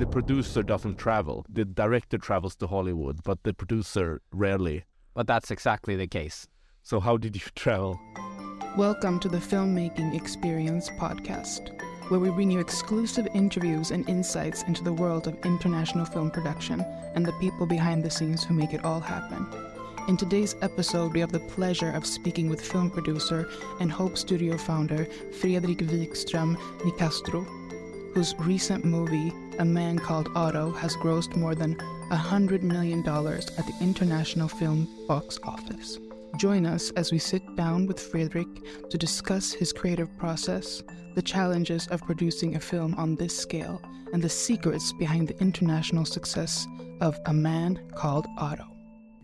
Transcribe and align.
the 0.00 0.06
producer 0.06 0.62
doesn't 0.62 0.96
travel. 0.96 1.44
The 1.46 1.66
director 1.66 2.16
travels 2.16 2.56
to 2.56 2.66
Hollywood, 2.66 3.22
but 3.22 3.42
the 3.42 3.52
producer 3.52 4.22
rarely. 4.32 4.84
But 5.12 5.26
that's 5.26 5.50
exactly 5.50 5.94
the 5.94 6.06
case. 6.06 6.48
So 6.82 7.00
how 7.00 7.18
did 7.18 7.36
you 7.36 7.42
travel? 7.54 8.00
Welcome 8.78 9.20
to 9.20 9.28
the 9.28 9.36
Filmmaking 9.36 10.16
Experience 10.16 10.88
podcast, 10.88 11.78
where 12.08 12.18
we 12.18 12.30
bring 12.30 12.50
you 12.50 12.60
exclusive 12.60 13.28
interviews 13.34 13.90
and 13.90 14.08
insights 14.08 14.62
into 14.62 14.82
the 14.82 14.92
world 14.94 15.26
of 15.26 15.36
international 15.44 16.06
film 16.06 16.30
production 16.30 16.80
and 17.14 17.26
the 17.26 17.32
people 17.32 17.66
behind 17.66 18.02
the 18.02 18.10
scenes 18.10 18.42
who 18.42 18.54
make 18.54 18.72
it 18.72 18.86
all 18.86 19.00
happen. 19.00 19.46
In 20.08 20.16
today's 20.16 20.56
episode, 20.62 21.12
we 21.12 21.20
have 21.20 21.30
the 21.30 21.40
pleasure 21.40 21.90
of 21.90 22.06
speaking 22.06 22.48
with 22.48 22.66
film 22.66 22.90
producer 22.90 23.50
and 23.80 23.92
Hope 23.92 24.16
Studio 24.16 24.56
founder 24.56 25.04
Fredrik 25.40 25.80
Wikström 25.80 26.56
Nicastro, 26.78 27.44
whose 28.14 28.34
recent 28.38 28.82
movie, 28.84 29.30
A 29.60 29.64
Man 29.64 29.98
Called 29.98 30.30
Otto, 30.34 30.70
has 30.70 30.96
grossed 30.96 31.36
more 31.36 31.54
than 31.54 31.74
$100 32.10 32.62
million 32.62 33.00
at 33.00 33.66
the 33.66 33.74
international 33.82 34.48
film 34.48 34.88
box 35.06 35.38
office. 35.42 35.98
Join 36.38 36.64
us 36.64 36.90
as 36.92 37.12
we 37.12 37.18
sit 37.18 37.42
down 37.56 37.86
with 37.86 38.00
Fredrik 38.00 38.88
to 38.88 38.96
discuss 38.96 39.52
his 39.52 39.70
creative 39.70 40.08
process, 40.16 40.82
the 41.14 41.20
challenges 41.20 41.86
of 41.88 42.00
producing 42.00 42.56
a 42.56 42.60
film 42.60 42.94
on 42.94 43.16
this 43.16 43.36
scale, 43.36 43.82
and 44.14 44.22
the 44.22 44.30
secrets 44.30 44.94
behind 44.94 45.28
the 45.28 45.38
international 45.42 46.06
success 46.06 46.66
of 47.02 47.20
A 47.26 47.34
Man 47.34 47.78
Called 47.94 48.28
Otto. 48.38 48.64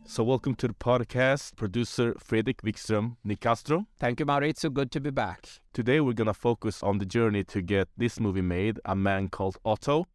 So 0.05 0.23
welcome 0.23 0.55
to 0.57 0.69
the 0.69 0.75
podcast, 0.75 1.57
producer 1.57 2.15
Fredrik 2.23 2.61
Wikström 2.61 3.17
Nicastro. 3.27 3.87
Thank 3.99 4.21
you, 4.21 4.27
Mauricio. 4.27 4.71
Good 4.71 4.93
to 4.93 5.01
be 5.01 5.11
back. 5.11 5.49
Today 5.73 6.01
we're 6.01 6.13
gonna 6.13 6.35
focus 6.35 6.83
on 6.83 6.99
the 6.99 7.07
journey 7.07 7.43
to 7.45 7.63
get 7.63 7.89
this 7.97 8.21
movie 8.21 8.43
made, 8.43 8.79
A 8.85 8.95
Man 8.95 9.29
Called 9.29 9.57
Otto, 9.65 10.07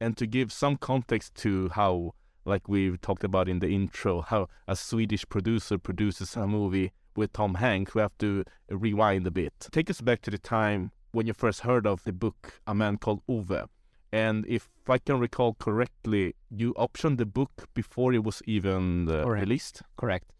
and 0.00 0.16
to 0.16 0.26
give 0.26 0.52
some 0.52 0.76
context 0.76 1.34
to 1.36 1.70
how, 1.70 2.12
like 2.44 2.68
we've 2.68 3.00
talked 3.00 3.24
about 3.24 3.48
in 3.48 3.58
the 3.60 3.68
intro, 3.68 4.20
how 4.20 4.48
a 4.68 4.76
Swedish 4.76 5.28
producer 5.28 5.78
produces 5.78 6.36
a 6.36 6.46
movie 6.46 6.92
with 7.16 7.32
Tom 7.32 7.54
Hanks. 7.54 7.94
We 7.94 8.02
have 8.02 8.16
to 8.18 8.44
rewind 8.68 9.26
a 9.26 9.30
bit. 9.30 9.54
Take 9.72 9.90
us 9.90 10.00
back 10.00 10.22
to 10.22 10.30
the 10.30 10.38
time 10.38 10.92
when 11.12 11.26
you 11.26 11.32
first 11.32 11.60
heard 11.60 11.86
of 11.86 12.04
the 12.04 12.12
book 12.12 12.60
A 12.66 12.74
Man 12.74 12.98
Called 12.98 13.22
Ove. 13.28 13.68
And 14.12 14.46
if 14.46 14.68
I 14.88 14.98
can 14.98 15.18
recall 15.18 15.54
correctly, 15.54 16.34
you 16.50 16.74
optioned 16.74 17.18
the 17.18 17.26
book 17.26 17.68
before 17.74 18.12
it 18.14 18.22
was 18.22 18.42
even 18.46 19.08
uh, 19.08 19.24
Correct. 19.24 19.40
released. 19.40 19.82
Correct. 19.96 20.32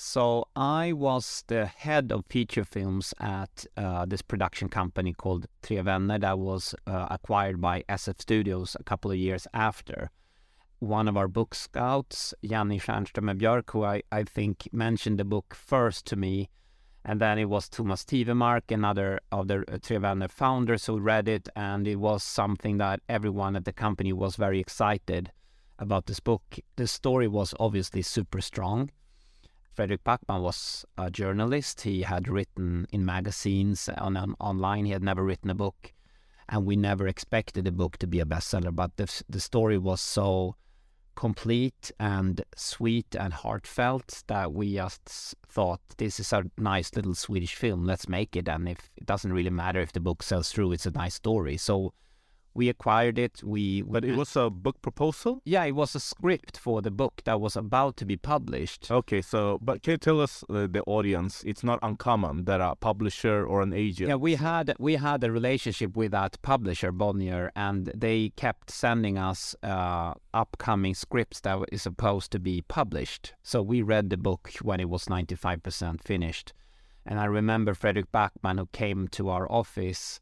So 0.00 0.46
I 0.54 0.92
was 0.92 1.42
the 1.48 1.66
head 1.66 2.12
of 2.12 2.24
feature 2.26 2.64
films 2.64 3.12
at 3.18 3.66
uh, 3.76 4.06
this 4.06 4.22
production 4.22 4.68
company 4.68 5.12
called 5.12 5.48
Tre 5.60 5.78
Vänner 5.78 6.20
that 6.20 6.38
was 6.38 6.72
uh, 6.86 7.08
acquired 7.10 7.60
by 7.60 7.82
SF 7.88 8.20
Studios 8.20 8.76
a 8.78 8.84
couple 8.84 9.10
of 9.10 9.16
years 9.16 9.48
after. 9.52 10.12
One 10.78 11.08
of 11.08 11.16
our 11.16 11.26
book 11.26 11.52
scouts, 11.52 12.32
Janni 12.44 12.80
Stjernström 12.80 13.40
Björk, 13.40 13.72
who 13.72 13.82
I, 13.82 14.04
I 14.12 14.22
think 14.22 14.68
mentioned 14.70 15.18
the 15.18 15.24
book 15.24 15.52
first 15.52 16.06
to 16.06 16.16
me, 16.16 16.48
and 17.04 17.20
then 17.20 17.36
it 17.36 17.46
was 17.46 17.68
Thomas 17.68 18.04
Tivemark, 18.04 18.70
another 18.70 19.18
of 19.32 19.48
the 19.48 19.64
uh, 19.66 19.78
Tre 19.82 19.96
Vänner 19.96 20.30
founders 20.30 20.86
who 20.86 21.00
read 21.00 21.26
it, 21.26 21.48
and 21.56 21.88
it 21.88 21.96
was 21.96 22.22
something 22.22 22.78
that 22.78 23.00
everyone 23.08 23.56
at 23.56 23.64
the 23.64 23.72
company 23.72 24.12
was 24.12 24.36
very 24.36 24.60
excited 24.60 25.32
about 25.76 26.06
this 26.06 26.20
book. 26.20 26.60
The 26.76 26.86
story 26.86 27.26
was 27.26 27.52
obviously 27.58 28.02
super 28.02 28.40
strong. 28.40 28.90
Fredrik 29.78 30.02
Backman 30.02 30.42
was 30.42 30.84
a 30.96 31.08
journalist. 31.08 31.82
He 31.82 32.02
had 32.02 32.26
written 32.26 32.88
in 32.90 33.04
magazines 33.04 33.88
on 33.96 34.16
online. 34.40 34.86
He 34.86 34.90
had 34.90 35.04
never 35.04 35.22
written 35.22 35.50
a 35.50 35.54
book, 35.54 35.92
and 36.48 36.66
we 36.66 36.74
never 36.74 37.06
expected 37.06 37.64
the 37.64 37.70
book 37.70 37.96
to 37.98 38.08
be 38.08 38.18
a 38.18 38.24
bestseller. 38.24 38.74
But 38.74 38.96
the 38.96 39.06
the 39.28 39.38
story 39.38 39.78
was 39.78 40.00
so 40.00 40.56
complete 41.14 41.92
and 42.00 42.42
sweet 42.56 43.14
and 43.14 43.32
heartfelt 43.32 44.24
that 44.26 44.52
we 44.52 44.74
just 44.74 45.36
thought 45.48 45.80
this 45.96 46.18
is 46.18 46.32
a 46.32 46.50
nice 46.58 46.96
little 46.96 47.14
Swedish 47.14 47.54
film. 47.54 47.84
Let's 47.84 48.08
make 48.08 48.34
it. 48.34 48.48
And 48.48 48.68
if 48.68 48.90
it 48.96 49.06
doesn't 49.06 49.32
really 49.32 49.48
matter 49.64 49.80
if 49.80 49.92
the 49.92 50.00
book 50.00 50.24
sells 50.24 50.50
through, 50.50 50.72
it's 50.72 50.86
a 50.86 50.90
nice 50.90 51.14
story. 51.14 51.56
So 51.56 51.94
we 52.58 52.68
acquired 52.68 53.18
it. 53.18 53.34
We 53.54 53.82
But 53.82 54.04
it 54.04 54.16
was 54.16 54.36
a 54.36 54.50
book 54.50 54.82
proposal? 54.82 55.40
yeah, 55.44 55.64
it 55.64 55.76
was 55.82 55.94
a 55.94 56.00
script 56.00 56.58
for 56.58 56.82
the 56.82 56.90
book 56.90 57.14
that 57.24 57.40
was 57.40 57.54
about 57.56 57.96
to 57.98 58.04
be 58.04 58.16
published. 58.16 58.90
Okay, 58.90 59.22
so, 59.22 59.58
but 59.62 59.82
can 59.82 59.92
you 59.92 59.98
tell 60.08 60.20
us, 60.20 60.44
uh, 60.50 60.66
the 60.76 60.82
audience, 60.86 61.44
it's 61.50 61.64
not 61.70 61.78
uncommon 61.82 62.44
that 62.48 62.60
a 62.60 62.74
publisher 62.74 63.46
or 63.46 63.62
an 63.62 63.72
agent. 63.72 64.08
Yeah, 64.08 64.20
we 64.28 64.34
had 64.34 64.66
we 64.78 64.96
had 64.96 65.22
a 65.24 65.30
relationship 65.30 65.96
with 65.96 66.10
that 66.12 66.32
publisher 66.42 66.90
Bonnier, 66.92 67.44
and 67.54 67.80
they 68.04 68.18
kept 68.44 68.70
sending 68.70 69.16
us 69.30 69.40
uh, 69.62 70.14
upcoming 70.34 70.94
scripts 70.94 71.40
that 71.40 71.58
is 71.70 71.82
supposed 71.82 72.30
to 72.32 72.40
be 72.50 72.56
published. 72.62 73.34
So 73.42 73.62
we 73.62 73.82
read 73.82 74.10
the 74.10 74.16
book 74.28 74.50
when 74.62 74.80
it 74.80 74.88
was 74.94 75.08
ninety 75.08 75.36
five 75.36 75.60
percent 75.62 76.02
finished, 76.02 76.52
and 77.06 77.20
I 77.20 77.26
remember 77.26 77.72
Fredrik 77.74 78.10
Backman 78.12 78.58
who 78.58 78.66
came 78.72 79.06
to 79.08 79.28
our 79.34 79.46
office, 79.60 80.20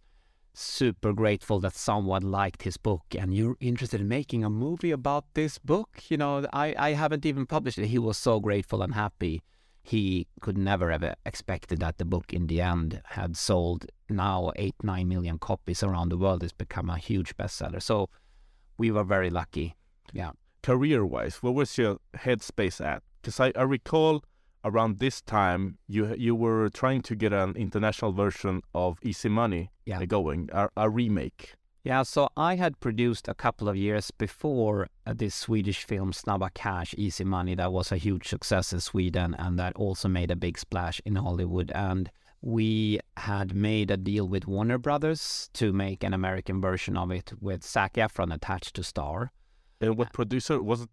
super 0.58 1.12
grateful 1.12 1.60
that 1.60 1.74
someone 1.74 2.22
liked 2.22 2.62
his 2.62 2.76
book, 2.76 3.04
and 3.18 3.34
you're 3.34 3.56
interested 3.60 4.00
in 4.00 4.08
making 4.08 4.44
a 4.44 4.50
movie 4.50 4.90
about 4.90 5.24
this 5.34 5.58
book. 5.58 6.02
You 6.08 6.16
know, 6.16 6.46
I 6.52 6.74
I 6.78 6.90
haven't 6.92 7.26
even 7.26 7.46
published 7.46 7.78
it. 7.78 7.86
He 7.88 7.98
was 7.98 8.16
so 8.18 8.40
grateful 8.40 8.82
and 8.82 8.94
happy 8.94 9.42
he 9.82 10.26
could 10.40 10.58
never 10.58 10.90
have 10.90 11.14
expected 11.24 11.78
that 11.78 11.96
the 11.98 12.04
book 12.04 12.32
in 12.32 12.48
the 12.48 12.60
end 12.60 13.00
had 13.10 13.36
sold 13.36 13.86
now 14.08 14.50
eight 14.56 14.74
nine 14.82 15.06
million 15.06 15.38
copies 15.38 15.80
around 15.80 16.08
the 16.08 16.16
world 16.16 16.42
it's 16.42 16.52
become 16.52 16.90
a 16.90 16.98
huge 16.98 17.36
bestseller 17.36 17.80
so 17.80 18.08
we 18.78 18.90
were 18.90 19.04
very 19.04 19.30
lucky 19.30 19.76
yeah 20.12 20.32
Career-wise, 20.66 21.36
where 21.44 21.52
was 21.52 21.78
your 21.78 21.98
headspace 22.16 22.84
at? 22.84 23.04
Because 23.22 23.38
I, 23.38 23.52
I 23.54 23.62
recall 23.62 24.24
around 24.68 24.98
this 24.98 25.16
time 25.22 25.62
you 25.94 26.02
you 26.26 26.34
were 26.44 26.68
trying 26.82 27.00
to 27.08 27.14
get 27.22 27.32
an 27.32 27.50
international 27.56 28.12
version 28.24 28.54
of 28.74 28.98
Easy 29.10 29.28
Money 29.28 29.70
Yeah. 29.86 30.04
going, 30.16 30.40
a, 30.52 30.68
a 30.84 30.86
remake. 30.98 31.42
yeah 31.90 32.02
so 32.14 32.20
i 32.50 32.52
had 32.64 32.72
produced 32.86 33.24
a 33.28 33.34
couple 33.44 33.66
of 33.72 33.76
years 33.86 34.06
before 34.26 34.76
uh, 35.06 35.14
this 35.22 35.34
swedish 35.44 35.80
film 35.90 36.08
snabba 36.20 36.48
cash 36.64 36.90
easy 37.04 37.24
money 37.38 37.54
that 37.60 37.70
was 37.78 37.88
a 37.92 37.96
huge 38.06 38.26
success 38.34 38.66
in 38.74 38.80
sweden 38.90 39.28
and 39.42 39.52
that 39.60 39.72
also 39.84 40.06
made 40.18 40.30
a 40.32 40.40
big 40.46 40.56
splash 40.64 40.96
in 41.08 41.14
hollywood 41.26 41.68
and 41.88 42.04
we 42.56 42.98
had 43.30 43.48
made 43.68 43.88
a 43.96 43.96
deal 44.10 44.26
with 44.34 44.44
warner 44.54 44.78
brothers 44.86 45.48
to 45.60 45.66
make 45.84 46.00
an 46.08 46.14
american 46.20 46.58
version 46.68 46.94
of 47.02 47.08
it 47.18 47.28
with 47.46 47.60
zac 47.74 47.92
efron 48.04 48.30
attached 48.38 48.74
to 48.78 48.82
star 48.92 49.18
And 49.80 49.96
what 50.00 50.10
producer 50.20 50.56
was 50.70 50.80
it? 50.84 50.90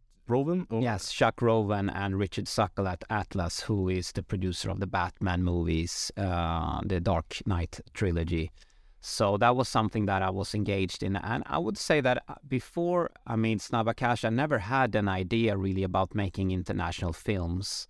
Or- 0.69 0.81
Yes, 0.81 1.11
Chuck 1.11 1.41
Roven 1.41 1.89
and 1.89 2.17
Richard 2.17 2.47
Suckle 2.47 2.87
at 2.87 3.03
Atlas, 3.09 3.61
who 3.61 3.89
is 3.89 4.11
the 4.11 4.23
producer 4.23 4.69
of 4.69 4.79
the 4.79 4.87
Batman 4.87 5.43
movies, 5.43 6.11
uh, 6.17 6.79
the 6.85 6.99
Dark 6.99 7.41
Knight 7.45 7.81
trilogy. 7.93 8.51
So 9.05 9.35
that 9.37 9.57
was 9.57 9.67
something 9.67 10.05
that 10.05 10.21
I 10.21 10.29
was 10.29 10.55
engaged 10.55 11.03
in. 11.03 11.17
And 11.17 11.43
I 11.45 11.57
would 11.57 11.77
say 11.77 11.99
that 11.99 12.23
uh, 12.29 12.35
before 12.47 13.11
I 13.27 13.35
mean, 13.35 13.59
Snabba 13.59 13.97
Cash, 13.97 14.23
I 14.23 14.29
never 14.29 14.59
had 14.59 14.95
an 14.95 15.09
idea 15.09 15.57
really 15.57 15.83
about 15.83 16.15
making 16.15 16.51
international 16.51 17.11
films, 17.11 17.89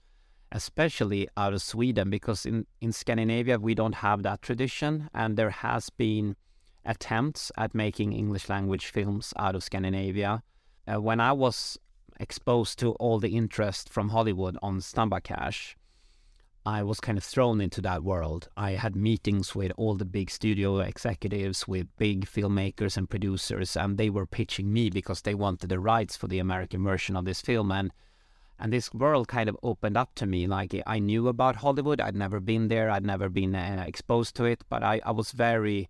especially 0.51 1.27
out 1.37 1.53
of 1.53 1.61
Sweden, 1.61 2.09
because 2.09 2.47
in, 2.47 2.65
in 2.81 2.91
Scandinavia, 2.91 3.59
we 3.59 3.75
don't 3.75 3.95
have 3.95 4.23
that 4.23 4.41
tradition. 4.41 5.07
And 5.13 5.37
there 5.37 5.51
has 5.51 5.91
been 5.91 6.35
attempts 6.83 7.51
at 7.57 7.75
making 7.75 8.13
English 8.13 8.49
language 8.49 8.87
films 8.87 9.33
out 9.37 9.53
of 9.55 9.63
Scandinavia. 9.63 10.41
Uh, 10.87 10.99
when 10.99 11.19
I 11.19 11.31
was 11.31 11.77
exposed 12.23 12.79
to 12.79 12.93
all 12.93 13.19
the 13.19 13.35
interest 13.35 13.89
from 13.89 14.09
Hollywood 14.09 14.57
on 14.63 14.79
Snabba 14.79 15.21
Cash, 15.21 15.75
I 16.65 16.81
was 16.81 17.01
kind 17.01 17.17
of 17.17 17.23
thrown 17.23 17.59
into 17.59 17.81
that 17.81 18.01
world. 18.01 18.47
I 18.55 18.71
had 18.71 18.95
meetings 18.95 19.53
with 19.53 19.73
all 19.75 19.95
the 19.95 20.05
big 20.05 20.31
studio 20.31 20.79
executives, 20.79 21.67
with 21.67 21.95
big 21.97 22.25
filmmakers 22.25 22.95
and 22.95 23.09
producers, 23.09 23.75
and 23.75 23.97
they 23.97 24.09
were 24.09 24.25
pitching 24.25 24.71
me 24.71 24.89
because 24.89 25.21
they 25.21 25.35
wanted 25.35 25.67
the 25.67 25.81
rights 25.81 26.15
for 26.15 26.29
the 26.29 26.39
American 26.39 26.81
version 26.81 27.17
of 27.17 27.25
this 27.25 27.41
film. 27.41 27.69
And 27.71 27.91
and 28.57 28.71
this 28.71 28.93
world 28.93 29.27
kind 29.27 29.49
of 29.49 29.57
opened 29.61 29.97
up 29.97 30.15
to 30.15 30.25
me. 30.25 30.47
Like 30.47 30.73
I 30.87 30.99
knew 30.99 31.27
about 31.27 31.57
Hollywood, 31.57 31.99
I'd 31.99 32.15
never 32.15 32.39
been 32.39 32.69
there, 32.69 32.89
I'd 32.89 33.05
never 33.05 33.27
been 33.27 33.53
uh, 33.53 33.83
exposed 33.85 34.33
to 34.37 34.45
it, 34.45 34.63
but 34.69 34.81
I, 34.81 35.01
I 35.05 35.11
was 35.11 35.31
very 35.33 35.89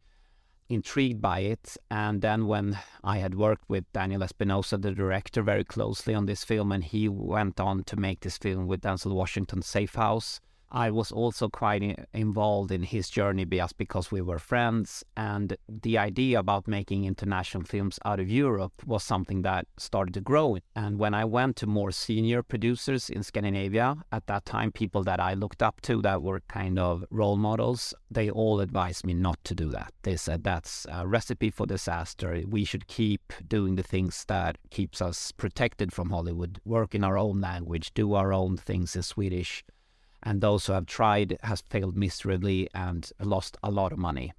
intrigued 0.70 1.22
by 1.22 1.40
it. 1.40 1.78
And 1.90 2.22
then 2.22 2.48
when 2.48 2.80
I 3.04 3.18
had 3.18 3.36
worked 3.36 3.70
with 3.70 3.92
Daniel 3.94 4.24
Espinosa, 4.24 4.78
the 4.78 4.92
director, 4.92 5.42
very 5.42 5.64
closely 5.64 6.14
on 6.14 6.26
this 6.26 6.44
film, 6.44 6.72
and 6.72 6.84
he 6.84 7.08
went 7.10 7.60
on 7.60 7.84
to 7.86 7.96
make 7.96 8.22
this 8.22 8.38
film 8.38 8.68
with 8.68 8.82
Denzel 8.82 9.14
Washington, 9.14 9.62
Safe 9.62 9.96
House. 9.96 10.40
I 10.74 10.90
was 10.90 11.12
also 11.12 11.50
quite 11.50 12.08
involved 12.14 12.72
in 12.72 12.82
his 12.82 13.08
journey 13.08 13.46
just 13.46 13.78
because 13.78 14.12
we 14.12 14.22
were 14.22 14.40
friends. 14.40 15.04
And 15.16 15.56
the 15.70 16.00
idea 16.00 16.40
about 16.40 16.68
making 16.68 17.06
international 17.06 17.64
films 17.64 18.00
out 18.04 18.20
of 18.20 18.28
Europe 18.28 18.74
was 18.84 19.04
something 19.04 19.44
that 19.44 19.68
started 19.78 20.16
to 20.16 20.22
grow. 20.22 20.58
And 20.76 20.98
when 20.98 21.14
I 21.14 21.26
went 21.26 21.58
to 21.58 21.68
more 21.68 21.92
senior 21.92 22.42
producers 22.42 23.12
in 23.12 23.22
Scandinavia, 23.22 23.98
at 24.12 24.26
that 24.26 24.46
time, 24.46 24.72
people 24.72 25.04
that 25.04 25.20
I 25.20 25.36
looked 25.36 25.62
up 25.62 25.80
to 25.82 26.02
that 26.02 26.24
were 26.24 26.42
kind 26.48 26.80
of 26.80 27.06
role 27.12 27.38
models, 27.38 27.94
they 28.10 28.32
all 28.32 28.60
advised 28.60 29.06
me 29.06 29.14
not 29.14 29.44
to 29.44 29.54
do 29.54 29.70
that. 29.70 29.94
They 30.02 30.16
said 30.16 30.44
that's 30.44 30.88
a 30.92 31.06
recipe 31.06 31.52
for 31.52 31.68
disaster. 31.68 32.42
We 32.50 32.66
should 32.66 32.88
keep 32.88 33.32
doing 33.48 33.76
the 33.76 33.84
things 33.84 34.26
that 34.28 34.58
keeps 34.72 35.04
us 35.04 35.32
protected 35.32 35.94
from 35.94 36.10
Hollywood, 36.10 36.60
work 36.66 36.96
in 36.96 37.04
our 37.04 37.18
own 37.18 37.42
language, 37.42 37.94
do 37.94 38.16
our 38.16 38.34
own 38.34 38.58
things 38.58 38.96
in 38.96 39.04
Swedish 39.04 39.64
and 40.24 40.42
those 40.42 40.66
who 40.66 40.74
have 40.74 40.86
tried 40.86 41.38
has 41.44 41.62
failed 41.62 41.96
miserably 41.96 42.70
and 42.74 43.12
lost 43.20 43.58
a 43.64 43.70
lot 43.70 43.92
of 43.92 44.00
money. 44.00 44.34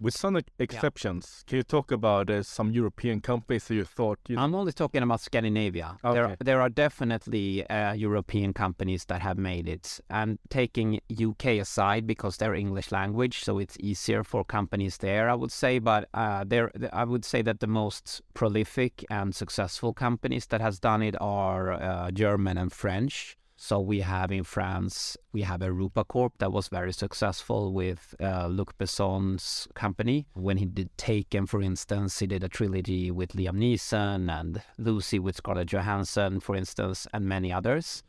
With 0.00 0.16
some 0.16 0.36
ex- 0.36 0.48
exceptions, 0.58 1.44
can 1.46 1.58
you 1.58 1.62
talk 1.62 1.92
about 1.92 2.30
uh, 2.30 2.42
some 2.42 2.72
European 2.72 3.20
companies 3.20 3.68
that 3.68 3.74
you 3.74 3.84
thought? 3.84 4.18
You... 4.28 4.38
I'm 4.38 4.54
only 4.54 4.72
talking 4.72 5.02
about 5.02 5.20
Scandinavia. 5.20 5.98
Okay. 6.02 6.14
There, 6.14 6.36
there 6.40 6.60
are 6.62 6.70
definitely 6.70 7.68
uh, 7.68 7.92
European 7.92 8.54
companies 8.54 9.04
that 9.06 9.20
have 9.20 9.36
made 9.36 9.68
it. 9.68 10.00
And 10.08 10.38
taking 10.48 11.00
UK 11.10 11.60
aside, 11.60 12.06
because 12.06 12.38
they're 12.38 12.54
English 12.54 12.90
language, 12.92 13.44
so 13.44 13.58
it's 13.58 13.76
easier 13.78 14.24
for 14.24 14.42
companies 14.42 14.96
there, 14.96 15.28
I 15.28 15.34
would 15.34 15.52
say. 15.52 15.78
But 15.78 16.08
uh, 16.14 16.44
there, 16.46 16.70
I 16.94 17.04
would 17.04 17.26
say 17.26 17.42
that 17.42 17.60
the 17.60 17.66
most 17.66 18.22
prolific 18.32 19.04
and 19.10 19.34
successful 19.34 19.92
companies 19.92 20.46
that 20.46 20.62
has 20.62 20.80
done 20.80 21.02
it 21.02 21.14
are 21.20 21.72
uh, 21.72 22.10
German 22.10 22.56
and 22.56 22.72
French. 22.72 23.36
So 23.62 23.78
we 23.78 24.00
have 24.00 24.32
in 24.32 24.44
France, 24.44 25.18
we 25.34 25.42
have 25.42 25.60
Europa 25.60 26.02
Corp 26.02 26.38
that 26.38 26.50
was 26.50 26.68
very 26.68 26.94
successful 26.94 27.74
with 27.74 28.14
uh, 28.18 28.46
Luc 28.46 28.76
Besson's 28.78 29.68
company. 29.74 30.26
When 30.32 30.56
he 30.56 30.64
did 30.64 30.88
Taken, 30.96 31.44
for 31.44 31.60
instance, 31.60 32.20
he 32.20 32.26
did 32.26 32.42
a 32.42 32.48
trilogy 32.48 33.10
with 33.10 33.32
Liam 33.32 33.58
Neeson 33.58 34.30
and 34.30 34.62
Lucy 34.78 35.18
with 35.18 35.36
Scarlett 35.36 35.68
Johansson, 35.68 36.40
for 36.40 36.56
instance, 36.56 37.06
and 37.12 37.26
many 37.26 37.52
others. 37.52 38.02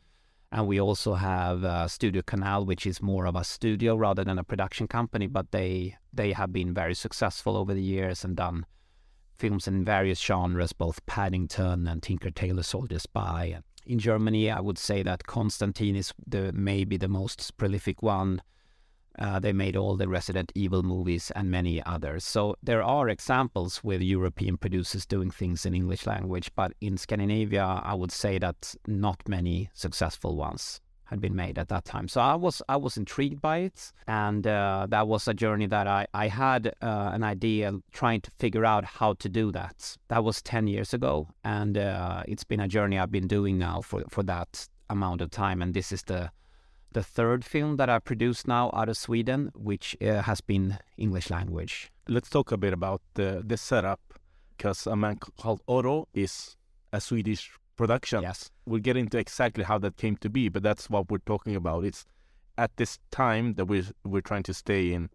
And 0.50 0.66
we 0.66 0.80
also 0.80 1.14
have 1.14 1.62
uh, 1.64 1.86
Studio 1.86 2.22
Canal, 2.22 2.64
which 2.64 2.86
is 2.86 3.02
more 3.02 3.26
of 3.26 3.36
a 3.36 3.44
studio 3.44 3.94
rather 3.94 4.24
than 4.24 4.38
a 4.38 4.44
production 4.44 4.88
company, 4.88 5.26
but 5.26 5.50
they 5.50 5.98
they 6.14 6.32
have 6.32 6.50
been 6.50 6.72
very 6.72 6.94
successful 6.94 7.58
over 7.58 7.74
the 7.74 7.82
years 7.82 8.24
and 8.24 8.36
done 8.36 8.64
films 9.36 9.68
in 9.68 9.84
various 9.84 10.18
genres, 10.18 10.72
both 10.72 11.04
Paddington 11.04 11.86
and 11.86 12.02
Tinker 12.02 12.30
Tailor 12.30 12.62
Soldier 12.62 12.98
Spy 12.98 13.58
in 13.86 13.98
Germany, 13.98 14.50
I 14.50 14.60
would 14.60 14.78
say 14.78 15.02
that 15.02 15.26
Constantin 15.26 15.96
is 15.96 16.12
the 16.26 16.52
maybe 16.52 16.96
the 16.96 17.08
most 17.08 17.56
prolific 17.56 18.02
one. 18.02 18.42
Uh, 19.18 19.38
they 19.38 19.52
made 19.52 19.76
all 19.76 19.96
the 19.96 20.08
Resident 20.08 20.50
Evil 20.54 20.82
movies 20.82 21.30
and 21.36 21.50
many 21.50 21.82
others. 21.82 22.24
So 22.24 22.56
there 22.62 22.82
are 22.82 23.10
examples 23.10 23.84
with 23.84 24.00
European 24.00 24.56
producers 24.56 25.04
doing 25.04 25.30
things 25.30 25.66
in 25.66 25.74
English 25.74 26.06
language, 26.06 26.50
but 26.54 26.72
in 26.80 26.96
Scandinavia, 26.96 27.82
I 27.84 27.92
would 27.92 28.12
say 28.12 28.38
that 28.38 28.74
not 28.86 29.28
many 29.28 29.68
successful 29.74 30.36
ones 30.36 30.80
had 31.12 31.20
been 31.20 31.36
made 31.36 31.58
at 31.58 31.68
that 31.68 31.84
time. 31.84 32.08
So 32.08 32.20
I 32.20 32.34
was 32.34 32.62
I 32.68 32.76
was 32.76 32.96
intrigued 32.96 33.40
by 33.40 33.58
it, 33.58 33.92
and 34.06 34.46
uh, 34.46 34.86
that 34.88 35.06
was 35.06 35.28
a 35.28 35.34
journey 35.34 35.68
that 35.68 35.86
I 35.86 36.06
I 36.24 36.28
had 36.28 36.66
uh, 36.82 37.10
an 37.12 37.22
idea 37.22 37.72
trying 37.92 38.20
to 38.22 38.30
figure 38.38 38.64
out 38.64 38.84
how 38.84 39.14
to 39.14 39.28
do 39.28 39.52
that. 39.52 39.96
That 40.08 40.24
was 40.24 40.42
ten 40.42 40.66
years 40.66 40.94
ago, 40.94 41.28
and 41.44 41.76
uh, 41.76 42.22
it's 42.26 42.44
been 42.44 42.60
a 42.60 42.68
journey 42.68 42.98
I've 42.98 43.12
been 43.12 43.28
doing 43.28 43.58
now 43.58 43.82
for 43.82 44.02
for 44.08 44.24
that 44.24 44.68
amount 44.88 45.20
of 45.20 45.30
time. 45.30 45.62
And 45.62 45.74
this 45.74 45.92
is 45.92 46.02
the 46.02 46.30
the 46.92 47.02
third 47.02 47.44
film 47.44 47.76
that 47.76 47.88
I 47.88 47.98
produced 47.98 48.48
now 48.48 48.70
out 48.74 48.88
of 48.88 48.96
Sweden, 48.96 49.50
which 49.54 49.96
uh, 50.00 50.22
has 50.22 50.40
been 50.40 50.78
English 50.96 51.30
language. 51.30 51.90
Let's 52.08 52.30
talk 52.30 52.52
a 52.52 52.56
bit 52.56 52.72
about 52.72 53.00
the 53.14 53.42
the 53.48 53.56
setup, 53.56 54.00
because 54.56 54.90
a 54.90 54.96
man 54.96 55.18
called 55.42 55.60
Otto 55.66 56.08
is 56.14 56.56
a 56.92 57.00
Swedish 57.00 57.50
production. 57.76 58.22
Yes. 58.22 58.50
We'll 58.66 58.80
get 58.80 58.96
into 58.96 59.18
exactly 59.18 59.64
how 59.64 59.78
that 59.78 59.96
came 59.96 60.16
to 60.18 60.28
be, 60.30 60.48
but 60.48 60.62
that's 60.62 60.88
what 60.90 61.10
we're 61.10 61.18
talking 61.26 61.56
about. 61.56 61.84
It's 61.84 62.04
at 62.58 62.70
this 62.76 62.98
time 63.10 63.54
that 63.54 63.66
we're 63.66 63.86
we're 64.04 64.20
trying 64.20 64.42
to 64.44 64.54
stay 64.54 64.92
in. 64.92 65.08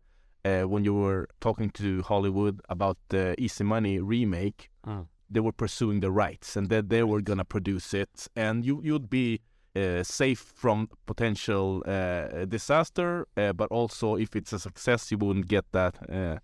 Uh, 0.45 0.63
when 0.63 0.83
you 0.85 0.93
were 0.93 1.27
talking 1.41 1.69
to 1.71 2.01
Hollywood 2.03 2.61
about 2.69 2.97
the 3.09 3.35
Easy 3.37 3.63
Money 3.63 3.99
remake, 3.99 4.69
Oh. 4.85 5.07
they 5.29 5.41
were 5.41 5.51
pursuing 5.51 5.99
the 5.99 6.09
rights, 6.11 6.55
and 6.55 6.69
that 6.69 6.87
they 6.89 7.03
were 7.03 7.21
gonna 7.21 7.43
produce 7.45 7.93
it, 7.93 8.27
and 8.35 8.65
you 8.65 8.81
you'd 8.83 9.09
be 9.09 9.41
uh, 9.75 10.01
safe 10.03 10.39
from 10.39 10.89
potential 11.05 11.83
uh, 11.85 12.45
disaster, 12.45 13.27
uh, 13.35 13.53
but 13.53 13.67
also 13.71 14.15
if 14.15 14.35
it's 14.35 14.53
a 14.53 14.59
success, 14.59 15.11
you 15.11 15.17
wouldn't 15.17 15.47
get 15.47 15.65
that 15.71 15.95
uh, 16.09 16.13
uh, 16.13 16.39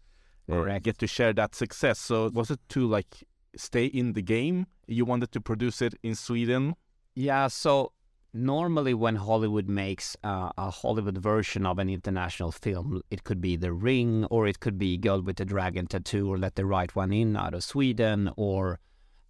Correct. 0.47 0.83
get 0.85 0.97
to 0.99 1.07
share 1.07 1.33
that 1.33 1.55
success. 1.55 1.97
So 1.99 2.29
was 2.33 2.51
it 2.51 2.59
to 2.69 2.85
like 2.85 3.23
stay 3.55 3.85
in 3.85 4.13
the 4.13 4.21
game? 4.21 4.65
You 4.87 5.05
wanted 5.05 5.31
to 5.31 5.41
produce 5.41 5.81
it 5.81 5.93
in 6.03 6.15
Sweden. 6.15 6.75
Yeah, 7.15 7.47
so 7.47 7.93
normally 8.33 8.93
when 8.93 9.15
Hollywood 9.15 9.69
makes 9.69 10.17
uh, 10.23 10.51
a 10.57 10.71
Hollywood 10.71 11.17
version 11.17 11.65
of 11.65 11.79
an 11.79 11.89
international 11.89 12.51
film, 12.51 13.01
it 13.11 13.23
could 13.23 13.39
be 13.39 13.55
The 13.55 13.71
Ring, 13.71 14.25
or 14.25 14.47
it 14.47 14.59
could 14.59 14.77
be 14.77 14.97
Girl 14.97 15.21
with 15.21 15.37
the 15.37 15.45
Dragon 15.45 15.87
Tattoo, 15.87 16.31
or 16.31 16.37
Let 16.37 16.55
the 16.55 16.65
Right 16.65 16.93
One 16.95 17.13
In 17.13 17.37
out 17.37 17.53
of 17.53 17.63
Sweden, 17.63 18.31
or 18.35 18.79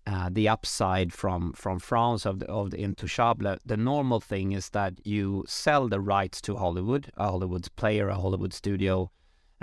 uh, 0.07 0.29
The 0.31 0.47
Upside 0.50 1.13
from 1.13 1.53
from 1.53 1.79
France 1.79 2.25
of 2.25 2.39
the 2.39 2.47
of 2.47 2.71
the 2.71 2.77
Intouchable. 2.77 3.57
The 3.65 3.77
normal 3.77 4.19
thing 4.19 4.53
is 4.53 4.69
that 4.69 5.05
you 5.05 5.44
sell 5.47 5.88
the 5.88 6.00
rights 6.00 6.41
to 6.41 6.55
Hollywood, 6.55 7.11
a 7.17 7.25
Hollywood 7.25 7.67
player, 7.75 8.09
a 8.09 8.15
Hollywood 8.15 8.53
studio, 8.53 9.11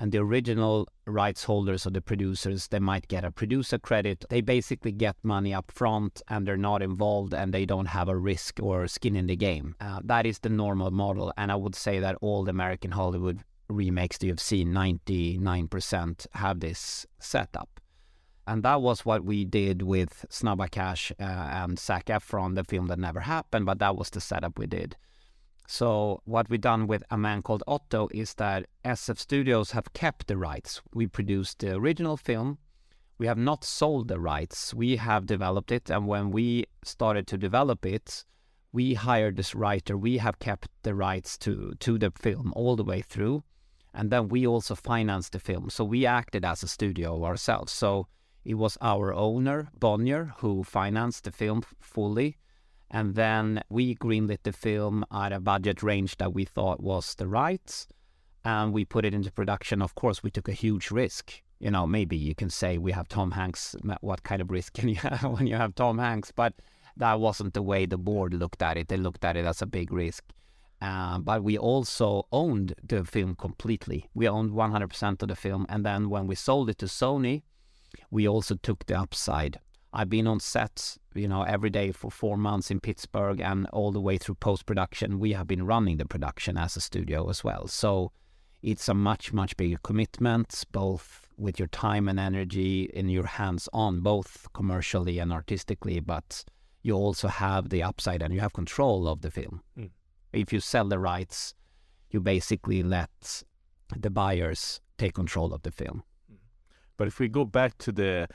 and 0.00 0.10
the 0.12 0.18
original 0.18 0.88
rights 1.06 1.44
holders 1.44 1.86
or 1.86 1.90
the 1.90 2.00
producers 2.00 2.68
they 2.68 2.78
might 2.78 3.06
get 3.06 3.24
a 3.24 3.30
producer 3.30 3.78
credit. 3.78 4.24
They 4.30 4.40
basically 4.40 4.92
get 4.92 5.14
money 5.22 5.52
up 5.52 5.70
front 5.70 6.22
and 6.28 6.46
they're 6.46 6.56
not 6.56 6.82
involved 6.82 7.34
and 7.34 7.52
they 7.52 7.66
don't 7.66 7.86
have 7.86 8.08
a 8.08 8.16
risk 8.16 8.58
or 8.62 8.88
skin 8.88 9.14
in 9.14 9.26
the 9.26 9.36
game. 9.36 9.76
Uh, 9.78 10.00
that 10.04 10.24
is 10.24 10.38
the 10.38 10.48
normal 10.48 10.90
model. 10.90 11.32
And 11.36 11.52
i 11.52 11.54
would 11.54 11.74
say 11.74 12.00
that 12.00 12.16
all 12.22 12.44
the 12.44 12.50
american 12.50 12.92
hollywood 12.92 13.40
remakes 13.68 14.18
that 14.18 14.26
you've 14.26 14.40
seen 14.40 14.68
99% 14.72 16.26
have 16.32 16.60
this 16.60 17.06
setup. 17.18 17.80
And 18.46 18.62
that 18.64 18.82
was 18.82 19.04
what 19.04 19.24
we 19.24 19.44
did 19.44 19.82
with 19.82 20.24
Snabba 20.28 20.70
Cash 20.70 21.12
uh, 21.20 21.22
and 21.22 21.78
Zac 21.78 22.06
Efron, 22.06 22.56
the 22.56 22.64
film 22.64 22.88
that 22.88 22.98
never 22.98 23.20
happened, 23.20 23.66
but 23.66 23.78
that 23.78 23.96
was 23.96 24.10
the 24.10 24.20
setup 24.20 24.58
we 24.58 24.66
did. 24.66 24.96
So 25.72 26.20
what 26.24 26.50
we've 26.50 26.60
done 26.60 26.88
with 26.88 27.04
A 27.12 27.16
Man 27.16 27.42
Called 27.42 27.62
Otto 27.64 28.08
is 28.12 28.34
that 28.34 28.66
SF 28.84 29.20
Studios 29.20 29.70
have 29.70 29.92
kept 29.92 30.26
the 30.26 30.36
rights. 30.36 30.82
We 30.92 31.06
produced 31.06 31.60
the 31.60 31.76
original 31.76 32.16
film. 32.16 32.58
We 33.18 33.28
have 33.28 33.38
not 33.38 33.62
sold 33.62 34.08
the 34.08 34.18
rights. 34.18 34.74
We 34.74 34.96
have 34.96 35.26
developed 35.26 35.70
it, 35.70 35.88
and 35.88 36.08
when 36.08 36.32
we 36.32 36.64
started 36.82 37.28
to 37.28 37.38
develop 37.38 37.86
it, 37.86 38.24
we 38.72 38.94
hired 38.94 39.36
this 39.36 39.54
writer. 39.54 39.96
We 39.96 40.18
have 40.18 40.40
kept 40.40 40.66
the 40.82 40.96
rights 40.96 41.38
to 41.38 41.74
to 41.78 41.98
the 41.98 42.10
film 42.18 42.52
all 42.56 42.74
the 42.74 42.90
way 42.92 43.00
through, 43.00 43.44
and 43.94 44.10
then 44.10 44.26
we 44.28 44.44
also 44.44 44.74
financed 44.74 45.34
the 45.34 45.38
film. 45.38 45.70
So 45.70 45.84
we 45.84 46.04
acted 46.04 46.44
as 46.44 46.64
a 46.64 46.68
studio 46.68 47.24
ourselves. 47.24 47.72
So 47.72 48.08
it 48.44 48.54
was 48.54 48.76
our 48.80 49.14
owner 49.14 49.70
Bonnier 49.78 50.32
who 50.38 50.64
financed 50.64 51.22
the 51.24 51.32
film 51.32 51.62
fully 51.78 52.38
and 52.90 53.14
then 53.14 53.62
we 53.68 53.94
greenlit 53.94 54.42
the 54.42 54.52
film 54.52 55.04
at 55.12 55.32
a 55.32 55.40
budget 55.40 55.82
range 55.82 56.16
that 56.16 56.34
we 56.34 56.44
thought 56.44 56.82
was 56.82 57.14
the 57.14 57.28
right. 57.28 57.86
And 58.44 58.72
we 58.72 58.84
put 58.84 59.04
it 59.04 59.14
into 59.14 59.30
production. 59.30 59.82
Of 59.82 59.94
course, 59.94 60.22
we 60.22 60.30
took 60.30 60.48
a 60.48 60.52
huge 60.52 60.90
risk. 60.90 61.42
You 61.60 61.70
know, 61.70 61.86
maybe 61.86 62.16
you 62.16 62.34
can 62.34 62.50
say 62.50 62.78
we 62.78 62.92
have 62.92 63.08
Tom 63.08 63.30
Hanks. 63.30 63.76
What 64.00 64.22
kind 64.24 64.40
of 64.40 64.50
risk 64.50 64.72
can 64.74 64.88
you 64.88 64.94
have 64.96 65.24
when 65.24 65.46
you 65.46 65.56
have 65.56 65.74
Tom 65.74 65.98
Hanks? 65.98 66.32
But 66.32 66.54
that 66.96 67.20
wasn't 67.20 67.54
the 67.54 67.62
way 67.62 67.86
the 67.86 67.98
board 67.98 68.34
looked 68.34 68.62
at 68.62 68.76
it. 68.76 68.88
They 68.88 68.96
looked 68.96 69.24
at 69.24 69.36
it 69.36 69.44
as 69.44 69.62
a 69.62 69.66
big 69.66 69.92
risk. 69.92 70.24
Uh, 70.82 71.18
but 71.18 71.44
we 71.44 71.58
also 71.58 72.26
owned 72.32 72.74
the 72.82 73.04
film 73.04 73.34
completely. 73.36 74.08
We 74.14 74.26
owned 74.26 74.52
100% 74.52 75.22
of 75.22 75.28
the 75.28 75.36
film. 75.36 75.66
And 75.68 75.84
then 75.84 76.08
when 76.08 76.26
we 76.26 76.34
sold 76.34 76.70
it 76.70 76.78
to 76.78 76.86
Sony, 76.86 77.42
we 78.10 78.26
also 78.26 78.54
took 78.56 78.86
the 78.86 78.98
upside 78.98 79.60
I've 79.92 80.08
been 80.08 80.26
on 80.26 80.40
set, 80.40 80.96
you 81.14 81.26
know, 81.26 81.42
every 81.42 81.70
day 81.70 81.90
for 81.90 82.10
four 82.10 82.36
months 82.36 82.70
in 82.70 82.80
Pittsburgh 82.80 83.40
and 83.40 83.66
all 83.72 83.90
the 83.90 84.00
way 84.00 84.18
through 84.18 84.36
post 84.36 84.66
production. 84.66 85.18
We 85.18 85.32
have 85.32 85.46
been 85.46 85.66
running 85.66 85.96
the 85.96 86.06
production 86.06 86.56
as 86.56 86.76
a 86.76 86.80
studio 86.80 87.28
as 87.28 87.42
well. 87.42 87.66
So 87.66 88.12
it's 88.62 88.88
a 88.88 88.94
much, 88.94 89.32
much 89.32 89.56
bigger 89.56 89.78
commitment, 89.82 90.64
both 90.70 91.28
with 91.36 91.58
your 91.58 91.68
time 91.68 92.08
and 92.08 92.20
energy 92.20 92.90
in 92.94 93.08
your 93.08 93.26
hands 93.26 93.68
on, 93.72 94.00
both 94.00 94.46
commercially 94.52 95.18
and 95.18 95.32
artistically, 95.32 95.98
but 95.98 96.44
you 96.82 96.94
also 96.94 97.28
have 97.28 97.70
the 97.70 97.82
upside 97.82 98.22
and 98.22 98.32
you 98.32 98.40
have 98.40 98.52
control 98.52 99.08
of 99.08 99.22
the 99.22 99.30
film. 99.30 99.62
Mm. 99.78 99.90
If 100.32 100.52
you 100.52 100.60
sell 100.60 100.86
the 100.86 100.98
rights, 100.98 101.54
you 102.10 102.20
basically 102.20 102.82
let 102.82 103.42
the 103.96 104.10
buyers 104.10 104.80
take 104.98 105.14
control 105.14 105.52
of 105.52 105.62
the 105.62 105.72
film. 105.72 106.04
But 106.96 107.08
if 107.08 107.18
we 107.18 107.28
go 107.28 107.44
back 107.44 107.78
to 107.78 107.92
the 107.92 108.28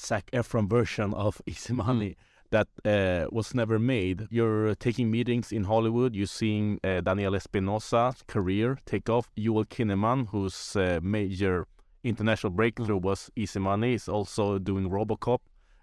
Zac 0.00 0.30
Efron 0.32 0.68
version 0.68 1.14
of 1.14 1.40
Easy 1.46 1.72
Money, 1.72 2.16
that 2.50 2.68
uh, 2.84 3.26
was 3.30 3.54
never 3.54 3.78
made. 3.78 4.26
You're 4.30 4.74
taking 4.74 5.10
meetings 5.10 5.52
in 5.52 5.64
Hollywood. 5.64 6.14
You're 6.14 6.26
seeing 6.26 6.80
uh, 6.82 7.00
Daniel 7.00 7.34
Espinosa's 7.34 8.22
career 8.26 8.78
take 8.86 9.08
off. 9.08 9.30
Joel 9.36 9.64
Kinnaman, 9.66 10.28
whose 10.28 10.76
uh, 10.76 11.00
major 11.02 11.66
international 12.04 12.52
breakthrough 12.52 12.96
was 12.96 13.30
Easy 13.36 13.58
Money, 13.58 13.94
is 13.94 14.08
also 14.08 14.58
doing 14.58 14.88
RoboCop 14.88 15.38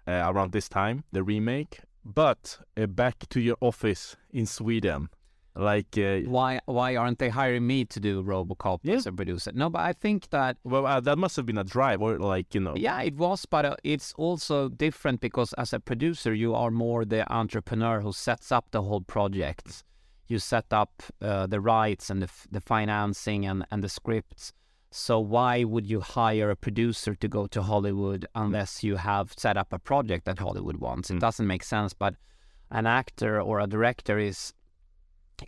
uh, 0.08 0.22
around 0.26 0.52
this 0.52 0.68
time, 0.68 1.04
the 1.12 1.22
remake. 1.22 1.80
But 2.04 2.58
uh, 2.76 2.86
back 2.86 3.28
to 3.30 3.40
your 3.40 3.56
office 3.60 4.16
in 4.32 4.46
Sweden. 4.46 5.08
Like 5.56 5.96
uh, 5.96 6.20
why 6.28 6.60
why 6.66 6.96
aren't 6.96 7.18
they 7.18 7.30
hiring 7.30 7.66
me 7.66 7.84
to 7.86 7.98
do 8.00 8.22
RoboCop 8.22 8.80
Yeah. 8.82 8.96
as 8.96 9.06
a 9.06 9.12
producer? 9.12 9.52
No, 9.54 9.70
but 9.70 9.80
I 9.80 9.92
think 9.94 10.28
that 10.30 10.58
well, 10.64 10.86
uh, 10.86 11.00
that 11.00 11.16
must 11.18 11.36
have 11.36 11.46
been 11.46 11.58
a 11.58 11.64
drive, 11.64 12.02
or 12.02 12.18
like 12.18 12.54
you 12.54 12.60
know, 12.60 12.74
Yeah, 12.76 13.00
it 13.00 13.16
was, 13.16 13.46
but 13.46 13.64
uh, 13.64 13.76
it's 13.82 14.12
also 14.18 14.68
different 14.68 15.20
because 15.20 15.52
as 15.54 15.72
a 15.72 15.80
producer, 15.80 16.34
you 16.34 16.54
are 16.54 16.70
more 16.70 17.04
the 17.04 17.30
entrepreneur 17.32 18.00
who 18.00 18.12
sets 18.12 18.52
up 18.52 18.70
the 18.70 18.82
whole 18.82 19.00
project. 19.00 19.82
You 20.28 20.38
set 20.38 20.72
up 20.72 21.02
uh, 21.22 21.46
the 21.46 21.60
rights 21.60 22.10
and 22.10 22.20
the, 22.20 22.26
f- 22.26 22.46
the 22.50 22.60
financing 22.60 23.46
and, 23.46 23.64
and 23.70 23.82
the 23.82 23.88
scripts. 23.88 24.52
So 24.90 25.20
why 25.20 25.62
would 25.64 25.86
you 25.86 26.00
hire 26.00 26.50
a 26.50 26.56
producer 26.56 27.14
to 27.14 27.28
go 27.28 27.46
to 27.46 27.62
Hollywood 27.62 28.26
unless 28.34 28.82
you 28.82 28.96
have 28.96 29.32
set 29.36 29.56
up 29.56 29.72
a 29.72 29.78
project 29.78 30.24
that 30.24 30.38
Hollywood 30.40 30.76
wants? 30.78 31.10
It 31.10 31.14
Mm. 31.16 31.20
doesn't 31.20 31.46
make 31.46 31.62
sense. 31.62 31.94
But 31.94 32.14
an 32.70 32.86
actor 32.86 33.40
or 33.40 33.60
a 33.60 33.66
director 33.66 34.18
is 34.18 34.52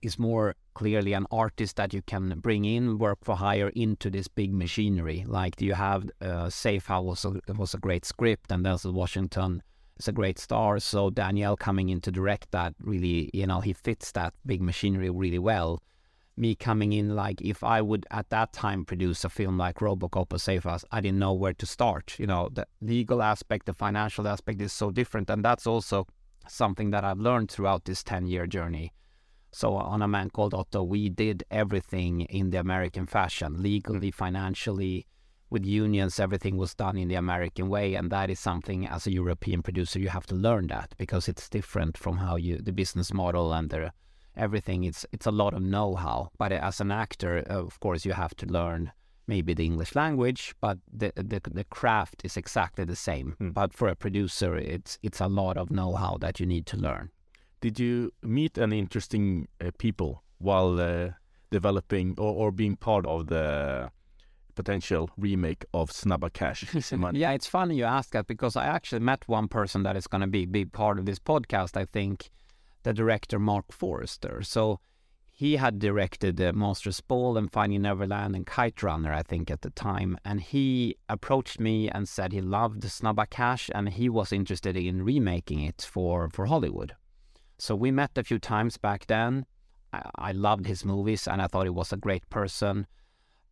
is 0.02 0.18
more 0.18 0.54
clearly 0.74 1.12
an 1.12 1.26
artist 1.30 1.76
that 1.76 1.92
you 1.92 2.02
can 2.02 2.38
bring 2.40 2.64
in 2.64 2.98
work 2.98 3.18
for 3.22 3.36
hire 3.36 3.70
into 3.70 4.10
this 4.10 4.28
big 4.28 4.52
machinery. 4.54 5.24
Like 5.26 5.60
you 5.60 5.74
have 5.74 6.08
uh, 6.20 6.50
Safe 6.50 6.86
House 6.86 7.04
was 7.04 7.24
a, 7.24 7.52
was 7.54 7.74
a 7.74 7.78
great 7.78 8.04
script, 8.04 8.52
and 8.52 8.64
Denzel 8.64 8.92
Washington 8.92 9.62
is 9.98 10.08
a 10.08 10.12
great 10.12 10.38
star. 10.38 10.78
So 10.78 11.10
Daniel 11.10 11.56
coming 11.56 11.88
in 11.88 12.00
to 12.02 12.12
direct 12.12 12.50
that 12.52 12.74
really, 12.80 13.30
you 13.32 13.46
know, 13.46 13.60
he 13.60 13.72
fits 13.72 14.12
that 14.12 14.34
big 14.46 14.62
machinery 14.62 15.10
really 15.10 15.38
well. 15.38 15.82
Me 16.36 16.54
coming 16.54 16.92
in, 16.92 17.16
like 17.16 17.40
if 17.40 17.64
I 17.64 17.82
would 17.82 18.06
at 18.12 18.30
that 18.30 18.52
time 18.52 18.84
produce 18.84 19.24
a 19.24 19.28
film 19.28 19.58
like 19.58 19.78
RoboCop 19.78 20.32
or 20.32 20.38
Safe 20.38 20.62
House, 20.62 20.84
I 20.92 21.00
didn't 21.00 21.18
know 21.18 21.32
where 21.32 21.54
to 21.54 21.66
start. 21.66 22.14
You 22.16 22.28
know, 22.28 22.48
the 22.52 22.64
legal 22.80 23.22
aspect, 23.22 23.66
the 23.66 23.74
financial 23.74 24.28
aspect 24.28 24.60
is 24.60 24.72
so 24.72 24.92
different, 24.92 25.30
and 25.30 25.44
that's 25.44 25.66
also 25.66 26.06
something 26.46 26.90
that 26.90 27.04
I've 27.04 27.18
learned 27.18 27.50
throughout 27.50 27.84
this 27.84 28.04
ten 28.04 28.28
year 28.28 28.46
journey. 28.46 28.92
So 29.50 29.74
on 29.76 30.02
a 30.02 30.08
man 30.08 30.30
called 30.30 30.54
Otto, 30.54 30.82
we 30.82 31.08
did 31.08 31.44
everything 31.50 32.22
in 32.22 32.50
the 32.50 32.60
American 32.60 33.06
fashion, 33.06 33.62
legally, 33.62 34.10
financially, 34.10 35.06
with 35.50 35.64
unions. 35.64 36.20
Everything 36.20 36.56
was 36.56 36.74
done 36.74 36.98
in 36.98 37.08
the 37.08 37.14
American 37.14 37.68
way, 37.68 37.94
and 37.94 38.10
that 38.10 38.30
is 38.30 38.38
something 38.38 38.86
as 38.86 39.06
a 39.06 39.12
European 39.12 39.62
producer 39.62 39.98
you 39.98 40.08
have 40.08 40.26
to 40.26 40.34
learn 40.34 40.66
that 40.68 40.94
because 40.98 41.28
it's 41.28 41.48
different 41.48 41.96
from 41.96 42.18
how 42.18 42.36
you 42.36 42.58
the 42.58 42.72
business 42.72 43.12
model 43.12 43.52
and 43.52 43.70
the 43.70 43.92
everything. 44.36 44.84
It's 44.84 45.06
it's 45.12 45.26
a 45.26 45.30
lot 45.30 45.54
of 45.54 45.62
know-how. 45.62 46.30
But 46.38 46.52
as 46.52 46.80
an 46.80 46.90
actor, 46.90 47.44
uh, 47.50 47.64
of 47.64 47.80
course, 47.80 48.04
you 48.04 48.12
have 48.12 48.34
to 48.36 48.46
learn 48.46 48.92
maybe 49.26 49.52
the 49.54 49.64
English 49.64 49.94
language, 49.94 50.54
but 50.60 50.78
the 50.92 51.12
the, 51.16 51.40
the 51.50 51.64
craft 51.64 52.22
is 52.24 52.36
exactly 52.36 52.84
the 52.84 52.96
same. 52.96 53.34
Hmm. 53.38 53.50
But 53.50 53.72
for 53.72 53.88
a 53.88 53.96
producer, 53.96 54.56
it's 54.56 54.98
it's 55.02 55.20
a 55.20 55.28
lot 55.28 55.56
of 55.56 55.70
know-how 55.70 56.18
that 56.20 56.40
you 56.40 56.46
need 56.46 56.66
to 56.66 56.76
learn. 56.76 57.10
Did 57.60 57.80
you 57.80 58.12
meet 58.22 58.56
any 58.58 58.78
interesting 58.78 59.48
uh, 59.60 59.70
people 59.78 60.22
while 60.38 60.80
uh, 60.80 61.10
developing 61.50 62.14
or, 62.18 62.32
or 62.32 62.52
being 62.52 62.76
part 62.76 63.04
of 63.06 63.26
the 63.26 63.90
potential 64.54 65.10
remake 65.16 65.64
of 65.74 65.90
Snabba 65.90 66.32
Cash? 66.32 66.64
Yeah, 67.14 67.32
it's 67.32 67.46
funny 67.46 67.76
you 67.76 67.84
ask 67.84 68.10
that 68.10 68.26
because 68.26 68.56
I 68.56 68.66
actually 68.66 69.00
met 69.00 69.28
one 69.28 69.48
person 69.48 69.82
that 69.82 69.96
is 69.96 70.06
going 70.06 70.20
to 70.20 70.26
be 70.26 70.46
big 70.46 70.72
part 70.72 70.98
of 70.98 71.06
this 71.06 71.18
podcast. 71.18 71.76
I 71.76 71.84
think 71.84 72.30
the 72.84 72.92
director 72.92 73.38
Marc 73.38 73.72
Forster. 73.72 74.42
So 74.42 74.80
he 75.30 75.56
had 75.56 75.78
directed 75.78 76.40
uh, 76.40 76.52
Monsters 76.52 77.00
Ball 77.00 77.36
and 77.36 77.52
Finding 77.52 77.82
Neverland 77.82 78.34
and 78.34 78.46
Kite 78.46 78.82
Runner, 78.82 79.12
I 79.12 79.22
think, 79.22 79.50
at 79.50 79.62
the 79.62 79.70
time. 79.70 80.18
And 80.24 80.40
he 80.40 80.96
approached 81.08 81.60
me 81.60 81.88
and 81.88 82.08
said 82.08 82.32
he 82.32 82.40
loved 82.40 82.82
Snabba 82.82 83.30
Cash 83.30 83.70
and 83.74 83.88
he 83.88 84.08
was 84.08 84.32
interested 84.32 84.76
in 84.76 85.04
remaking 85.04 85.60
it 85.60 85.86
for 85.88 86.28
for 86.30 86.46
Hollywood. 86.46 86.94
So 87.58 87.74
we 87.74 87.90
met 87.90 88.16
a 88.16 88.24
few 88.24 88.38
times 88.38 88.76
back 88.76 89.06
then. 89.06 89.46
I, 89.92 90.02
I 90.16 90.32
loved 90.32 90.66
his 90.66 90.84
movies 90.84 91.26
and 91.26 91.42
I 91.42 91.46
thought 91.46 91.64
he 91.64 91.70
was 91.70 91.92
a 91.92 91.96
great 91.96 92.28
person. 92.30 92.86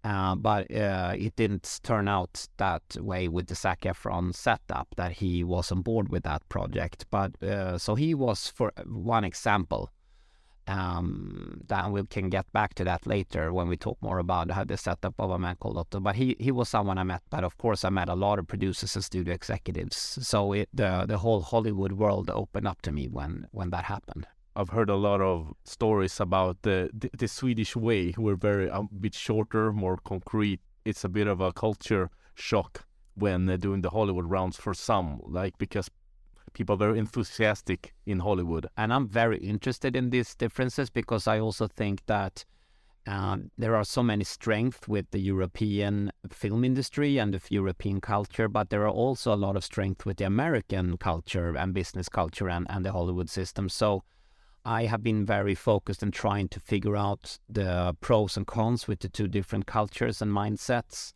Uh, 0.04 0.36
but 0.36 0.70
uh, 0.72 1.14
it 1.16 1.34
didn't 1.34 1.80
turn 1.82 2.06
out 2.06 2.46
that 2.58 2.82
way 3.00 3.26
with 3.26 3.48
the 3.48 3.56
Zac 3.56 3.80
Efron 3.80 4.32
setup 4.32 4.94
that 4.96 5.12
he 5.12 5.42
was 5.42 5.72
on 5.72 5.82
board 5.82 6.10
with 6.10 6.22
that 6.22 6.48
project. 6.48 7.06
But 7.10 7.42
uh, 7.42 7.76
so 7.78 7.96
he 7.96 8.14
was 8.14 8.48
for 8.48 8.70
one 8.84 9.24
example. 9.24 9.90
Um, 10.68 11.60
that 11.68 11.92
we 11.92 12.04
can 12.06 12.28
get 12.28 12.52
back 12.52 12.74
to 12.74 12.84
that 12.84 13.06
later 13.06 13.52
when 13.52 13.68
we 13.68 13.76
talk 13.76 13.98
more 14.00 14.18
about 14.18 14.50
how 14.50 14.64
the 14.64 14.76
setup 14.76 15.14
of 15.18 15.30
a 15.30 15.38
man 15.38 15.56
called 15.60 15.78
Otto. 15.78 16.00
But 16.00 16.16
he 16.16 16.36
he 16.40 16.50
was 16.50 16.68
someone 16.68 16.98
I 16.98 17.04
met. 17.04 17.22
But 17.30 17.44
of 17.44 17.56
course, 17.56 17.84
I 17.84 17.90
met 17.90 18.08
a 18.08 18.14
lot 18.14 18.38
of 18.40 18.48
producers 18.48 18.96
and 18.96 19.04
studio 19.04 19.32
executives. 19.32 19.96
So 19.96 20.52
it, 20.52 20.68
the 20.74 21.04
the 21.06 21.18
whole 21.18 21.42
Hollywood 21.42 21.92
world 21.92 22.30
opened 22.30 22.66
up 22.66 22.82
to 22.82 22.90
me 22.92 23.06
when 23.06 23.46
when 23.52 23.70
that 23.70 23.84
happened. 23.84 24.26
I've 24.56 24.70
heard 24.70 24.88
a 24.88 24.96
lot 24.96 25.20
of 25.20 25.52
stories 25.64 26.18
about 26.18 26.62
the, 26.62 26.90
the 26.92 27.10
the 27.16 27.28
Swedish 27.28 27.76
way. 27.76 28.14
We're 28.16 28.36
very 28.36 28.68
a 28.68 28.82
bit 28.82 29.14
shorter, 29.14 29.72
more 29.72 29.98
concrete. 29.98 30.60
It's 30.84 31.04
a 31.04 31.08
bit 31.08 31.26
of 31.26 31.40
a 31.40 31.52
culture 31.52 32.10
shock 32.34 32.86
when 33.14 33.46
doing 33.58 33.82
the 33.82 33.90
Hollywood 33.90 34.30
rounds 34.30 34.56
for 34.56 34.74
some, 34.74 35.20
like 35.26 35.58
because 35.58 35.90
people 36.56 36.76
very 36.76 36.98
enthusiastic 36.98 37.94
in 38.06 38.18
Hollywood. 38.20 38.66
and 38.78 38.92
I'm 38.94 39.06
very 39.06 39.38
interested 39.38 39.94
in 39.94 40.10
these 40.10 40.34
differences 40.34 40.88
because 40.90 41.28
I 41.28 41.38
also 41.38 41.66
think 41.68 42.00
that 42.06 42.44
um, 43.06 43.50
there 43.56 43.76
are 43.76 43.84
so 43.84 44.02
many 44.02 44.24
strengths 44.24 44.88
with 44.88 45.06
the 45.10 45.20
European 45.20 46.10
film 46.30 46.64
industry 46.64 47.18
and 47.18 47.32
the 47.34 47.40
European 47.50 48.00
culture, 48.00 48.48
but 48.48 48.70
there 48.70 48.82
are 48.82 48.96
also 49.04 49.32
a 49.32 49.42
lot 49.46 49.54
of 49.54 49.64
strength 49.64 50.04
with 50.06 50.16
the 50.16 50.24
American 50.24 50.96
culture 50.96 51.56
and 51.56 51.72
business 51.72 52.08
culture 52.08 52.48
and, 52.48 52.66
and 52.68 52.84
the 52.84 52.92
Hollywood 52.92 53.30
system. 53.30 53.68
So 53.68 54.02
I 54.64 54.86
have 54.86 55.02
been 55.02 55.24
very 55.24 55.54
focused 55.54 56.02
in 56.02 56.10
trying 56.10 56.48
to 56.48 56.58
figure 56.58 56.96
out 56.96 57.38
the 57.48 57.94
pros 58.00 58.36
and 58.36 58.46
cons 58.46 58.88
with 58.88 59.00
the 59.00 59.08
two 59.08 59.28
different 59.28 59.66
cultures 59.66 60.20
and 60.20 60.32
mindsets. 60.32 61.12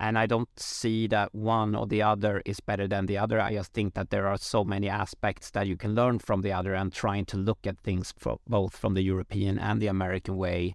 And 0.00 0.18
I 0.18 0.24
don't 0.24 0.48
see 0.58 1.06
that 1.08 1.34
one 1.34 1.74
or 1.74 1.86
the 1.86 2.00
other 2.00 2.40
is 2.46 2.58
better 2.58 2.88
than 2.88 3.04
the 3.04 3.18
other. 3.18 3.38
I 3.38 3.52
just 3.52 3.74
think 3.74 3.92
that 3.94 4.08
there 4.08 4.26
are 4.26 4.38
so 4.38 4.64
many 4.64 4.88
aspects 4.88 5.50
that 5.50 5.66
you 5.66 5.76
can 5.76 5.94
learn 5.94 6.18
from 6.20 6.40
the 6.40 6.54
other 6.54 6.72
and 6.72 6.90
trying 6.90 7.26
to 7.26 7.36
look 7.36 7.66
at 7.66 7.78
things 7.80 8.14
both 8.48 8.74
from 8.74 8.94
the 8.94 9.02
European 9.02 9.58
and 9.58 9.80
the 9.80 9.88
American 9.88 10.38
way. 10.38 10.74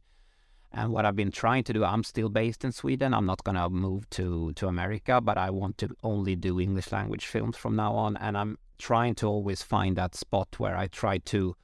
And 0.71 0.91
what 0.91 1.05
I've 1.05 1.15
been 1.15 1.31
trying 1.31 1.63
to 1.63 1.73
do, 1.73 1.83
I'm 1.83 2.03
still 2.03 2.29
based 2.29 2.63
in 2.63 2.71
Sweden. 2.71 3.15
I'm 3.15 3.25
not 3.25 3.43
going 3.43 3.55
to 3.55 3.67
move 3.67 4.07
to, 4.11 4.53
to 4.53 4.67
America, 4.67 5.19
but 5.21 5.39
I 5.39 5.49
want 5.49 5.79
to 5.79 5.89
only 6.03 6.35
do 6.35 6.59
English 6.59 6.91
language 6.91 7.25
films 7.25 7.57
from 7.57 7.75
now 7.75 7.95
on. 7.95 8.17
And 8.17 8.37
I'm 8.37 8.59
trying 8.77 9.15
to 9.15 9.27
always 9.27 9.63
find 9.63 9.95
that 9.95 10.13
spot 10.13 10.49
where 10.59 10.77
I 10.77 10.85
try 10.85 11.17
to 11.17 11.55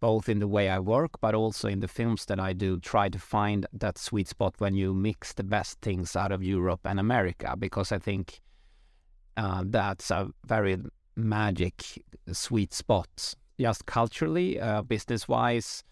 both 0.00 0.28
in 0.28 0.38
the 0.38 0.48
way 0.48 0.68
I 0.68 0.78
work, 0.78 1.20
but 1.20 1.34
also 1.34 1.68
in 1.68 1.80
the 1.80 1.88
films 1.88 2.24
that 2.26 2.38
I 2.38 2.52
do, 2.52 2.78
try 2.78 3.08
to 3.08 3.18
find 3.18 3.66
that 3.72 3.98
sweet 3.98 4.28
spot 4.28 4.54
when 4.58 4.74
you 4.74 4.94
mix 4.94 5.32
the 5.32 5.42
best 5.42 5.80
things 5.80 6.14
out 6.14 6.32
of 6.32 6.42
Europe 6.42 6.80
and 6.84 7.00
America, 7.00 7.56
because 7.58 7.92
I 7.92 7.98
think 7.98 8.40
uh, 9.36 9.64
that's 9.66 10.10
a 10.10 10.28
very 10.46 10.78
magic 11.16 12.04
sweet 12.32 12.72
spot. 12.72 13.34
Just 13.60 13.86
culturally, 13.86 14.60
uh, 14.60 14.82
business 14.82 15.26
wise, 15.26 15.82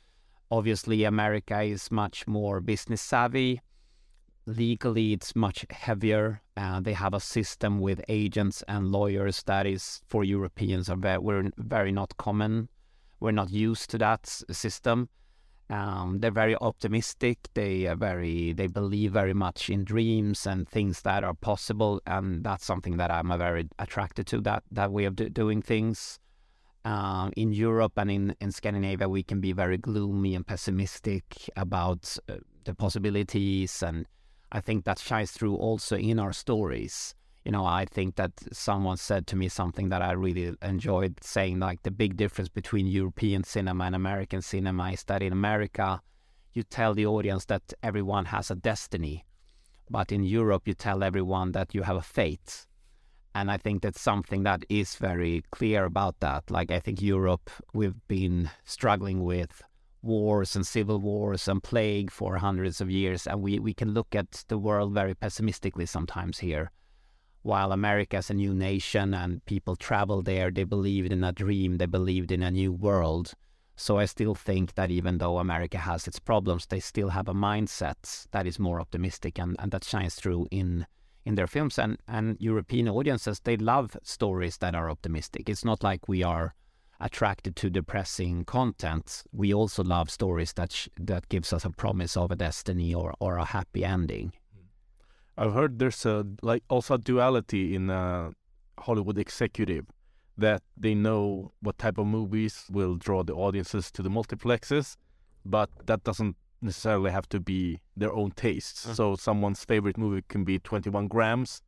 obviously, 0.51 1.05
America 1.05 1.63
is 1.63 1.91
much 1.91 2.27
more 2.29 2.61
business 2.61 3.03
savvy. 3.03 3.61
Legally, 4.47 5.13
it's 5.13 5.35
much 5.35 5.67
heavier. 5.71 6.41
Uh, 6.57 6.81
they 6.81 6.93
have 6.93 7.13
a 7.13 7.19
system 7.19 7.81
with 7.81 8.01
agents 8.09 8.63
and 8.69 8.93
lawyers 8.93 9.43
that 9.47 9.67
is 9.67 10.01
for 10.07 10.23
Europeans 10.23 10.89
are 10.89 10.97
very, 10.97 11.51
very 11.57 11.91
not 11.91 12.17
common 12.17 12.69
we're 13.20 13.32
not 13.32 13.50
used 13.50 13.90
to 13.90 13.99
that 13.99 14.26
system. 14.26 15.08
Um, 15.68 16.18
they're 16.20 16.30
very 16.30 16.56
optimistic. 16.56 17.38
They 17.54 17.87
are 17.87 17.96
very 17.96 18.52
they 18.52 18.68
believe 18.68 19.12
very 19.12 19.35
much 19.35 19.68
in 19.68 19.85
dreams 19.85 20.46
and 20.46 20.68
things 20.68 21.02
that 21.02 21.25
are 21.25 21.35
possible, 21.35 22.00
and 22.06 22.44
that's 22.44 22.64
something 22.64 22.99
that 22.99 23.11
I'm 23.11 23.32
uh, 23.32 23.37
very 23.37 23.68
attracted 23.78 24.26
to. 24.28 24.40
That 24.40 24.62
that 24.70 24.92
way 24.92 25.06
of 25.06 25.16
do, 25.16 25.28
doing 25.28 25.62
things. 25.62 26.18
Um, 26.85 27.32
in 27.37 27.52
Europe 27.52 27.94
and 27.96 28.08
in, 28.08 28.37
in 28.40 28.52
Scandinavia, 28.52 29.08
we 29.08 29.25
can 29.25 29.40
be 29.40 29.50
very 29.50 29.76
gloomy 29.76 30.37
and 30.37 30.46
pessimistic 30.46 31.25
about 31.56 32.16
uh, 32.28 32.35
the 32.64 32.76
possibilities, 32.76 33.82
and 33.82 34.06
I 34.52 34.61
think 34.61 34.85
that 34.85 35.00
shines 35.00 35.32
through 35.32 35.56
also 35.56 35.96
in 35.96 36.20
our 36.20 36.32
stories 36.32 37.16
you 37.47 37.53
know, 37.53 37.65
I 37.65 37.85
think 37.85 38.17
that 38.17 38.33
someone 38.50 38.97
said 38.97 39.29
to 39.29 39.37
me 39.37 39.49
something 39.49 39.88
that 39.91 40.03
I 40.03 40.11
really 40.11 40.57
enjoyed 40.62 41.23
saying, 41.23 41.61
like 41.61 41.81
the 41.85 41.93
big 41.93 42.17
difference 42.17 42.49
between 42.49 42.88
European 42.88 43.45
cinema 43.45 43.85
and 43.85 43.95
American 43.95 44.43
cinema 44.43 44.91
is 44.91 45.05
that 45.05 45.23
in 45.23 45.33
America, 45.33 46.03
you 46.55 46.65
tell 46.65 46.93
the 46.93 47.07
audience 47.07 47.45
that 47.45 47.62
everyone 47.85 48.25
has 48.25 48.50
a 48.50 48.57
destiny, 48.57 49.25
but 49.88 50.11
in 50.11 50.25
Europe, 50.25 50.67
you 50.67 50.75
tell 50.75 51.05
everyone 51.05 51.53
that 51.53 51.73
you 51.73 51.83
have 51.83 51.95
a 51.95 52.03
fate. 52.03 52.67
And 53.37 53.49
I 53.49 53.59
think 53.59 53.83
that's 53.83 54.00
something 54.00 54.43
that 54.43 54.65
is 54.69 54.97
very 54.97 55.45
clear 55.53 55.85
about 55.85 56.19
that. 56.19 56.50
Like, 56.50 56.73
I 56.73 56.81
think 56.81 57.00
Europe, 57.00 57.49
we've 57.73 58.09
been 58.09 58.50
struggling 58.65 59.23
with 59.23 59.62
wars 60.03 60.57
and 60.57 60.67
civil 60.67 60.99
wars 60.99 61.47
and 61.47 61.62
plague 61.62 62.11
for 62.11 62.38
hundreds 62.38 62.81
of 62.81 62.91
years. 62.91 63.25
And 63.25 63.41
we, 63.41 63.61
we 63.61 63.73
can 63.73 63.93
look 63.93 64.17
at 64.17 64.43
the 64.49 64.59
world 64.59 64.95
very 64.95 65.15
pessimistically 65.15 65.87
sometimes 65.87 66.41
here. 66.41 66.73
While 67.47 67.71
America 67.71 68.17
is 68.17 68.29
a 68.29 68.35
new 68.35 68.53
nation 68.53 69.15
and 69.15 69.45
people 69.45 69.76
travel 69.76 70.21
there, 70.21 70.50
they 70.50 70.65
believed 70.65 71.12
in 71.12 71.23
a 71.23 71.31
dream, 71.31 71.79
they 71.79 71.87
believed 71.87 72.33
in 72.33 72.43
a 72.43 72.50
new 72.50 72.73
world. 72.73 73.35
So 73.76 73.99
I 73.99 74.07
still 74.07 74.35
think 74.35 74.75
that 74.75 74.91
even 74.91 75.19
though 75.19 75.38
America 75.38 75.79
has 75.79 76.09
its 76.09 76.19
problems, 76.19 76.67
they 76.67 76.81
still 76.81 77.11
have 77.11 77.29
a 77.29 77.35
mindset 77.35 78.26
that 78.33 78.49
is 78.49 78.59
more 78.59 78.81
optimistic 78.81 79.38
and, 79.38 79.55
and 79.61 79.71
that 79.71 79.85
shines 79.85 80.17
through 80.17 80.49
in 80.50 80.88
in 81.25 81.37
their 81.37 81.47
films 81.47 81.79
and, 81.79 81.99
and 82.09 82.37
European 82.41 82.88
audiences, 82.88 83.38
they 83.45 83.57
love 83.57 83.97
stories 84.03 84.59
that 84.59 84.75
are 84.75 84.91
optimistic. 84.91 85.49
It's 85.49 85.65
not 85.65 85.85
like 85.85 86.09
we 86.09 86.25
are 86.25 86.53
attracted 86.99 87.55
to 87.57 87.71
depressing 87.71 88.45
content. 88.45 89.23
We 89.31 89.55
also 89.55 89.85
love 89.85 90.11
stories 90.11 90.53
that 90.55 90.73
sh- 90.73 90.88
that 90.99 91.29
gives 91.29 91.53
us 91.53 91.65
a 91.65 91.71
promise 91.71 92.17
of 92.17 92.33
a 92.33 92.37
destiny 92.37 92.93
or, 92.93 93.15
or 93.21 93.37
a 93.37 93.45
happy 93.45 93.85
ending. 93.85 94.33
I've 95.38 95.52
heard 95.52 95.78
there's 95.78 96.05
a 96.07 96.26
like 96.43 96.62
also 96.69 96.95
a 96.95 96.99
duality 96.99 97.75
in 97.75 97.90
a 97.90 98.31
Hollywood 98.78 99.19
executive 99.19 99.87
that 100.38 100.62
they 100.76 100.95
know 100.95 101.52
what 101.61 101.78
type 101.78 101.99
of 101.99 102.07
movies 102.07 102.64
will 102.71 102.97
draw 102.97 103.23
the 103.23 103.35
audiences 103.35 103.90
to 103.93 104.02
the 104.02 104.11
multiplexes, 104.11 104.97
but 105.45 105.71
that 105.87 106.05
doesn't 106.05 106.37
necessarily 106.61 107.11
have 107.11 107.28
to 107.31 107.40
be 107.40 107.81
their 107.97 108.12
own 108.12 108.31
tastes. 108.33 108.87
Mm. 108.87 108.95
So 108.97 109.16
someone's 109.16 109.64
favorite 109.64 109.97
movie 109.99 110.23
can 110.28 110.45
be 110.45 110.59
21 110.59 111.09
grams, 111.09 111.62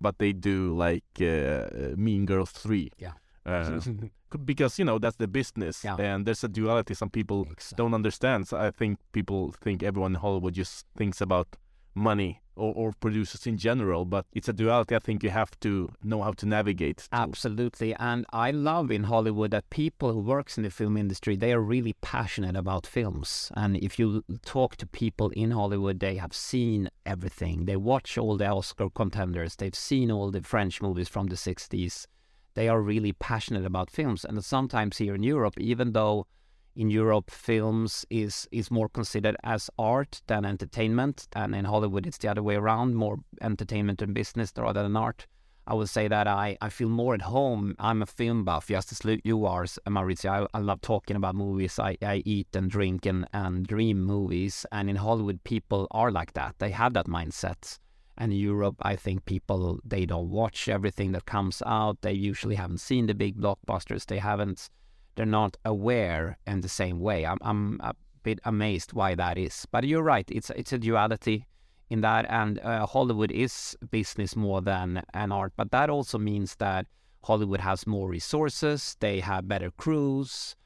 but 0.00 0.18
they 0.18 0.32
do 0.32 0.74
like 0.76 1.04
uh, 1.20 1.94
Mean 1.96 2.24
Girls 2.26 2.50
3. 2.50 2.90
Yeah. 2.98 3.12
Uh, 3.46 3.78
because 4.44 4.78
you 4.78 4.84
know 4.86 4.98
that's 4.98 5.16
the 5.16 5.28
business, 5.28 5.84
Yeah. 5.84 5.96
and 5.98 6.24
there's 6.26 6.42
a 6.44 6.48
duality. 6.48 6.94
Some 6.94 7.10
people 7.10 7.46
don't 7.76 7.92
understand. 7.94 8.48
So 8.48 8.56
I 8.56 8.70
think 8.70 8.98
people 9.12 9.52
think 9.60 9.82
everyone 9.82 10.12
in 10.14 10.20
Hollywood 10.20 10.54
just 10.54 10.86
thinks 10.96 11.20
about 11.20 11.48
money 11.94 12.40
or, 12.56 12.72
or 12.74 12.92
producers 12.92 13.46
in 13.46 13.56
general, 13.56 14.04
but 14.04 14.26
it's 14.32 14.48
a 14.48 14.52
duality. 14.52 14.94
I 14.94 14.98
think 14.98 15.22
you 15.22 15.30
have 15.30 15.58
to 15.60 15.90
know 16.02 16.22
how 16.22 16.32
to 16.32 16.46
navigate. 16.46 16.98
to. 16.98 17.08
Absolutely. 17.12 17.94
And 17.94 18.26
I 18.32 18.50
love 18.50 18.90
in 18.90 19.04
Hollywood 19.04 19.50
that 19.52 19.70
people 19.70 20.12
who 20.12 20.20
works 20.20 20.56
in 20.56 20.64
the 20.64 20.70
film 20.70 20.96
industry, 20.96 21.36
they 21.36 21.52
are 21.52 21.60
really 21.60 21.94
passionate 22.00 22.56
about 22.56 22.86
films. 22.86 23.50
And 23.56 23.76
if 23.76 23.98
you 23.98 24.24
talk 24.44 24.76
to 24.76 24.86
people 24.86 25.30
in 25.30 25.50
Hollywood, 25.50 26.00
they 26.00 26.16
have 26.16 26.32
seen 26.32 26.88
everything. 27.04 27.64
They 27.64 27.76
watch 27.76 28.16
all 28.18 28.36
the 28.36 28.46
Oscar 28.46 28.90
contenders. 28.90 29.56
They've 29.56 29.74
seen 29.74 30.10
all 30.10 30.30
the 30.30 30.42
French 30.42 30.80
movies 30.80 31.08
from 31.08 31.26
the 31.26 31.36
60s. 31.36 32.06
They 32.54 32.68
are 32.68 32.80
really 32.80 33.12
passionate 33.12 33.64
about 33.64 33.90
films. 33.90 34.24
And 34.24 34.44
sometimes 34.44 34.98
here 34.98 35.16
in 35.16 35.24
Europe, 35.24 35.54
even 35.58 35.92
though 35.92 36.26
in 36.76 36.90
Europe 36.90 37.30
films 37.30 38.04
is 38.10 38.48
is 38.50 38.70
more 38.70 38.88
considered 38.88 39.36
as 39.44 39.70
art 39.78 40.22
than 40.26 40.44
entertainment, 40.44 41.28
and 41.34 41.54
in 41.54 41.64
Hollywood 41.64 42.06
it's 42.06 42.18
the 42.18 42.28
other 42.28 42.42
way 42.42 42.56
around, 42.56 42.94
more 42.94 43.18
entertainment 43.40 44.02
and 44.02 44.14
business 44.14 44.52
rather 44.56 44.82
than 44.82 44.96
art. 44.96 45.26
I 45.66 45.74
would 45.74 45.88
say 45.88 46.08
that 46.08 46.26
I, 46.26 46.58
I 46.60 46.68
feel 46.68 46.90
more 46.90 47.14
at 47.14 47.22
home. 47.22 47.74
I'm 47.78 48.02
a 48.02 48.06
film 48.06 48.44
buff, 48.44 48.68
just 48.68 48.92
as 48.92 49.18
you 49.24 49.46
are, 49.46 49.64
Mauricio. 49.64 50.46
I, 50.52 50.58
I 50.58 50.60
love 50.60 50.82
talking 50.82 51.16
about 51.16 51.34
movies. 51.34 51.78
I, 51.78 51.96
I 52.02 52.22
eat 52.26 52.48
and 52.54 52.70
drink 52.70 53.06
and, 53.06 53.26
and 53.32 53.66
dream 53.66 54.04
movies. 54.04 54.66
And 54.72 54.90
in 54.90 54.96
Hollywood, 54.96 55.42
people 55.42 55.86
are 55.90 56.10
like 56.10 56.34
that. 56.34 56.56
They 56.58 56.70
have 56.70 56.92
that 56.94 57.06
mindset. 57.06 57.78
And 58.18 58.30
in 58.30 58.38
Europe, 58.38 58.76
I 58.82 58.94
think 58.94 59.24
people, 59.24 59.80
they 59.84 60.04
don't 60.04 60.28
watch 60.28 60.68
everything 60.68 61.12
that 61.12 61.24
comes 61.24 61.62
out. 61.64 62.02
They 62.02 62.12
usually 62.12 62.56
haven't 62.56 62.80
seen 62.80 63.06
the 63.06 63.14
big 63.14 63.38
blockbusters. 63.38 64.04
They 64.04 64.18
haven't, 64.18 64.68
they're 65.14 65.26
not 65.26 65.56
aware 65.64 66.38
in 66.46 66.60
the 66.60 66.68
same 66.68 67.00
way. 67.00 67.24
I'm, 67.24 67.38
I'm 67.42 67.80
a 67.82 67.94
bit 68.22 68.40
amazed 68.44 68.92
why 68.92 69.14
that 69.14 69.38
is. 69.38 69.66
But 69.70 69.84
you're 69.84 70.02
right. 70.02 70.28
It's, 70.30 70.50
it's 70.50 70.72
a 70.72 70.78
duality 70.78 71.46
in 71.90 72.00
that 72.00 72.24
and 72.28 72.58
uh, 72.60 72.86
hollywood 72.86 73.30
is 73.30 73.76
business 73.90 74.34
more 74.34 74.60
than 74.62 75.02
an 75.12 75.30
art 75.30 75.52
but 75.56 75.70
that 75.70 75.90
also 75.90 76.18
means 76.18 76.56
that 76.56 76.86
hollywood 77.24 77.60
has 77.60 77.86
more 77.86 78.08
resources 78.08 78.96
they 79.00 79.20
have 79.20 79.46
better 79.46 79.70
crews 79.70 80.56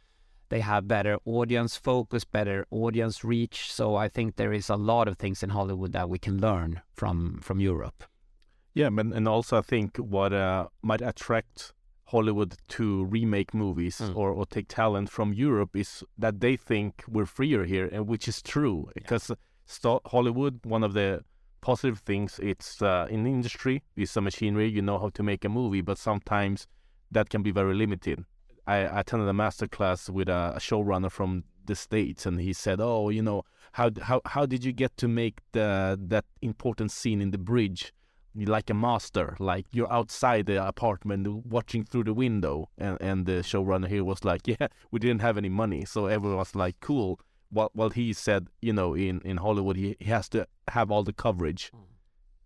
they 0.48 0.60
have 0.60 0.86
better 0.86 1.18
audience 1.24 1.76
focus 1.76 2.24
better 2.24 2.64
audience 2.70 3.24
reach 3.24 3.72
so 3.72 3.96
i 3.96 4.08
think 4.08 4.36
there 4.36 4.52
is 4.52 4.70
a 4.70 4.76
lot 4.76 5.08
of 5.08 5.18
things 5.18 5.42
in 5.42 5.50
hollywood 5.50 5.92
that 5.92 6.08
we 6.08 6.18
can 6.18 6.40
learn 6.40 6.80
from 6.94 7.40
from 7.42 7.60
europe 7.60 8.04
Yeah, 8.74 8.90
but, 8.90 9.06
and 9.06 9.26
also 9.26 9.58
I 9.58 9.62
think 9.62 9.96
what 9.96 10.32
uh, 10.32 10.68
might 10.82 11.02
attract 11.02 11.72
Hollywood 12.12 12.56
to 12.76 13.04
remake 13.04 13.52
movies 13.52 13.96
Mm. 14.00 14.16
or, 14.16 14.28
or 14.38 14.46
take 14.46 14.68
talent 14.68 15.08
from 15.10 15.32
Europe 15.32 15.72
is 15.76 15.90
that 16.16 16.40
they 16.40 16.56
think 16.56 16.92
we're 17.14 17.26
freer 17.26 17.64
here, 17.64 17.86
and 17.94 18.06
which 18.08 18.26
is 18.28 18.40
true 18.42 18.90
because 18.94 19.30
sto- 19.66 20.00
Hollywood, 20.06 20.54
one 20.64 20.84
of 20.86 20.92
the 20.94 21.22
positive 21.60 21.98
things, 22.10 22.38
it's 22.50 22.80
uh, 22.82 23.06
in 23.10 23.24
the 23.24 23.30
industry, 23.30 23.82
it's 23.96 24.16
a 24.16 24.20
machinery, 24.20 24.68
you 24.76 24.82
know 24.82 24.98
how 24.98 25.10
to 25.10 25.22
make 25.22 25.44
a 25.44 25.48
movie, 25.48 25.82
but 25.82 25.98
sometimes 25.98 26.66
that 27.10 27.28
can 27.28 27.42
be 27.42 27.50
very 27.60 27.74
limited. 27.74 28.24
I 28.66 28.76
I 28.96 29.00
attended 29.00 29.28
a 29.28 29.32
master 29.44 29.66
class 29.76 30.08
with 30.10 30.28
a, 30.28 30.42
a 30.56 30.60
showrunner 30.60 31.10
from 31.10 31.44
the 31.66 31.74
states, 31.74 32.26
and 32.26 32.40
he 32.40 32.52
said, 32.64 32.78
"Oh, 32.80 33.10
you 33.16 33.22
know, 33.28 33.42
how 33.72 33.90
how 34.08 34.18
how 34.34 34.46
did 34.46 34.64
you 34.66 34.72
get 34.72 34.92
to 35.02 35.08
make 35.08 35.36
the 35.52 35.98
that 36.12 36.24
important 36.40 36.90
scene 36.98 37.20
in 37.24 37.30
the 37.32 37.42
bridge?" 37.52 37.92
Like 38.34 38.70
a 38.70 38.74
master, 38.74 39.36
like 39.38 39.66
you're 39.72 39.92
outside 39.92 40.46
the 40.46 40.64
apartment 40.66 41.46
watching 41.46 41.84
through 41.84 42.04
the 42.04 42.14
window. 42.14 42.68
And, 42.78 42.98
and 43.00 43.26
the 43.26 43.42
showrunner 43.42 43.88
here 43.88 44.04
was 44.04 44.24
like, 44.24 44.42
yeah, 44.46 44.68
we 44.90 44.98
didn't 44.98 45.20
have 45.20 45.36
any 45.36 45.48
money. 45.48 45.84
So 45.84 46.06
everyone 46.06 46.38
was 46.38 46.54
like, 46.54 46.76
cool. 46.80 47.20
While, 47.50 47.70
while 47.72 47.90
he 47.90 48.12
said, 48.12 48.48
you 48.60 48.72
know, 48.72 48.94
in, 48.94 49.20
in 49.24 49.38
Hollywood, 49.38 49.76
he, 49.76 49.96
he 49.98 50.06
has 50.06 50.28
to 50.30 50.46
have 50.68 50.90
all 50.90 51.02
the 51.02 51.14
coverage 51.14 51.72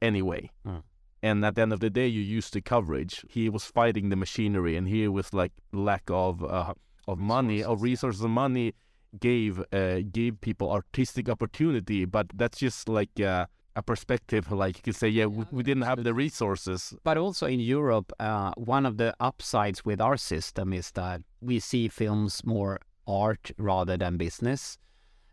anyway. 0.01 0.51
Mm. 0.66 0.83
And 1.25 1.45
at 1.45 1.55
the 1.55 1.62
end 1.62 1.73
of 1.73 1.81
the 1.81 1.90
day, 1.90 2.09
you 2.09 2.21
use 2.21 2.51
the 2.51 2.61
coverage. 2.61 3.25
He 3.29 3.49
was 3.49 3.64
fighting 3.64 4.09
the 4.09 4.16
machinery, 4.16 4.77
and 4.77 4.88
here 4.88 5.11
was 5.12 5.33
like 5.33 5.53
lack 5.73 6.03
of 6.09 6.42
uh, 6.42 6.75
of 7.07 7.18
money, 7.18 7.62
of 7.62 7.83
resources, 7.83 8.23
and 8.23 8.33
money 8.33 8.75
gave 9.21 9.62
uh, 9.73 10.01
gave 10.11 10.40
people 10.40 10.71
artistic 10.73 11.29
opportunity. 11.29 12.05
But 12.05 12.27
that's 12.35 12.59
just 12.59 12.88
like 12.88 13.21
uh, 13.21 13.47
a 13.76 13.82
perspective. 13.82 14.50
Like 14.50 14.76
you 14.76 14.82
could 14.82 14.96
say, 14.96 15.08
yeah, 15.08 15.26
we, 15.26 15.44
we 15.50 15.62
didn't 15.62 15.85
have 15.85 16.04
the 16.04 16.14
resources. 16.14 16.94
But 17.04 17.18
also 17.18 17.46
in 17.46 17.61
Europe, 17.61 18.12
uh, 18.20 18.52
one 18.56 18.87
of 18.87 18.96
the 18.96 19.14
upsides 19.20 19.85
with 19.85 20.00
our 20.00 20.16
system 20.16 20.72
is 20.72 20.90
that 20.92 21.22
we 21.40 21.61
see 21.61 21.88
films 21.88 22.44
more 22.44 22.80
art 23.06 23.50
rather 23.58 23.96
than 23.96 24.16
business. 24.16 24.78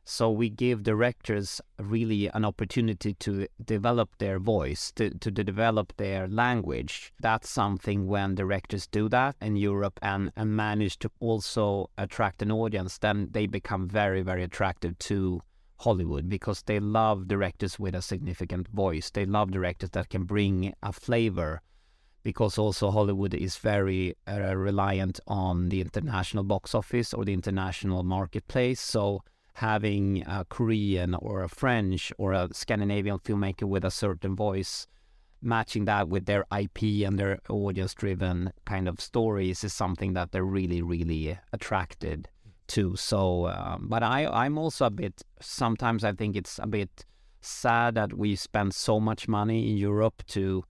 So 0.06 0.32
we 0.32 0.50
give 0.50 0.82
directors 0.82 1.62
really 1.78 2.32
an 2.34 2.44
opportunity 2.44 3.14
to 3.14 3.46
develop 3.64 4.18
their 4.18 4.40
voice, 4.40 4.92
to, 4.96 5.12
to 5.12 5.30
develop 5.30 5.94
their 5.98 6.28
language. 6.28 7.14
That's 7.20 7.48
something 7.48 8.08
when 8.08 8.34
directors 8.34 8.88
do 8.88 9.08
that 9.10 9.36
in 9.40 9.56
Europe 9.56 10.00
and, 10.02 10.32
and 10.36 10.56
manage 10.56 10.98
to 11.00 11.12
also 11.20 11.92
attract 11.96 12.42
an 12.42 12.52
audience, 12.52 12.98
then 12.98 13.28
they 13.30 13.46
become 13.46 13.88
very, 13.88 14.24
very 14.24 14.44
attractive 14.44 14.98
to 14.98 15.42
Hollywood 15.80 16.28
because 16.28 16.64
they 16.64 16.80
love 16.80 17.28
directors 17.28 17.80
with 17.80 17.96
a 17.96 18.02
significant 18.02 18.68
voice. 18.68 19.10
They 19.10 19.26
love 19.26 19.52
directors 19.52 19.92
that 19.92 20.10
can 20.10 20.24
bring 20.24 20.74
a 20.84 20.92
flavor 20.92 21.62
because 22.24 22.58
also 22.58 22.92
Hollywood 22.92 23.34
is 23.34 23.58
very 23.58 24.16
uh, 24.28 24.56
reliant 24.56 25.20
on 25.28 25.70
the 25.70 25.82
international 25.82 26.44
box 26.44 26.76
office 26.76 27.14
or 27.14 27.24
the 27.24 27.34
international 27.34 28.04
marketplace. 28.04 28.82
So 28.82 29.24
having 29.54 30.24
a 30.28 30.46
Korean 30.50 31.16
or 31.16 31.44
a 31.44 31.50
French 31.50 32.12
or 32.18 32.34
a 32.34 32.50
Scandinavian 32.54 33.20
filmmaker 33.20 33.64
with 33.64 33.86
a 33.86 33.92
certain 33.92 34.36
voice, 34.36 34.86
matching 35.42 35.86
that 35.86 36.10
with 36.10 36.26
their 36.26 36.46
IP 36.58 37.06
and 37.08 37.18
their 37.18 37.40
audience 37.50 37.94
driven 37.94 38.52
kind 38.66 38.90
of 38.90 39.00
stories 39.00 39.64
is 39.64 39.74
something 39.74 40.14
that 40.14 40.32
they're 40.32 40.44
really, 40.44 40.82
really 40.82 41.38
attracted 41.54 42.28
to. 42.70 42.96
So, 42.96 43.48
um, 43.48 43.88
but 43.90 44.04
I, 44.04 44.26
I'm 44.26 44.58
also 44.58 44.86
a 44.86 44.90
bit, 44.90 45.22
sometimes 45.42 46.04
I 46.04 46.14
think 46.14 46.36
it's 46.36 46.60
a 46.60 46.68
bit 46.68 47.06
sad 47.42 47.96
that 47.96 48.14
we 48.14 48.36
spend 48.36 48.74
so 48.74 49.00
much 49.00 49.28
money 49.28 49.70
in 49.70 49.78
Europe 49.78 50.24
to 50.28 50.64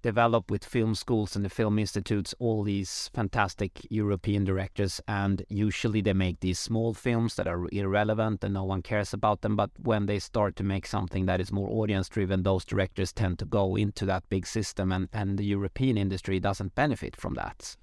develop 0.00 0.48
with 0.48 0.64
film 0.64 0.94
schools 0.94 1.34
and 1.34 1.44
the 1.44 1.48
film 1.50 1.76
institutes 1.76 2.32
all 2.38 2.62
these 2.62 3.10
fantastic 3.12 3.72
European 3.90 4.44
directors, 4.44 5.00
and 5.08 5.44
usually 5.48 6.00
they 6.00 6.12
make 6.12 6.38
these 6.38 6.58
small 6.58 6.94
films 6.94 7.34
that 7.34 7.48
are 7.48 7.66
irrelevant 7.72 8.44
and 8.44 8.54
no 8.54 8.62
one 8.62 8.80
cares 8.80 9.12
about 9.12 9.40
them. 9.40 9.56
But 9.56 9.70
when 9.82 10.06
they 10.06 10.20
start 10.20 10.54
to 10.56 10.62
make 10.62 10.86
something 10.86 11.26
that 11.26 11.40
is 11.40 11.50
more 11.50 11.68
audience 11.68 12.08
driven, 12.08 12.44
those 12.44 12.64
directors 12.64 13.12
tend 13.12 13.40
to 13.40 13.44
go 13.44 13.76
into 13.76 14.06
that 14.06 14.22
big 14.28 14.46
system, 14.46 14.92
and, 14.92 15.08
and 15.12 15.36
the 15.36 15.44
European 15.44 15.98
industry 15.98 16.38
doesn't 16.38 16.76
benefit 16.76 17.16
from 17.16 17.34
that. 17.34 17.76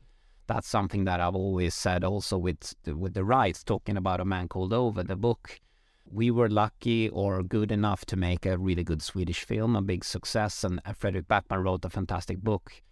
That's 0.47 0.67
something 0.67 1.05
that 1.05 1.19
I've 1.19 1.35
always 1.35 1.73
said 1.73 2.03
also 2.03 2.37
with 2.37 2.75
the, 2.83 2.95
with 2.95 3.13
the 3.13 3.23
rights, 3.23 3.63
talking 3.63 3.97
about 3.97 4.19
a 4.19 4.25
man 4.25 4.47
called 4.47 4.73
Ove, 4.73 5.07
the 5.07 5.15
book 5.15 5.59
we 6.07 6.29
were 6.29 6.47
lucky 6.47 7.09
or 7.09 7.41
good 7.41 7.71
enough 7.71 8.05
to 8.05 8.15
make 8.15 8.45
a 8.45 8.59
really 8.59 8.83
good 8.83 9.01
Swedish 9.01 9.43
film, 9.43 9.75
a 9.75 9.81
big 9.81 10.05
success, 10.05 10.63
and 10.63 10.79
Fredrik 10.95 11.27
Backman 11.27 11.63
wrote 11.63 11.83
a 11.83 11.89
fantastic 11.89 12.41
book 12.41 12.83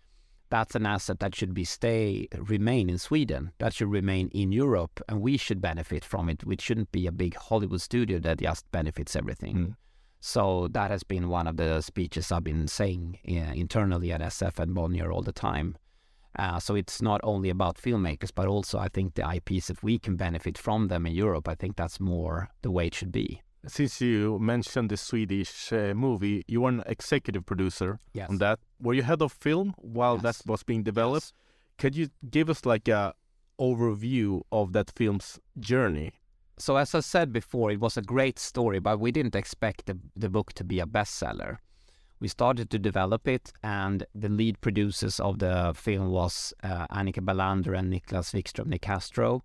that's 0.53 0.75
an 0.75 0.85
asset 0.85 1.19
that 1.19 1.33
should 1.33 1.55
be 1.55 1.63
stay 1.63 2.27
remain 2.37 2.87
in 2.87 2.99
Sweden. 2.99 3.51
That 3.57 3.73
should 3.73 3.89
remain 3.89 4.29
in 4.35 4.51
Europe, 4.51 5.01
and 5.09 5.19
we 5.19 5.35
should 5.35 5.59
benefit 5.59 6.05
from 6.05 6.29
it. 6.29 6.45
Which 6.45 6.61
shouldn't 6.61 6.91
be 6.91 7.07
a 7.07 7.11
big 7.11 7.35
Hollywood 7.35 7.81
studio 7.81 8.19
that 8.19 8.39
just 8.39 8.71
benefits 8.71 9.15
everything. 9.15 9.55
Mm. 9.55 9.75
So 10.19 10.67
that 10.67 10.91
has 10.91 11.01
been 11.01 11.27
one 11.27 11.47
of 11.47 11.57
the 11.57 11.81
speeches 11.81 12.31
I've 12.31 12.43
been 12.43 12.67
saying 12.67 13.17
uh, 13.27 13.53
internally 13.55 14.11
at 14.11 14.21
SF 14.21 14.59
and 14.59 14.75
Bonnier 14.75 15.11
all 15.11 15.23
the 15.23 15.31
time. 15.31 15.75
Uh, 16.37 16.59
so 16.59 16.75
it's 16.75 17.01
not 17.01 17.21
only 17.23 17.49
about 17.49 17.77
filmmakers, 17.77 18.31
but 18.33 18.47
also 18.47 18.79
I 18.79 18.87
think 18.87 19.13
the 19.15 19.23
IPs, 19.35 19.69
if 19.69 19.83
we 19.83 19.99
can 19.99 20.15
benefit 20.15 20.57
from 20.57 20.87
them 20.87 21.05
in 21.05 21.13
Europe, 21.13 21.47
I 21.47 21.55
think 21.55 21.75
that's 21.75 21.99
more 21.99 22.49
the 22.61 22.71
way 22.71 22.87
it 22.87 22.95
should 22.95 23.11
be. 23.11 23.41
Since 23.67 24.01
you 24.01 24.39
mentioned 24.39 24.89
the 24.89 24.97
Swedish 24.97 25.71
uh, 25.71 25.93
movie, 25.93 26.43
you 26.47 26.61
were 26.61 26.69
an 26.69 26.83
executive 26.85 27.45
producer 27.45 27.99
Yes. 28.13 28.29
on 28.29 28.37
that. 28.39 28.59
Were 28.81 28.93
you 28.93 29.03
head 29.03 29.21
of 29.21 29.31
film 29.31 29.73
while 29.77 30.15
Yes. 30.21 30.23
that 30.39 30.47
was 30.51 30.63
being 30.63 30.83
developed? 30.83 31.31
Could 31.77 31.95
you 31.95 32.09
give 32.29 32.49
us 32.49 32.65
like 32.65 32.87
a 32.89 33.13
overview 33.59 34.41
of 34.51 34.73
that 34.73 34.91
film's 34.95 35.39
journey? 35.59 36.11
So 36.57 36.75
as 36.77 36.93
I 36.93 36.99
said 36.99 37.31
before, 37.31 37.71
it 37.71 37.79
was 37.79 37.97
a 37.97 38.01
great 38.01 38.37
story, 38.39 38.79
but 38.79 38.99
we 38.99 39.11
didn't 39.11 39.35
expect 39.35 39.85
the, 39.85 39.97
the 40.15 40.29
book 40.29 40.53
to 40.53 40.63
be 40.63 40.79
a 40.79 40.85
bestseller. 40.85 41.57
We 42.23 42.29
started 42.29 42.69
to 42.69 42.79
develop 42.79 43.27
it, 43.27 43.51
and 43.61 44.05
the 44.15 44.29
lead 44.29 44.61
producers 44.61 45.19
of 45.19 45.39
the 45.39 45.73
film 45.75 46.09
was 46.09 46.53
uh, 46.63 46.87
Annica 46.89 47.19
Bellander 47.19 47.77
and 47.77 47.91
Nicklas 47.91 48.31
Wikström 48.33 48.67
Nicastro, 48.67 49.41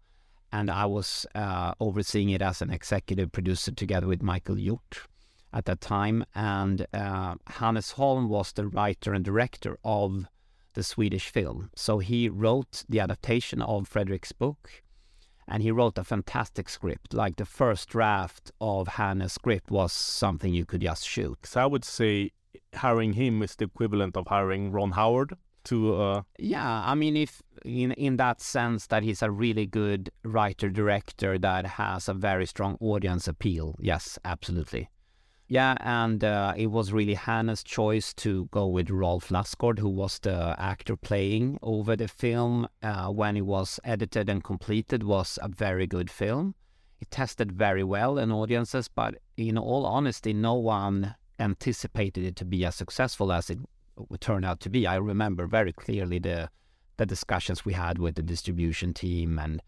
and 0.53 0.71
I 0.71 0.87
was 0.87 1.27
uh, 1.35 1.75
overseeing 1.81 2.31
it 2.31 2.41
as 2.41 2.62
an 2.62 2.71
executive 2.71 3.33
producer 3.33 3.73
together 3.73 4.07
with 4.07 4.23
Michael 4.23 4.55
Hjorth 4.55 5.09
at 5.53 5.64
that 5.64 5.81
time. 5.81 6.25
And 6.37 6.87
uh, 6.95 7.35
Hannes 7.49 7.91
Holm 7.91 8.29
was 8.29 8.53
the 8.53 8.69
writer 8.69 9.12
and 9.12 9.25
director 9.25 9.77
of 9.83 10.27
the 10.75 10.85
Swedish 10.85 11.31
film. 11.31 11.71
So 11.75 11.99
he 11.99 12.29
wrote 12.29 12.85
the 12.88 13.01
adaptation 13.01 13.61
of 13.61 13.88
Fredrik's 13.88 14.31
book, 14.31 14.71
and 15.49 15.64
he 15.64 15.73
wrote 15.73 15.99
a 15.99 16.05
fantastic 16.05 16.69
script. 16.69 17.12
Like 17.12 17.38
the 17.38 17.45
first 17.45 17.88
draft 17.88 18.53
of 18.61 18.87
Hannes' 18.87 19.33
script 19.33 19.69
was 19.69 19.93
something 19.93 20.55
you 20.55 20.64
could 20.64 20.83
just 20.83 21.09
shoot. 21.09 21.38
So 21.45 21.61
I 21.61 21.67
would 21.67 21.85
say 21.85 22.31
hiring 22.75 23.15
him 23.15 23.43
is 23.43 23.57
the 23.57 23.65
equivalent 23.67 24.17
of 24.17 24.27
hiring 24.29 24.73
Ron 24.73 24.93
Howard 24.93 25.35
to 25.65 25.95
uh, 25.95 26.23
Yeah, 26.39 26.83
I 26.87 26.95
mean, 26.95 27.17
if 27.17 27.43
in 27.65 27.93
in 27.93 28.17
that 28.17 28.41
sense 28.41 28.87
that 28.87 29.03
he's 29.03 29.23
a 29.23 29.31
really 29.31 29.67
good 29.67 30.11
writer 30.25 30.71
director 30.71 31.39
that 31.39 31.67
has 31.67 32.09
a 32.09 32.15
very 32.15 32.47
strong 32.47 32.77
audience 32.81 33.29
appeal. 33.29 33.75
Yes, 33.79 34.19
absolutely. 34.25 34.89
Yeah, 35.51 35.77
and 35.81 36.23
uh, 36.23 36.53
it 36.59 36.67
was 36.67 36.93
really 36.93 37.15
Hannes' 37.15 37.63
choice 37.63 38.13
to 38.15 38.47
go 38.51 38.67
with 38.67 38.91
Rolf 38.91 39.31
Lassgård, 39.31 39.79
who 39.79 39.89
was 39.89 40.19
the 40.19 40.55
actor 40.59 40.95
playing 40.95 41.59
Ove 41.63 41.97
the 41.97 42.09
film 42.09 42.69
uh, 42.83 43.09
when 43.09 43.35
it 43.35 43.47
was 43.47 43.81
edited 43.83 44.29
and 44.29 44.45
completed. 44.45 45.03
Was 45.05 45.39
a 45.41 45.49
very 45.49 45.87
good 45.87 46.11
film. 46.11 46.55
It 47.01 47.11
tested 47.11 47.53
very 47.53 47.85
well 47.85 48.19
in 48.19 48.31
audiences, 48.31 48.89
but 48.89 49.15
in 49.37 49.57
all 49.57 49.87
honesty, 49.87 50.33
no 50.35 50.55
one 50.55 51.15
anticipated 51.38 52.24
it 52.24 52.37
to 52.37 52.44
be 52.44 52.64
as 52.64 52.74
successful 52.74 53.33
as 53.33 53.51
it 53.51 53.59
would 54.09 54.20
turn 54.20 54.44
out 54.44 54.61
to 54.61 54.70
be. 54.70 54.87
I 54.87 54.96
remember 54.96 55.46
very 55.46 55.72
clearly 55.72 56.18
the 56.18 56.51
the 56.96 57.07
discussions 57.07 57.64
we 57.64 57.74
had 57.74 57.98
with 57.98 58.16
the 58.16 58.22
distribution 58.22 58.92
team 58.92 59.38
and 59.38 59.62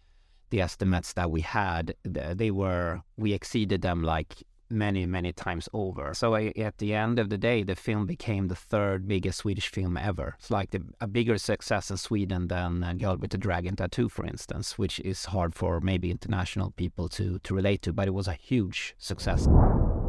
the 0.50 0.61
estimates 0.61 1.12
that 1.12 1.30
we 1.30 1.40
had. 1.42 1.94
They 2.04 2.50
were 2.50 3.02
we 3.16 3.33
exceeded 3.33 3.83
them 3.83 4.02
like 4.02 4.42
many 4.68 5.04
many 5.06 5.33
times 5.33 5.68
over. 5.72 6.14
So 6.14 6.35
I, 6.35 6.52
at 6.56 6.78
the 6.78 6.94
end 6.94 7.18
of 7.18 7.28
the 7.28 7.38
day, 7.38 7.62
the 7.62 7.74
film 7.74 8.06
became 8.06 8.48
the 8.48 8.54
third 8.54 9.09
biggest 9.09 9.38
Swedish 9.38 9.68
film 9.68 9.96
ever. 9.96 10.37
It's 10.38 10.50
like 10.50 10.70
the, 10.70 10.83
a 11.00 11.06
bigger 11.09 11.38
success 11.38 11.90
in 11.90 11.96
Sweden 11.96 12.48
than 12.48 12.83
uh, 12.85 12.92
Girl 12.94 13.16
with 13.16 13.30
the 13.30 13.38
Dragon 13.38 13.76
Tattoo, 13.76 14.09
for 14.09 14.24
instance, 14.24 14.78
which 14.78 15.00
is 15.00 15.26
hard 15.26 15.54
for 15.54 15.80
maybe 15.80 16.11
international 16.11 16.70
people 16.72 17.09
to 17.11 17.38
to 17.40 17.54
relate 17.54 17.83
to. 17.83 17.92
But 17.92 18.09
it 18.09 18.14
was 18.14 18.28
a 18.28 18.35
huge 18.35 18.94
success. 18.98 19.46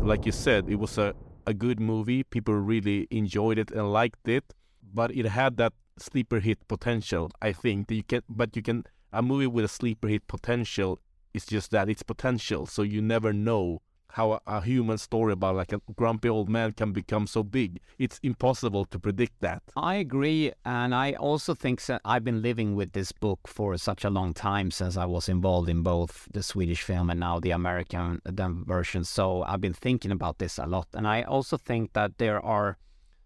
like 0.03 0.25
you 0.25 0.31
said, 0.31 0.67
it 0.67 0.79
was 0.79 0.97
a, 0.97 1.13
a 1.45 1.53
good 1.53 1.79
movie. 1.79 2.23
People 2.23 2.55
really 2.55 3.07
enjoyed 3.11 3.57
it 3.57 3.71
and 3.71 3.91
liked 3.91 4.27
it, 4.27 4.53
but 4.93 5.15
it 5.15 5.25
had 5.25 5.57
that 5.57 5.73
sleeper 5.97 6.39
hit 6.39 6.67
potential. 6.67 7.31
I 7.41 7.53
think 7.53 7.87
that 7.87 7.95
you 7.95 8.03
can, 8.03 8.23
but 8.29 8.55
you 8.55 8.61
can 8.61 8.85
a 9.13 9.21
movie 9.21 9.47
with 9.47 9.65
a 9.65 9.67
sleeper 9.67 10.07
hit 10.07 10.27
potential 10.27 10.99
is 11.33 11.45
just 11.45 11.71
that 11.71 11.89
it's 11.89 12.03
potential. 12.03 12.65
So 12.65 12.81
you 12.81 13.01
never 13.01 13.33
know 13.33 13.81
how 14.13 14.39
a, 14.47 14.61
human 14.61 14.97
story 14.97 15.33
about 15.33 15.55
like 15.55 15.73
a 15.73 15.81
grumpy 15.95 16.29
old 16.29 16.49
man 16.49 16.73
can 16.73 16.91
become 16.91 17.27
so 17.27 17.43
big. 17.43 17.79
It's 17.97 18.19
impossible 18.23 18.85
to 18.85 18.99
predict 18.99 19.39
that. 19.41 19.63
I 19.75 19.95
agree, 19.95 20.51
and 20.65 20.93
I 20.93 21.13
also 21.13 21.53
think 21.53 21.79
so, 21.81 21.99
I've 22.05 22.23
been 22.23 22.41
living 22.41 22.75
with 22.75 22.91
this 22.93 23.11
book 23.11 23.39
for 23.47 23.77
such 23.77 24.03
a 24.03 24.09
long 24.09 24.33
time 24.33 24.71
since 24.71 24.97
I 24.97 25.05
was 25.05 25.29
involved 25.29 25.69
in 25.69 25.81
both 25.81 26.27
the 26.33 26.43
Swedish 26.43 26.83
film 26.83 27.09
and 27.09 27.19
now 27.19 27.39
the 27.39 27.51
American 27.51 28.21
version. 28.25 29.03
So 29.03 29.43
I've 29.43 29.61
been 29.61 29.73
thinking 29.73 30.11
about 30.11 30.37
this 30.39 30.57
a 30.57 30.65
lot, 30.65 30.87
and 30.93 31.07
I 31.07 31.23
also 31.23 31.57
think 31.57 31.93
that 31.93 32.17
there 32.17 32.43
are 32.43 32.77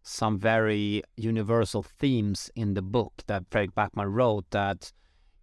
some 0.03 0.37
very 0.37 1.01
universal 1.17 1.81
themes 1.81 2.51
in 2.55 2.75
the 2.75 2.81
book 2.81 3.23
that 3.25 3.43
Fredrik 3.49 3.73
Backman 3.73 4.13
wrote 4.13 4.45
that 4.51 4.91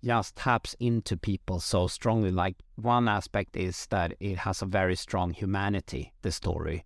just 0.05 0.37
taps 0.37 0.75
into 0.81 1.17
people 1.17 1.61
so 1.61 1.87
strongly. 1.87 2.31
Like 2.31 2.57
one 2.77 3.09
aspect 3.09 3.57
is 3.57 3.87
that 3.87 4.15
it 4.21 4.39
has 4.39 4.63
a 4.63 4.67
very 4.67 4.97
strong 4.97 5.33
humanity. 5.33 6.13
The 6.23 6.33
story 6.33 6.85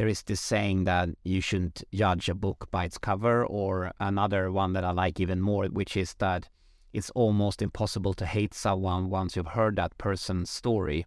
there 0.00 0.08
is 0.08 0.22
this 0.22 0.40
saying 0.40 0.84
that 0.84 1.10
you 1.24 1.42
shouldn't 1.42 1.84
judge 1.92 2.30
a 2.30 2.34
book 2.34 2.68
by 2.70 2.86
its 2.86 2.96
cover, 2.96 3.44
or 3.44 3.92
another 4.00 4.50
one 4.50 4.72
that 4.72 4.82
I 4.82 4.92
like 4.92 5.20
even 5.20 5.42
more, 5.42 5.66
which 5.66 5.94
is 5.94 6.14
that 6.14 6.48
it's 6.94 7.10
almost 7.10 7.60
impossible 7.60 8.14
to 8.14 8.24
hate 8.24 8.54
someone 8.54 9.10
once 9.10 9.36
you've 9.36 9.48
heard 9.48 9.76
that 9.76 9.98
person's 9.98 10.48
story. 10.48 11.04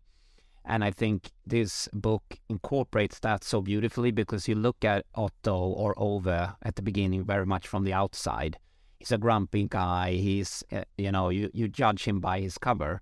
And 0.64 0.84
I 0.84 0.92
think 0.92 1.32
this 1.44 1.90
book 1.92 2.22
incorporates 2.50 3.18
that 3.22 3.44
so 3.44 3.64
beautifully 3.64 4.12
because 4.12 4.48
you 4.48 4.54
look 4.54 4.86
at 4.86 5.08
Otto 5.16 5.58
or 5.58 5.96
Ove 5.98 6.28
at 6.28 6.76
the 6.76 6.84
beginning 6.84 7.26
very 7.26 7.48
much 7.48 7.68
from 7.68 7.86
the 7.86 7.94
outside. 7.94 8.60
He's 9.04 9.12
a 9.12 9.18
grumpy 9.18 9.68
guy. 9.68 10.14
He's, 10.14 10.64
uh, 10.72 10.86
you 10.98 11.12
know, 11.12 11.28
you, 11.28 11.50
you 11.54 11.68
judge 11.68 12.06
him 12.06 12.22
by 12.22 12.40
his 12.40 12.58
cover. 12.58 13.02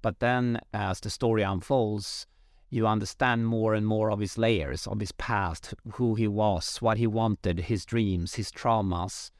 But 0.00 0.18
then 0.18 0.58
as 0.72 0.98
the 0.98 1.10
story 1.10 1.42
unfolds, 1.42 2.26
you 2.70 2.86
understand 2.86 3.46
more 3.46 3.74
and 3.74 3.86
more 3.86 4.10
of 4.10 4.20
his 4.20 4.38
layers, 4.38 4.86
of 4.86 4.98
his 4.98 5.12
past, 5.12 5.74
who 5.96 6.14
he 6.14 6.26
was, 6.26 6.78
what 6.78 6.96
he 6.96 7.06
wanted, 7.06 7.60
his 7.60 7.84
dreams, 7.84 8.36
his 8.36 8.50
traumas. 8.50 9.30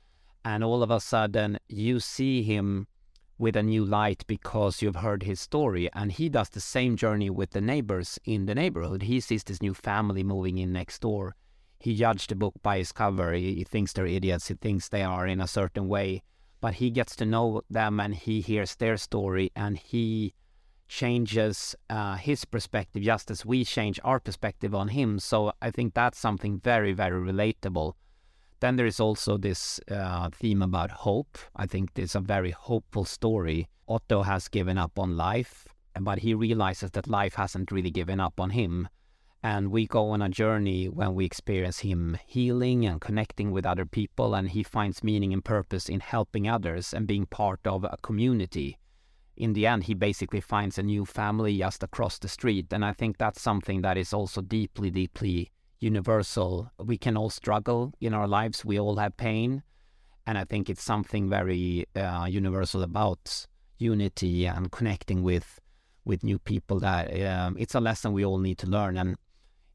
And 0.44 0.62
all 0.62 0.82
of 0.82 0.90
a 0.90 1.00
sudden, 1.00 1.58
you 1.70 1.98
see 1.98 2.42
him 2.42 2.88
with 3.38 3.56
a 3.56 3.62
new 3.62 3.82
light 3.82 4.22
because 4.26 4.82
you've 4.82 4.96
heard 4.96 5.22
his 5.22 5.40
story. 5.40 5.88
And 5.94 6.12
he 6.12 6.28
does 6.28 6.50
the 6.50 6.60
same 6.60 6.94
journey 6.94 7.30
with 7.30 7.52
the 7.52 7.62
neighbors 7.62 8.18
in 8.26 8.44
the 8.44 8.54
neighborhood. 8.54 9.04
He 9.04 9.18
sees 9.20 9.44
this 9.44 9.62
new 9.62 9.72
family 9.72 10.22
moving 10.22 10.58
in 10.58 10.74
next 10.74 11.00
door. 11.00 11.36
He 11.82 11.96
judged 11.96 12.30
the 12.30 12.36
book 12.36 12.54
by 12.62 12.76
its 12.76 12.92
cover. 12.92 13.32
He, 13.32 13.54
he 13.54 13.64
thinks 13.64 13.92
they're 13.92 14.06
idiots. 14.06 14.46
He 14.46 14.54
thinks 14.54 14.88
they 14.88 15.02
are 15.02 15.26
in 15.26 15.40
a 15.40 15.48
certain 15.48 15.88
way. 15.88 16.22
But 16.60 16.74
he 16.74 16.90
gets 16.90 17.16
to 17.16 17.26
know 17.26 17.62
them 17.68 17.98
and 17.98 18.14
he 18.14 18.40
hears 18.40 18.76
their 18.76 18.96
story 18.96 19.50
and 19.56 19.76
he 19.76 20.32
changes 20.86 21.74
uh, 21.90 22.14
his 22.14 22.44
perspective 22.44 23.02
just 23.02 23.32
as 23.32 23.44
we 23.44 23.64
change 23.64 23.98
our 24.04 24.20
perspective 24.20 24.76
on 24.76 24.88
him. 24.88 25.18
So 25.18 25.52
I 25.60 25.72
think 25.72 25.94
that's 25.94 26.20
something 26.20 26.60
very, 26.60 26.92
very 26.92 27.20
relatable. 27.20 27.94
Then 28.60 28.76
there 28.76 28.86
is 28.86 29.00
also 29.00 29.36
this 29.36 29.80
uh, 29.90 30.30
theme 30.30 30.62
about 30.62 30.92
hope. 30.92 31.36
I 31.56 31.66
think 31.66 31.90
it's 31.96 32.14
a 32.14 32.20
very 32.20 32.52
hopeful 32.52 33.04
story. 33.04 33.68
Otto 33.88 34.22
has 34.22 34.46
given 34.46 34.78
up 34.78 35.00
on 35.00 35.16
life, 35.16 35.66
but 36.00 36.20
he 36.20 36.32
realizes 36.32 36.92
that 36.92 37.08
life 37.08 37.34
hasn't 37.34 37.72
really 37.72 37.90
given 37.90 38.20
up 38.20 38.38
on 38.38 38.50
him. 38.50 38.88
And 39.42 39.72
we 39.72 39.86
go 39.86 40.10
on 40.10 40.22
a 40.22 40.28
journey 40.28 40.88
when 40.88 41.14
we 41.14 41.24
experience 41.24 41.80
him 41.80 42.16
healing 42.26 42.86
and 42.86 43.00
connecting 43.00 43.50
with 43.50 43.66
other 43.66 43.84
people, 43.84 44.34
and 44.34 44.48
he 44.48 44.62
finds 44.62 45.02
meaning 45.02 45.32
and 45.32 45.44
purpose 45.44 45.88
in 45.88 46.00
helping 46.00 46.48
others 46.48 46.94
and 46.94 47.06
being 47.06 47.26
part 47.26 47.60
of 47.66 47.84
a 47.84 47.98
community 48.02 48.78
in 49.36 49.54
the 49.54 49.66
end, 49.66 49.84
he 49.84 49.94
basically 49.94 50.40
finds 50.40 50.78
a 50.78 50.82
new 50.82 51.04
family 51.04 51.58
just 51.58 51.82
across 51.82 52.18
the 52.18 52.28
street. 52.28 52.72
And 52.72 52.84
I 52.84 52.92
think 52.92 53.18
that's 53.18 53.40
something 53.40 53.82
that 53.82 53.96
is 53.96 54.12
also 54.12 54.40
deeply, 54.40 54.90
deeply 54.90 55.50
universal. 55.80 56.70
We 56.78 56.98
can 56.98 57.16
all 57.16 57.30
struggle 57.30 57.92
in 58.00 58.14
our 58.14 58.28
lives, 58.28 58.64
we 58.64 58.78
all 58.78 58.96
have 58.96 59.16
pain. 59.16 59.62
And 60.26 60.38
I 60.38 60.44
think 60.44 60.70
it's 60.70 60.82
something 60.82 61.28
very 61.28 61.86
uh, 61.96 62.26
universal 62.30 62.82
about 62.82 63.46
unity 63.78 64.46
and 64.46 64.70
connecting 64.70 65.22
with 65.22 65.58
with 66.04 66.24
new 66.24 66.38
people 66.38 66.80
that 66.80 67.04
um, 67.22 67.56
it's 67.58 67.76
a 67.76 67.80
lesson 67.80 68.12
we 68.12 68.24
all 68.24 68.38
need 68.38 68.58
to 68.58 68.66
learn 68.66 68.96
and 68.96 69.16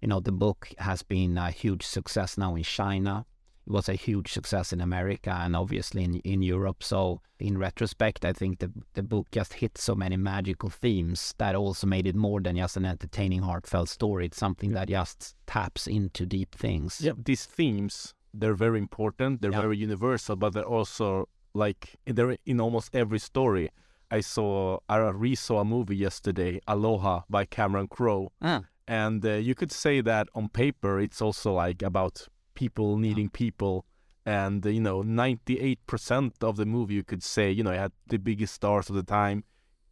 you 0.02 0.08
know 0.08 0.20
the 0.20 0.32
book 0.32 0.70
has 0.78 1.02
been 1.04 1.38
a 1.38 1.52
huge 1.52 1.86
success 1.86 2.38
now 2.38 2.56
in 2.56 2.64
china 2.64 3.26
it 3.66 3.72
was 3.74 3.90
a 3.90 3.96
huge 3.96 4.32
success 4.32 4.72
in 4.72 4.80
America 4.80 5.30
and 5.44 5.54
obviously 5.54 6.02
in, 6.06 6.16
in 6.20 6.42
Europe. 6.42 6.82
So 6.82 7.20
in 7.38 7.58
retrospect, 7.58 8.24
I 8.24 8.32
think 8.32 8.60
the 8.60 8.72
the 8.94 9.04
book 9.04 9.28
just 9.30 9.56
hit 9.56 9.78
so 9.78 9.94
many 9.94 10.16
magical 10.16 10.70
themes 10.70 11.34
that 11.38 11.54
also 11.54 11.86
made 11.86 12.08
it 12.08 12.16
more 12.16 12.40
than 12.40 12.56
just 12.56 12.78
an 12.78 12.86
entertaining, 12.86 13.42
heartfelt 13.42 13.90
story. 13.90 14.28
It's 14.28 14.38
something 14.38 14.72
that 14.72 14.88
just 14.88 15.36
taps 15.48 15.86
into 15.86 16.26
deep 16.26 16.56
things. 16.56 17.02
Yeah, 17.02 17.12
these 17.22 17.44
themes 17.46 18.14
they're 18.34 18.56
very 18.56 18.80
important. 18.80 19.42
They're 19.42 19.52
Yeah. 19.52 19.62
very 19.68 19.78
universal, 19.78 20.38
but 20.38 20.54
they're 20.54 20.74
also 20.78 21.28
like 21.54 21.98
there 22.06 22.38
in 22.46 22.62
almost 22.62 22.96
every 22.96 23.20
story. 23.20 23.70
I 24.10 24.22
saw 24.22 24.80
I 24.88 24.96
re-saw 25.26 25.60
a 25.60 25.66
movie 25.66 25.98
yesterday, 25.98 26.62
Aloha 26.68 27.24
by 27.30 27.44
Cameron 27.44 27.88
Crowe, 27.90 28.32
Ah. 28.42 28.62
And 28.88 29.26
uh, 29.26 29.34
you 29.34 29.56
could 29.56 29.72
say 29.72 30.02
that 30.02 30.28
on 30.34 30.50
paper 30.50 31.00
it's 31.00 31.22
also 31.22 31.54
like 31.54 31.82
about 31.82 32.28
people 32.54 32.98
needing 32.98 33.30
people, 33.30 33.86
and 34.26 34.66
you 34.66 34.82
know, 34.82 35.02
ninety-eight 35.02 35.86
percent 35.88 36.36
of 36.42 36.58
the 36.58 36.66
movie 36.66 36.96
you 36.96 37.04
could 37.04 37.24
say, 37.24 37.52
you 37.52 37.64
know, 37.64 37.72
it 37.72 37.80
had 37.80 37.92
the 38.08 38.18
biggest 38.18 38.54
stars 38.54 38.90
of 38.90 38.96
the 38.96 39.04
time. 39.04 39.44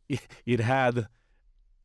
It, 0.08 0.22
it 0.46 0.60
had 0.60 1.08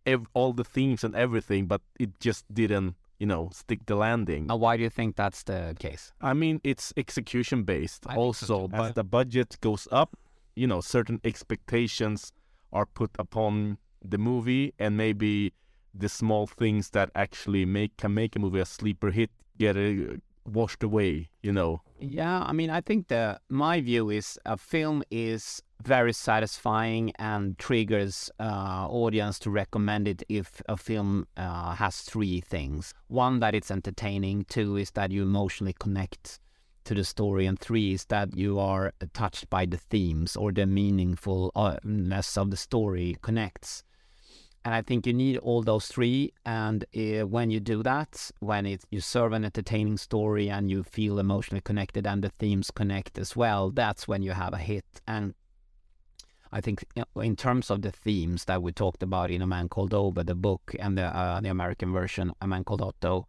ev- 0.06 0.28
all 0.34 0.52
the 0.52 0.64
themes 0.64 1.04
and 1.04 1.14
everything, 1.14 1.66
but 1.66 1.80
it 1.98 2.20
just 2.20 2.44
didn't, 2.52 2.96
you 3.18 3.26
know, 3.26 3.50
stick 3.52 3.86
the 3.86 3.94
landing. 3.94 4.46
Now, 4.46 4.56
why 4.56 4.76
do 4.76 4.82
you 4.82 4.90
think 4.90 5.16
that's 5.16 5.42
the 5.42 5.74
case? 5.78 6.12
I 6.20 6.34
mean, 6.34 6.60
it's 6.62 6.92
execution 6.96 7.64
based 7.64 8.04
I 8.06 8.14
so 8.14 8.20
also. 8.20 8.68
too. 8.68 8.74
As 8.74 8.92
the 8.92 9.04
budget 9.04 9.56
goes 9.60 9.88
up, 9.90 10.18
you 10.54 10.66
know, 10.66 10.80
certain 10.80 11.20
expectations 11.24 12.32
are 12.72 12.86
put 12.86 13.10
upon 13.18 13.78
the 14.02 14.18
movie, 14.18 14.74
and 14.78 14.96
maybe 14.96 15.52
the 15.94 16.08
small 16.08 16.46
things 16.46 16.90
that 16.90 17.10
actually 17.14 17.64
make 17.64 17.96
can 17.96 18.14
make 18.14 18.36
a 18.36 18.38
movie 18.38 18.60
a 18.60 18.64
sleeper 18.64 19.10
hit 19.10 19.30
get 19.58 19.76
uh, 19.76 20.16
washed 20.44 20.82
away. 20.82 21.30
You 21.42 21.52
know, 21.52 21.82
Yeah, 21.98 22.42
I 22.42 22.52
mean, 22.52 22.70
I 22.70 22.80
think 22.80 23.08
the 23.08 23.40
my 23.48 23.80
view 23.80 24.10
is 24.10 24.38
a 24.44 24.56
film 24.56 25.02
is 25.10 25.62
very 25.82 26.12
satisfying 26.12 27.12
and 27.18 27.58
triggers 27.58 28.30
uh, 28.38 28.86
audience 28.88 29.38
to 29.40 29.50
recommend 29.50 30.06
it 30.08 30.22
if 30.28 30.62
a 30.68 30.76
film 30.76 31.26
uh, 31.36 31.74
has 31.74 32.00
three 32.00 32.40
things: 32.40 32.94
one 33.08 33.40
that 33.40 33.54
it's 33.54 33.70
entertaining, 33.70 34.44
two 34.48 34.76
is 34.76 34.90
that 34.92 35.10
you 35.10 35.22
emotionally 35.22 35.74
connect 35.78 36.40
to 36.84 36.94
the 36.94 37.04
story, 37.04 37.46
and 37.46 37.58
three 37.58 37.92
is 37.92 38.06
that 38.06 38.36
you 38.36 38.58
are 38.58 38.92
touched 39.12 39.48
by 39.50 39.66
the 39.66 39.76
themes 39.76 40.36
or 40.36 40.52
the 40.52 40.62
meaningfulness 40.62 42.38
of 42.38 42.50
the 42.50 42.56
story 42.56 43.16
connects. 43.22 43.84
And 44.64 44.74
I 44.74 44.82
think 44.82 45.06
you 45.06 45.14
need 45.14 45.38
all 45.38 45.62
those 45.62 45.86
three. 45.86 46.32
And 46.44 46.84
uh, 46.94 47.26
when 47.26 47.50
you 47.50 47.60
do 47.60 47.82
that, 47.82 48.30
when 48.40 48.66
it, 48.66 48.84
you 48.90 49.00
serve 49.00 49.32
an 49.32 49.44
entertaining 49.44 49.96
story 49.96 50.50
and 50.50 50.70
you 50.70 50.82
feel 50.82 51.18
emotionally 51.18 51.62
connected 51.62 52.06
and 52.06 52.22
the 52.22 52.28
themes 52.28 52.70
connect 52.70 53.18
as 53.18 53.34
well, 53.34 53.70
that's 53.70 54.06
when 54.06 54.22
you 54.22 54.32
have 54.32 54.52
a 54.52 54.58
hit. 54.58 54.84
And 55.06 55.34
I 56.52 56.60
think 56.60 56.84
in 57.16 57.36
terms 57.36 57.70
of 57.70 57.80
the 57.82 57.92
themes 57.92 58.44
that 58.46 58.62
we 58.62 58.72
talked 58.72 59.02
about 59.02 59.30
in 59.30 59.40
A 59.40 59.46
Man 59.46 59.68
Called 59.68 59.94
Ove, 59.94 60.26
the 60.26 60.34
book, 60.34 60.74
and 60.78 60.98
the, 60.98 61.04
uh, 61.04 61.40
the 61.40 61.48
American 61.48 61.92
version, 61.92 62.32
A 62.42 62.46
Man 62.46 62.64
Called 62.64 62.82
Otto, 62.82 63.28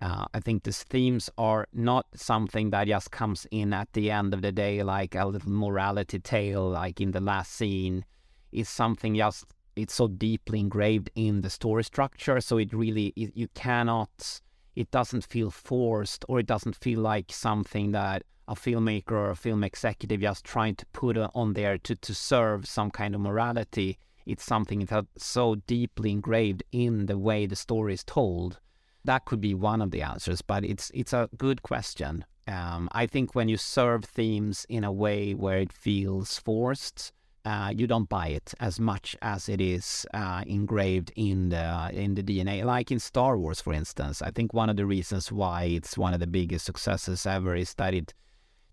uh, 0.00 0.26
I 0.34 0.40
think 0.40 0.64
these 0.64 0.82
themes 0.82 1.30
are 1.38 1.68
not 1.72 2.06
something 2.14 2.70
that 2.70 2.88
just 2.88 3.10
comes 3.10 3.46
in 3.50 3.72
at 3.72 3.92
the 3.92 4.10
end 4.10 4.34
of 4.34 4.42
the 4.42 4.52
day, 4.52 4.82
like 4.82 5.14
a 5.14 5.24
little 5.26 5.50
morality 5.50 6.18
tale, 6.18 6.68
like 6.68 7.00
in 7.00 7.12
the 7.12 7.20
last 7.20 7.52
scene. 7.52 8.04
It's 8.52 8.68
something 8.68 9.16
just 9.16 9.46
it's 9.76 9.94
so 9.94 10.08
deeply 10.08 10.58
engraved 10.58 11.10
in 11.14 11.42
the 11.42 11.50
story 11.50 11.84
structure 11.84 12.40
so 12.40 12.58
it 12.58 12.72
really 12.72 13.12
it, 13.16 13.30
you 13.34 13.48
cannot 13.48 14.40
it 14.74 14.90
doesn't 14.90 15.24
feel 15.24 15.50
forced 15.50 16.24
or 16.28 16.40
it 16.40 16.46
doesn't 16.46 16.76
feel 16.76 17.00
like 17.00 17.32
something 17.32 17.92
that 17.92 18.22
a 18.48 18.54
filmmaker 18.54 19.12
or 19.12 19.30
a 19.30 19.36
film 19.36 19.64
executive 19.64 20.20
just 20.20 20.44
trying 20.44 20.76
to 20.76 20.86
put 20.86 21.16
on 21.16 21.54
there 21.54 21.78
to, 21.78 21.96
to 21.96 22.14
serve 22.14 22.66
some 22.66 22.90
kind 22.90 23.14
of 23.14 23.20
morality. 23.20 23.98
It's 24.24 24.44
something 24.44 24.84
that's 24.84 25.24
so 25.24 25.56
deeply 25.66 26.10
engraved 26.10 26.62
in 26.72 27.06
the 27.06 27.18
way 27.18 27.46
the 27.46 27.56
story 27.56 27.94
is 27.94 28.04
told. 28.04 28.60
That 29.04 29.24
could 29.24 29.40
be 29.40 29.54
one 29.54 29.82
of 29.82 29.90
the 29.90 30.02
answers 30.02 30.42
but 30.42 30.64
it's 30.64 30.90
it's 30.94 31.12
a 31.12 31.28
good 31.36 31.62
question. 31.62 32.24
Um, 32.48 32.88
i 32.92 33.06
think 33.06 33.34
when 33.34 33.48
you 33.48 33.56
serve 33.56 34.04
themes 34.04 34.66
in 34.68 34.84
a 34.84 34.92
way 34.92 35.34
where 35.34 35.58
it 35.58 35.72
feels 35.72 36.38
forced 36.38 37.12
uh, 37.46 37.72
you 37.74 37.86
don't 37.86 38.08
buy 38.08 38.26
it 38.26 38.52
as 38.58 38.80
much 38.80 39.16
as 39.22 39.48
it 39.48 39.60
is 39.60 40.04
uh, 40.12 40.42
engraved 40.48 41.12
in 41.14 41.50
the 41.50 41.90
in 41.92 42.16
the 42.16 42.22
DNA. 42.22 42.64
Like 42.64 42.90
in 42.90 42.98
Star 42.98 43.38
Wars, 43.38 43.60
for 43.60 43.72
instance, 43.72 44.20
I 44.20 44.32
think 44.32 44.52
one 44.52 44.68
of 44.68 44.76
the 44.76 44.84
reasons 44.84 45.30
why 45.30 45.64
it's 45.64 45.96
one 45.96 46.12
of 46.12 46.18
the 46.18 46.26
biggest 46.26 46.66
successes 46.66 47.24
ever 47.24 47.54
is 47.54 47.72
that 47.74 47.94
it 47.94 48.12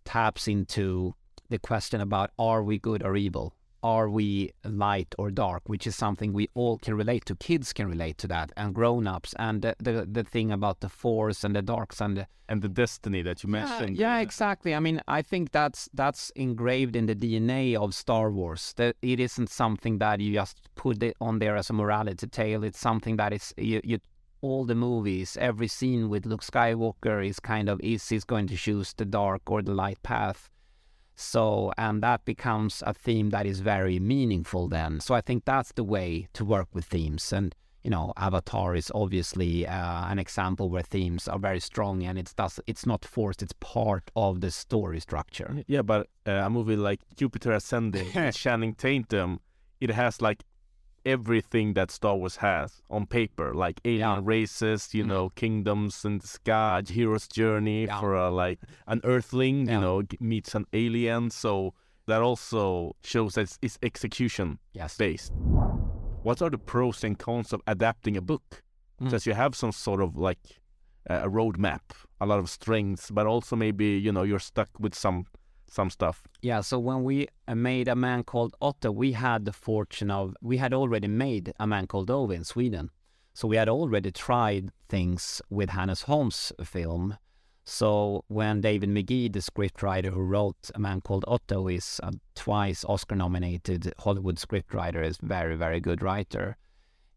taps 0.05 0.47
into 0.47 1.13
the 1.49 1.59
question 1.59 2.01
about 2.01 2.31
are 2.39 2.63
we 2.63 2.79
good 2.79 3.03
or 3.03 3.15
evil? 3.15 3.53
Are 3.83 4.09
we 4.09 4.51
light 4.63 5.13
or 5.17 5.29
dark? 5.29 5.63
Which 5.67 5.85
is 5.85 5.95
something 5.95 6.33
we 6.33 6.49
all 6.53 6.77
can 6.77 6.95
relate 6.95 7.25
to. 7.25 7.35
Kids 7.35 7.73
can 7.73 7.87
relate 7.87 8.17
to 8.19 8.27
that, 8.27 8.51
and 8.57 8.73
grown-ups. 8.73 9.35
And 9.37 9.61
the 9.61 9.75
the, 9.79 10.07
the 10.09 10.23
thing 10.23 10.51
about 10.51 10.79
the 10.79 10.89
Force 10.89 11.43
and 11.43 11.55
the 11.55 11.61
darks 11.61 12.01
and 12.01 12.17
the 12.17 12.27
and 12.49 12.61
the 12.61 12.69
destiny 12.69 13.21
that 13.21 13.43
you 13.43 13.49
mentioned. 13.49 13.97
yeah, 13.97 14.19
exactly. 14.19 14.75
I 14.75 14.79
mean, 14.79 15.01
I 15.07 15.21
think 15.21 15.51
that's 15.51 15.89
that's 15.93 16.31
engraved 16.35 16.95
in 16.95 17.05
the 17.05 17.15
DNA 17.15 17.75
of 17.75 17.93
Star 17.93 18.31
Wars. 18.31 18.73
That 18.77 18.95
it 19.01 19.19
isn't 19.19 19.49
something 19.49 19.99
that 19.99 20.19
you 20.19 20.33
just 20.33 20.57
put 20.75 21.03
it 21.03 21.15
on 21.19 21.39
there 21.39 21.55
as 21.55 21.69
a 21.69 21.73
morality 21.73 22.27
tale. 22.27 22.63
It's 22.63 22.79
something 22.79 23.17
that 23.17 23.33
is 23.33 23.53
you, 23.57 23.81
you 23.83 23.99
all 24.43 24.65
the 24.65 24.75
movies, 24.75 25.37
every 25.39 25.69
scene 25.69 26.09
with 26.09 26.25
Luke 26.25 26.43
Skywalker 26.43 27.25
is 27.25 27.39
kind 27.39 27.69
of 27.69 27.79
is 27.81 28.07
he's 28.09 28.25
going 28.25 28.47
to 28.47 28.57
choose 28.57 28.93
the 28.93 29.05
dark 29.05 29.49
or 29.49 29.61
the 29.61 29.73
light 29.73 30.03
path. 30.03 30.49
So, 31.23 31.71
and 31.77 32.03
that 32.03 32.25
becomes 32.25 32.83
a 32.85 32.93
theme 32.93 33.29
that 33.31 33.45
is 33.45 33.59
very 33.61 33.99
meaningful 33.99 34.67
then. 34.67 34.99
So, 34.99 35.15
I 35.15 35.21
think 35.21 35.45
that's 35.45 35.71
the 35.73 35.83
way 35.83 36.27
to 36.33 36.45
work 36.45 36.67
with 36.73 36.85
themes. 36.85 37.31
And 37.33 37.55
you 37.83 37.89
know, 37.89 38.13
Avatar 38.15 38.75
is 38.75 38.91
obviously 38.95 39.67
uh, 39.67 40.07
an 40.09 40.17
example 40.17 40.69
where 40.69 40.83
themes 40.83 41.27
are 41.27 41.37
very 41.37 41.59
strong 41.59 42.03
and 42.03 42.17
it's 42.17 42.33
does 42.33 42.59
it's 42.65 42.85
not 42.85 43.03
forced; 43.03 43.41
it's 43.43 43.53
part 43.59 44.09
of 44.15 44.41
the 44.41 44.51
story 44.51 44.99
structure. 44.99 45.63
Yeah, 45.67 45.81
but 45.81 46.07
uh, 46.25 46.31
a 46.31 46.49
movie 46.49 46.77
like 46.77 47.01
Jupiter 47.15 47.51
Ascending, 47.51 48.31
Channing 48.31 48.75
Tatum, 48.75 49.41
it 49.81 49.91
has 49.91 50.21
like 50.21 50.43
everything 51.05 51.73
that 51.73 51.91
Star 51.91 52.15
Wars 52.15 52.37
has 52.37 52.81
on 52.89 53.05
paper, 53.05 53.53
like 53.53 53.79
alien 53.85 53.99
Yeah. 53.99 54.21
races, 54.23 54.93
you 54.93 55.03
Mm. 55.03 55.07
know, 55.07 55.29
kingdoms 55.29 56.05
in 56.05 56.19
the 56.19 56.27
sky, 56.27 56.81
hero's 56.87 57.27
journey 57.27 57.85
Yeah. 57.85 57.99
for 57.99 58.15
a, 58.15 58.29
like 58.29 58.59
an 58.87 59.01
Earthling, 59.03 59.67
Yeah. 59.67 59.73
you 59.75 59.81
know, 59.81 60.01
meets 60.19 60.55
an 60.55 60.65
alien. 60.73 61.29
So 61.29 61.73
that 62.07 62.21
also 62.21 62.95
shows 63.03 63.35
that 63.35 63.41
it's, 63.41 63.59
it's 63.61 63.77
execution 63.81 64.59
Yes. 64.73 64.97
based. 64.97 65.31
What 66.23 66.41
are 66.41 66.49
the 66.49 66.57
pros 66.57 67.03
and 67.03 67.17
cons 67.19 67.53
of 67.53 67.61
adapting 67.67 68.15
a 68.17 68.21
book? 68.21 68.63
Mm. 69.01 69.05
Because 69.05 69.25
you 69.25 69.33
have 69.33 69.55
some 69.55 69.71
sort 69.71 70.01
of 70.01 70.15
like 70.15 70.61
a 71.09 71.27
roadmap, 71.29 71.81
a 72.21 72.25
lot 72.25 72.39
of 72.39 72.49
strengths, 72.49 73.11
but 73.11 73.27
also 73.27 73.55
maybe 73.57 73.85
you 73.97 74.11
know 74.11 74.23
you're 74.23 74.39
stuck 74.39 74.69
with 74.79 74.95
some 74.95 75.25
some 75.73 75.89
stuff. 75.89 76.23
Yeah, 76.41 76.61
so 76.61 76.77
when 76.79 77.03
we 77.03 77.27
uh, 77.47 77.55
made 77.55 77.87
a 77.87 77.95
man 77.95 78.23
called 78.23 78.55
Otto, 78.61 78.91
we 78.91 79.13
had 79.13 79.45
the 79.45 79.53
fortune 79.53 80.11
of 80.11 80.35
we 80.41 80.57
had 80.57 80.73
already 80.73 81.07
made 81.07 81.53
a 81.59 81.67
man 81.67 81.87
called 81.87 82.09
Ove 82.11 82.31
in 82.31 82.43
Sweden. 82.43 82.89
So 83.33 83.47
we 83.47 83.57
had 83.57 83.67
already 83.67 84.11
tried 84.11 84.69
things 84.87 85.41
with 85.49 85.71
Hannes 85.71 86.03
Holm's 86.03 86.51
film. 86.63 87.17
So 87.65 88.25
when 88.27 88.61
David 88.61 88.89
Magee, 88.89 89.29
the 89.29 89.39
scriptwriter 89.39 90.11
who 90.13 90.21
wrote 90.21 90.69
A 90.75 90.79
Man 90.79 91.01
Called 91.01 91.25
Otto, 91.27 91.67
is 91.67 91.99
a 92.03 92.13
twice 92.35 92.83
Oscar-nominated 92.85 93.93
Hollywood 93.99 94.35
scriptwriter, 94.35 95.03
is 95.03 95.17
very 95.21 95.55
very 95.55 95.79
good 95.79 96.03
writer. 96.03 96.57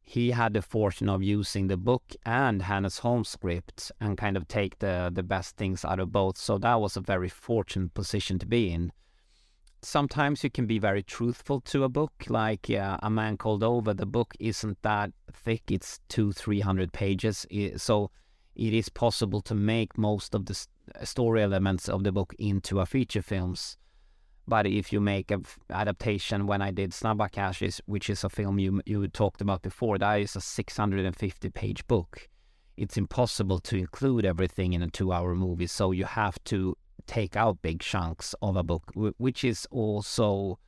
He 0.09 0.31
had 0.31 0.55
the 0.55 0.63
fortune 0.63 1.09
of 1.09 1.21
using 1.21 1.67
the 1.67 1.77
book 1.77 2.15
and 2.25 2.63
Hannes 2.63 3.01
Holm's 3.01 3.29
script 3.29 3.91
and 4.01 4.17
kind 4.17 4.37
of 4.37 4.47
take 4.47 4.79
the 4.79 5.11
the 5.13 5.25
best 5.25 5.57
things 5.57 5.85
out 5.85 5.99
of 5.99 6.13
both. 6.13 6.39
So 6.39 6.59
that 6.59 6.81
was 6.81 6.97
a 6.97 7.01
very 7.01 7.29
fortunate 7.29 7.93
position 7.93 8.39
to 8.39 8.47
be 8.47 8.71
in. 8.71 8.93
Sometimes 9.83 10.45
you 10.45 10.51
can 10.51 10.67
be 10.67 10.79
very 10.79 11.03
truthful 11.03 11.61
to 11.63 11.83
a 11.83 11.89
book 11.89 12.13
like 12.29 12.71
uh, 12.71 12.99
a 13.03 13.11
man 13.11 13.37
called 13.37 13.65
Ove 13.65 13.97
the 13.97 14.07
book 14.07 14.35
isn't 14.39 14.79
that 14.83 15.11
thick. 15.33 15.63
It's 15.71 15.99
two 16.09 16.33
three 16.33 16.61
hundred 16.61 16.93
pages. 16.93 17.45
So 17.77 18.11
it 18.55 18.73
is 18.73 18.89
possible 18.89 19.43
to 19.43 19.55
make 19.55 19.99
most 19.99 20.35
of 20.37 20.47
the 20.47 20.67
story 21.03 21.43
elements 21.43 21.89
of 21.89 22.05
the 22.05 22.13
book 22.13 22.33
into 22.39 22.79
a 22.79 22.87
feature 22.87 23.23
films 23.23 23.77
but 24.49 24.67
if 24.67 24.93
you 24.93 25.01
make 25.01 25.31
a 25.31 25.35
f- 25.35 25.59
adaptation 25.71 26.47
when 26.47 26.63
i 26.63 26.71
did 26.71 26.91
snabba 26.91 27.31
caches 27.31 27.81
which 27.87 28.09
is 28.09 28.25
a 28.25 28.29
film 28.29 28.59
you 28.59 28.81
you 28.87 29.07
talked 29.09 29.41
about 29.41 29.63
before 29.63 29.99
that 29.99 30.15
is 30.21 30.37
a 30.37 30.41
650 30.41 31.51
page 31.51 31.87
book 31.87 32.29
it's 32.77 32.97
impossible 32.97 33.59
to 33.59 33.77
include 33.77 34.25
everything 34.25 34.73
in 34.73 34.83
a 34.83 34.89
two 34.89 35.13
hour 35.13 35.35
movie 35.35 35.67
so 35.67 35.91
you 35.91 36.05
have 36.05 36.43
to 36.45 36.77
take 37.07 37.37
out 37.37 37.63
big 37.63 37.81
chunks 37.81 38.35
of 38.43 38.57
a 38.57 38.63
book, 38.63 38.93
wh- 38.95 39.19
which 39.21 39.45
is 39.45 39.67
also 39.71 40.59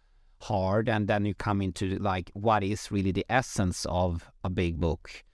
hard. 0.42 0.88
And 0.88 1.08
then 1.08 1.24
you 1.24 1.34
come 1.34 1.60
into 1.60 1.98
like 1.98 2.30
what 2.34 2.62
is 2.62 2.90
really 2.90 3.12
the 3.12 3.26
essence 3.28 3.86
of 3.88 4.30
a 4.44 4.50
big 4.50 4.80
book. 4.80 5.24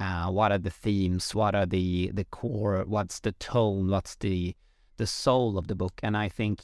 Uh, 0.00 0.30
what 0.30 0.52
are 0.52 0.58
the 0.58 0.70
themes? 0.70 1.34
What 1.34 1.54
are 1.54 1.66
the 1.66 2.10
the 2.12 2.24
core? 2.24 2.84
What's 2.86 3.20
the 3.20 3.32
tone? 3.32 3.88
What's 3.90 4.16
the 4.16 4.54
the 4.96 5.06
soul 5.06 5.58
of 5.58 5.68
the 5.68 5.74
book? 5.74 6.00
And 6.02 6.16
I 6.16 6.28
think 6.28 6.60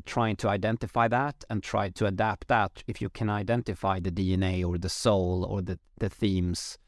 trying 0.00 0.36
to 0.36 0.48
identify 0.48 1.08
that 1.08 1.44
and 1.50 1.62
try 1.62 1.88
to 1.90 2.06
adapt 2.06 2.48
that. 2.48 2.82
If 2.86 3.00
you 3.00 3.08
can 3.08 3.28
identify 3.28 4.00
the 4.00 4.10
DNA 4.10 4.64
or 4.64 4.78
the 4.78 4.88
soul 4.88 5.44
or 5.44 5.62
the 5.62 5.78
the 5.98 6.08
themes, 6.08 6.78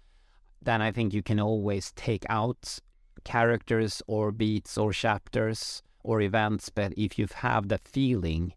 then 0.62 0.80
I 0.82 0.92
think 0.92 1.12
you 1.12 1.22
can 1.22 1.40
always 1.40 1.92
take 1.92 2.24
out 2.28 2.78
characters 3.24 4.02
or 4.06 4.32
beats 4.32 4.76
or 4.76 4.92
chapters 4.92 5.82
or 6.02 6.20
events, 6.20 6.68
but 6.68 6.92
if 6.96 7.18
you 7.18 7.26
have 7.34 7.68
the 7.68 7.78
feeling 7.78 8.52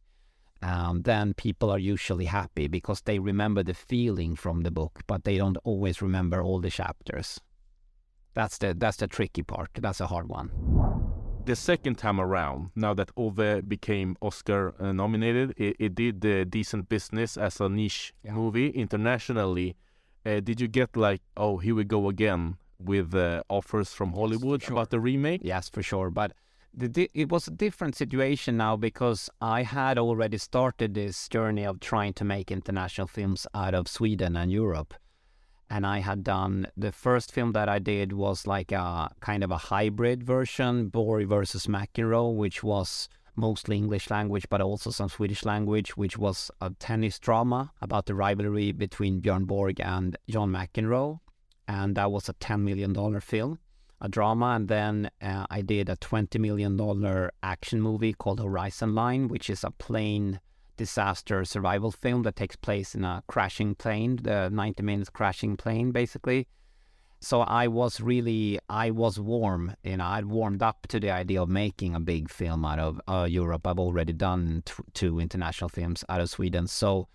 um, 0.61 1.03
then 1.03 1.33
people 1.33 1.69
are 1.69 1.79
usually 1.79 2.25
happy 2.25 2.67
because 2.67 3.01
they 3.01 3.19
remember 3.19 3.63
the 3.63 3.73
feeling 3.73 4.35
from 4.35 4.61
the 4.61 4.71
book, 4.71 5.01
but 5.05 5.23
they 5.23 5.37
don't 5.37 5.57
always 5.63 6.01
remember 6.01 6.41
all 6.41 6.59
the 6.59 6.69
chapters. 6.69 7.39
That's 8.33 8.57
the 8.57 8.73
that's 8.77 8.97
the 8.97 9.07
tricky 9.07 9.43
part. 9.43 9.69
That's 9.75 9.99
a 9.99 10.07
hard 10.07 10.29
one. 10.29 10.51
The 11.47 11.55
second 11.55 11.95
time 11.97 12.19
around, 12.19 12.71
now 12.75 12.93
that 12.95 13.09
Ove 13.15 13.61
became 13.69 14.17
Oscar 14.21 14.73
uh, 14.81 14.91
nominated, 14.91 15.53
it, 15.55 15.77
it 15.79 15.95
did 15.95 16.25
uh, 16.25 16.43
decent 16.43 16.89
business 16.89 17.37
as 17.37 17.61
a 17.61 17.69
niche 17.69 18.13
Yeah. 18.21 18.33
movie 18.33 18.69
internationally. 18.71 19.77
Uh, 20.25 20.41
did 20.41 20.59
you 20.59 20.67
get 20.67 20.97
like, 20.97 21.21
oh, 21.37 21.55
here 21.55 21.73
we 21.73 21.85
go 21.85 22.09
again 22.09 22.57
with 22.77 23.15
uh, 23.15 23.43
offers 23.49 23.93
from 23.93 24.11
Hollywood 24.11 24.61
sure. 24.61 24.73
about 24.73 24.89
the 24.89 24.99
remake? 24.99 25.39
Yes, 25.41 25.69
for 25.69 25.81
sure. 25.81 26.09
But 26.09 26.33
the, 26.73 26.89
di- 26.89 27.09
it 27.13 27.29
was 27.29 27.47
a 27.47 27.51
different 27.51 27.95
situation 27.95 28.57
now 28.57 28.75
because 28.75 29.29
I 29.39 29.63
had 29.63 29.97
already 29.97 30.39
started 30.39 30.95
this 30.95 31.29
journey 31.29 31.63
of 31.65 31.79
trying 31.79 32.11
to 32.15 32.25
make 32.25 32.51
international 32.51 33.07
films 33.07 33.47
out 33.55 33.73
of 33.73 33.87
Sweden 33.87 34.35
and 34.35 34.51
Europe. 34.51 34.93
And 35.69 35.85
I 35.85 35.99
had 35.99 36.23
done 36.23 36.67
the 36.77 36.91
first 36.91 37.31
film 37.31 37.51
that 37.51 37.67
I 37.67 37.79
did 37.79 38.13
was 38.13 38.47
like 38.47 38.71
a 38.71 39.09
kind 39.19 39.43
of 39.43 39.51
a 39.51 39.57
hybrid 39.57 40.23
version, 40.23 40.87
Borg 40.87 41.27
versus 41.27 41.67
McEnroe, 41.67 42.35
which 42.35 42.63
was 42.63 43.09
mostly 43.35 43.77
English 43.77 44.09
language, 44.09 44.47
but 44.49 44.61
also 44.61 44.89
some 44.89 45.09
Swedish 45.09 45.45
language, 45.45 45.97
which 45.97 46.17
was 46.17 46.49
a 46.61 46.69
tennis 46.71 47.19
drama 47.19 47.71
about 47.81 48.05
the 48.05 48.15
rivalry 48.15 48.71
between 48.71 49.21
Björn 49.21 49.45
Borg 49.45 49.79
and 49.79 50.17
John 50.29 50.51
McEnroe. 50.51 51.19
And 51.67 51.95
that 51.95 52.11
was 52.11 52.29
a 52.29 52.33
$10 52.33 52.61
million 52.61 53.19
film 53.19 53.59
a 53.99 54.09
drama, 54.09 54.53
and 54.55 54.67
then 54.67 55.09
uh, 55.21 55.45
I 55.49 55.61
did 55.61 55.89
a 55.89 55.95
twenty 55.95 56.39
million 56.39 56.77
dollar 56.77 57.31
action 57.41 57.81
movie 57.81 58.13
called 58.13 58.39
Horizon 58.39 58.93
Line, 58.93 59.27
which 59.27 59.49
is 59.49 59.63
a 59.63 59.71
plane 59.71 60.39
disaster 60.77 61.43
survival 61.43 61.91
film 61.91 62.23
that 62.23 62.35
takes 62.35 62.55
place 62.55 62.95
in 62.95 63.03
a 63.03 63.23
crashing 63.27 63.75
plane, 63.75 64.17
the 64.21 64.49
ninety 64.49 64.83
minutes 64.83 65.09
crashing 65.09 65.57
plane, 65.57 65.91
basically. 65.91 66.47
So 67.19 67.41
I 67.41 67.67
was 67.67 67.99
really, 67.99 68.59
I 68.69 68.91
was 68.91 69.19
warm, 69.19 69.75
you 69.83 69.97
know, 69.97 70.05
I'd 70.05 70.25
warmed 70.25 70.61
up 70.61 70.85
to 70.89 70.99
the 70.99 71.09
idea 71.09 71.41
of 71.41 71.49
making 71.49 71.95
a 71.95 71.99
big 71.99 72.29
film 72.29 72.63
out 72.63 72.77
of 72.77 73.01
uh, 73.07 73.27
Europe. 73.27 73.65
I've 73.65 73.79
already 73.79 74.13
done 74.13 74.61
t- 74.65 74.83
two 74.93 75.19
international 75.19 75.69
films 75.69 76.03
out 76.09 76.21
of 76.21 76.29
Sweden, 76.29 76.67
so 76.67 77.07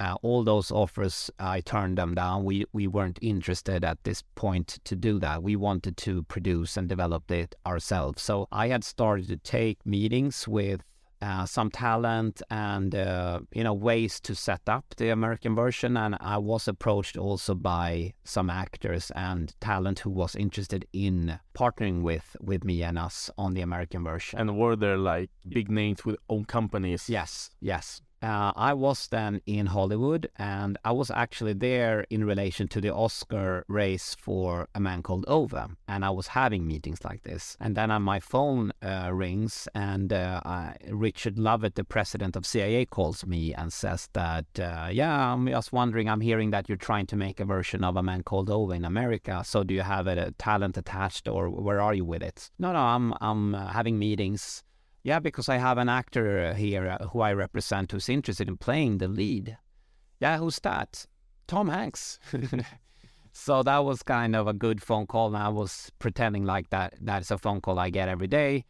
uh, 0.00 0.16
all 0.22 0.42
those 0.42 0.72
offers 0.72 1.30
I 1.38 1.60
turned 1.60 1.98
them 1.98 2.14
down. 2.14 2.44
We 2.44 2.66
we 2.72 2.88
weren't 2.88 3.18
interested 3.22 3.84
at 3.84 4.02
this 4.02 4.22
point 4.34 4.78
to 4.84 4.96
do 4.96 5.20
that. 5.20 5.42
We 5.42 5.54
wanted 5.54 5.96
to 5.98 6.24
produce 6.24 6.76
and 6.76 6.88
develop 6.88 7.30
it 7.30 7.54
ourselves. 7.64 8.22
So 8.22 8.48
I 8.50 8.68
had 8.68 8.82
started 8.82 9.28
to 9.28 9.36
take 9.36 9.78
meetings 9.86 10.48
with 10.48 10.82
uh, 11.20 11.44
some 11.46 11.70
talent 11.70 12.42
and 12.50 12.94
uh, 12.94 13.40
you 13.52 13.64
know 13.64 13.74
ways 13.74 14.20
to 14.20 14.34
set 14.34 14.62
up 14.66 14.84
the 14.96 15.10
American 15.10 15.54
version. 15.54 15.96
And 15.96 16.16
I 16.20 16.38
was 16.38 16.68
approached 16.68 17.16
also 17.16 17.54
by 17.54 18.14
some 18.24 18.50
actors 18.50 19.10
and 19.14 19.54
talent 19.60 20.00
who 20.00 20.10
was 20.10 20.36
interested 20.36 20.86
in 20.92 21.38
partnering 21.54 22.02
with 22.02 22.36
with 22.40 22.64
me 22.64 22.82
and 22.82 22.98
us 22.98 23.30
on 23.36 23.54
the 23.54 23.62
American 23.62 24.04
version. 24.04 24.38
And 24.38 24.58
were 24.58 24.76
there 24.76 24.98
like 24.98 25.30
big 25.48 25.70
names 25.70 26.04
with 26.04 26.16
own 26.28 26.44
companies? 26.44 27.08
Yes, 27.08 27.50
yes. 27.60 28.02
Uh, 28.20 28.52
I 28.56 28.74
was 28.74 29.06
then 29.08 29.40
in 29.46 29.66
Hollywood, 29.66 30.28
and 30.36 30.76
I 30.84 30.90
was 30.92 31.10
actually 31.10 31.52
there 31.52 32.04
in 32.10 32.24
relation 32.24 32.66
to 32.68 32.80
the 32.80 32.92
Oscar 32.92 33.64
race 33.68 34.16
for 34.18 34.68
A 34.74 34.80
Man 34.80 35.02
Called 35.02 35.24
Ove, 35.28 35.54
and 35.86 36.04
I 36.04 36.10
was 36.10 36.28
having 36.28 36.66
meetings 36.66 37.04
like 37.04 37.22
this. 37.22 37.56
And 37.60 37.76
then 37.76 37.90
uh, 37.90 38.00
my 38.00 38.18
phone 38.18 38.72
uh, 38.82 39.10
rings, 39.12 39.68
and 39.74 40.12
uh, 40.12 40.40
I, 40.44 40.76
Richard 40.90 41.38
Lovett, 41.38 41.76
the 41.76 41.84
president 41.84 42.34
of 42.34 42.42
CAA, 42.42 42.90
calls 42.90 43.24
me 43.24 43.54
and 43.54 43.72
says 43.72 44.08
that, 44.14 44.46
uh, 44.58 44.88
"Yeah, 44.90 45.32
I'm 45.32 45.46
just 45.46 45.72
wondering. 45.72 46.08
I'm 46.08 46.20
hearing 46.20 46.50
that 46.50 46.68
you're 46.68 46.76
trying 46.76 47.06
to 47.06 47.16
make 47.16 47.38
a 47.38 47.44
version 47.44 47.84
of 47.84 47.96
A 47.96 48.02
Man 48.02 48.24
Called 48.24 48.50
Ove 48.50 48.72
in 48.72 48.84
America. 48.84 49.42
So 49.44 49.62
do 49.62 49.74
you 49.74 49.82
have 49.82 50.08
a, 50.08 50.18
a 50.18 50.30
talent 50.32 50.76
attached, 50.76 51.28
or 51.28 51.48
where 51.48 51.80
are 51.80 51.94
you 51.94 52.04
with 52.04 52.24
it?" 52.24 52.50
No, 52.58 52.72
no, 52.72 52.80
I'm 52.80 53.14
I'm 53.20 53.54
uh, 53.54 53.68
having 53.68 53.98
meetings. 53.98 54.64
Yeah, 55.08 55.20
because 55.20 55.48
I 55.48 55.56
have 55.56 55.78
an 55.78 55.88
actor 55.88 56.52
here 56.52 56.86
uh, 56.86 57.06
who 57.06 57.20
I 57.20 57.32
represent 57.32 57.92
who's 57.92 58.10
interested 58.10 58.46
in 58.46 58.58
playing 58.58 58.98
the 58.98 59.08
lead. 59.08 59.56
Yeah, 60.20 60.36
who's 60.36 60.58
that? 60.58 61.06
Tom 61.46 61.70
Hanks. 61.70 62.18
so 63.32 63.62
that 63.62 63.78
was 63.86 64.02
kind 64.02 64.36
of 64.36 64.46
a 64.46 64.52
good 64.52 64.82
phone 64.82 65.06
call, 65.06 65.28
and 65.28 65.38
I 65.38 65.48
was 65.48 65.90
pretending 65.98 66.44
like 66.44 66.68
that 66.68 66.92
that's 67.00 67.30
a 67.30 67.38
phone 67.38 67.62
call 67.62 67.78
I 67.78 67.88
get 67.88 68.10
every 68.10 68.26
day. 68.26 68.66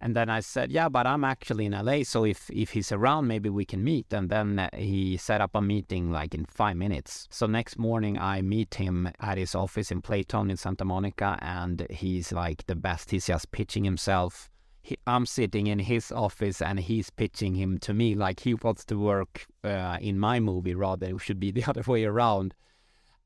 And 0.00 0.16
then 0.16 0.30
I 0.30 0.40
said, 0.40 0.72
"Yeah, 0.72 0.88
but 0.88 1.06
I'm 1.06 1.22
actually 1.22 1.66
in 1.66 1.72
LA, 1.72 2.02
so 2.04 2.24
if 2.24 2.48
if 2.48 2.70
he's 2.70 2.90
around, 2.90 3.26
maybe 3.28 3.50
we 3.50 3.66
can 3.66 3.84
meet." 3.84 4.10
And 4.10 4.30
then 4.30 4.58
uh, 4.58 4.70
he 4.74 5.18
set 5.18 5.42
up 5.42 5.50
a 5.54 5.60
meeting 5.60 6.10
like 6.10 6.34
in 6.34 6.46
five 6.46 6.78
minutes. 6.78 7.28
So 7.30 7.44
next 7.46 7.78
morning, 7.78 8.18
I 8.18 8.40
meet 8.40 8.76
him 8.76 9.10
at 9.20 9.36
his 9.36 9.54
office 9.54 9.90
in 9.90 10.00
Playtone 10.00 10.48
in 10.50 10.56
Santa 10.56 10.86
Monica, 10.86 11.38
and 11.42 11.86
he's 11.90 12.32
like 12.32 12.64
the 12.68 12.74
best. 12.74 13.10
He's 13.10 13.26
just 13.26 13.52
pitching 13.52 13.84
himself 13.84 14.48
he, 14.84 14.98
I'm 15.06 15.24
sitting 15.24 15.66
in 15.66 15.78
his 15.78 16.12
office 16.12 16.60
and 16.60 16.78
he's 16.78 17.08
pitching 17.08 17.54
him 17.54 17.78
to 17.78 17.94
me 17.94 18.14
like 18.14 18.40
he 18.40 18.52
wants 18.52 18.84
to 18.86 18.98
work 18.98 19.46
uh, 19.64 19.96
in 20.00 20.18
my 20.18 20.40
movie 20.40 20.74
rather 20.74 21.06
it 21.06 21.20
should 21.20 21.40
be 21.40 21.50
the 21.56 21.64
other 21.64 21.82
way 21.86 22.04
around. 22.04 22.54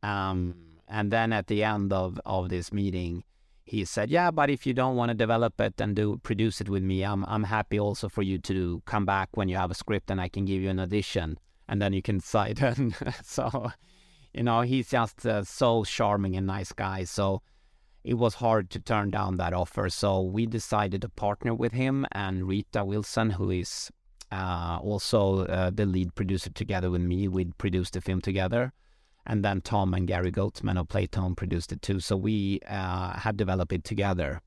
Um, 0.02 0.54
and 0.86 1.10
then 1.10 1.32
at 1.32 1.48
the 1.48 1.64
end 1.64 1.92
of, 1.92 2.20
of 2.24 2.48
this 2.48 2.72
meeting 2.72 3.24
he 3.64 3.84
said 3.84 4.08
yeah 4.08 4.30
but 4.30 4.48
if 4.48 4.66
you 4.66 4.72
don't 4.72 4.96
want 4.96 5.10
to 5.10 5.14
develop 5.14 5.60
it 5.60 5.78
and 5.78 5.94
do 5.94 6.18
produce 6.22 6.60
it 6.60 6.70
with 6.70 6.82
me 6.82 7.02
I'm, 7.02 7.24
I'm 7.26 7.42
happy 7.42 7.78
also 7.78 8.08
for 8.08 8.22
you 8.22 8.38
to 8.38 8.80
come 8.86 9.04
back 9.04 9.28
when 9.34 9.48
you 9.48 9.56
have 9.56 9.70
a 9.70 9.74
script 9.74 10.10
and 10.10 10.20
I 10.20 10.28
can 10.28 10.44
give 10.46 10.62
you 10.62 10.70
an 10.70 10.80
audition 10.80 11.38
and 11.68 11.82
then 11.82 11.92
you 11.92 12.02
can 12.02 12.18
decide. 12.18 12.58
So 13.22 13.70
you 14.32 14.42
know 14.42 14.60
he's 14.62 14.90
just 14.90 15.26
uh, 15.26 15.42
so 15.44 15.84
charming 15.84 16.36
and 16.36 16.46
nice 16.46 16.72
guy. 16.72 17.04
So 17.04 17.42
it 18.04 18.14
was 18.14 18.34
hard 18.34 18.70
to 18.70 18.80
turn 18.80 19.10
down 19.10 19.36
that 19.36 19.52
offer. 19.52 19.88
So 19.88 20.22
we 20.22 20.46
decided 20.46 21.02
to 21.02 21.08
partner 21.08 21.54
with 21.54 21.72
him 21.72 22.06
and 22.12 22.46
Rita 22.46 22.84
Wilson, 22.84 23.30
who 23.30 23.50
is 23.50 23.90
uh, 24.30 24.78
also 24.82 25.44
uh, 25.46 25.70
the 25.70 25.86
lead 25.86 26.14
producer 26.14 26.50
together 26.50 26.90
with 26.90 27.02
me. 27.02 27.28
We 27.28 27.46
produced 27.58 27.94
the 27.94 28.00
film 28.00 28.20
together. 28.20 28.72
And 29.26 29.44
then 29.44 29.60
Tom 29.60 29.92
and 29.92 30.06
Gary 30.06 30.32
Goetzman 30.32 30.78
of 30.78 30.88
Playtone 30.88 31.36
produced 31.36 31.70
it 31.72 31.82
too. 31.82 32.00
So 32.00 32.16
we 32.16 32.60
uh, 32.66 33.18
had 33.18 33.36
developed 33.36 33.72
it 33.72 33.84
together. 33.84 34.40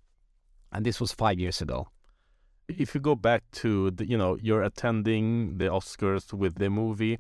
And 0.71 0.85
this 0.85 0.99
was 0.99 1.11
five 1.11 1.39
years 1.39 1.61
ago. 1.61 1.89
If 2.67 2.95
you 2.95 3.01
go 3.01 3.15
back 3.15 3.43
to 3.53 3.91
the, 3.91 4.07
you 4.07 4.17
know, 4.17 4.37
you're 4.41 4.63
attending 4.63 5.57
the 5.57 5.65
Oscars 5.65 6.33
with 6.33 6.55
the 6.55 6.69
movie. 6.69 7.17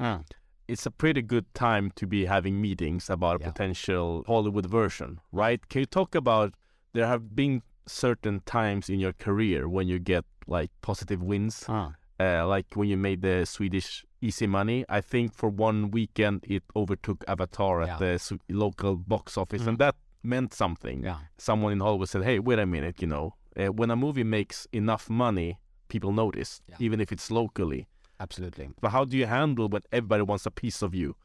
It's 0.71 0.85
a 0.85 0.91
pretty 0.91 1.21
good 1.21 1.45
time 1.53 1.91
to 1.99 2.07
be 2.07 2.25
having 2.25 2.61
meetings 2.61 3.09
about 3.09 3.35
a 3.35 3.43
Yeah. 3.43 3.51
potential 3.51 4.23
Hollywood 4.27 4.67
version, 4.79 5.19
right? 5.31 5.59
Can 5.69 5.79
you 5.81 5.85
talk 5.99 6.15
about 6.15 6.49
there 6.93 7.07
have 7.07 7.23
been 7.35 7.61
certain 7.85 8.39
times 8.45 8.89
in 8.89 8.99
your 8.99 9.13
career 9.25 9.67
when 9.75 9.87
you 9.91 9.99
get 9.99 10.23
like 10.47 10.71
positive 10.81 11.21
wins, 11.21 11.65
Ah. 11.67 11.89
uh, 12.19 12.47
like 12.47 12.67
when 12.77 12.87
you 12.89 12.97
made 12.97 13.21
the 13.21 13.45
Swedish 13.45 14.05
Easy 14.21 14.47
Money. 14.47 14.79
I 14.97 15.01
think 15.01 15.33
for 15.33 15.49
one 15.49 15.91
weekend 15.91 16.37
it 16.55 16.63
overtook 16.75 17.19
Avatar 17.27 17.81
at 17.81 17.87
Yeah. 17.87 17.97
the 17.97 18.13
s- 18.15 18.33
local 18.49 18.95
box 19.13 19.37
office, 19.37 19.63
Mhm. 19.63 19.67
and 19.69 19.77
that 19.79 19.95
meant 20.23 20.53
something. 20.53 21.03
Yeah. 21.03 21.17
Someone 21.37 21.71
in 21.73 21.79
Hollywood 21.79 22.09
said, 22.09 22.23
"Hey, 22.23 22.39
wait 22.39 22.59
a 22.59 22.65
minute, 22.65 23.01
you 23.01 23.07
know, 23.07 23.25
uh, 23.57 23.71
when 23.79 23.89
a 23.91 23.95
movie 23.95 24.23
makes 24.37 24.67
enough 24.71 25.09
money, 25.09 25.57
people 25.87 26.11
notice, 26.13 26.61
Yeah. 26.69 26.75
even 26.79 26.99
if 27.01 27.11
it's 27.11 27.29
locally." 27.31 27.87
Absolutely. 28.21 28.69
But 28.79 28.91
how 28.91 29.03
do 29.05 29.17
you 29.17 29.25
handle 29.25 29.67
when 29.67 29.81
everybody 29.91 30.21
wants 30.21 30.45
a 30.45 30.51
piece 30.51 30.83
of 30.83 30.93
you? 30.93 31.15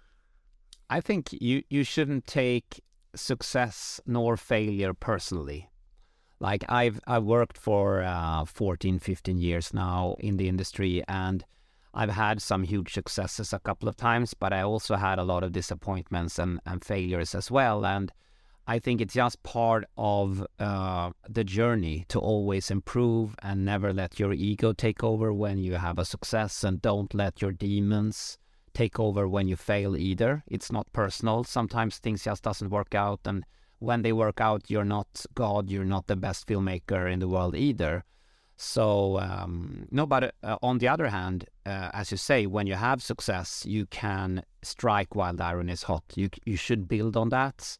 I 0.88 1.02
think 1.02 1.30
you, 1.32 1.62
you 1.68 1.84
shouldn't 1.84 2.26
take 2.26 2.80
success 3.14 4.00
nor 4.06 4.38
failure 4.38 4.94
personally. 4.94 5.68
Like 6.40 6.64
I've 6.70 7.00
I've 7.06 7.24
worked 7.24 7.58
for 7.58 8.02
uh, 8.02 8.44
14, 8.46 8.98
15 8.98 9.38
years 9.38 9.74
now 9.74 10.16
in 10.20 10.38
the 10.38 10.48
industry 10.48 11.02
and 11.06 11.44
I've 11.92 12.10
had 12.10 12.40
some 12.40 12.62
huge 12.62 12.92
successes 12.94 13.52
a 13.52 13.58
couple 13.58 13.88
of 13.88 13.96
times, 13.96 14.34
but 14.34 14.52
I 14.52 14.62
also 14.62 14.96
had 14.96 15.18
a 15.18 15.24
lot 15.24 15.42
of 15.42 15.52
disappointments 15.52 16.38
and, 16.38 16.60
and 16.66 16.84
failures 16.84 17.34
as 17.34 17.50
well. 17.50 17.84
And 17.84 18.12
I 18.68 18.80
think 18.80 19.00
it's 19.00 19.14
just 19.14 19.42
part 19.44 19.84
of 19.96 20.44
uh, 20.58 21.10
the 21.28 21.44
journey 21.44 22.04
to 22.08 22.18
always 22.18 22.70
improve 22.70 23.36
and 23.40 23.64
never 23.64 23.92
let 23.92 24.18
your 24.18 24.32
ego 24.32 24.72
take 24.72 25.04
over 25.04 25.32
when 25.32 25.58
you 25.58 25.74
have 25.74 25.98
a 25.98 26.04
success 26.04 26.64
and 26.64 26.82
don't 26.82 27.14
let 27.14 27.40
your 27.40 27.52
demons 27.52 28.38
take 28.74 28.98
over 28.98 29.28
when 29.28 29.46
you 29.46 29.56
fail 29.56 29.96
either. 29.96 30.42
It's 30.48 30.72
not 30.72 30.92
personal. 30.92 31.44
Sometimes 31.44 31.98
things 31.98 32.24
just 32.24 32.42
doesn't 32.42 32.70
work 32.70 32.94
out 32.94 33.20
and 33.24 33.44
when 33.78 34.02
they 34.02 34.12
work 34.12 34.40
out 34.40 34.68
you're 34.68 34.84
not 34.84 35.24
God, 35.34 35.70
you're 35.70 35.84
not 35.84 36.08
the 36.08 36.16
best 36.16 36.46
filmmaker 36.48 37.10
in 37.10 37.20
the 37.20 37.28
world 37.28 37.54
either. 37.54 38.04
So 38.56 39.20
um, 39.20 39.86
no, 39.90 40.06
but 40.06 40.34
uh, 40.42 40.56
on 40.62 40.78
the 40.78 40.88
other 40.88 41.08
hand, 41.08 41.44
uh, 41.66 41.90
as 41.92 42.10
you 42.10 42.16
say, 42.16 42.46
when 42.46 42.66
you 42.66 42.74
have 42.74 43.02
success, 43.02 43.64
you 43.66 43.86
can 43.86 44.42
strike 44.62 45.14
while 45.14 45.34
the 45.34 45.44
iron 45.44 45.68
is 45.68 45.84
hot. 45.84 46.04
You 46.14 46.30
you 46.46 46.56
should 46.56 46.88
build 46.88 47.16
on 47.18 47.28
that, 47.28 47.76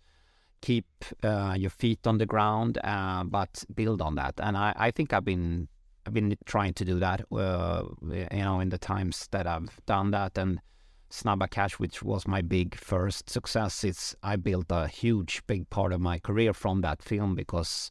keep 0.61 0.87
uh, 1.23 1.55
your 1.59 1.71
feet 1.71 2.07
on 2.07 2.19
the 2.19 2.27
ground, 2.27 2.79
uh, 2.83 3.25
but 3.25 3.65
build 3.75 4.03
on 4.03 4.15
that. 4.17 4.35
And 4.39 4.57
I, 4.57 4.75
I 4.77 4.91
think 4.91 5.13
I've 5.13 5.25
been 5.25 5.69
I've 6.07 6.15
been 6.15 6.37
trying 6.45 6.75
to 6.75 6.85
do 6.85 7.01
that, 7.01 7.23
uh, 7.33 7.83
you 8.01 8.27
know, 8.31 8.61
in 8.61 8.69
the 8.69 8.79
times 8.79 9.27
that 9.33 9.47
I've 9.47 9.85
done 9.87 10.13
that. 10.13 10.39
And 10.39 10.61
Snabba 11.11 11.51
Cash, 11.51 11.81
which 11.81 12.03
was 12.03 12.29
my 12.29 12.43
big 12.43 12.77
first 12.77 13.29
success, 13.29 13.83
it's 13.83 14.15
I 14.23 14.37
built 14.37 14.67
a 14.71 14.87
huge, 14.87 15.43
big 15.47 15.69
part 15.69 15.93
of 15.93 16.01
my 16.01 16.19
career 16.21 16.53
from 16.53 16.81
that 16.83 17.03
film 17.03 17.35
because 17.35 17.91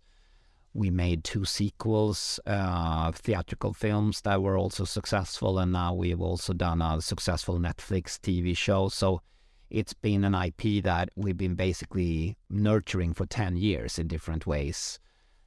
we 0.73 0.89
made 0.89 1.23
two 1.23 1.45
sequels, 1.45 2.39
uh, 2.45 3.11
theatrical 3.13 3.73
films 3.73 4.21
that 4.21 4.41
were 4.41 4.57
also 4.57 4.83
successful, 4.83 5.57
and 5.57 5.71
now 5.71 5.93
we've 5.93 6.21
also 6.21 6.53
done 6.53 6.81
a 6.81 7.01
successful 7.01 7.57
Netflix 7.57 8.19
TV 8.19 8.55
show. 8.55 8.89
So 8.89 9.21
it's 9.69 9.93
been 9.93 10.23
an 10.23 10.35
IP 10.35 10.83
that 10.83 11.09
we've 11.15 11.37
been 11.37 11.55
basically 11.55 12.37
nurturing 12.49 13.13
for 13.13 13.25
10 13.25 13.57
years 13.57 13.97
in 13.97 14.07
different 14.07 14.45
ways. 14.45 14.99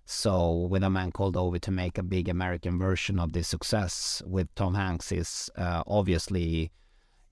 So 0.04 0.66
with 0.70 0.82
a 0.82 0.90
man 0.90 1.12
called 1.12 1.36
Ove 1.36 1.60
to 1.60 1.70
make 1.70 1.98
a 1.98 2.02
big 2.02 2.28
American 2.28 2.78
version 2.78 3.18
of 3.18 3.32
this 3.32 3.48
success 3.48 4.22
with 4.26 4.52
Tom 4.54 4.74
Hanks 4.74 5.12
is 5.12 5.50
uh, 5.56 5.82
obviously 5.86 6.72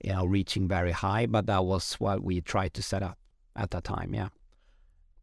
you 0.03 0.13
know 0.13 0.25
reaching 0.25 0.67
very 0.67 0.91
high, 0.91 1.25
but 1.25 1.47
that 1.47 1.65
was 1.65 1.93
what 1.93 2.23
we 2.23 2.39
tried 2.41 2.73
to 2.75 2.83
set 2.83 3.01
up 3.01 3.17
at 3.55 3.71
that 3.71 3.83
time. 3.83 4.13
Yeah. 4.13 4.29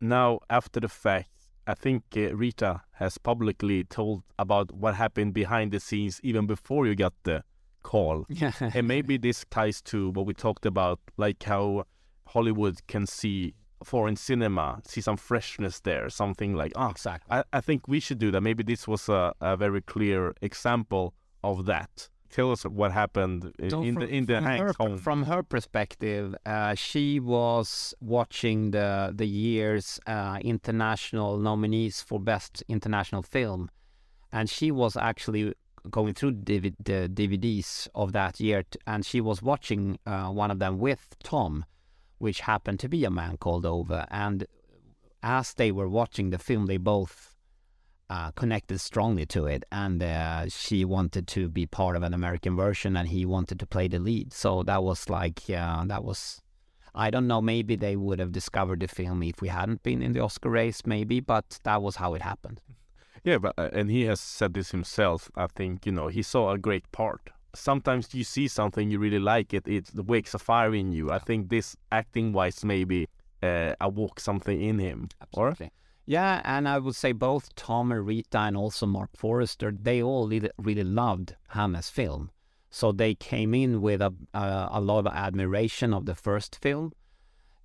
Now 0.01 0.41
after 0.51 0.81
the 0.81 0.89
fact, 0.89 1.31
I 1.67 1.75
think 1.75 2.03
uh, 2.17 2.35
Rita 2.35 2.83
has 2.95 3.19
publicly 3.19 3.85
told 3.85 4.25
about 4.39 4.73
what 4.73 4.97
happened 4.97 5.33
behind 5.33 5.71
the 5.71 5.81
scenes 5.81 6.21
even 6.23 6.47
before 6.47 6.87
you 6.87 6.97
got 6.97 7.15
the 7.23 7.45
call. 7.85 8.27
Yeah. 8.43 8.53
and 8.75 8.89
maybe 8.89 9.17
this 9.17 9.45
ties 9.51 9.81
to 9.83 10.11
what 10.11 10.27
we 10.27 10.35
talked 10.35 10.67
about, 10.67 10.99
like 11.17 11.41
how 11.45 11.85
Hollywood 12.27 12.85
can 12.89 13.07
see 13.07 13.55
foreign 13.85 14.17
cinema, 14.17 14.81
see 14.87 15.01
some 15.01 15.17
freshness 15.17 15.81
there, 15.81 16.09
something 16.11 16.55
like, 16.55 16.73
oh, 16.75 16.89
exactly. 16.89 17.31
I, 17.39 17.45
I 17.53 17.61
think 17.61 17.87
we 17.87 18.01
should 18.01 18.19
do 18.19 18.31
that. 18.33 18.41
Maybe 18.41 18.65
this 18.65 18.89
was 18.89 19.09
a, 19.09 19.33
a 19.41 19.57
very 19.57 19.83
clear 19.83 20.35
example 20.43 21.15
of 21.45 21.67
that. 21.67 22.09
Tell 22.31 22.51
us 22.51 22.65
what 22.65 22.91
happened 22.91 23.53
So 23.69 23.83
in 23.83 23.95
from, 23.95 24.03
the 24.03 24.09
in 24.09 24.27
the 24.27 24.35
from 24.35 24.45
Hanks 24.45 24.61
her, 24.63 24.75
home. 24.81 24.99
From 24.99 25.23
her 25.25 25.43
perspective, 25.45 26.35
uh, 26.45 26.75
she 26.75 27.21
was 27.21 27.95
watching 28.01 28.73
the 28.73 29.13
the 29.15 29.27
year's 29.27 30.01
uh, 30.09 30.39
international 30.43 31.39
nominees 31.39 32.03
for 32.03 32.19
best 32.19 32.65
international 32.67 33.23
film, 33.23 33.71
and 34.33 34.51
she 34.51 34.73
was 34.73 34.97
actually 34.97 35.55
going 35.91 36.15
through 36.15 36.33
the 36.45 36.61
DVDs 36.61 37.89
of 37.95 38.13
that 38.13 38.41
year, 38.41 38.65
and 38.87 39.05
she 39.05 39.21
was 39.21 39.43
watching 39.43 39.99
uh, 40.07 40.29
one 40.29 40.51
of 40.51 40.59
them 40.59 40.79
with 40.79 41.17
Tom, 41.23 41.65
which 42.19 42.41
happened 42.41 42.81
to 42.81 42.89
be 42.89 43.05
a 43.05 43.11
man 43.11 43.37
called 43.37 43.67
Ove. 43.67 44.05
And 44.11 44.47
as 45.23 45.55
they 45.55 45.71
were 45.73 45.89
watching 45.89 46.31
the 46.31 46.39
film, 46.39 46.67
they 46.67 46.77
both 46.79 47.35
uh, 48.11 48.31
connected 48.33 48.79
strongly 48.81 49.27
to 49.27 49.47
it, 49.47 49.65
and 49.73 50.03
uh, 50.03 50.49
she 50.49 50.85
wanted 50.85 51.27
to 51.29 51.49
be 51.49 51.67
part 51.67 51.97
of 51.97 52.03
an 52.03 52.15
American 52.15 52.57
version, 52.57 52.97
and 52.97 53.09
he 53.09 53.25
wanted 53.25 53.59
to 53.61 53.67
play 53.67 53.89
the 53.89 53.99
lead. 53.99 54.33
So 54.33 54.63
that 54.65 54.83
was 54.83 55.09
like, 55.09 55.43
uh, 55.51 55.85
that 55.87 56.05
was, 56.05 56.41
I 56.95 57.11
don't 57.11 57.27
know, 57.27 57.43
maybe 57.43 57.77
they 57.77 57.97
would 57.97 58.19
have 58.19 58.33
discovered 58.33 58.81
the 58.81 58.89
film 58.89 59.23
if 59.23 59.41
we 59.41 59.49
hadn't 59.49 59.83
been 59.83 60.03
in 60.03 60.13
the 60.13 60.21
Oscar 60.21 60.51
race, 60.51 60.83
maybe, 60.87 61.21
but 61.21 61.59
that 61.65 61.83
was 61.83 61.97
how 61.97 62.15
it 62.15 62.23
happened. 62.23 62.61
Yeah, 63.25 63.39
but 63.39 63.55
uh, 63.59 63.71
and 63.73 63.91
he 63.91 64.03
has 64.03 64.21
said 64.21 64.55
this 64.55 64.71
himself. 64.71 65.31
I 65.35 65.47
think 65.47 65.87
you 65.87 65.93
know 65.93 66.09
he 66.09 66.23
saw 66.23 66.53
a 66.53 66.59
great 66.59 66.91
part. 66.93 67.31
Sometimes 67.55 68.15
you 68.15 68.25
see 68.25 68.49
something 68.49 68.91
you 68.91 68.99
really 68.99 69.19
like 69.19 69.55
it, 69.55 69.67
it 69.67 69.91
wakes 69.95 70.35
a 70.35 70.39
fire 70.39 70.75
in 70.75 70.93
you. 70.93 71.11
I 71.11 71.19
think 71.19 71.49
this 71.49 71.77
acting 71.91 72.33
wise 72.33 72.65
maybe 72.65 73.09
uh, 73.43 73.75
awoke 73.81 74.21
something 74.21 74.61
in 74.61 74.79
him. 74.79 75.09
Or 75.33 75.49
Absolutely. 75.49 75.73
Yeah, 76.07 76.43
and 76.45 76.69
I 76.69 76.79
would 76.79 76.97
say 76.97 77.13
both 77.13 77.55
Tom 77.55 77.91
and 77.91 78.07
Rita 78.07 78.39
and 78.39 78.57
also 78.57 78.85
Marc 78.87 79.17
Forster, 79.17 79.73
they 79.73 80.03
all 80.03 80.29
really, 80.29 80.85
loved 80.85 81.37
Hannes' 81.49 81.89
film. 81.89 82.31
So 82.71 82.93
they 82.93 83.15
came 83.15 83.55
in 83.55 83.81
with 83.81 84.03
a, 84.03 84.13
a, 84.35 84.69
a 84.73 84.81
lot 84.81 85.07
of 85.07 85.15
admiration 85.15 85.95
of 85.95 86.05
the 86.05 86.15
first 86.15 86.59
film. 86.61 86.93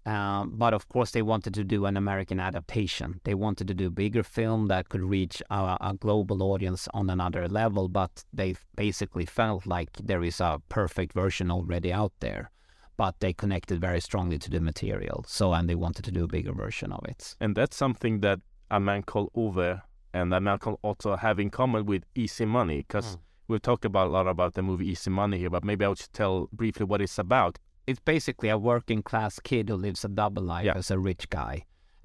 Um, 0.10 0.54
but 0.64 0.74
of 0.74 0.84
course, 0.94 1.12
they 1.12 1.22
wanted 1.22 1.54
to 1.54 1.64
do 1.64 1.86
an 1.86 1.96
American 1.98 2.40
adaptation. 2.40 3.10
They 3.28 3.36
wanted 3.46 3.68
to 3.68 3.74
do 3.82 3.88
a 3.88 3.92
bigger 4.04 4.24
film 4.24 4.68
that 4.68 4.90
could 4.90 5.02
reach 5.18 5.38
a, 5.50 5.78
a 5.90 5.94
global 6.00 6.42
audience 6.52 6.88
on 6.94 7.10
another 7.10 7.48
level. 7.48 7.88
But 7.90 8.14
they 8.40 8.56
basically 8.76 9.26
felt 9.26 9.66
like 9.66 9.92
there 10.12 10.24
is 10.24 10.40
a 10.42 10.62
perfect 10.70 11.14
version 11.14 11.52
already 11.52 11.92
out 11.94 12.14
there. 12.22 12.50
But 12.98 13.14
they 13.20 13.34
connected 13.34 13.80
very 13.80 14.02
strongly 14.02 14.38
to 14.40 14.50
the 14.50 14.60
material. 14.60 15.24
So, 15.28 15.54
and 15.54 15.70
they 15.70 15.76
wanted 15.76 16.04
to 16.06 16.12
do 16.12 16.24
a 16.24 16.28
bigger 16.28 16.54
version 16.54 16.92
of 16.92 17.04
it. 17.06 17.36
and 17.40 17.56
that's 17.56 17.78
something 17.78 18.22
that 18.22 18.40
a 18.72 18.80
man 18.80 19.04
called 19.04 19.30
Ove 19.36 19.82
and 20.14 20.34
a 20.34 20.40
man 20.42 20.58
called 20.58 20.80
Otto 20.84 21.16
have 21.18 21.40
in 21.40 21.50
common 21.50 21.86
with 21.86 22.04
Easy 22.16 22.46
Money. 22.46 22.78
Because 22.80 23.16
Mm. 23.16 23.20
we've 23.48 23.62
talked 23.62 23.86
about 23.86 24.08
a 24.08 24.12
lot 24.18 24.28
about 24.28 24.54
the 24.56 24.62
movie 24.62 24.88
Easy 24.90 25.10
Money 25.12 25.38
here, 25.38 25.50
but 25.52 25.64
maybe 25.64 25.86
I 25.86 25.94
should 25.94 26.14
tell 26.14 26.50
briefly 26.52 26.86
what 26.86 27.00
it's 27.02 27.20
about. 27.20 27.58
It's 27.90 28.00
basically 28.16 28.50
a 28.50 28.58
working 28.58 29.02
class 29.10 29.40
kid 29.50 29.70
who 29.70 29.76
lives 29.76 30.06
a 30.06 30.10
double 30.22 30.44
life 30.44 30.66
Yeah. 30.66 30.78
as 30.78 30.92
a 30.92 31.00
rich 31.10 31.26
guy 31.30 31.56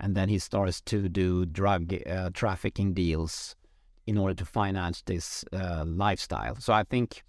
and 0.03 0.17
then 0.17 0.29
he 0.29 0.39
starts 0.39 0.81
to 0.93 1.09
do 1.09 1.47
drug 1.61 1.83
uh, 1.95 2.31
trafficking 2.41 2.95
deals 2.95 3.55
in 4.07 4.19
order 4.19 4.35
to 4.43 4.45
finance 4.45 5.03
this 5.07 5.45
uh, 5.53 5.85
lifestyle 5.87 6.57
so 6.67 6.73
i 6.73 6.85
think 6.93 7.23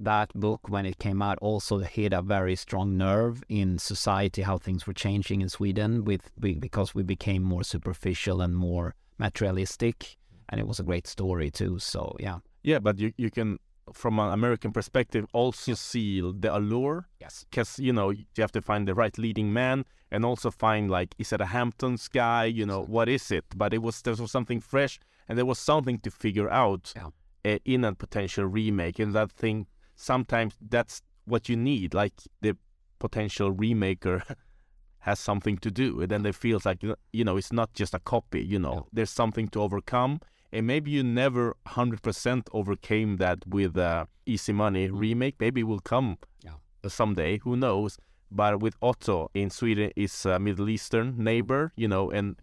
that 0.00 0.28
book 0.34 0.60
when 0.68 0.84
it 0.86 0.98
came 0.98 1.20
out 1.28 1.38
also 1.40 1.78
hit 1.78 2.12
a 2.12 2.22
very 2.22 2.56
strong 2.56 2.96
nerve 2.96 3.42
in 3.48 3.78
society 3.78 4.42
how 4.42 4.58
things 4.58 4.86
were 4.86 4.98
changing 5.06 5.40
in 5.42 5.48
sweden 5.48 6.04
with 6.04 6.30
because 6.68 6.94
we 6.98 7.02
became 7.14 7.42
more 7.54 7.64
superficial 7.64 8.40
and 8.44 8.54
more 8.56 8.94
materialistic 9.18 10.16
and 10.48 10.60
it 10.60 10.66
was 10.66 10.78
a 10.80 10.82
great 10.90 11.06
story 11.06 11.50
too 11.50 11.78
so 11.78 12.02
yeah 12.26 12.38
Yeah, 12.64 12.80
but 12.86 12.98
you 13.02 13.08
you 13.24 13.30
can 13.30 13.58
from 13.92 14.18
an 14.18 14.32
American 14.32 14.72
perspective 14.72 15.26
also 15.32 15.74
see 15.74 16.20
the 16.20 16.54
allure. 16.56 17.06
Yes. 17.20 17.44
Because 17.50 17.78
you 17.78 17.92
know 17.92 18.10
you 18.10 18.24
have 18.38 18.52
to 18.52 18.62
find 18.62 18.86
the 18.88 18.94
right 18.94 19.16
leading 19.18 19.52
man 19.52 19.84
and 20.10 20.24
also 20.24 20.50
find 20.50 20.90
like 20.90 21.14
is 21.18 21.32
it 21.32 21.40
a 21.40 21.46
Hamptons 21.46 22.08
guy? 22.08 22.44
You 22.44 22.66
know 22.66 22.82
what 22.82 23.08
is 23.08 23.30
it? 23.30 23.44
But 23.56 23.72
it 23.74 23.82
was 23.82 24.02
there 24.02 24.14
was 24.14 24.30
something 24.30 24.60
fresh 24.60 24.98
and 25.28 25.38
there 25.38 25.46
was 25.46 25.58
something 25.58 25.98
to 26.00 26.10
figure 26.10 26.50
out 26.50 26.92
Yeah. 26.96 27.08
uh, 27.54 27.58
in 27.64 27.84
a 27.84 27.94
potential 27.94 28.44
remake. 28.46 28.98
And 28.98 29.14
that 29.14 29.30
thing 29.32 29.66
sometimes 29.94 30.54
that's 30.60 31.02
what 31.24 31.48
you 31.48 31.56
need. 31.56 31.94
Like 31.94 32.14
the 32.40 32.56
potential 32.98 33.52
remaker 33.54 34.22
has 35.00 35.18
something 35.20 35.58
to 35.58 35.70
do. 35.70 36.00
And 36.00 36.10
then 36.10 36.26
it 36.26 36.34
feels 36.34 36.64
like 36.66 36.82
you 36.82 37.24
know 37.24 37.36
it's 37.36 37.52
not 37.52 37.72
just 37.74 37.94
a 37.94 37.98
copy 38.00 38.42
you 38.42 38.58
know. 38.58 38.74
Yeah. 38.74 38.80
there's 38.92 39.10
something 39.10 39.48
to 39.48 39.60
overcome 39.62 40.20
and 40.52 40.66
maybe 40.66 40.90
you 40.90 41.02
never 41.02 41.56
100% 41.66 42.42
overcame 42.52 43.16
that 43.18 43.38
with 43.46 43.76
uh, 43.76 44.06
Easy 44.26 44.52
Money 44.52 44.88
remake. 44.90 45.36
Maybe 45.40 45.60
it 45.62 45.64
will 45.64 45.80
come 45.80 46.18
Yeah. 46.44 46.52
someday. 46.88 47.38
Who 47.38 47.56
knows? 47.56 47.98
But 48.30 48.60
with 48.60 48.74
Otto 48.80 49.30
in 49.34 49.50
Sweden 49.50 49.90
is 49.96 50.24
a 50.26 50.38
Middle 50.38 50.68
Eastern 50.68 51.22
neighbor, 51.22 51.72
you 51.76 51.88
know, 51.88 52.10
and 52.10 52.36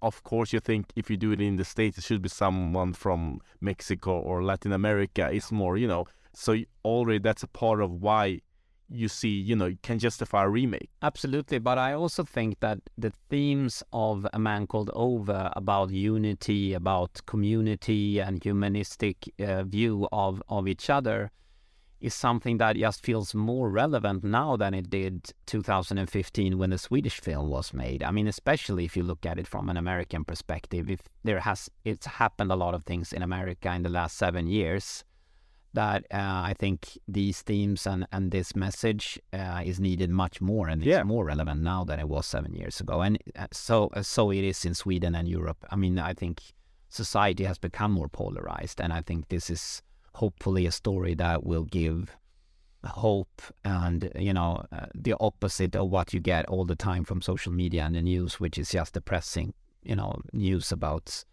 of 0.00 0.22
course 0.22 0.52
you 0.52 0.60
think 0.60 0.86
if 0.96 1.10
you 1.10 1.16
do 1.16 1.32
it 1.32 1.40
in 1.40 1.56
the 1.56 1.64
States, 1.64 1.98
it 1.98 2.04
should 2.04 2.22
be 2.22 2.28
someone 2.28 2.92
from 2.94 3.40
Mexico 3.60 4.12
or 4.20 4.42
Latin 4.42 4.72
America. 4.72 5.28
It's 5.32 5.52
more, 5.52 5.76
you 5.76 5.86
know, 5.86 6.06
so 6.32 6.56
already 6.84 7.18
that's 7.20 7.42
a 7.42 7.46
part 7.48 7.80
of 7.80 7.90
why 7.90 8.40
you 8.88 9.08
see, 9.08 9.28
you 9.28 9.56
know, 9.56 9.74
can 9.82 9.98
justify 9.98 10.44
a 10.44 10.48
remake. 10.48 10.90
Absolutely, 11.02 11.58
but 11.58 11.78
I 11.78 11.92
also 11.92 12.22
think 12.22 12.60
that 12.60 12.78
the 12.98 13.12
themes 13.30 13.82
of 13.92 14.26
a 14.32 14.38
man 14.38 14.66
called 14.66 14.90
Ove 14.94 15.30
about 15.30 15.90
unity, 15.90 16.74
about 16.74 17.20
community, 17.26 18.20
and 18.20 18.42
humanistic 18.42 19.16
uh, 19.38 19.64
view 19.64 20.08
of 20.12 20.42
of 20.48 20.68
each 20.68 20.90
other 20.90 21.30
is 22.00 22.14
something 22.14 22.58
that 22.58 22.76
just 22.76 23.02
feels 23.02 23.34
more 23.34 23.70
relevant 23.70 24.22
now 24.22 24.56
than 24.56 24.74
it 24.74 24.90
did 24.90 25.32
2015 25.46 26.58
when 26.58 26.68
the 26.68 26.76
Swedish 26.76 27.18
film 27.18 27.48
was 27.48 27.72
made. 27.72 28.02
I 28.02 28.10
mean, 28.10 28.28
especially 28.28 28.84
if 28.84 28.94
you 28.94 29.02
look 29.02 29.24
at 29.24 29.38
it 29.38 29.46
from 29.46 29.70
an 29.70 29.78
American 29.78 30.22
perspective, 30.22 30.90
if 30.90 31.00
there 31.22 31.40
has 31.40 31.70
it's 31.84 32.06
happened 32.06 32.52
a 32.52 32.56
lot 32.56 32.74
of 32.74 32.84
things 32.84 33.12
in 33.12 33.22
America 33.22 33.72
in 33.72 33.82
the 33.82 33.88
last 33.88 34.18
seven 34.18 34.46
years 34.46 35.02
that 35.74 36.04
uh, 36.12 36.16
I 36.50 36.54
think 36.58 36.98
these 37.06 37.42
themes 37.42 37.86
and, 37.86 38.06
and 38.12 38.30
this 38.30 38.54
message 38.56 39.20
uh, 39.32 39.62
is 39.64 39.78
needed 39.78 40.10
much 40.10 40.40
more, 40.40 40.68
and 40.68 40.80
it's 40.82 40.88
Yeah. 40.88 41.02
more 41.04 41.24
relevant 41.24 41.60
now 41.62 41.84
than 41.84 41.98
it 42.00 42.08
was 42.08 42.26
seven 42.26 42.54
years 42.54 42.80
ago. 42.80 43.02
And 43.02 43.18
uh, 43.36 43.46
so 43.52 43.90
so 44.02 44.30
it 44.30 44.44
is 44.44 44.64
in 44.64 44.74
Sweden 44.74 45.14
and 45.14 45.28
Europe. 45.28 45.58
I 45.70 45.76
mean, 45.76 45.98
I 45.98 46.14
think 46.14 46.42
society 46.88 47.44
has 47.44 47.58
become 47.58 47.92
more 47.92 48.08
polarized, 48.08 48.80
and 48.80 48.92
I 48.92 49.02
think 49.02 49.28
this 49.28 49.50
is 49.50 49.82
hopefully 50.14 50.64
a 50.66 50.70
story 50.72 51.14
that 51.14 51.44
will 51.44 51.64
give 51.64 52.16
hope 52.84 53.40
and 53.64 54.10
you 54.14 54.32
know 54.32 54.62
uh, 54.70 54.86
the 54.94 55.14
opposite 55.18 55.74
of 55.74 55.88
what 55.90 56.12
you 56.12 56.20
get 56.20 56.44
all 56.48 56.66
the 56.66 56.76
time 56.76 57.02
from 57.04 57.22
social 57.22 57.52
media 57.52 57.82
and 57.84 57.94
the 57.94 58.02
news, 58.02 58.38
which 58.40 58.58
is 58.58 58.70
just 58.70 58.94
depressing. 58.94 59.54
You 59.82 59.96
know, 59.96 60.20
news 60.32 60.72
about 60.72 61.24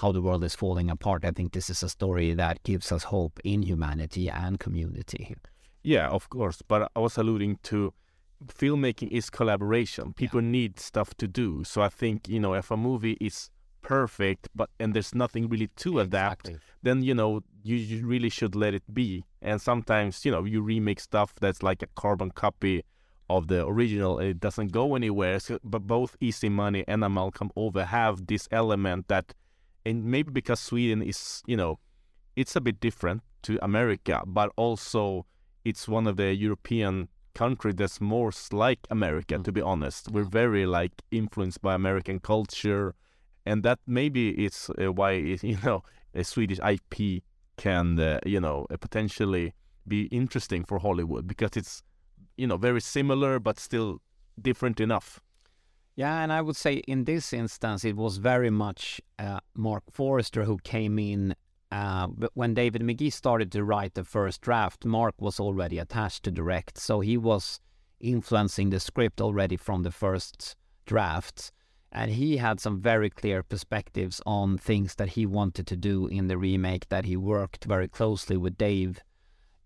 how 0.00 0.12
the 0.12 0.22
world 0.22 0.44
is 0.44 0.54
falling 0.54 0.90
apart. 0.90 1.24
I 1.24 1.30
think 1.30 1.52
this 1.52 1.70
is 1.70 1.82
a 1.82 1.88
story 1.88 2.34
that 2.34 2.62
gives 2.62 2.92
us 2.92 3.04
hope 3.04 3.40
in 3.44 3.62
humanity 3.62 4.28
and 4.28 4.58
community. 4.58 5.36
Yeah, 5.82 6.08
of 6.08 6.28
course. 6.28 6.62
But 6.66 6.90
I 6.94 7.00
was 7.00 7.16
alluding 7.16 7.58
to 7.64 7.92
filmmaking 8.46 9.10
is 9.10 9.30
collaboration. 9.30 10.12
People 10.12 10.40
need 10.40 10.78
stuff 10.78 11.14
to 11.16 11.26
do. 11.26 11.64
So 11.64 11.82
I 11.82 11.88
think, 11.88 12.28
you 12.28 12.40
know, 12.40 12.54
if 12.54 12.70
a 12.70 12.76
movie 12.76 13.16
is 13.20 13.50
perfect, 13.82 14.48
but 14.54 14.70
and 14.78 14.94
there's 14.94 15.14
nothing 15.14 15.48
really 15.48 15.68
to 15.76 16.00
adapt, 16.00 16.50
then 16.82 17.02
you 17.02 17.14
know 17.14 17.42
you, 17.62 17.76
you 17.76 18.06
really 18.06 18.28
should 18.28 18.54
let 18.54 18.74
it 18.74 18.82
be. 18.92 19.24
And 19.40 19.60
sometimes 19.60 20.24
you 20.24 20.30
know 20.30 20.44
you 20.44 20.60
remake 20.60 21.00
stuff 21.00 21.34
that's 21.40 21.62
like 21.62 21.82
a 21.82 21.88
carbon 21.96 22.30
copy 22.30 22.84
of 23.30 23.48
the 23.48 23.66
original, 23.66 24.18
and 24.18 24.28
it 24.28 24.40
doesn't 24.40 24.72
go 24.72 24.94
anywhere. 24.94 25.38
So, 25.38 25.58
but 25.64 25.86
both 25.86 26.16
Easy 26.20 26.48
Money 26.48 26.84
and 26.88 27.00
man 27.00 27.30
called 27.30 27.52
Ove 27.56 27.76
have 27.76 28.26
this 28.26 28.48
element 28.50 29.08
that, 29.08 29.34
and 29.84 30.04
maybe 30.04 30.30
because 30.30 30.60
Sweden 30.60 31.02
is 31.02 31.42
you 31.46 31.56
know, 31.56 31.78
it's 32.36 32.56
a 32.56 32.60
bit 32.60 32.80
different 32.80 33.22
to 33.42 33.58
America, 33.62 34.22
but 34.26 34.50
also 34.56 35.26
it's 35.64 35.88
one 35.88 36.06
of 36.06 36.16
the 36.16 36.34
European 36.34 37.08
country 37.34 37.72
that's 37.72 38.00
more 38.00 38.32
like 38.52 38.80
America. 38.90 39.38
To 39.38 39.52
be 39.52 39.60
honest, 39.60 40.10
we're 40.10 40.24
very 40.24 40.66
like 40.66 41.02
influenced 41.10 41.62
by 41.62 41.74
American 41.74 42.18
culture, 42.20 42.94
and 43.46 43.62
that 43.62 43.78
maybe 43.86 44.30
it's 44.30 44.70
uh, 44.70 44.92
why 44.92 45.12
it, 45.12 45.42
you 45.52 45.58
know 45.64 45.82
a 46.14 46.24
Swedish 46.24 46.58
IP 46.60 47.22
can 47.56 47.98
uh, 47.98 48.18
you 48.24 48.40
know 48.40 48.66
uh, 48.70 48.76
potentially 48.76 49.54
be 49.86 50.02
interesting 50.06 50.64
for 50.64 50.78
Hollywood 50.78 51.26
because 51.26 51.56
it's 51.56 51.82
you 52.36 52.46
know 52.46 52.56
very 52.56 52.80
similar 52.80 53.38
but 53.38 53.58
still 53.58 54.00
different 54.40 54.80
enough. 54.80 55.20
Yeah, 55.98 56.22
and 56.22 56.32
I 56.32 56.42
would 56.42 56.54
say 56.54 56.74
in 56.86 57.06
this 57.06 57.32
instance, 57.32 57.84
it 57.84 57.96
was 57.96 58.18
very 58.18 58.50
much 58.50 59.00
uh, 59.18 59.40
Marc 59.56 59.82
Forster 59.90 60.44
who 60.44 60.58
came 60.58 60.96
in. 60.96 61.34
Uh, 61.72 62.06
but 62.06 62.30
when 62.34 62.54
David 62.54 62.84
Magee 62.84 63.10
started 63.10 63.50
to 63.50 63.64
write 63.64 63.94
the 63.94 64.04
first 64.04 64.40
draft, 64.40 64.84
Marc 64.84 65.20
was 65.20 65.40
already 65.40 65.76
attached 65.76 66.22
to 66.22 66.30
direct, 66.30 66.78
so 66.78 67.00
he 67.00 67.16
was 67.16 67.58
influencing 67.98 68.70
the 68.70 68.78
script 68.78 69.20
already 69.20 69.56
from 69.56 69.82
the 69.82 69.90
first 69.90 70.54
draft, 70.86 71.50
and 71.90 72.12
he 72.12 72.36
had 72.36 72.60
some 72.60 72.80
very 72.80 73.10
clear 73.10 73.42
perspectives 73.42 74.22
on 74.24 74.56
things 74.56 74.94
that 74.94 75.10
he 75.10 75.26
wanted 75.26 75.66
to 75.66 75.76
do 75.76 76.06
in 76.06 76.28
the 76.28 76.38
remake. 76.38 76.88
That 76.90 77.06
he 77.06 77.16
worked 77.16 77.64
very 77.64 77.88
closely 77.88 78.36
with 78.36 78.56
Dave 78.56 79.00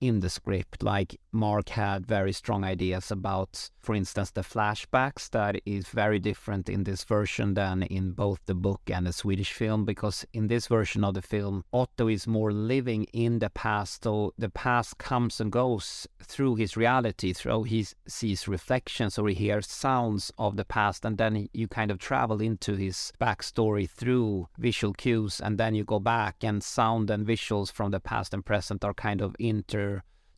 in 0.03 0.21
the 0.21 0.29
script. 0.29 0.83
Like 0.83 1.19
Marc 1.31 1.71
had 1.71 2.05
very 2.05 2.33
strong 2.33 2.65
ideas 2.65 3.11
about, 3.11 3.71
for 3.79 3.95
instance, 3.95 4.33
the 4.33 4.43
flashbacks 4.43 5.31
that 5.31 5.61
is 5.65 5.87
very 5.89 6.19
different 6.19 6.69
in 6.69 6.85
this 6.85 7.05
version 7.05 7.55
than 7.55 7.85
in 7.85 8.13
both 8.13 8.41
the 8.47 8.55
book 8.55 8.83
and 8.89 9.07
the 9.07 9.13
Swedish 9.13 9.53
film. 9.53 9.85
Because 9.85 10.27
in 10.33 10.49
this 10.49 10.67
version 10.67 11.05
of 11.05 11.15
the 11.15 11.23
film, 11.23 11.65
Otto 11.73 12.09
is 12.09 12.27
more 12.27 12.53
living 12.53 13.05
in 13.13 13.39
the 13.39 13.51
past. 13.51 14.03
So 14.03 14.35
the 14.37 14.51
past 14.51 14.99
comes 14.99 15.41
and 15.41 15.53
goes 15.53 16.09
through 16.21 16.57
his 16.57 16.77
reality, 16.77 17.33
through 17.33 17.63
he 17.63 17.87
sees 18.09 18.49
reflections 18.49 19.19
or 19.19 19.29
he 19.29 19.35
hears 19.35 19.69
sounds 19.69 20.33
of 20.37 20.57
the 20.57 20.65
past, 20.65 21.05
and 21.05 21.17
then 21.17 21.49
you 21.53 21.69
kind 21.69 21.91
of 21.91 21.99
travel 21.99 22.41
into 22.41 22.75
his 22.75 23.13
backstory 23.21 23.89
through 23.89 24.49
visual 24.59 24.93
cues, 24.95 25.41
and 25.41 25.59
then 25.59 25.75
you 25.77 25.85
go 25.85 26.01
back, 26.01 26.43
and 26.43 26.65
sound 26.65 27.09
and 27.11 27.25
visuals 27.27 27.71
from 27.71 27.93
the 27.93 28.01
past 28.01 28.35
and 28.35 28.45
present 28.45 28.85
are 28.85 28.95
kind 28.95 29.21
of 29.21 29.37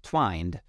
intertwined. 0.04 0.60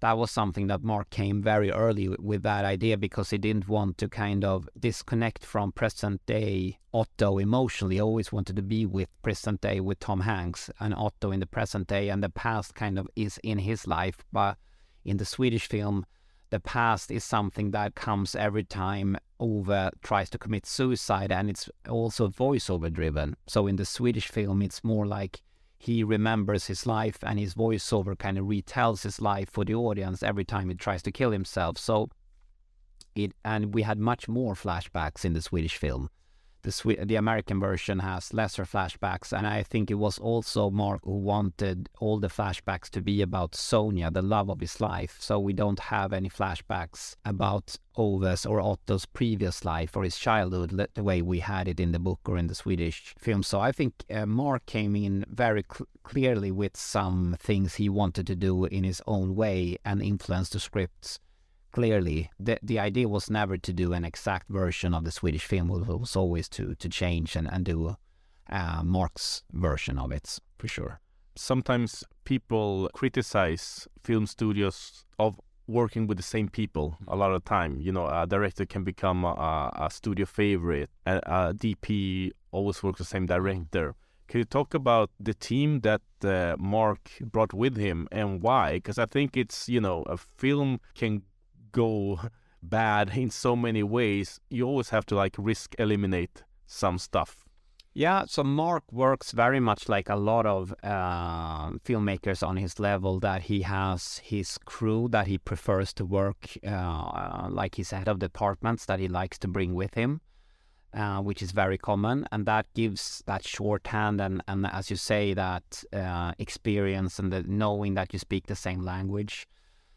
That 0.00 0.18
was 0.18 0.30
something 0.30 0.66
that 0.66 0.82
Marc 0.82 1.08
came 1.08 1.42
very 1.42 1.70
early 1.70 2.08
with 2.08 2.42
that 2.42 2.64
idea 2.64 2.98
because 2.98 3.30
he 3.30 3.38
didn't 3.38 3.68
want 3.68 3.96
to 3.98 4.08
kind 4.08 4.44
of 4.44 4.68
disconnect 4.78 5.46
from 5.46 5.72
present 5.72 6.20
day 6.26 6.78
Otto 6.92 7.38
emotionally. 7.38 7.96
He 7.96 8.02
always 8.02 8.30
wanted 8.30 8.56
to 8.56 8.62
be 8.62 8.84
with 8.84 9.08
present 9.22 9.62
day 9.62 9.80
with 9.80 10.00
Tom 10.00 10.20
Hanks 10.20 10.70
and 10.78 10.94
Otto 10.94 11.30
in 11.30 11.40
the 11.40 11.46
present 11.46 11.86
day, 11.88 12.10
and 12.10 12.22
the 12.22 12.28
past 12.28 12.74
kind 12.74 12.98
of 12.98 13.08
is 13.16 13.38
in 13.42 13.58
his 13.58 13.86
life. 13.86 14.18
But 14.30 14.58
in 15.04 15.16
the 15.16 15.24
Swedish 15.24 15.68
film, 15.68 16.04
the 16.50 16.60
past 16.60 17.10
is 17.10 17.24
something 17.24 17.70
that 17.70 17.94
comes 17.94 18.34
every 18.34 18.64
time 18.64 19.16
Ove 19.40 19.90
tries 20.02 20.28
to 20.30 20.38
commit 20.38 20.66
suicide, 20.66 21.32
and 21.32 21.48
it's 21.48 21.70
also 21.88 22.28
voiceover 22.28 22.92
driven. 22.92 23.36
So 23.46 23.66
in 23.66 23.76
the 23.76 23.86
Swedish 23.86 24.28
film, 24.28 24.60
it's 24.60 24.84
more 24.84 25.06
like 25.06 25.40
he 25.84 26.02
remembers 26.02 26.66
his 26.66 26.86
life 26.86 27.18
and 27.22 27.38
his 27.38 27.52
voiceover 27.54 28.18
kind 28.18 28.38
of 28.38 28.46
retells 28.46 29.02
his 29.02 29.20
life 29.20 29.50
for 29.50 29.66
the 29.66 29.74
audience 29.74 30.22
every 30.22 30.44
time 30.44 30.70
he 30.70 30.74
tries 30.74 31.02
to 31.02 31.12
kill 31.12 31.30
himself. 31.30 31.76
So 31.76 32.08
it 33.14 33.32
and 33.44 33.74
we 33.74 33.82
had 33.82 33.98
much 33.98 34.26
more 34.26 34.54
flashbacks 34.54 35.26
in 35.26 35.34
the 35.34 35.42
Swedish 35.42 35.76
film. 35.76 36.08
The 36.64 37.04
the 37.04 37.16
American 37.16 37.60
version 37.60 37.98
has 37.98 38.32
lesser 38.32 38.64
flashbacks, 38.64 39.36
and 39.36 39.46
I 39.46 39.62
think 39.62 39.90
it 39.90 39.94
was 40.06 40.18
also 40.18 40.70
Marc 40.70 41.02
who 41.04 41.18
wanted 41.18 41.90
all 42.00 42.18
the 42.18 42.28
flashbacks 42.28 42.88
to 42.90 43.02
be 43.02 43.20
about 43.20 43.54
Sonia, 43.54 44.10
the 44.10 44.22
love 44.22 44.48
of 44.48 44.60
his 44.60 44.80
life. 44.80 45.18
So 45.20 45.38
we 45.38 45.52
don't 45.52 45.78
have 45.78 46.14
any 46.14 46.30
flashbacks 46.30 47.16
about 47.22 47.76
Ove's 47.96 48.46
or 48.46 48.60
Otto's 48.60 49.04
previous 49.04 49.64
life 49.64 49.94
or 49.94 50.04
his 50.04 50.18
childhood, 50.18 50.70
the 50.94 51.04
way 51.04 51.20
we 51.20 51.40
had 51.40 51.68
it 51.68 51.78
in 51.78 51.92
the 51.92 51.98
book 51.98 52.20
or 52.26 52.38
in 52.38 52.46
the 52.46 52.54
Swedish 52.54 53.14
film. 53.18 53.42
So 53.42 53.60
I 53.60 53.70
think 53.70 53.92
uh, 54.10 54.24
Marc 54.24 54.64
came 54.64 54.96
in 54.96 55.24
very 55.28 55.64
cl- 55.70 55.86
clearly 56.02 56.50
with 56.50 56.76
some 56.78 57.36
things 57.38 57.74
he 57.74 57.88
wanted 57.90 58.26
to 58.26 58.34
do 58.34 58.64
in 58.64 58.84
his 58.84 59.02
own 59.06 59.34
way 59.34 59.76
and 59.84 60.02
influenced 60.02 60.52
the 60.52 60.60
scripts 60.60 61.20
clearly 61.74 62.30
the 62.38 62.56
the 62.62 62.78
idea 62.78 63.08
was 63.08 63.28
never 63.28 63.56
to 63.58 63.72
do 63.72 63.92
an 63.92 64.04
exact 64.04 64.46
version 64.48 64.94
of 64.94 65.02
the 65.04 65.10
Swedish 65.10 65.44
film. 65.44 65.70
It 65.70 66.00
was 66.06 66.16
always 66.16 66.48
to 66.50 66.74
to 66.76 66.88
change 66.88 67.36
and 67.36 67.48
and 67.52 67.64
do 67.64 67.96
uh, 68.48 68.82
Marc's 68.84 69.42
version 69.52 69.98
of 69.98 70.12
it 70.12 70.38
for 70.58 70.68
sure. 70.68 71.00
Sometimes 71.36 72.04
people 72.24 72.88
criticize 72.94 73.88
film 74.04 74.26
studios 74.26 75.04
of 75.18 75.40
working 75.66 76.06
with 76.06 76.16
the 76.16 76.28
same 76.34 76.48
people 76.48 76.96
a 77.08 77.16
lot 77.16 77.32
of 77.32 77.44
time. 77.44 77.80
You 77.80 77.92
know, 77.92 78.06
a 78.06 78.26
director 78.26 78.66
can 78.66 78.84
become 78.84 79.24
a, 79.24 79.72
a 79.86 79.88
studio 79.90 80.26
favorite, 80.26 80.90
and 81.04 81.20
a 81.26 81.52
DP 81.62 82.30
always 82.52 82.82
works 82.82 82.98
the 82.98 83.04
same 83.14 83.26
director. 83.26 83.94
Can 84.28 84.38
you 84.38 84.44
talk 84.44 84.74
about 84.74 85.10
the 85.18 85.34
team 85.34 85.80
that 85.80 86.02
uh, 86.22 86.56
Marc 86.58 87.00
brought 87.20 87.52
with 87.52 87.76
him 87.76 88.08
and 88.12 88.40
why? 88.42 88.74
Because 88.74 88.98
I 88.98 89.06
think 89.06 89.36
it's 89.36 89.68
you 89.68 89.80
know 89.80 90.02
a 90.06 90.16
film 90.16 90.80
can 90.94 91.22
go 91.74 92.20
bad 92.62 93.16
in 93.16 93.30
so 93.30 93.54
many 93.54 93.82
ways. 93.82 94.40
You 94.48 94.66
always 94.66 94.90
have 94.90 95.04
to 95.06 95.14
like 95.14 95.34
risk 95.36 95.74
eliminate 95.78 96.44
some 96.66 96.98
stuff. 96.98 97.44
Yeah, 97.96 98.24
so 98.26 98.42
Marc 98.42 98.82
works 98.92 99.30
very 99.30 99.60
much 99.60 99.88
like 99.88 100.08
a 100.08 100.16
lot 100.16 100.46
of 100.46 100.74
uh, 100.82 101.70
filmmakers 101.84 102.44
on 102.44 102.56
his 102.56 102.80
level. 102.80 103.20
That 103.20 103.42
he 103.42 103.62
has 103.62 104.18
his 104.24 104.58
crew 104.64 105.08
that 105.12 105.28
he 105.28 105.38
prefers 105.38 105.92
to 105.94 106.04
work, 106.04 106.58
uh, 106.66 107.46
like 107.50 107.76
his 107.76 107.90
head 107.92 108.08
of 108.08 108.18
departments 108.18 108.86
that 108.86 108.98
he 108.98 109.06
likes 109.06 109.38
to 109.38 109.48
bring 109.48 109.74
with 109.74 109.94
him, 109.94 110.22
uh, 110.92 111.20
which 111.22 111.40
is 111.40 111.52
very 111.52 111.78
common, 111.78 112.26
and 112.32 112.46
that 112.46 112.66
gives 112.74 113.22
that 113.26 113.46
shorthand 113.46 114.20
and 114.20 114.42
and 114.48 114.66
as 114.66 114.90
you 114.90 114.96
say 114.96 115.32
that 115.34 115.84
uh, 115.92 116.32
experience 116.40 117.20
and 117.20 117.32
the 117.32 117.44
knowing 117.44 117.94
that 117.94 118.12
you 118.12 118.18
speak 118.18 118.46
the 118.48 118.56
same 118.56 118.82
language. 118.84 119.46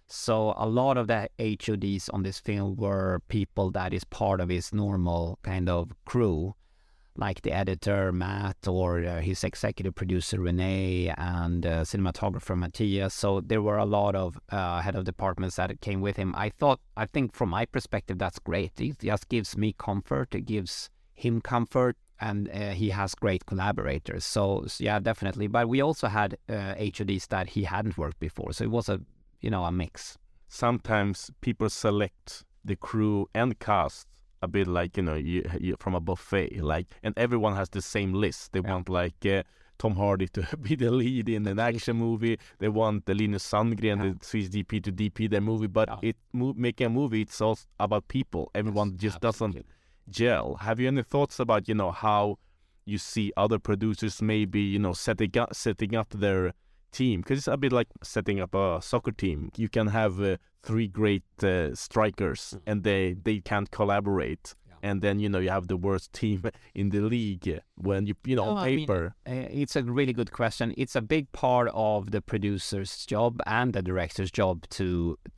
So 0.08 0.54
a 0.58 0.68
lot 0.68 0.98
of 0.98 1.08
the 1.08 1.30
HODs 1.40 2.10
on 2.10 2.24
this 2.24 2.40
film 2.40 2.78
were 2.78 3.22
people 3.28 3.72
that 3.72 3.94
is 3.94 4.04
part 4.06 4.40
of 4.40 4.50
his 4.50 4.74
normal 4.74 5.40
kind 5.44 5.70
of 5.70 5.94
crew 6.06 6.56
like 7.18 7.42
the 7.42 7.52
editor 7.52 8.12
Matt 8.12 8.68
or 8.68 9.04
uh, 9.04 9.20
his 9.20 9.44
executive 9.44 9.96
producer 9.96 10.40
Renee 10.40 11.14
and 11.18 11.66
uh, 11.66 11.82
cinematographer 11.82 12.58
Matthias. 12.58 13.14
So 13.14 13.42
there 13.42 13.62
were 13.62 13.78
a 13.78 13.86
lot 13.86 14.16
of 14.16 14.40
uh, 14.50 14.82
head 14.82 14.96
of 14.96 15.04
departments 15.04 15.56
that 15.56 15.82
came 15.82 16.00
with 16.00 16.16
him. 16.16 16.34
I 16.38 16.50
thought, 16.50 16.80
I 16.96 17.06
think 17.06 17.34
from 17.34 17.50
my 17.50 17.66
perspective, 17.66 18.20
that's 18.20 18.40
great. 18.40 18.80
It 18.80 19.00
just 19.00 19.30
gives 19.30 19.58
me 19.58 19.74
comfort. 19.78 20.36
It 20.36 20.42
gives 20.46 20.90
him 21.14 21.42
comfort. 21.42 21.98
And 22.20 22.50
uh, 22.50 22.72
he 22.72 22.90
has 22.90 23.14
great 23.14 23.46
collaborators. 23.46 24.26
So, 24.26 24.64
so, 24.66 24.84
yeah, 24.84 24.98
definitely. 24.98 25.46
But 25.46 25.70
we 25.70 25.82
also 25.82 26.08
had 26.08 26.38
HODs 26.50 27.28
that 27.28 27.50
he 27.50 27.64
hadn't 27.64 27.96
worked 27.96 28.20
before. 28.20 28.54
So 28.54 28.64
it 28.64 28.72
was 28.72 28.90
a, 28.90 29.02
you 29.42 29.50
know, 29.50 29.64
a 29.66 29.72
mix. 29.72 30.18
Sometimes 30.48 31.30
people 31.42 31.70
select 31.70 32.44
the 32.66 32.76
crew 32.76 33.28
and 33.36 33.60
cast 33.60 34.08
a 34.42 34.48
bit 34.48 34.68
like 34.68 34.98
you 34.98 35.04
know 35.04 35.16
you, 35.16 35.44
you, 35.60 35.76
from 35.80 35.96
a 35.96 36.00
buffet 36.00 36.62
like 36.62 36.88
and 37.04 37.14
everyone 37.18 37.56
has 37.56 37.70
the 37.70 37.82
same 37.82 38.14
list 38.14 38.52
they 38.54 38.60
Yeah. 38.64 38.72
want 38.74 38.88
like 38.90 39.26
uh, 39.26 39.42
Tom 39.80 39.96
Hardy 39.96 40.28
to 40.30 40.42
be 40.62 40.76
the 40.76 40.92
lead 40.92 41.28
in 41.30 41.48
an 41.48 41.60
action 41.60 41.98
movie 41.98 42.38
they 42.60 42.68
want 42.70 43.06
the 43.06 43.16
Linus 43.16 43.44
Sandgren 43.52 43.98
Yeah. 44.04 44.14
the 44.20 44.26
Swedish 44.26 44.50
DP 44.50 44.84
to 44.84 44.92
DP 44.92 45.30
their 45.30 45.42
movie 45.42 45.68
but 45.68 45.88
Yeah. 45.90 46.10
it 46.10 46.16
mo- 46.34 46.54
making 46.56 46.88
a 46.88 46.90
movie 46.90 47.22
it's 47.22 47.42
all 47.42 47.58
about 47.80 48.08
people 48.10 48.52
everyone 48.54 48.92
Yes, 48.92 49.02
just 49.02 49.22
doesn't 49.22 49.50
absolutely. 49.56 49.72
gel 50.10 50.56
have 50.62 50.80
you 50.80 50.88
any 50.88 51.04
thoughts 51.04 51.40
about 51.40 51.68
you 51.68 51.76
know 51.76 51.92
how 51.92 52.38
you 52.86 52.98
see 52.98 53.32
other 53.38 53.60
producers 53.60 54.22
maybe 54.22 54.62
you 54.62 54.80
know 54.80 54.94
setting 54.94 55.36
up 55.38 55.56
setting 55.56 55.96
up 55.96 56.10
their 56.10 56.54
team 57.02 57.18
because 57.22 57.38
it's 57.40 57.48
a 57.48 57.58
bit 57.66 57.72
like 57.80 57.90
setting 58.16 58.40
up 58.46 58.54
a 58.56 58.66
soccer 58.92 59.14
team 59.24 59.40
you 59.64 59.70
can 59.78 59.88
have 60.00 60.14
uh, 60.22 60.38
three 60.68 60.88
great 61.00 61.28
uh, 61.44 61.74
strikers 61.86 62.42
Mm. 62.54 62.62
and 62.70 62.78
they 62.90 63.04
they 63.28 63.38
can't 63.52 63.70
collaborate 63.80 64.46
Yeah. 64.70 64.90
and 64.90 64.98
then 65.06 65.16
you 65.24 65.30
know 65.32 65.42
you 65.46 65.52
have 65.58 65.68
the 65.74 65.80
worst 65.88 66.08
team 66.22 66.40
in 66.82 66.90
the 66.96 67.02
league 67.16 67.48
when 67.88 68.02
you 68.10 68.16
you 68.30 68.36
know 68.40 68.46
No, 68.46 68.52
on 68.52 68.58
I 68.58 68.70
mean, 68.70 68.80
paper. 68.80 69.04
Uh, 69.34 69.62
It's 69.62 69.76
a 69.82 69.84
really 70.00 70.14
good 70.20 70.32
question. 70.40 70.68
It's 70.84 70.96
a 70.96 71.02
big 71.16 71.26
part 71.44 71.68
of 71.74 72.00
the 72.14 72.22
producer's 72.32 72.92
job 73.14 73.32
and 73.60 73.68
the 73.74 73.82
director's 73.90 74.32
job 74.42 74.56
to 74.78 74.88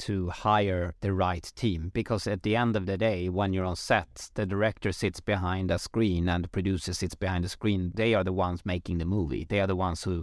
to 0.07 0.13
hire 0.45 0.85
the 1.05 1.11
right 1.25 1.47
team 1.63 1.81
because 2.01 2.23
at 2.33 2.41
the 2.43 2.55
end 2.63 2.73
of 2.79 2.83
the 2.85 2.97
day, 3.09 3.19
when 3.37 3.49
you're 3.53 3.69
on 3.73 3.75
set, 3.91 4.11
the 4.37 4.45
director 4.45 4.91
sits 5.03 5.19
behind 5.33 5.71
a 5.71 5.77
screen 5.87 6.23
and 6.29 6.43
the 6.43 6.49
producer 6.57 6.93
sits 6.93 7.15
behind 7.25 7.43
the 7.43 7.49
screen. 7.57 7.81
They 8.01 8.11
are 8.17 8.25
the 8.29 8.37
ones 8.47 8.59
making 8.73 8.99
the 8.99 9.05
movie. 9.17 9.43
They 9.51 9.59
are 9.63 9.67
the 9.73 9.81
ones 9.87 10.03
who 10.07 10.15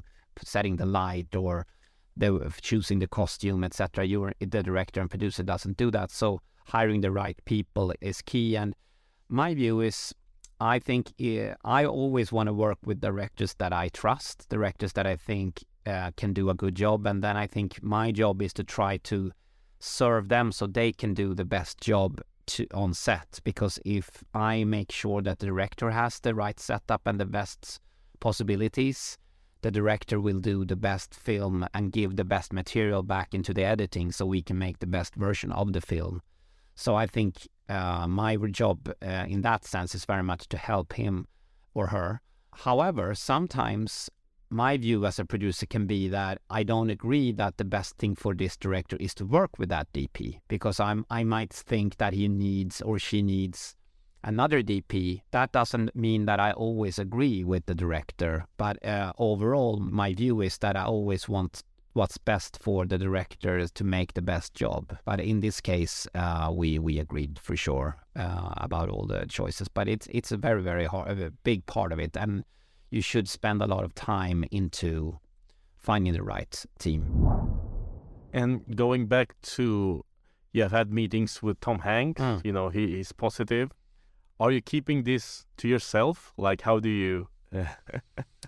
setting 0.43 0.76
the 0.76 0.87
light 0.87 1.34
or 1.34 1.66
they're 2.16 2.49
choosing 2.61 2.99
the 2.99 3.09
costume, 3.09 3.62
etc. 3.64 4.05
You're 4.05 4.32
the 4.41 4.62
director 4.62 5.01
and 5.01 5.11
producer 5.11 5.43
doesn't 5.43 5.76
do 5.76 5.91
that. 5.91 6.11
So 6.11 6.41
hiring 6.66 7.01
the 7.01 7.11
right 7.11 7.39
people 7.45 7.93
is 8.01 8.22
key. 8.22 8.57
And 8.57 8.74
my 9.28 9.55
view 9.55 9.80
is 9.80 10.14
I 10.59 10.78
think 10.78 11.12
uh, 11.20 11.55
I 11.64 11.84
always 11.84 12.32
want 12.32 12.47
to 12.47 12.53
work 12.53 12.78
with 12.84 13.01
directors 13.01 13.55
that 13.59 13.72
I 13.72 13.89
trust, 13.89 14.49
directors 14.49 14.93
that 14.95 15.07
I 15.07 15.16
think 15.16 15.62
uh, 15.84 16.12
can 16.16 16.32
do 16.32 16.49
a 16.49 16.55
good 16.55 16.74
job. 16.74 17.07
And 17.07 17.22
then 17.22 17.37
I 17.37 17.47
think 17.47 17.82
my 17.82 18.11
job 18.11 18.41
is 18.41 18.53
to 18.55 18.64
try 18.64 18.97
to 18.99 19.32
serve 19.78 20.28
them 20.28 20.53
so 20.53 20.66
they 20.66 20.93
can 20.93 21.12
do 21.12 21.34
the 21.34 21.45
best 21.45 21.80
job 21.80 22.22
to, 22.47 22.66
on 22.72 22.95
set. 22.95 23.41
Because 23.45 23.78
if 23.84 24.24
I 24.32 24.64
make 24.64 24.91
sure 24.91 25.20
that 25.22 25.41
the 25.41 25.47
director 25.47 25.91
has 25.91 26.20
the 26.20 26.34
right 26.34 26.59
setup 26.59 27.03
and 27.07 27.20
the 27.20 27.26
best 27.26 27.78
possibilities, 28.20 29.18
the 29.67 29.73
director 29.73 30.21
will 30.21 30.39
do 30.39 30.64
the 30.64 30.77
best 30.77 31.12
film 31.12 31.67
and 31.75 31.91
give 31.91 32.14
the 32.14 32.25
best 32.25 32.53
material 32.53 33.03
back 33.03 33.35
into 33.35 33.53
the 33.53 33.64
editing 33.64 34.12
so 34.12 34.25
we 34.25 34.41
can 34.41 34.57
make 34.57 34.79
the 34.79 34.87
best 34.87 35.17
version 35.17 35.51
of 35.51 35.73
the 35.73 35.81
film. 35.81 36.23
So 36.77 36.95
I 36.95 37.09
think 37.09 37.49
uh, 37.69 38.07
my 38.07 38.37
job 38.37 38.89
uh, 39.03 39.27
in 39.27 39.43
that 39.43 39.64
sense 39.64 39.93
is 39.93 40.05
very 40.05 40.23
much 40.23 40.49
to 40.51 40.57
help 40.57 40.93
him 40.93 41.27
or 41.75 41.89
her. 41.89 42.21
However, 42.53 43.12
sometimes 43.17 44.09
my 44.51 44.77
view 44.77 45.05
as 45.05 45.19
a 45.19 45.25
producer 45.25 45.67
can 45.67 45.85
be 45.89 46.07
that 46.11 46.39
I 46.49 46.62
don't 46.62 46.91
agree 46.91 47.33
that 47.33 47.57
the 47.57 47.64
best 47.64 47.97
thing 47.97 48.14
for 48.14 48.37
this 48.37 48.57
director 48.57 48.97
is 49.01 49.14
to 49.17 49.27
work 49.27 49.59
with 49.59 49.71
that 49.71 49.93
DP 49.93 50.39
because 50.47 50.79
I'm 50.79 51.05
I 51.11 51.25
might 51.25 51.53
think 51.53 51.97
that 51.97 52.12
he 52.12 52.29
needs 52.29 52.81
or 52.81 53.01
she 53.01 53.21
needs 53.21 53.75
another 54.27 54.62
DP. 54.62 55.22
That 55.31 55.53
doesn't 55.53 55.97
mean 55.97 56.27
that 56.27 56.39
I 56.41 56.53
always 56.53 56.99
agree 56.99 57.45
with 57.45 57.64
the 57.66 57.74
director, 57.74 58.45
but 58.59 58.85
uh, 58.85 59.12
overall, 59.18 59.79
my 59.79 60.12
view 60.12 60.43
is 60.43 60.59
that 60.59 60.77
I 60.77 60.85
always 60.85 61.29
want 61.29 61.62
what's 61.95 62.18
best 62.18 62.59
for 62.61 62.85
the 62.85 62.99
director 62.99 63.66
to 63.66 63.85
make 63.85 64.12
the 64.12 64.20
best 64.20 64.53
job. 64.53 64.99
But 65.07 65.18
in 65.20 65.41
this 65.41 65.62
case, 65.62 66.07
uh, 66.14 66.53
we 66.53 66.79
we 66.79 66.99
agreed 66.99 67.39
for 67.43 67.57
sure 67.57 67.97
uh, 68.14 68.51
about 68.59 68.91
all 68.91 69.07
the 69.07 69.24
choices. 69.27 69.68
But 69.68 69.89
it's 69.89 70.07
it's 70.11 70.33
a 70.33 70.37
very 70.37 70.62
very 70.62 70.85
hard, 70.85 71.18
a 71.18 71.31
big 71.31 71.64
part 71.66 71.93
of 71.93 71.99
it, 71.99 72.16
and 72.16 72.45
you 72.91 73.01
should 73.01 73.29
spend 73.29 73.62
a 73.62 73.66
lot 73.66 73.85
of 73.85 73.95
time 73.95 74.45
into 74.51 75.18
finding 75.79 76.12
the 76.12 76.22
right 76.22 76.64
team. 76.79 77.03
And 78.33 78.77
going 78.77 79.07
back 79.07 79.35
to, 79.57 80.05
you 80.53 80.62
have 80.62 80.72
had 80.72 80.93
meetings 80.93 81.43
with 81.43 81.59
Tom 81.61 81.79
Hanks. 81.79 82.20
Mm. 82.20 82.45
You 82.45 82.53
know 82.53 82.68
he 82.68 83.01
is 83.01 83.12
positive. 83.12 83.70
Are 84.39 84.51
you 84.51 84.61
keeping 84.61 85.05
this 85.05 85.47
to 85.59 85.68
yourself? 85.68 86.32
Like, 86.37 86.62
how 86.62 86.80
do 86.80 86.89
you? 86.91 87.28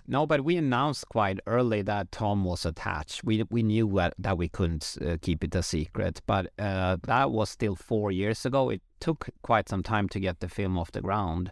No, 0.09 0.25
but 0.25 0.43
we 0.43 0.57
announced 0.57 1.07
quite 1.09 1.39
early 1.45 1.83
that 1.83 2.11
Tom 2.11 2.43
was 2.43 2.65
attached. 2.65 3.23
We 3.23 3.43
we 3.51 3.61
knew 3.61 3.87
that, 3.93 4.15
that 4.17 4.39
we 4.39 4.49
couldn't 4.49 4.97
uh, 5.05 5.17
keep 5.21 5.43
it 5.43 5.53
a 5.53 5.61
secret, 5.61 6.21
but 6.25 6.47
uh, 6.57 6.97
that 7.03 7.29
was 7.29 7.51
still 7.51 7.75
four 7.75 8.11
years 8.11 8.43
ago. 8.43 8.71
It 8.71 8.81
took 8.99 9.29
quite 9.43 9.69
some 9.69 9.83
time 9.83 10.09
to 10.09 10.19
get 10.19 10.39
the 10.39 10.49
film 10.49 10.79
off 10.79 10.91
the 10.91 11.01
ground. 11.01 11.51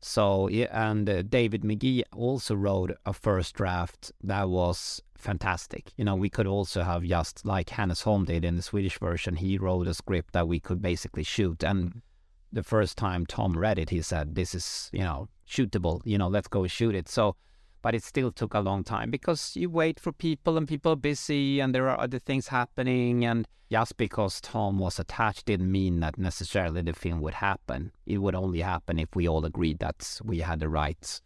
So 0.00 0.46
and 0.48 1.10
uh, 1.10 1.22
David 1.22 1.64
Magee 1.64 2.04
also 2.14 2.54
wrote 2.54 2.92
a 3.04 3.12
first 3.12 3.56
draft 3.56 4.12
that 4.22 4.48
was 4.48 5.02
fantastic. 5.16 5.92
You 5.96 6.04
know, 6.04 6.14
we 6.14 6.30
could 6.30 6.46
also 6.46 6.84
have 6.84 7.02
just 7.02 7.44
like 7.44 7.70
Hannes 7.70 8.02
Holm 8.02 8.26
did 8.26 8.44
in 8.44 8.54
the 8.54 8.62
Swedish 8.62 9.00
version. 9.00 9.34
He 9.34 9.58
wrote 9.58 9.88
a 9.88 9.94
script 9.94 10.34
that 10.34 10.46
we 10.46 10.60
could 10.60 10.80
basically 10.80 11.24
shoot, 11.24 11.64
and 11.64 12.00
the 12.52 12.62
first 12.62 12.96
time 12.96 13.26
Tom 13.26 13.56
read 13.56 13.78
it, 13.78 13.90
he 13.90 14.02
said, 14.02 14.34
"This 14.34 14.54
is 14.54 14.90
you 14.92 15.00
know 15.00 15.28
shootable. 15.48 16.00
You 16.04 16.18
know, 16.18 16.28
let's 16.28 16.48
go 16.48 16.66
shoot 16.66 16.94
it." 16.94 17.08
So, 17.08 17.36
but 17.82 17.94
it 17.94 18.02
still 18.02 18.32
took 18.32 18.54
a 18.54 18.60
long 18.60 18.84
time 18.84 19.10
because 19.10 19.56
you 19.56 19.70
wait 19.70 20.00
for 20.00 20.12
people 20.12 20.56
and 20.56 20.66
people 20.66 20.92
are 20.92 20.96
busy 20.96 21.60
and 21.60 21.74
there 21.74 21.88
are 21.88 22.00
other 22.00 22.18
things 22.18 22.48
happening. 22.48 23.24
And 23.24 23.46
just 23.70 23.96
because 23.96 24.40
Tom 24.40 24.78
was 24.78 24.98
attached 24.98 25.46
didn't 25.46 25.70
mean 25.70 26.00
that 26.00 26.18
necessarily 26.18 26.82
the 26.82 26.92
film 26.92 27.20
would 27.20 27.34
happen. 27.34 27.92
It 28.06 28.18
would 28.18 28.34
only 28.34 28.60
happen 28.60 28.98
if 28.98 29.14
we 29.14 29.28
all 29.28 29.44
agreed 29.44 29.78
that 29.80 30.20
we 30.24 30.38
had 30.38 30.60
the 30.60 30.68
right 30.68 31.20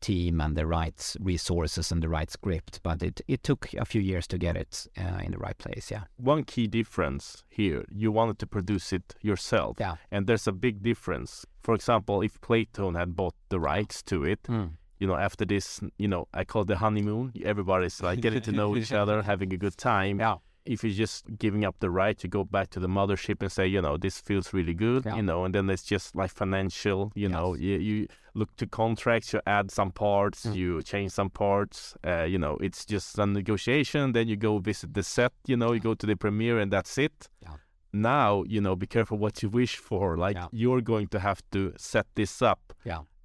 team 0.00 0.40
and 0.40 0.56
the 0.56 0.66
right 0.66 1.16
resources 1.20 1.90
and 1.92 2.02
the 2.02 2.08
right 2.08 2.30
script. 2.30 2.80
But 2.82 3.02
it, 3.02 3.20
it 3.28 3.42
took 3.42 3.72
a 3.74 3.84
few 3.84 4.00
years 4.00 4.26
to 4.28 4.38
get 4.38 4.56
it 4.56 4.86
uh, 4.98 5.20
in 5.22 5.32
the 5.32 5.38
right 5.38 5.56
place. 5.58 5.90
Yeah. 5.90 6.04
One 6.16 6.44
key 6.44 6.66
difference 6.66 7.44
here, 7.48 7.84
you 7.90 8.12
wanted 8.12 8.38
to 8.40 8.46
produce 8.46 8.92
it 8.92 9.14
yourself. 9.22 9.76
Yeah. 9.80 9.96
And 10.10 10.26
there's 10.26 10.46
a 10.46 10.52
big 10.52 10.82
difference. 10.82 11.44
For 11.62 11.74
example, 11.74 12.22
if 12.22 12.40
Playtone 12.40 12.96
had 12.98 13.16
bought 13.16 13.34
the 13.48 13.58
rights 13.60 14.02
to 14.04 14.24
it, 14.24 14.42
Mm. 14.44 14.70
you 14.98 15.06
know, 15.06 15.16
after 15.16 15.44
this, 15.44 15.80
you 15.98 16.08
know, 16.08 16.26
I 16.32 16.44
call 16.44 16.62
it 16.62 16.68
the 16.68 16.76
honeymoon. 16.76 17.32
Everybody's 17.44 18.00
like 18.02 18.20
getting 18.20 18.42
to 18.42 18.52
know 18.52 18.76
each 18.76 18.92
other, 19.02 19.22
having 19.22 19.52
a 19.52 19.56
good 19.56 19.76
time. 19.76 20.20
Yeah. 20.20 20.36
If 20.66 20.82
you're 20.84 20.92
just 20.92 21.24
giving 21.38 21.64
up 21.64 21.76
the 21.80 21.90
right 21.90 22.18
to 22.18 22.28
go 22.28 22.44
back 22.44 22.70
to 22.70 22.80
the 22.80 22.88
mothership 22.88 23.40
and 23.42 23.50
say, 23.50 23.66
you 23.66 23.80
know, 23.80 23.96
this 23.96 24.20
feels 24.20 24.52
really 24.52 24.74
good, 24.74 25.04
Yeah. 25.06 25.16
you 25.16 25.22
know, 25.22 25.44
and 25.44 25.54
then 25.54 25.70
it's 25.70 25.82
just 25.84 26.14
like 26.16 26.30
financial, 26.30 27.12
you 27.14 27.28
know, 27.28 27.54
you, 27.54 27.76
you 27.78 28.06
look 28.34 28.54
to 28.56 28.66
contracts, 28.66 29.32
you 29.32 29.40
add 29.46 29.70
some 29.70 29.90
parts, 29.92 30.44
Mm. 30.46 30.54
you 30.56 30.82
change 30.82 31.12
some 31.12 31.30
parts, 31.30 31.94
uh, 32.06 32.24
you 32.24 32.38
know, 32.38 32.56
it's 32.60 32.84
just 32.84 33.18
a 33.18 33.26
negotiation. 33.26 34.12
Then 34.12 34.28
you 34.28 34.36
go 34.36 34.58
visit 34.58 34.94
the 34.94 35.02
set, 35.02 35.32
you 35.46 35.56
know, 35.56 35.72
you 35.72 35.80
go 35.80 35.94
to 35.94 36.06
the 36.06 36.16
premiere 36.16 36.58
and 36.58 36.70
that's 36.72 36.98
it. 36.98 37.28
Yeah. 37.42 37.56
Now, 37.92 38.42
you 38.46 38.60
know, 38.60 38.76
be 38.76 38.86
careful 38.86 39.16
what 39.18 39.42
you 39.42 39.48
wish 39.48 39.76
for. 39.76 40.16
Like 40.18 40.36
Yeah. 40.36 40.48
you're 40.52 40.82
going 40.82 41.08
to 41.08 41.18
have 41.20 41.40
to 41.52 41.72
set 41.78 42.06
this 42.14 42.42
up 42.42 42.74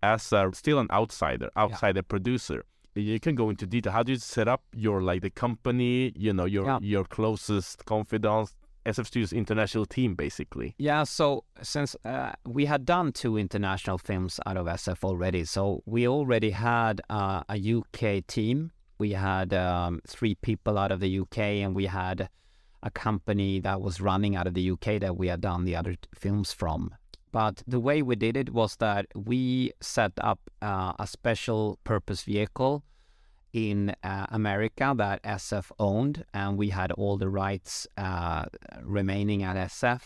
as 0.03 0.31
a 0.33 0.49
still 0.53 0.79
an 0.79 0.87
outsider, 0.91 1.49
outsider 1.57 2.03
producer. 2.03 2.63
You 2.95 3.19
can 3.19 3.35
go 3.35 3.49
into 3.49 3.65
detail. 3.65 3.93
How 3.93 4.03
do 4.03 4.11
you 4.11 4.17
set 4.17 4.47
up 4.47 4.63
your 4.75 5.01
like 5.01 5.21
the 5.21 5.29
company? 5.29 6.11
You 6.15 6.33
know 6.33 6.45
your 6.45 6.65
Yeah. 6.65 6.79
your 6.81 7.05
closest 7.05 7.85
confidants, 7.85 8.53
SF 8.85 9.05
Studios 9.07 9.31
international 9.33 9.85
team, 9.85 10.15
basically. 10.15 10.75
Yeah, 10.77 11.03
so 11.03 11.43
since 11.61 11.95
uh, 12.03 12.33
we 12.45 12.65
had 12.65 12.85
done 12.85 13.11
two 13.13 13.37
international 13.37 13.97
films 13.97 14.39
out 14.45 14.57
of 14.57 14.65
SF 14.67 15.03
already, 15.03 15.45
so 15.45 15.83
we 15.85 16.07
already 16.07 16.49
had 16.51 16.99
uh, 17.09 17.43
a 17.47 17.57
UK 17.57 18.25
team. 18.27 18.71
We 18.97 19.11
had 19.13 19.53
um, 19.53 20.01
three 20.07 20.35
people 20.35 20.77
out 20.77 20.91
of 20.91 20.99
the 20.99 21.19
UK, 21.19 21.37
and 21.63 21.73
we 21.75 21.85
had 21.85 22.29
a 22.83 22.89
company 22.91 23.59
that 23.61 23.79
was 23.81 24.01
running 24.01 24.35
out 24.35 24.47
of 24.47 24.53
the 24.55 24.71
UK 24.71 24.99
that 24.99 25.15
we 25.15 25.27
had 25.27 25.41
done 25.41 25.63
the 25.65 25.75
other 25.75 25.93
t- 25.93 25.99
films 26.15 26.51
from. 26.51 26.93
But 27.31 27.63
the 27.65 27.79
way 27.79 28.01
we 28.01 28.15
did 28.15 28.35
it 28.35 28.53
was 28.53 28.75
that 28.77 29.05
we 29.15 29.71
set 29.81 30.11
up 30.17 30.39
uh, 30.61 30.93
a 30.99 31.07
special 31.07 31.79
purpose 31.83 32.23
vehicle 32.23 32.83
in 33.53 33.93
uh, 34.03 34.27
America 34.29 34.93
that 34.97 35.23
SF 35.23 35.71
owned, 35.79 36.25
and 36.33 36.57
we 36.57 36.69
had 36.69 36.91
all 36.93 37.17
the 37.17 37.29
rights 37.29 37.87
uh, 37.97 38.45
remaining 38.81 39.43
at 39.43 39.55
SF. 39.55 40.01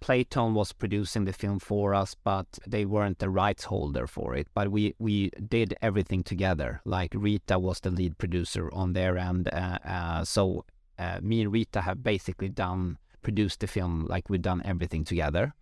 Playtone 0.00 0.54
was 0.54 0.72
producing 0.72 1.26
the 1.26 1.32
film 1.32 1.58
for 1.58 1.94
us, 1.94 2.16
but 2.24 2.46
they 2.66 2.86
weren't 2.86 3.18
the 3.18 3.28
rights 3.28 3.64
holder 3.64 4.06
for 4.06 4.34
it. 4.34 4.46
But 4.54 4.70
we 4.70 4.94
we 4.98 5.30
did 5.46 5.74
everything 5.82 6.22
together. 6.22 6.80
Like 6.86 7.12
Rita 7.14 7.58
was 7.58 7.80
the 7.80 7.90
lead 7.90 8.16
producer 8.16 8.72
on 8.72 8.94
their 8.94 9.18
end, 9.18 9.50
uh, 9.52 9.78
uh, 9.84 10.24
so 10.24 10.64
uh, 10.98 11.18
me 11.22 11.42
and 11.42 11.52
Rita 11.52 11.82
have 11.82 12.02
basically 12.02 12.48
done 12.48 12.96
produced 13.22 13.60
the 13.60 13.66
film 13.66 14.06
like 14.08 14.30
we've 14.30 14.40
done 14.40 14.62
everything 14.64 15.04
together, 15.04 15.54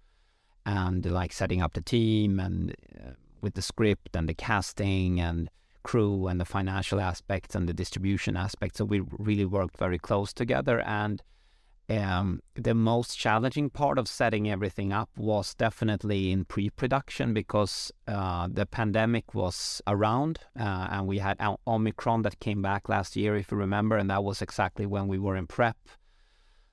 and 0.69 1.07
like 1.07 1.33
setting 1.33 1.63
up 1.63 1.73
the 1.73 1.81
team 1.81 2.39
and 2.39 2.75
uh, 2.95 3.13
with 3.41 3.55
the 3.55 3.63
script 3.63 4.15
and 4.15 4.29
the 4.29 4.35
casting 4.35 5.19
and 5.19 5.49
crew 5.83 6.27
and 6.27 6.39
the 6.39 6.45
financial 6.45 7.01
aspects 7.01 7.55
and 7.55 7.67
the 7.67 7.73
distribution 7.73 8.37
aspects. 8.37 8.77
So 8.77 8.85
we 8.85 9.01
really 9.19 9.47
worked 9.47 9.79
very 9.79 9.99
close 9.99 10.35
together. 10.35 10.81
And 10.81 11.23
um, 11.89 12.43
the 12.55 12.75
most 12.75 13.19
challenging 13.19 13.71
part 13.71 13.99
of 13.99 14.07
setting 14.09 14.51
everything 14.51 14.93
up 14.93 15.09
was 15.17 15.55
definitely 15.55 16.33
in 16.33 16.45
pre-production 16.45 17.33
because 17.33 17.91
uh, 18.07 18.47
the 18.53 18.67
pandemic 18.67 19.35
was 19.35 19.81
around 19.87 20.41
uh, 20.61 20.89
and 20.91 21.07
we 21.07 21.17
had 21.19 21.39
Omicron 21.67 22.23
that 22.23 22.41
came 22.41 22.61
back 22.61 22.91
last 22.91 23.17
year, 23.17 23.37
if 23.37 23.51
you 23.51 23.57
remember, 23.57 23.97
and 23.97 24.11
that 24.11 24.23
was 24.23 24.43
exactly 24.43 24.85
when 24.85 25.09
we 25.09 25.19
were 25.19 25.35
in 25.37 25.47
prep. 25.47 25.79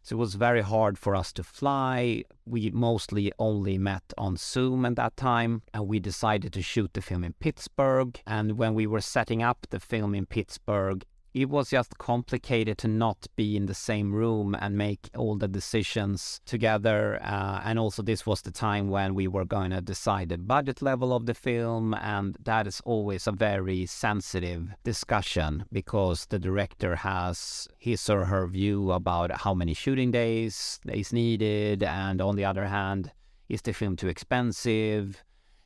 So 0.06 0.18
it 0.18 0.20
was 0.20 0.36
very 0.36 0.62
hard 0.62 0.99
for 0.99 1.16
us 1.16 1.34
to 1.34 1.43
fly. 1.43 2.26
We 2.45 2.70
mostly 2.70 3.32
only 3.39 3.80
met 3.80 4.03
on 4.20 4.38
Zoom 4.38 4.86
at 4.86 4.97
that 4.97 5.18
time, 5.18 5.64
and 5.74 5.88
we 5.88 5.99
decided 5.99 6.53
to 6.53 6.62
shoot 6.62 6.93
the 6.93 7.01
film 7.01 7.24
in 7.24 7.34
Pittsburgh. 7.34 8.22
And 8.28 8.56
when 8.60 8.76
we 8.76 8.86
were 8.86 9.01
setting 9.01 9.41
up 9.41 9.66
the 9.72 9.80
film 9.80 10.14
in 10.14 10.28
Pittsburgh, 10.28 11.03
it 11.36 11.50
was 11.50 11.70
just 11.70 11.98
complicated 11.98 12.78
to 12.78 12.88
not 12.88 13.28
be 13.36 13.58
in 13.58 13.66
the 13.66 13.74
same 13.74 14.14
room 14.14 14.56
and 14.62 14.78
make 14.78 15.10
all 15.18 15.36
the 15.36 15.50
decisions 15.50 16.40
together. 16.46 17.20
Uh, 17.22 17.60
and 17.66 17.78
also, 17.78 18.02
this 18.02 18.26
was 18.26 18.42
the 18.42 18.52
time 18.52 18.90
when 18.90 19.14
we 19.14 19.28
were 19.28 19.44
going 19.44 19.72
to 19.72 19.82
decide 19.82 20.30
the 20.30 20.38
budget 20.38 20.82
level 20.82 21.14
of 21.14 21.26
the 21.26 21.34
film, 21.34 21.94
and 21.96 22.38
that 22.46 22.66
is 22.68 22.82
always 22.86 23.28
a 23.28 23.34
very 23.34 23.86
sensitive 23.86 24.70
discussion 24.86 25.66
because 25.74 26.26
the 26.28 26.40
director 26.40 26.96
has 26.96 27.68
his 27.78 28.10
or 28.10 28.24
her 28.24 28.48
view 28.48 28.94
about 28.94 29.30
how 29.42 29.54
many 29.54 29.74
shooting 29.74 30.12
days 30.12 30.80
is 30.88 31.12
needed, 31.12 31.84
and 31.84 32.22
on 32.22 32.38
the 32.38 32.46
other 32.46 32.68
hand, 32.68 33.12
is 33.50 33.62
the 33.62 33.74
film 33.74 33.98
too 33.98 34.08
expensive? 34.08 35.22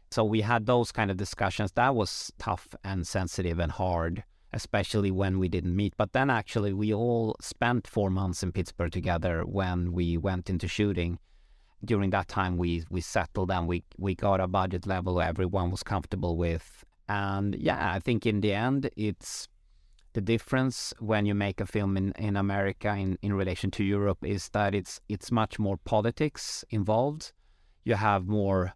So 0.09 0.23
we 0.23 0.41
had 0.41 0.65
those 0.65 0.91
kind 0.91 1.11
of 1.11 1.17
discussions. 1.17 1.73
That 1.73 1.93
was 1.93 2.33
tough 2.39 2.69
and 2.83 3.05
sensitive 3.05 3.59
and 3.59 3.71
hard 3.71 4.23
especially 4.53 5.11
when 5.11 5.39
we 5.39 5.49
didn't 5.49 5.75
meet. 5.75 5.93
But 5.97 6.13
then 6.13 6.29
actually, 6.29 6.73
we 6.73 6.93
all 6.93 7.35
spent 7.41 7.87
four 7.87 8.09
months 8.09 8.43
in 8.43 8.51
Pittsburgh 8.51 8.91
together 8.91 9.43
when 9.43 9.91
we 9.91 10.17
went 10.17 10.49
into 10.49 10.67
shooting. 10.67 11.19
During 11.83 12.09
that 12.09 12.27
time, 12.27 12.57
we 12.57 12.83
we 12.89 13.01
settled 13.01 13.51
and 13.51 13.67
we 13.67 13.83
we 13.97 14.15
got 14.15 14.39
a 14.41 14.47
budget 14.47 14.85
level 14.85 15.21
everyone 15.21 15.71
was 15.71 15.83
comfortable 15.83 16.35
with. 16.35 16.83
And 17.07 17.55
yeah, 17.55 17.93
I 17.93 17.99
think 17.99 18.25
in 18.25 18.41
the 18.41 18.53
end, 18.53 18.89
it's 18.95 19.47
the 20.13 20.21
difference 20.21 20.93
when 20.99 21.25
you 21.25 21.35
make 21.35 21.61
a 21.61 21.65
film 21.65 21.95
in, 21.95 22.11
in 22.13 22.35
America 22.35 22.89
in, 22.95 23.17
in 23.21 23.33
relation 23.33 23.71
to 23.71 23.83
Europe 23.83 24.17
is 24.23 24.49
that 24.49 24.73
it's 24.73 24.99
it's 25.07 25.31
much 25.31 25.59
more 25.59 25.77
politics 25.77 26.65
involved. 26.69 27.31
You 27.85 27.95
have 27.95 28.27
more 28.27 28.73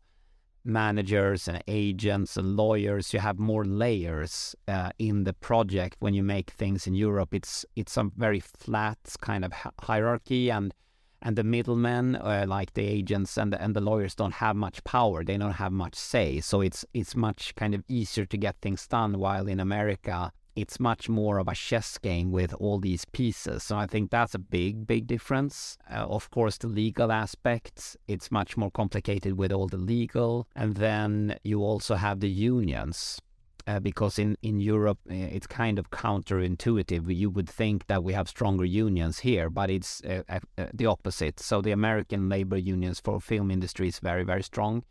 managers 0.65 1.47
and 1.47 1.63
agents 1.67 2.37
and 2.37 2.55
lawyers. 2.55 3.13
You 3.13 3.19
have 3.19 3.39
more 3.39 3.65
layers 3.65 4.55
uh, 4.67 4.91
in 4.97 5.23
the 5.23 5.33
project 5.33 5.97
when 5.99 6.13
you 6.13 6.23
make 6.23 6.51
things 6.51 6.87
in 6.87 6.93
Europe. 6.93 7.33
It's 7.33 7.65
it's 7.75 7.97
a 7.97 8.09
very 8.15 8.39
flat 8.39 8.99
kind 9.21 9.45
of 9.45 9.53
hierarchy, 9.81 10.51
and 10.51 10.73
and 11.21 11.35
the 11.37 11.43
middlemen, 11.43 12.15
uh, 12.17 12.45
like 12.47 12.73
the 12.73 12.85
agents 12.85 13.37
and 13.37 13.53
the, 13.53 13.61
and 13.61 13.73
the 13.73 13.81
lawyers, 13.81 14.13
don't 14.13 14.33
have 14.33 14.57
much 14.57 14.83
power. 14.83 15.23
They 15.23 15.37
don't 15.37 15.53
have 15.53 15.71
much 15.71 15.95
say. 15.95 16.41
So 16.41 16.61
it's 16.61 16.85
it's 16.93 17.15
much 17.15 17.55
kind 17.55 17.73
of 17.73 17.83
easier 17.87 18.25
to 18.25 18.37
get 18.37 18.57
things 18.61 18.85
done. 18.87 19.19
While 19.19 19.47
in 19.47 19.59
America, 19.59 20.31
it's 20.55 20.79
much 20.79 21.09
more 21.09 21.39
of 21.39 21.47
a 21.47 21.55
chess 21.55 21.97
game 21.97 22.31
with 22.31 22.53
all 22.55 22.79
these 22.79 23.05
pieces. 23.05 23.63
So 23.63 23.77
I 23.77 23.87
think 23.87 24.11
that's 24.11 24.35
a 24.35 24.39
big, 24.39 24.85
big 24.85 25.07
difference. 25.07 25.77
Uh, 25.89 26.05
of 26.05 26.29
course, 26.29 26.57
the 26.57 26.67
legal 26.67 27.11
aspects, 27.11 27.97
it's 28.07 28.31
much 28.31 28.55
more 28.55 28.71
complicated 28.71 29.37
with 29.37 29.51
all 29.51 29.67
the 29.67 29.77
legal. 29.77 30.47
And 30.55 30.75
then 30.75 31.37
you 31.43 31.61
also 31.61 31.95
have 31.95 32.19
the 32.19 32.29
unions. 32.29 33.19
Uh, 33.65 33.79
because 33.79 34.19
in, 34.19 34.35
in 34.41 34.59
Europe, 34.59 34.99
uh, 35.09 35.13
it's 35.13 35.47
kind 35.47 35.79
of 35.79 35.89
counterintuitive. 35.89 37.15
You 37.15 37.29
would 37.29 37.49
think 37.49 37.87
that 37.87 38.03
we 38.03 38.11
have 38.11 38.27
stronger 38.27 38.65
unions 38.65 39.19
here, 39.19 39.49
but 39.49 39.69
it's 39.69 40.03
uh, 40.03 40.23
uh, 40.27 40.39
uh, 40.57 40.65
the 40.73 40.85
opposite. 40.85 41.39
So 41.39 41.61
the 41.61 41.71
American 41.71 42.27
labor 42.27 42.57
unions 42.57 42.99
for 42.99 43.21
film 43.21 43.49
industry 43.49 43.87
is 43.87 43.99
very, 43.99 44.25
very 44.25 44.43
strong 44.43 44.83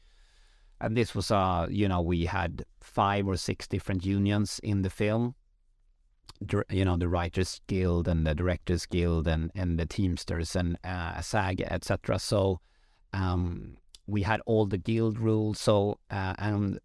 and 0.81 0.97
this 0.97 1.15
was 1.15 1.31
uh 1.31 1.67
you 1.71 1.89
know 1.89 2.01
we 2.01 2.27
had 2.27 2.65
five 2.81 3.27
or 3.27 3.37
six 3.37 3.69
different 3.69 4.05
unions 4.05 4.61
in 4.65 4.83
the 4.83 4.91
film 4.91 5.35
you 6.71 6.85
know 6.85 6.97
the 6.97 7.09
Writers 7.09 7.61
Guild 7.67 8.09
and 8.09 8.27
the 8.27 8.35
Directors 8.35 8.87
Guild 8.87 9.27
and 9.27 9.51
and 9.55 9.79
the 9.79 9.87
Teamsters 9.87 10.57
and 10.57 10.79
uh, 10.85 11.21
SAG 11.21 11.61
etc. 11.61 12.19
So 12.19 12.61
um, 13.13 13.77
we 14.07 14.23
had 14.23 14.41
all 14.47 14.67
the 14.67 14.79
guild 14.79 15.19
rules. 15.19 15.61
So 15.61 15.99
uh, 16.11 16.35
and 16.39 16.79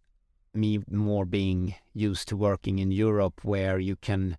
me 0.54 0.80
more 0.90 1.26
being 1.26 1.76
used 1.94 2.28
to 2.30 2.38
working 2.38 2.80
in 2.80 2.92
Europe 2.92 3.44
where 3.44 3.80
you 3.80 3.96
can 3.96 4.38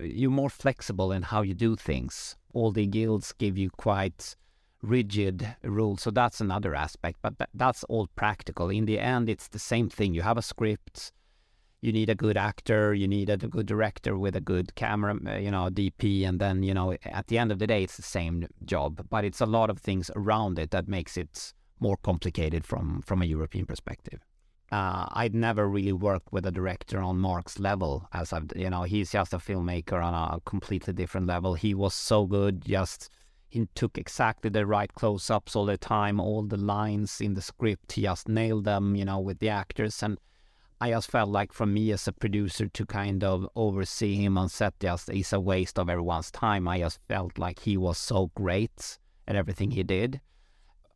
you're 0.00 0.30
more 0.30 0.50
flexible 0.50 1.12
in 1.12 1.22
how 1.22 1.42
you 1.42 1.54
do 1.54 1.76
things. 1.76 2.36
All 2.52 2.72
the 2.72 2.86
guilds 2.86 3.32
give 3.32 3.56
you 3.56 3.70
quite 3.70 4.36
rigid 4.82 5.56
rules. 5.62 6.02
So 6.02 6.10
that's 6.10 6.40
another 6.40 6.74
aspect, 6.74 7.18
but 7.22 7.34
that's 7.54 7.84
all 7.84 8.08
practical. 8.16 8.68
In 8.68 8.84
the 8.84 8.98
end, 8.98 9.28
it's 9.28 9.48
the 9.48 9.58
same 9.58 9.88
thing. 9.88 10.14
You 10.14 10.22
have 10.22 10.38
a 10.38 10.42
script 10.42 11.12
you 11.84 11.92
need 11.92 12.08
a 12.08 12.14
good 12.14 12.38
actor, 12.38 12.94
you 12.94 13.06
need 13.06 13.28
a 13.28 13.36
good 13.36 13.66
director 13.66 14.16
with 14.16 14.34
a 14.34 14.40
good 14.40 14.74
camera, 14.74 15.18
uh, 15.26 15.36
you 15.36 15.50
know, 15.50 15.68
DP, 15.68 16.26
and 16.26 16.40
then 16.40 16.62
you 16.62 16.72
know, 16.72 16.96
at 17.04 17.26
the 17.26 17.36
end 17.36 17.52
of 17.52 17.58
the 17.58 17.66
day, 17.66 17.82
it's 17.82 17.98
the 17.98 18.02
same 18.02 18.48
job, 18.64 19.06
but 19.10 19.22
it's 19.22 19.42
a 19.42 19.46
lot 19.46 19.68
of 19.68 19.78
things 19.78 20.10
around 20.16 20.58
it 20.58 20.70
that 20.70 20.88
makes 20.88 21.18
it 21.18 21.52
more 21.80 21.98
complicated 21.98 22.64
from 22.64 23.02
from 23.02 23.20
a 23.20 23.26
European 23.26 23.66
perspective. 23.66 24.20
Uh, 24.72 25.04
I'd 25.12 25.34
never 25.34 25.68
really 25.68 25.92
worked 25.92 26.32
with 26.32 26.46
a 26.46 26.50
director 26.50 27.00
on 27.00 27.18
Marc's 27.18 27.58
level, 27.58 28.08
as 28.14 28.32
I've, 28.32 28.50
you 28.56 28.70
know, 28.70 28.84
he's 28.84 29.12
just 29.12 29.34
a 29.34 29.38
filmmaker 29.38 30.02
on 30.02 30.14
a 30.14 30.40
completely 30.46 30.94
different 30.94 31.26
level. 31.26 31.52
He 31.52 31.74
was 31.74 31.92
so 31.92 32.24
good, 32.24 32.64
just 32.64 33.10
he 33.50 33.68
took 33.74 33.98
exactly 33.98 34.48
the 34.48 34.64
right 34.64 34.92
close-ups 34.94 35.54
all 35.54 35.66
the 35.66 35.76
time, 35.76 36.18
all 36.18 36.42
the 36.44 36.56
lines 36.56 37.20
in 37.20 37.34
the 37.34 37.42
script, 37.42 37.92
he 37.92 38.02
just 38.02 38.26
nailed 38.26 38.64
them, 38.64 38.96
you 38.96 39.04
know, 39.04 39.20
with 39.20 39.38
the 39.38 39.50
actors 39.50 40.02
and 40.02 40.18
I 40.84 40.90
just 40.90 41.10
felt 41.10 41.30
like 41.30 41.54
for 41.54 41.64
me 41.64 41.92
as 41.92 42.06
a 42.06 42.12
producer 42.12 42.68
to 42.68 42.84
kind 42.84 43.24
of 43.24 43.48
oversee 43.56 44.16
him 44.16 44.36
on 44.36 44.50
set 44.50 44.78
just 44.80 45.08
is 45.08 45.32
a 45.32 45.40
waste 45.40 45.78
of 45.78 45.88
everyone's 45.88 46.30
time. 46.30 46.68
I 46.68 46.80
just 46.80 46.98
felt 47.08 47.38
like 47.38 47.60
he 47.60 47.78
was 47.78 47.96
so 47.96 48.30
great 48.34 48.98
at 49.26 49.34
everything 49.34 49.70
he 49.70 49.82
did. 49.82 50.20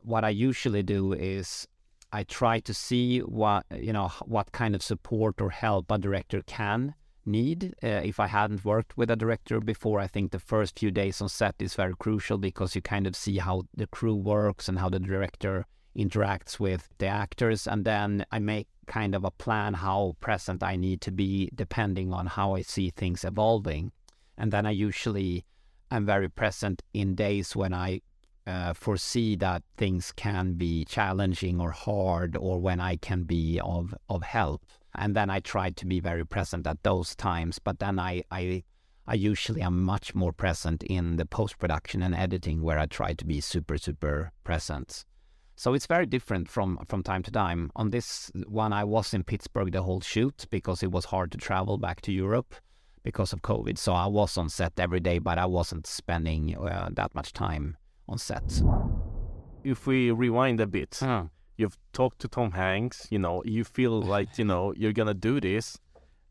What 0.03 0.27
I 0.27 0.29
usually 0.29 0.83
do 0.83 1.15
is 1.15 1.67
I 2.13 2.25
try 2.25 2.61
to 2.61 2.75
see 2.75 3.21
what 3.21 3.65
you 3.75 3.95
know 3.95 4.09
what 4.27 4.53
kind 4.53 4.75
of 4.75 4.83
support 4.83 5.41
or 5.41 5.49
help 5.49 5.91
a 5.91 5.97
director 5.97 6.43
can 6.43 6.95
need. 7.25 7.75
Uh, 7.83 8.03
if 8.05 8.21
I 8.21 8.27
hadn't 8.27 8.67
worked 8.67 8.99
with 8.99 9.11
a 9.11 9.17
director 9.17 9.59
before, 9.59 10.01
I 10.01 10.07
think 10.07 10.33
the 10.33 10.39
first 10.39 10.79
few 10.79 10.91
days 10.91 11.23
on 11.23 11.31
set 11.31 11.55
is 11.61 11.75
very 11.75 11.95
crucial 11.99 12.37
because 12.37 12.75
you 12.75 12.83
kind 12.83 13.07
of 13.07 13.17
see 13.17 13.39
how 13.39 13.63
the 13.75 13.87
crew 13.87 14.17
works 14.17 14.69
and 14.69 14.79
how 14.79 14.91
the 14.91 15.01
director 15.01 15.65
interacts 15.97 16.61
with 16.61 16.91
the 16.99 17.07
actors, 17.07 17.67
and 17.67 17.87
then 17.87 18.27
I 18.31 18.39
make 18.39 18.69
kind 18.89 19.15
of 19.15 19.23
a 19.23 19.31
plan 19.31 19.75
how 19.75 20.17
present 20.19 20.63
I 20.63 20.75
need 20.75 21.01
to 21.03 21.13
be 21.13 21.51
depending 21.55 22.13
on 22.13 22.27
how 22.27 22.57
I 22.57 22.63
see 22.63 22.91
things 22.91 23.25
evolving. 23.25 23.93
And 24.37 24.51
then 24.51 24.67
I 24.67 24.73
usually 24.73 25.45
am 25.91 26.07
very 26.07 26.29
present 26.29 26.83
in 26.93 27.15
days 27.15 27.55
when 27.55 27.73
I 27.73 28.01
uh, 28.47 28.73
foresee 28.73 29.37
that 29.37 29.63
things 29.77 30.11
can 30.13 30.55
be 30.55 30.85
challenging 30.87 31.61
or 31.61 31.71
hard 31.71 32.37
or 32.37 32.59
when 32.59 32.81
I 32.81 32.97
can 32.97 33.25
be 33.25 33.61
of, 33.61 33.95
of 34.09 34.23
help. 34.23 34.65
And 34.95 35.15
then 35.15 35.29
I 35.29 35.41
try 35.41 35.71
to 35.71 35.87
be 35.87 36.01
very 36.01 36.25
present 36.25 36.67
at 36.67 36.83
those 36.83 37.15
times. 37.15 37.59
But 37.59 37.79
then 37.79 37.99
I, 37.99 38.23
I, 38.31 38.65
I 39.07 39.15
usually 39.15 39.61
am 39.61 39.83
much 39.83 40.15
more 40.15 40.33
present 40.33 40.83
in 40.83 41.17
the 41.17 41.27
post 41.27 41.59
production 41.59 42.03
and 42.03 42.15
editing 42.15 42.63
where 42.63 42.79
I 42.79 42.87
try 42.87 43.13
to 43.13 43.25
be 43.25 43.41
super, 43.41 43.77
super 43.77 44.33
present. 44.45 45.05
So 45.59 45.75
it's 45.75 45.87
very 45.87 46.07
different 46.07 46.49
from 46.49 46.79
from 46.87 47.03
time 47.03 47.25
to 47.25 47.33
time. 47.33 47.73
On 47.75 47.91
this 47.91 48.31
one, 48.47 48.73
I 48.73 48.85
was 48.85 49.13
in 49.13 49.25
Pittsburgh 49.25 49.73
the 49.73 49.83
whole 49.83 50.01
shoot 50.01 50.47
because 50.51 50.85
it 50.85 50.93
was 50.93 51.07
hard 51.07 51.33
to 51.33 51.39
travel 51.39 51.79
back 51.79 52.01
to 52.03 52.13
Europe 52.13 52.55
because 53.03 53.33
of 53.33 53.43
COVID. 53.43 53.77
So 53.77 53.93
I 53.93 54.07
was 54.07 54.39
on 54.39 54.51
set 54.51 54.79
every 54.79 55.01
day, 55.01 55.19
but 55.19 55.37
I 55.37 55.47
wasn't 55.47 55.89
spending 55.89 56.57
uh, 56.57 56.91
that 56.93 57.13
much 57.13 57.33
time 57.33 57.77
on 58.09 58.19
set. 58.19 58.63
If 59.65 59.89
we 59.89 60.13
rewind 60.13 60.61
a 60.61 60.67
bit, 60.69 61.03
you've 61.57 61.77
talked 61.93 62.21
to 62.21 62.29
Tom 62.29 62.53
Hanks. 62.53 63.09
You 63.11 63.19
know, 63.19 63.43
you 63.45 63.65
feel 63.65 64.01
like 64.15 64.39
you 64.39 64.45
know 64.45 64.73
you're 64.77 64.93
gonna 64.93 65.13
do 65.13 65.41
this. 65.41 65.77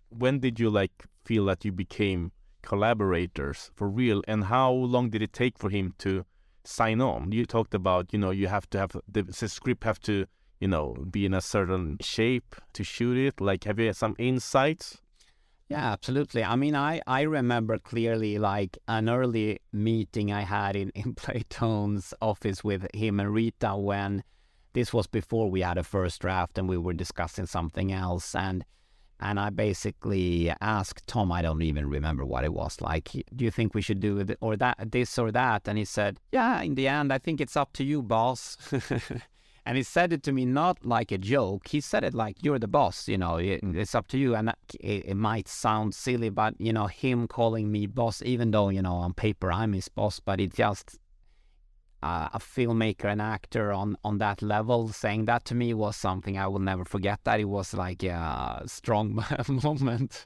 When 0.08 0.40
did 0.40 0.58
you 0.58 0.70
like 0.70 1.06
feel 1.26 1.44
that 1.48 1.66
you 1.66 1.74
became 1.74 2.32
collaborators 2.62 3.72
for 3.76 3.90
real? 3.90 4.24
And 4.26 4.46
how 4.46 4.72
long 4.72 5.10
did 5.10 5.22
it 5.22 5.34
take 5.34 5.58
for 5.60 5.70
him 5.70 5.96
to 5.98 6.26
sign 6.68 7.02
on. 7.02 7.32
You 7.32 7.46
talked 7.46 7.74
about, 7.74 8.12
you 8.12 8.20
know, 8.20 8.32
you 8.32 8.48
have 8.48 8.70
to 8.72 8.80
have 8.80 8.92
the, 9.08 9.24
the 9.24 9.48
script 9.48 9.84
have 9.84 10.00
to, 10.02 10.26
you 10.60 10.68
know, 10.68 10.96
be 11.10 11.26
in 11.26 11.34
a 11.34 11.42
certain 11.42 11.98
shape 12.02 12.56
to 12.74 12.84
shoot 12.84 13.18
it. 13.18 13.40
Like, 13.42 13.64
have 13.64 13.80
you 13.80 13.94
some 13.94 14.16
insights? 14.18 15.02
Yeah, 15.70 15.92
absolutely. 15.92 16.44
I 16.44 16.56
mean, 16.56 16.76
I, 16.76 17.02
I 17.06 17.22
remember 17.22 17.78
clearly 17.78 18.38
like 18.38 18.78
an 18.88 19.10
early 19.10 19.60
meeting 19.74 20.32
I 20.32 20.42
had 20.42 20.76
in, 20.76 20.90
in 20.92 21.14
Playtone's 21.16 22.14
office 22.22 22.64
with 22.64 22.88
him 22.94 23.20
and 23.20 23.34
Rita 23.34 23.76
when 23.76 24.24
this 24.74 24.94
was 24.94 25.08
before 25.08 25.50
we 25.50 25.62
had 25.62 25.78
a 25.78 25.84
first 25.84 26.22
draft 26.22 26.58
and 26.58 26.70
we 26.70 26.78
were 26.78 26.94
discussing 26.94 27.48
something 27.48 27.92
else. 27.92 28.34
And 28.34 28.64
and 29.20 29.40
I 29.40 29.50
basically 29.50 30.54
asked 30.62 31.08
Tom, 31.08 31.32
I 31.32 31.42
don't 31.42 31.62
even 31.62 31.90
remember 31.90 32.26
what 32.26 32.44
it 32.44 32.54
was 32.54 32.80
like. 32.82 33.12
Do 33.36 33.46
you 33.46 33.52
think 33.52 33.74
we 33.74 33.82
should 33.82 34.00
do 34.00 34.20
it 34.20 34.38
or 34.42 34.56
that, 34.58 34.92
this 34.92 35.18
or 35.18 35.32
that? 35.32 35.68
And 35.68 35.78
he 35.78 35.86
said, 35.86 36.20
Yeah, 36.32 36.62
in 36.62 36.76
the 36.76 36.88
end, 36.88 37.12
I 37.12 37.18
think 37.18 37.42
it's 37.42 37.58
up 37.58 37.74
to 37.74 37.84
you, 37.84 38.04
boss. 38.04 38.58
and 39.66 39.76
he 39.78 39.84
said 39.84 40.14
it 40.14 40.22
to 40.24 40.32
me 40.32 40.46
not 40.46 40.86
like 40.86 41.12
a 41.12 41.18
joke. 41.18 41.68
He 41.68 41.82
said 41.82 42.04
it 42.04 42.14
like, 42.14 42.44
You're 42.44 42.60
the 42.60 42.68
boss, 42.68 43.08
you 43.08 43.18
know, 43.18 43.38
it's 43.38 43.96
up 43.96 44.08
to 44.10 44.20
you. 44.20 44.36
And 44.36 44.54
it, 44.80 45.06
it 45.06 45.18
might 45.18 45.48
sound 45.48 45.96
silly, 45.96 46.30
but, 46.30 46.54
you 46.60 46.72
know, 46.72 46.88
him 46.88 47.28
calling 47.28 47.72
me 47.72 47.88
boss, 47.88 48.22
even 48.22 48.52
though, 48.52 48.70
you 48.70 48.84
know, 48.84 48.96
on 48.96 49.14
paper 49.14 49.52
I'm 49.52 49.74
his 49.74 49.90
boss, 49.90 50.20
but 50.20 50.40
it 50.40 50.54
just 50.54 51.00
uh, 52.04 52.30
a 52.34 52.40
filmmaker 52.40 53.06
and 53.06 53.22
actor 53.22 53.72
on 53.72 53.98
on 54.04 54.18
that 54.20 54.42
level 54.42 54.90
saying 54.90 55.26
that 55.26 55.46
to 55.46 55.56
me 55.56 55.74
was 55.74 55.96
something 55.96 56.38
I 56.38 56.48
will 56.48 56.60
never 56.60 56.86
forget. 56.86 57.20
That 57.24 57.40
it 57.40 57.46
was 57.46 57.74
like 57.74 58.04
a 58.04 58.64
strong 58.66 59.24
moment. 59.48 60.26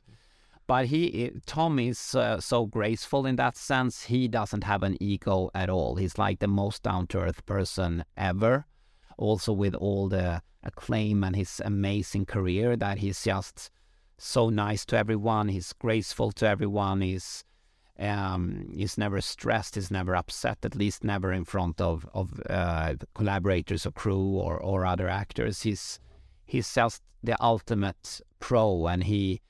but 0.68 0.86
he 0.88 1.32
Tom 1.46 1.80
is 1.80 2.16
uh, 2.16 2.40
so 2.40 2.66
graceful 2.66 3.26
in 3.26 3.38
that 3.38 3.56
sense. 3.56 4.04
He 4.04 4.28
doesn't 4.28 4.64
have 4.64 4.84
an 4.84 4.98
ego 5.02 5.50
at 5.54 5.70
all. 5.70 5.96
He's 5.96 6.18
like 6.18 6.40
the 6.40 6.48
most 6.48 6.84
down 6.84 7.08
to 7.08 7.20
earth 7.20 7.46
person 7.46 8.04
ever. 8.18 8.66
Also 9.18 9.54
with 9.54 9.76
all 9.76 10.10
the 10.10 10.42
acclaim 10.64 11.24
and 11.24 11.36
his 11.36 11.62
amazing 11.64 12.26
career, 12.26 12.76
that 12.76 12.98
he's 13.00 13.24
just 13.24 13.70
so 14.18 14.50
nice 14.50 14.86
to 14.86 14.98
everyone. 14.98 15.48
He's 15.48 15.74
graceful 15.74 16.32
to 16.34 16.48
everyone. 16.48 17.02
He's 17.02 17.44
um, 18.00 18.72
he's 18.76 18.98
never 18.98 19.22
stressed. 19.22 19.76
He's 19.76 19.92
never 19.92 20.16
upset. 20.16 20.60
At 20.64 20.76
least 20.76 21.04
never 21.04 21.32
in 21.32 21.46
front 21.46 21.80
of 21.80 22.08
of 22.14 22.42
uh, 22.50 22.96
collaborators 23.14 23.86
or 23.86 23.92
crew 23.92 24.38
or 24.38 24.58
or 24.58 24.86
other 24.86 25.08
actors. 25.08 25.62
He's 25.62 26.00
he's 26.46 26.74
just 26.74 27.02
the 27.24 27.42
ultimate 27.42 28.22
pro, 28.40 28.88
and 28.88 29.04
he 29.04 29.42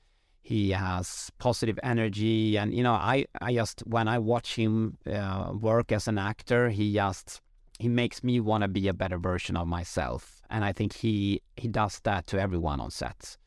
he 0.42 0.70
has 0.70 1.30
positive 1.38 1.78
energy. 1.82 2.58
And 2.58 2.74
you 2.74 2.82
know, 2.82 2.92
I 2.92 3.24
I 3.40 3.54
just 3.54 3.80
when 3.86 4.08
I 4.08 4.18
watch 4.18 4.56
him 4.56 4.98
uh, 5.06 5.52
work 5.58 5.92
as 5.92 6.08
an 6.08 6.18
actor, 6.18 6.68
he 6.68 6.92
just 6.92 7.40
he 7.78 7.88
makes 7.88 8.22
me 8.22 8.38
want 8.38 8.62
to 8.62 8.68
be 8.68 8.86
a 8.88 8.94
better 8.94 9.18
version 9.18 9.56
of 9.56 9.66
myself. 9.66 10.42
And 10.50 10.64
I 10.64 10.72
think 10.72 10.92
he 10.92 11.40
he 11.56 11.68
does 11.68 12.00
that 12.00 12.26
to 12.28 12.40
everyone 12.40 12.80
on 12.80 12.90
set. 12.90 13.38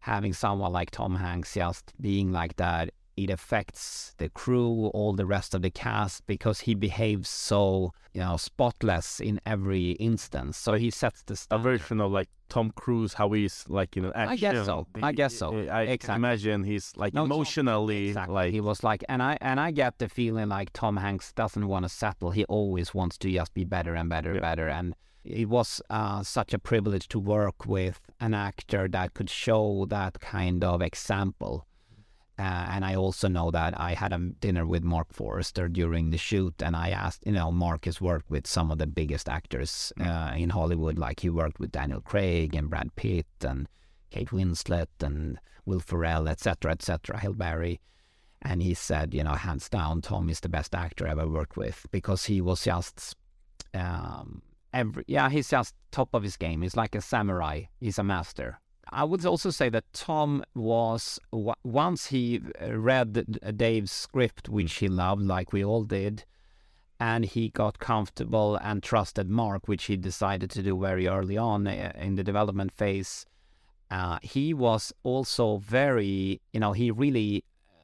Having 0.00 0.34
someone 0.34 0.72
like 0.72 0.90
Tom 0.92 1.16
Hanks 1.16 1.54
just 1.54 1.92
being 2.00 2.32
like 2.32 2.56
that 2.56 2.90
it 3.24 3.30
affects 3.30 4.14
the 4.18 4.28
crew, 4.28 4.86
all 4.94 5.12
the 5.12 5.26
rest 5.26 5.54
of 5.54 5.62
the 5.62 5.70
cast, 5.70 6.26
because 6.26 6.60
he 6.60 6.74
behaves 6.74 7.28
so, 7.28 7.92
you 8.12 8.20
know, 8.20 8.36
spotless 8.36 9.20
in 9.20 9.40
every 9.44 9.92
instance. 9.92 10.56
So 10.56 10.74
he 10.74 10.90
sets 10.90 11.22
the 11.22 11.36
standard. 11.36 11.68
A 11.68 11.78
version 11.78 12.00
of 12.00 12.12
like 12.12 12.28
Tom 12.48 12.72
Cruise, 12.74 13.14
how 13.14 13.30
he's 13.32 13.64
like 13.68 13.96
in 13.96 14.04
know, 14.04 14.12
action. 14.14 14.32
I 14.32 14.36
guess 14.36 14.66
so. 14.66 14.86
I 15.02 15.12
guess 15.12 15.34
so. 15.34 15.58
I 15.68 15.82
exactly. 15.82 16.14
imagine 16.16 16.64
he's 16.64 16.92
like 16.96 17.14
no, 17.14 17.24
emotionally 17.24 18.08
exactly. 18.08 18.34
like 18.34 18.52
he 18.52 18.60
was 18.60 18.82
like, 18.82 19.04
and 19.08 19.22
I 19.22 19.36
and 19.40 19.60
I 19.60 19.70
get 19.70 19.98
the 19.98 20.08
feeling 20.08 20.48
like 20.48 20.72
Tom 20.72 20.96
Hanks 20.96 21.32
doesn't 21.32 21.66
want 21.66 21.84
to 21.84 21.88
settle. 21.88 22.30
He 22.30 22.44
always 22.44 22.94
wants 22.94 23.18
to 23.18 23.30
just 23.30 23.54
be 23.54 23.64
better 23.64 23.94
and 23.94 24.08
better 24.08 24.30
and 24.30 24.36
yeah. 24.36 24.40
better 24.40 24.68
and 24.68 24.94
it 25.22 25.50
was 25.50 25.82
uh, 25.90 26.22
such 26.22 26.54
a 26.54 26.58
privilege 26.58 27.06
to 27.08 27.18
work 27.18 27.66
with 27.66 28.00
an 28.20 28.32
actor 28.32 28.88
that 28.88 29.12
could 29.12 29.28
show 29.28 29.86
that 29.90 30.18
kind 30.20 30.64
of 30.64 30.80
example 30.80 31.66
uh, 32.40 32.66
and 32.70 32.86
I 32.86 32.94
also 32.94 33.28
know 33.28 33.50
that 33.50 33.78
I 33.78 33.92
had 33.92 34.14
a 34.14 34.18
dinner 34.40 34.64
with 34.64 34.82
Marc 34.82 35.12
Forster 35.12 35.68
during 35.68 36.08
the 36.08 36.16
shoot, 36.16 36.54
and 36.62 36.74
I 36.74 36.88
asked, 36.88 37.26
you 37.26 37.32
know, 37.32 37.52
Marc 37.52 37.84
has 37.84 38.00
worked 38.00 38.30
with 38.30 38.46
some 38.46 38.70
of 38.70 38.78
the 38.78 38.86
biggest 38.86 39.28
actors 39.28 39.92
mm. 39.98 40.06
uh, 40.06 40.34
in 40.34 40.48
Hollywood, 40.48 40.98
like 40.98 41.20
he 41.20 41.28
worked 41.28 41.60
with 41.60 41.70
Daniel 41.70 42.00
Craig 42.00 42.54
and 42.54 42.70
Brad 42.70 42.96
Pitt 42.96 43.26
and 43.42 43.68
Kate 44.08 44.30
Winslet 44.30 44.86
and 45.02 45.38
Will 45.66 45.80
Ferrell, 45.80 46.28
etc., 46.28 46.72
etc., 46.72 47.18
Halle 47.18 47.34
Berry. 47.34 47.78
And 48.40 48.62
he 48.62 48.72
said, 48.72 49.12
you 49.12 49.22
know, 49.22 49.34
hands 49.34 49.68
down, 49.68 50.00
Tom 50.00 50.30
is 50.30 50.40
the 50.40 50.48
best 50.48 50.74
actor 50.74 51.06
I 51.06 51.10
ever 51.10 51.28
worked 51.28 51.58
with 51.58 51.84
because 51.90 52.24
he 52.24 52.40
was 52.40 52.64
just, 52.64 53.16
um, 53.74 54.40
every 54.72 55.04
yeah, 55.06 55.28
he's 55.28 55.50
just 55.50 55.74
top 55.90 56.14
of 56.14 56.22
his 56.22 56.38
game. 56.38 56.62
He's 56.62 56.76
like 56.76 56.94
a 56.94 57.02
samurai. 57.02 57.64
He's 57.80 57.98
a 57.98 58.02
master. 58.02 58.60
I 58.88 59.04
would 59.04 59.24
also 59.24 59.50
say 59.50 59.68
that 59.68 59.92
Tom 59.92 60.44
was 60.54 61.18
once 61.62 62.06
he 62.06 62.40
uh, 62.60 62.76
read 62.76 63.38
Dave's 63.56 63.92
script, 63.92 64.48
which 64.48 64.74
he 64.74 64.88
loved, 64.88 65.22
like 65.22 65.52
we 65.52 65.64
all 65.64 65.84
did, 65.84 66.24
and 66.98 67.24
he 67.24 67.50
got 67.50 67.78
comfortable 67.78 68.56
and 68.56 68.82
trusted 68.82 69.28
Marc, 69.28 69.68
which 69.68 69.84
he 69.84 69.96
decided 69.96 70.50
to 70.50 70.62
do 70.62 70.78
very 70.78 71.06
early 71.06 71.36
on 71.36 71.66
uh, 71.66 71.92
in 71.96 72.16
the 72.16 72.24
development 72.24 72.72
phase. 72.72 73.26
Uh, 73.90 74.18
he 74.22 74.54
was 74.54 74.92
also 75.02 75.58
very, 75.58 76.40
you 76.52 76.60
know, 76.60 76.72
he 76.72 76.90
really 76.90 77.44
uh, 77.68 77.74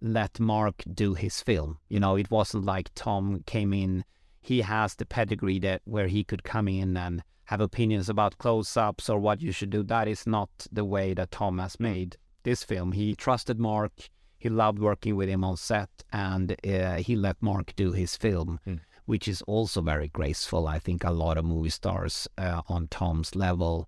let 0.00 0.40
Marc 0.40 0.82
do 0.92 1.14
his 1.14 1.40
film. 1.42 1.78
You 1.88 2.00
know, 2.00 2.16
it 2.16 2.30
wasn't 2.30 2.64
like 2.64 2.90
Tom 2.94 3.42
came 3.46 3.72
in. 3.72 4.04
He 4.40 4.62
has 4.62 4.94
the 4.94 5.06
pedigree 5.06 5.58
that 5.60 5.82
where 5.84 6.08
he 6.08 6.24
could 6.24 6.42
come 6.42 6.68
in 6.68 6.96
and 6.96 7.22
have 7.52 7.60
opinions 7.60 8.08
about 8.08 8.38
close-ups 8.38 9.10
or 9.10 9.18
what 9.18 9.42
you 9.42 9.52
should 9.52 9.68
do. 9.68 9.82
That 9.82 10.08
is 10.08 10.26
not 10.26 10.48
the 10.72 10.86
way 10.86 11.12
that 11.12 11.30
Tom 11.30 11.58
has 11.58 11.78
made 11.78 12.16
this 12.44 12.64
film. 12.64 12.92
He 12.92 13.14
trusted 13.14 13.60
Marc. 13.60 14.08
He 14.38 14.48
loved 14.48 14.78
working 14.78 15.16
with 15.16 15.28
him 15.28 15.44
on 15.44 15.58
set, 15.58 15.90
and 16.10 16.56
uh, 16.66 16.96
he 16.96 17.14
let 17.14 17.36
Marc 17.42 17.76
do 17.76 17.92
his 17.92 18.16
film, 18.16 18.58
mm. 18.66 18.80
which 19.04 19.28
is 19.28 19.42
also 19.42 19.82
very 19.82 20.08
graceful. 20.08 20.66
I 20.66 20.78
think 20.78 21.04
a 21.04 21.10
lot 21.10 21.36
of 21.36 21.44
movie 21.44 21.68
stars 21.68 22.26
uh, 22.38 22.62
on 22.68 22.88
Tom's 22.88 23.36
level 23.36 23.86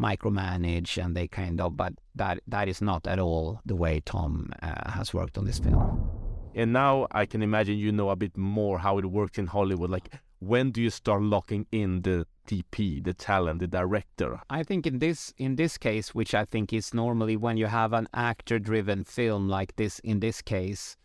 micromanage, 0.00 0.96
and 1.02 1.16
they 1.16 1.26
kind 1.26 1.60
of, 1.60 1.76
but 1.76 1.94
that 2.14 2.38
that 2.46 2.68
is 2.68 2.80
not 2.80 3.08
at 3.08 3.18
all 3.18 3.60
the 3.66 3.74
way 3.74 4.00
Tom 4.04 4.52
uh, 4.62 4.88
has 4.92 5.12
worked 5.12 5.36
on 5.36 5.46
this 5.46 5.58
film. 5.58 6.08
And 6.54 6.72
now 6.72 7.08
I 7.10 7.26
can 7.26 7.42
imagine 7.42 7.76
you 7.76 7.90
know 7.90 8.10
a 8.10 8.16
bit 8.16 8.36
more 8.36 8.78
how 8.78 8.98
it 8.98 9.06
works 9.06 9.36
in 9.36 9.48
Hollywood. 9.48 9.90
Like, 9.90 10.08
when 10.38 10.70
do 10.70 10.80
you 10.80 10.90
start 10.90 11.22
locking 11.22 11.66
in 11.70 12.02
the 12.02 12.26
DP, 12.50 13.04
the 13.04 13.14
talent, 13.14 13.60
the 13.60 13.68
director? 13.68 14.40
I 14.50 14.64
think 14.64 14.84
in 14.86 14.98
this 14.98 15.32
in 15.38 15.54
this 15.54 15.78
case, 15.78 16.14
which 16.14 16.34
I 16.34 16.44
think 16.44 16.72
is 16.72 16.92
normally 16.92 17.36
when 17.36 17.56
you 17.56 17.66
have 17.66 17.92
an 17.92 18.08
actor-driven 18.12 19.04
film 19.04 19.48
like 19.48 19.76
this, 19.76 20.00
in 20.00 20.18
this 20.18 20.42
case, 20.42 20.96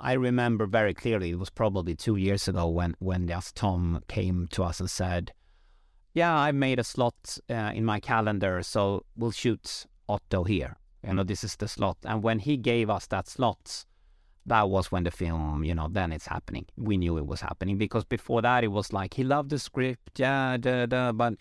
I 0.00 0.14
remember 0.14 0.66
very 0.66 0.94
clearly. 0.94 1.30
It 1.30 1.38
was 1.38 1.50
probably 1.50 1.94
two 1.94 2.16
years 2.16 2.48
ago 2.48 2.68
when 2.68 2.96
when 2.98 3.28
just 3.28 3.54
Tom 3.54 4.02
came 4.08 4.48
to 4.50 4.64
us 4.64 4.80
and 4.80 4.90
said, 4.90 5.32
"Yeah, 6.14 6.34
I 6.36 6.50
made 6.50 6.80
a 6.80 6.84
slot 6.84 7.38
uh, 7.48 7.70
in 7.74 7.84
my 7.84 8.00
calendar, 8.00 8.62
so 8.62 9.04
we'll 9.16 9.30
shoot 9.30 9.86
Otto 10.08 10.42
here. 10.44 10.78
You 11.06 11.14
know, 11.14 11.24
this 11.24 11.44
is 11.44 11.54
the 11.56 11.68
slot." 11.68 11.98
And 12.04 12.24
when 12.24 12.40
he 12.40 12.56
gave 12.56 12.90
us 12.90 13.06
that 13.06 13.28
slot, 13.28 13.86
that 14.48 14.68
was 14.68 14.90
when 14.90 15.04
the 15.04 15.10
film, 15.10 15.64
you 15.64 15.74
know, 15.74 15.88
then 15.90 16.12
it's 16.12 16.26
happening. 16.26 16.66
We 16.76 16.96
knew 16.96 17.18
it 17.18 17.26
was 17.26 17.40
happening 17.40 17.78
because 17.78 18.04
before 18.04 18.42
that 18.42 18.64
it 18.64 18.68
was 18.68 18.92
like 18.92 19.14
he 19.14 19.24
loved 19.24 19.50
the 19.50 19.58
script, 19.58 20.18
yeah, 20.18 20.56
da, 20.56 20.86
da, 20.86 21.12
but 21.12 21.34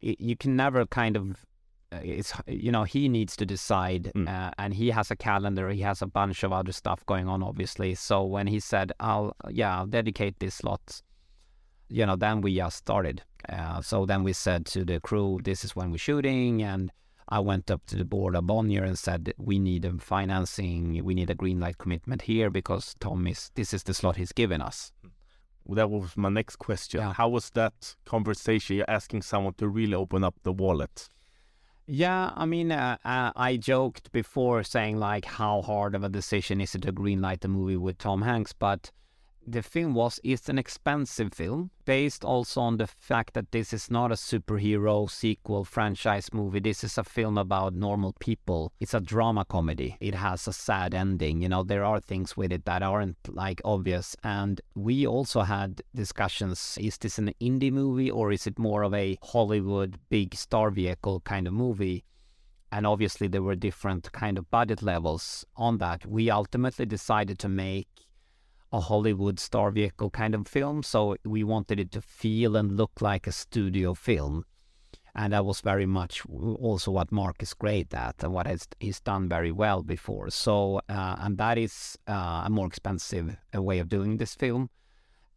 it, 0.00 0.20
you 0.20 0.36
can 0.36 0.56
never 0.56 0.86
kind 0.86 1.16
of. 1.16 1.44
Uh, 1.92 1.98
it's 2.04 2.32
you 2.46 2.70
know 2.70 2.84
he 2.84 3.08
needs 3.08 3.36
to 3.36 3.44
decide, 3.44 4.12
mm. 4.14 4.28
uh, 4.28 4.52
and 4.58 4.74
he 4.74 4.90
has 4.90 5.10
a 5.10 5.16
calendar. 5.16 5.68
He 5.70 5.80
has 5.80 6.02
a 6.02 6.06
bunch 6.06 6.44
of 6.44 6.52
other 6.52 6.70
stuff 6.70 7.04
going 7.06 7.26
on, 7.26 7.42
obviously. 7.42 7.96
So 7.96 8.22
when 8.22 8.46
he 8.46 8.60
said, 8.60 8.92
"I'll 9.00 9.34
yeah, 9.48 9.76
I'll 9.76 9.86
dedicate 9.86 10.38
this 10.38 10.54
slot," 10.54 11.02
you 11.88 12.06
know, 12.06 12.14
then 12.14 12.42
we 12.42 12.54
just 12.54 12.76
started. 12.76 13.22
Uh, 13.48 13.80
so 13.82 14.06
then 14.06 14.22
we 14.22 14.32
said 14.32 14.66
to 14.66 14.84
the 14.84 15.00
crew, 15.00 15.40
"This 15.42 15.64
is 15.64 15.74
when 15.74 15.90
we're 15.90 15.98
shooting," 15.98 16.62
and 16.62 16.92
I 17.30 17.38
went 17.38 17.70
up 17.70 17.86
to 17.86 17.96
the 17.96 18.04
board 18.04 18.34
of 18.34 18.46
Bonnier 18.46 18.82
and 18.82 18.98
said, 18.98 19.32
we 19.38 19.58
need 19.58 19.84
a 19.84 19.92
financing, 19.98 21.04
we 21.04 21.14
need 21.14 21.30
a 21.30 21.34
green 21.34 21.60
light 21.60 21.78
commitment 21.78 22.22
here 22.22 22.50
because 22.50 22.96
Tom 22.98 23.26
is, 23.26 23.50
this 23.54 23.72
is 23.72 23.84
the 23.84 23.94
slot 23.94 24.16
he's 24.16 24.32
given 24.32 24.60
us. 24.60 24.92
That 25.68 25.90
was 25.90 26.16
my 26.16 26.28
next 26.28 26.56
question. 26.56 27.00
Yeah. 27.00 27.12
How 27.12 27.28
was 27.28 27.50
that 27.50 27.94
conversation? 28.04 28.76
You're 28.76 28.90
asking 28.90 29.22
someone 29.22 29.54
to 29.54 29.68
really 29.68 29.94
open 29.94 30.24
up 30.24 30.34
the 30.42 30.52
wallet. 30.52 31.08
Yeah, 31.86 32.32
I 32.34 32.46
mean, 32.46 32.72
uh, 32.72 32.96
uh, 33.04 33.32
I 33.36 33.56
joked 33.56 34.10
before 34.12 34.62
saying 34.62 34.98
like 34.98 35.24
how 35.24 35.62
hard 35.62 35.94
of 35.94 36.02
a 36.02 36.08
decision 36.08 36.60
is 36.60 36.74
it 36.74 36.82
to 36.82 36.92
greenlight 36.92 37.44
a 37.44 37.48
movie 37.48 37.76
with 37.76 37.98
Tom 37.98 38.22
Hanks, 38.22 38.52
but 38.52 38.90
the 39.46 39.62
film 39.62 39.94
was 39.94 40.20
it's 40.22 40.48
an 40.48 40.58
expensive 40.58 41.32
film 41.32 41.70
based 41.84 42.24
also 42.24 42.60
on 42.60 42.76
the 42.76 42.86
fact 42.86 43.34
that 43.34 43.50
this 43.52 43.72
is 43.72 43.90
not 43.90 44.12
a 44.12 44.14
superhero 44.14 45.10
sequel 45.10 45.64
franchise 45.64 46.28
movie. 46.32 46.60
This 46.60 46.84
is 46.84 46.98
a 46.98 47.04
film 47.04 47.36
about 47.38 47.74
normal 47.74 48.14
people. 48.20 48.72
It's 48.80 48.94
a 48.94 49.00
drama 49.00 49.44
comedy. 49.44 49.96
It 50.00 50.14
has 50.14 50.46
a 50.46 50.52
sad 50.52 50.94
ending. 50.94 51.42
You 51.42 51.48
know 51.48 51.62
there 51.62 51.84
are 51.84 52.00
things 52.00 52.36
with 52.36 52.52
it 52.52 52.64
that 52.64 52.82
aren't 52.82 53.16
like 53.28 53.60
obvious. 53.64 54.14
And 54.22 54.60
we 54.74 55.06
also 55.06 55.40
had 55.40 55.82
discussions 55.94 56.78
is 56.80 56.98
this 56.98 57.18
an 57.18 57.32
indie 57.40 57.72
movie 57.72 58.10
or 58.10 58.32
is 58.32 58.46
it 58.46 58.58
more 58.58 58.82
of 58.82 58.94
a 58.94 59.18
hollywood 59.22 59.98
big 60.08 60.34
star 60.34 60.70
vehicle 60.70 61.20
kind 61.20 61.46
of 61.46 61.52
movie? 61.52 62.04
And 62.72 62.86
obviously 62.86 63.26
there 63.26 63.42
were 63.42 63.56
different 63.56 64.12
kind 64.12 64.38
of 64.38 64.48
budget 64.50 64.80
levels 64.80 65.44
on 65.56 65.78
that. 65.78 66.06
We 66.06 66.30
ultimately 66.30 66.86
decided 66.86 67.38
to 67.40 67.48
make 67.48 67.88
a 68.72 68.80
Hollywood 68.80 69.40
star 69.40 69.70
vehicle 69.70 70.10
kind 70.10 70.34
of 70.34 70.46
film. 70.46 70.82
So 70.82 71.16
we 71.24 71.42
wanted 71.44 71.80
it 71.80 71.90
to 71.92 72.00
feel 72.00 72.56
and 72.56 72.76
look 72.76 72.92
like 73.00 73.26
a 73.26 73.32
studio 73.32 73.94
film. 73.94 74.44
And 75.14 75.32
that 75.32 75.44
was 75.44 75.60
very 75.60 75.86
much 75.86 76.22
also 76.28 76.92
what 76.92 77.10
Marc 77.10 77.42
is 77.42 77.52
great 77.52 77.92
at 77.92 78.22
and 78.22 78.32
what 78.32 78.46
has, 78.46 78.68
he's 78.78 79.00
done 79.00 79.28
very 79.28 79.50
well 79.50 79.82
before. 79.82 80.30
So, 80.30 80.80
uh, 80.88 81.16
and 81.18 81.36
that 81.38 81.58
is 81.58 81.98
uh, 82.08 82.42
a 82.44 82.50
more 82.50 82.68
expensive 82.68 83.36
uh, 83.54 83.60
way 83.60 83.80
of 83.80 83.88
doing 83.88 84.18
this 84.18 84.36
film. 84.36 84.70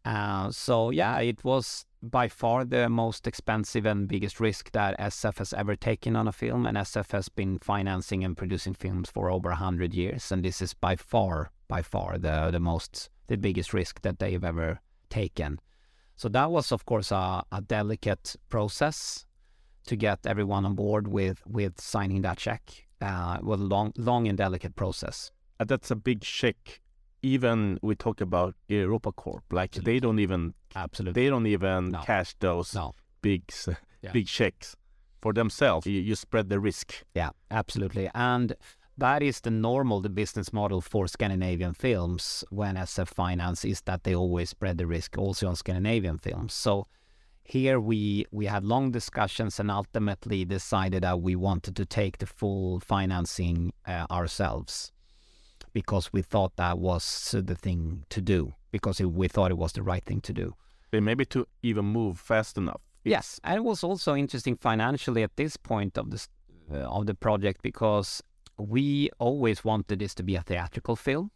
Uh, 0.04 0.50
so, 0.52 0.90
yeah, 0.90 1.18
it 1.18 1.42
was 1.42 1.86
by 2.02 2.28
far 2.28 2.64
the 2.64 2.88
most 2.88 3.26
expensive 3.26 3.84
and 3.86 4.06
biggest 4.06 4.38
risk 4.38 4.70
that 4.72 4.98
SF 5.00 5.38
has 5.38 5.52
ever 5.54 5.74
taken 5.74 6.14
on 6.14 6.28
a 6.28 6.32
film. 6.32 6.66
And 6.66 6.76
SF 6.76 7.10
has 7.10 7.28
been 7.28 7.58
financing 7.58 8.22
and 8.22 8.36
producing 8.36 8.74
films 8.74 9.10
for 9.10 9.28
over 9.28 9.48
100 9.48 9.92
years. 9.92 10.30
And 10.30 10.44
this 10.44 10.62
is 10.62 10.72
by 10.72 10.94
far, 10.94 11.50
by 11.66 11.82
far 11.82 12.16
the, 12.16 12.50
the 12.52 12.60
most 12.60 13.10
the 13.26 13.36
biggest 13.36 13.72
risk 13.72 14.00
that 14.02 14.18
they've 14.18 14.44
ever 14.44 14.80
taken. 15.10 15.58
So 16.16 16.28
that 16.28 16.50
was, 16.50 16.70
of 16.72 16.84
course, 16.84 17.10
a, 17.10 17.42
a 17.50 17.60
delicate 17.60 18.36
process 18.48 19.26
to 19.86 19.96
get 19.96 20.20
everyone 20.26 20.64
on 20.64 20.74
board 20.74 21.08
with 21.08 21.42
with 21.46 21.80
signing 21.80 22.22
that 22.22 22.38
check. 22.38 22.86
Uh, 23.00 23.36
it 23.38 23.44
was 23.44 23.60
a 23.60 23.64
long, 23.64 23.92
long 23.96 24.28
and 24.28 24.38
delicate 24.38 24.76
process. 24.76 25.30
And 25.60 25.68
that's 25.68 25.90
a 25.90 25.96
big 25.96 26.20
check. 26.22 26.80
Even 27.22 27.78
we 27.82 27.94
talk 27.94 28.20
about 28.20 28.54
Europa 28.68 29.10
Corp, 29.12 29.44
like 29.50 29.70
Absolutely. 29.70 29.92
they 29.94 30.00
don't 30.00 30.18
even 30.18 30.54
Absolutely. 30.76 31.22
they 31.22 31.28
don't 31.30 31.46
even 31.46 31.90
No. 31.90 32.00
cash 32.02 32.34
those 32.38 32.74
No. 32.74 32.94
big 33.22 33.42
Yeah. 34.02 34.12
big 34.12 34.26
checks 34.26 34.76
for 35.22 35.32
themselves. 35.32 35.86
You, 35.86 36.00
you 36.00 36.14
spread 36.16 36.48
the 36.50 36.60
risk. 36.60 37.02
Yeah, 37.14 37.30
absolutely. 37.50 38.10
And 38.14 38.54
that 38.96 39.22
is 39.22 39.40
the 39.40 39.50
normal, 39.50 40.00
the 40.00 40.08
business 40.08 40.52
model 40.52 40.80
for 40.80 41.06
Scandinavian 41.08 41.74
films 41.74 42.44
when 42.50 42.76
SF 42.76 43.08
Finance 43.08 43.64
is 43.64 43.80
that 43.82 44.04
they 44.04 44.14
always 44.14 44.50
spread 44.50 44.78
the 44.78 44.86
risk 44.86 45.18
also 45.18 45.48
on 45.48 45.56
Scandinavian 45.56 46.18
films. 46.18 46.54
So 46.54 46.86
here 47.42 47.78
we 47.78 48.24
we 48.30 48.46
had 48.46 48.64
long 48.64 48.90
discussions 48.90 49.60
and 49.60 49.70
ultimately 49.70 50.44
decided 50.44 51.02
that 51.02 51.20
we 51.20 51.36
wanted 51.36 51.76
to 51.76 51.84
take 51.84 52.18
the 52.18 52.26
full 52.26 52.80
financing 52.80 53.72
uh, 53.86 54.06
ourselves 54.10 54.92
because 55.72 56.12
we 56.12 56.22
thought 56.22 56.56
that 56.56 56.78
was 56.78 57.34
the 57.36 57.54
thing 57.54 58.04
to 58.08 58.22
do 58.22 58.54
because 58.70 59.00
it, 59.00 59.06
we 59.06 59.28
thought 59.28 59.50
it 59.50 59.58
was 59.58 59.72
the 59.72 59.82
right 59.82 60.04
thing 60.04 60.20
to 60.22 60.32
do. 60.32 60.54
They 60.90 61.00
maybe 61.00 61.24
to 61.26 61.46
even 61.62 61.84
move 61.84 62.18
fast 62.18 62.56
enough. 62.56 62.80
Yes, 63.02 63.40
and 63.44 63.56
it 63.56 63.64
was 63.64 63.84
also 63.84 64.14
interesting 64.14 64.56
financially 64.56 65.22
at 65.22 65.36
this 65.36 65.56
point 65.56 65.98
of 65.98 66.10
this 66.10 66.28
uh, 66.72 66.76
of 66.76 67.04
the 67.06 67.14
project 67.14 67.60
because 67.60 68.22
we 68.58 69.10
always 69.18 69.64
wanted 69.64 69.98
this 69.98 70.14
to 70.14 70.22
be 70.22 70.36
a 70.36 70.42
theatrical 70.42 70.96
film, 70.96 71.30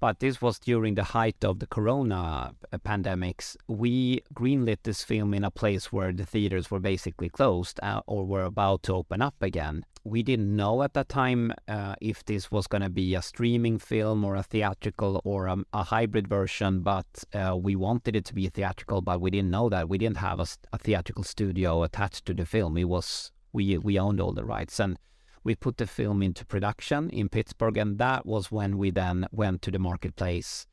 but 0.00 0.20
this 0.20 0.42
was 0.42 0.58
during 0.58 0.96
the 0.96 1.04
height 1.04 1.42
of 1.42 1.60
the 1.60 1.66
Corona 1.66 2.52
uh, 2.72 2.78
pandemics. 2.78 3.56
We 3.68 4.22
greenlit 4.34 4.78
this 4.82 5.02
film 5.02 5.32
in 5.32 5.44
a 5.44 5.50
place 5.50 5.92
where 5.92 6.12
the 6.12 6.26
theaters 6.26 6.70
were 6.70 6.80
basically 6.80 7.30
closed 7.30 7.80
uh, 7.82 8.02
or 8.06 8.26
were 8.26 8.44
about 8.44 8.82
to 8.82 8.94
open 8.94 9.22
up 9.22 9.36
again. 9.40 9.84
We 10.04 10.22
didn't 10.22 10.54
know 10.54 10.82
at 10.82 10.92
that 10.92 11.08
time 11.08 11.54
uh, 11.66 11.94
if 12.02 12.22
this 12.26 12.50
was 12.50 12.66
going 12.66 12.82
to 12.82 12.90
be 12.90 13.14
a 13.14 13.22
streaming 13.22 13.78
film 13.78 14.24
or 14.24 14.36
a 14.36 14.42
theatrical 14.42 15.22
or 15.24 15.46
a, 15.46 15.56
a 15.72 15.84
hybrid 15.84 16.28
version, 16.28 16.80
but 16.80 17.06
uh, 17.32 17.56
we 17.56 17.74
wanted 17.74 18.14
it 18.14 18.26
to 18.26 18.34
be 18.34 18.46
theatrical, 18.50 19.00
but 19.00 19.22
we 19.22 19.30
didn't 19.30 19.50
know 19.50 19.70
that. 19.70 19.88
We 19.88 19.96
didn't 19.96 20.18
have 20.18 20.38
a 20.38 20.78
theatrical 20.78 21.24
studio 21.24 21.82
attached 21.82 22.26
to 22.26 22.34
the 22.34 22.44
film. 22.44 22.76
It 22.76 22.90
was 22.90 23.32
we 23.54 23.78
we 23.78 23.98
owned 23.98 24.20
all 24.20 24.32
the 24.32 24.44
rights 24.44 24.78
and 24.78 24.98
we 25.44 25.54
put 25.54 25.76
the 25.76 25.86
film 25.86 26.22
into 26.22 26.44
production 26.46 27.10
in 27.10 27.28
Pittsburgh, 27.28 27.76
and 27.76 27.98
that 27.98 28.24
was 28.26 28.50
when 28.50 28.78
we 28.78 28.90
then 28.90 29.26
went 29.30 29.60
to 29.62 29.70
the 29.70 29.78
marketplace 29.78 30.66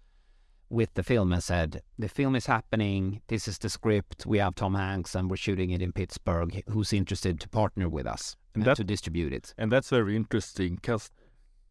with 0.69 0.93
the 0.93 1.03
film 1.03 1.34
and 1.34 1.43
said, 1.43 1.82
"The 1.99 2.07
film 2.07 2.34
is 2.36 2.45
happening. 2.45 3.22
This 3.28 3.47
is 3.47 3.57
the 3.57 3.69
script. 3.69 4.26
We 4.26 4.38
have 4.38 4.55
Tom 4.55 4.76
Hanks, 4.76 5.13
and 5.15 5.30
we're 5.30 5.36
shooting 5.36 5.72
it 5.72 5.82
in 5.82 5.91
Pittsburgh. 5.91 6.63
Who's 6.69 6.93
interested 6.93 7.39
to 7.41 7.49
partner 7.49 7.89
with 7.89 8.07
us 8.07 8.38
And 8.55 8.61
and, 8.63 8.67
that- 8.67 8.78
to 8.78 8.84
distribute 8.86 9.34
it?" 9.34 9.53
And 9.57 9.69
that's 9.72 9.89
very 9.89 10.15
interesting 10.15 10.76
because, 10.76 11.11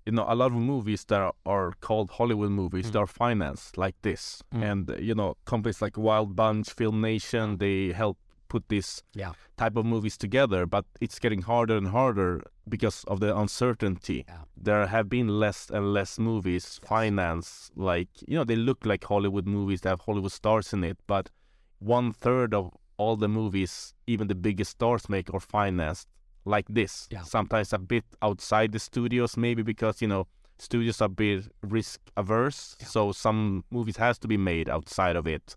you 0.05 0.13
know, 0.13 0.27
a 0.29 0.35
lot 0.35 0.53
of 0.53 0.59
movies 0.59 1.07
that 1.07 1.21
are, 1.23 1.33
are 1.47 1.73
called 1.81 2.11
Hollywood 2.11 2.51
movies, 2.51 2.89
Mm. 2.89 2.93
they're 2.93 3.07
financed 3.07 3.79
like 3.79 3.97
this. 4.03 4.43
Mm. 4.55 4.63
And, 4.71 4.83
you 5.01 5.15
know, 5.15 5.37
companies 5.47 5.81
like 5.81 5.97
Wild 5.97 6.37
Bunch, 6.37 6.77
FilmNation, 6.77 7.59
they 7.59 7.93
help 7.93 8.19
put 8.55 8.69
this 8.69 9.03
Yeah. 9.15 9.33
type 9.57 9.77
of 9.81 9.85
movies 9.87 10.17
together. 10.19 10.67
But 10.67 10.85
it's 11.01 11.19
getting 11.25 11.43
harder 11.43 11.77
and 11.81 11.89
harder 11.89 12.43
because 12.69 13.05
of 13.13 13.21
the 13.21 13.31
uncertainty. 13.43 14.25
Yeah. 14.29 14.43
There 14.69 14.87
have 14.87 15.09
been 15.09 15.29
less 15.45 15.71
and 15.77 15.85
less 15.99 16.19
movies 16.19 16.81
financed. 16.85 17.73
Like, 17.77 18.09
you 18.29 18.37
know, 18.37 18.45
they 18.45 18.57
look 18.57 18.85
like 18.85 19.05
Hollywood 19.05 19.47
movies, 19.47 19.81
that 19.83 19.91
have 19.91 20.01
Hollywood 20.09 20.33
stars 20.33 20.73
in 20.75 20.85
it. 20.85 20.99
But 21.07 21.31
one 21.79 22.13
third 22.13 22.55
of 22.55 22.71
all 22.99 23.17
the 23.17 23.29
movies, 23.29 23.95
even 24.07 24.29
the 24.29 24.35
biggest 24.35 24.73
stars 24.73 25.09
make, 25.09 25.33
are 25.35 25.41
financed 25.41 26.07
like 26.45 26.67
this. 26.69 27.09
Yeah. 27.11 27.23
Sometimes 27.23 27.73
a 27.73 27.79
bit 27.79 28.05
outside 28.21 28.73
the 28.73 28.79
studios, 28.79 29.37
maybe 29.37 29.63
because 29.63 30.03
you 30.03 30.09
know 30.09 30.27
studios 30.59 31.01
are 31.01 31.07
a 31.07 31.09
bit 31.09 31.45
risk 31.63 32.01
averse. 32.17 32.77
So 32.87 33.13
some 33.13 33.65
movies 33.71 33.97
has 33.97 34.19
to 34.19 34.29
be 34.29 34.37
made 34.37 34.69
outside 34.69 35.17
of 35.17 35.27
it. 35.27 35.57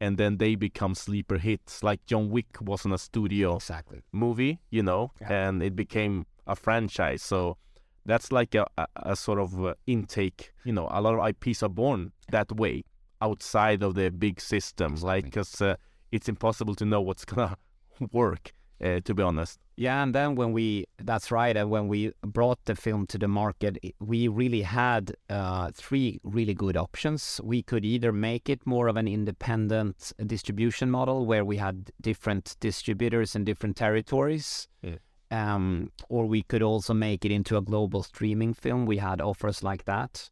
And 0.00 0.18
then 0.18 0.38
they 0.38 0.54
become 0.54 0.94
sleeper 0.94 1.38
hits. 1.38 1.82
Like 1.82 2.04
John 2.06 2.28
Wick 2.30 2.60
wasn't 2.60 2.94
a 2.94 2.98
studio 2.98 3.56
Exactly. 3.56 4.02
movie, 4.12 4.60
you 4.70 4.82
know, 4.82 5.12
Yeah. 5.20 5.48
and 5.48 5.62
it 5.62 5.74
became 5.76 6.26
a 6.46 6.56
franchise. 6.56 7.22
So 7.22 7.56
that's 8.04 8.30
like 8.32 8.54
a, 8.54 8.66
a, 8.76 8.86
a 8.96 9.16
sort 9.16 9.38
of 9.38 9.64
uh, 9.64 9.74
intake. 9.86 10.52
You 10.64 10.72
know, 10.72 10.88
a 10.90 11.00
lot 11.00 11.14
of 11.18 11.26
IPs 11.26 11.62
are 11.62 11.68
born 11.70 12.12
that 12.30 12.52
way 12.52 12.84
outside 13.22 13.82
of 13.82 13.94
the 13.94 14.10
big 14.10 14.40
systems, 14.40 15.02
like 15.02 15.24
because 15.24 15.60
uh, 15.62 15.76
it's 16.12 16.28
impossible 16.28 16.74
to 16.74 16.84
know 16.84 17.00
what's 17.00 17.24
gonna 17.24 17.56
work. 18.12 18.52
Uh, 18.84 19.00
to 19.00 19.14
be 19.14 19.22
honest. 19.22 19.58
Yeah, 19.76 20.02
and 20.02 20.14
then 20.14 20.34
when 20.34 20.52
we, 20.52 20.84
that's 20.98 21.30
right, 21.30 21.56
and 21.56 21.70
when 21.70 21.88
we 21.88 22.12
brought 22.20 22.62
the 22.66 22.76
film 22.76 23.06
to 23.06 23.18
the 23.18 23.28
market, 23.28 23.78
we 23.98 24.28
really 24.28 24.60
had 24.60 25.16
uh, 25.30 25.70
three 25.72 26.20
really 26.22 26.52
good 26.52 26.76
options. 26.76 27.40
We 27.42 27.62
could 27.62 27.84
either 27.84 28.12
make 28.12 28.50
it 28.50 28.66
more 28.66 28.88
of 28.88 28.96
an 28.98 29.08
independent 29.08 30.12
distribution 30.26 30.90
model 30.90 31.24
where 31.24 31.46
we 31.46 31.56
had 31.56 31.92
different 32.02 32.56
distributors 32.60 33.34
in 33.34 33.44
different 33.44 33.76
territories. 33.76 34.68
Yeah. 34.82 34.96
Um, 35.30 35.90
or 36.10 36.26
we 36.26 36.42
could 36.42 36.62
also 36.62 36.92
make 36.92 37.24
it 37.24 37.32
into 37.32 37.56
a 37.56 37.62
global 37.62 38.02
streaming 38.02 38.52
film. 38.52 38.84
We 38.84 38.98
had 38.98 39.20
offers 39.20 39.62
like 39.62 39.86
that. 39.86 40.30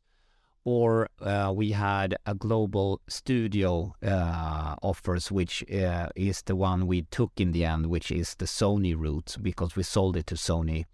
Or 0.64 1.08
uh, 1.20 1.52
we 1.54 1.72
had 1.72 2.16
a 2.24 2.34
global 2.34 3.00
studio 3.08 3.94
uh, 4.00 4.76
offers, 4.80 5.32
which 5.32 5.64
uh, 5.70 6.08
is 6.14 6.42
the 6.42 6.54
one 6.54 6.86
we 6.86 7.02
took 7.02 7.32
in 7.36 7.50
the 7.50 7.64
end, 7.64 7.86
which 7.86 8.12
is 8.12 8.36
the 8.36 8.44
Sony 8.44 8.96
route 8.96 9.36
because 9.42 9.74
we 9.74 9.82
sold 9.82 10.16
it 10.16 10.28
to 10.28 10.36
Sony. 10.36 10.84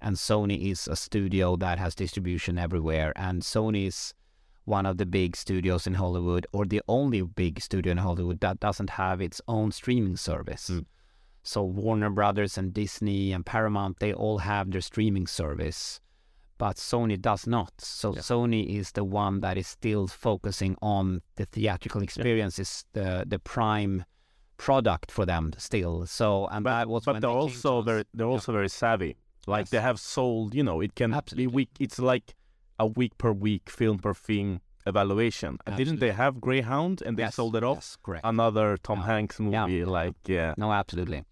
And 0.00 0.14
Sony 0.16 0.70
is 0.70 0.86
a 0.86 0.94
studio 0.94 1.56
that 1.56 1.80
has 1.80 1.96
distribution 1.96 2.58
everywhere. 2.58 3.12
And 3.16 3.42
Sony 3.42 3.88
is 3.88 4.14
one 4.64 4.86
of 4.86 4.98
the 4.98 5.06
big 5.06 5.34
studios 5.34 5.86
in 5.86 5.94
Hollywood, 5.94 6.46
or 6.52 6.64
the 6.64 6.82
only 6.86 7.22
big 7.22 7.60
studio 7.60 7.90
in 7.90 7.98
Hollywood 7.98 8.40
that 8.40 8.60
doesn't 8.60 8.90
have 8.90 9.20
its 9.20 9.40
own 9.48 9.72
streaming 9.72 10.16
service. 10.16 10.70
Mm. 10.70 10.84
So 11.42 11.64
Warner 11.64 12.10
Brothers 12.10 12.58
and 12.58 12.74
Disney 12.74 13.32
and 13.32 13.44
Paramount, 13.44 13.98
they 13.98 14.12
all 14.12 14.38
have 14.38 14.70
their 14.70 14.82
streaming 14.82 15.26
service 15.26 16.00
but 16.58 16.76
Sony 16.76 17.16
does 17.20 17.46
not. 17.46 17.72
So 17.80 18.14
Yeah. 18.14 18.20
Sony 18.22 18.78
is 18.78 18.92
the 18.92 19.04
one 19.04 19.40
that 19.40 19.56
is 19.56 19.66
still 19.68 20.06
focusing 20.08 20.76
on 20.82 21.22
the 21.36 21.46
theatrical 21.46 22.02
experience 22.02 22.58
is 22.58 22.84
the 22.92 23.24
the 23.26 23.38
prime 23.38 24.04
product 24.56 25.10
for 25.12 25.24
them 25.26 25.52
still. 25.56 26.06
So 26.06 26.46
and 26.48 26.66
that 26.66 26.88
was 26.88 27.04
but 27.04 27.12
they're 27.20 27.30
they 27.30 27.36
also 27.36 27.82
very 27.82 28.04
they're 28.14 28.26
also 28.26 28.52
very 28.52 28.68
savvy. 28.68 29.16
Like 29.46 29.62
Yes. 29.66 29.70
they 29.70 29.80
have 29.80 29.98
sold, 29.98 30.54
you 30.54 30.62
know, 30.64 30.80
it 30.82 30.94
can 30.94 31.14
Absolutely. 31.14 31.46
be 31.46 31.54
week. 31.54 31.70
It's 31.80 31.98
like 31.98 32.34
a 32.78 32.86
week 32.86 33.16
per 33.18 33.32
week, 33.32 33.70
film 33.70 33.98
per 33.98 34.14
film 34.14 34.60
evaluation. 34.86 35.58
And 35.66 35.76
Didn't 35.76 36.00
they 36.00 36.12
have 36.12 36.40
Greyhound 36.40 37.02
and 37.06 37.16
they 37.16 37.22
Yes, 37.24 37.34
sold 37.36 37.54
it 37.56 37.64
off? 37.64 37.76
Yes, 37.78 37.96
correct. 38.02 38.24
Another 38.26 38.76
Tom 38.82 38.98
Yeah. 38.98 39.06
Hanks 39.06 39.38
movie, 39.40 39.74
Yeah. 39.76 39.86
like 39.86 40.16
yeah, 40.26 40.54
No, 40.56 40.72
absolutely. 40.72 41.24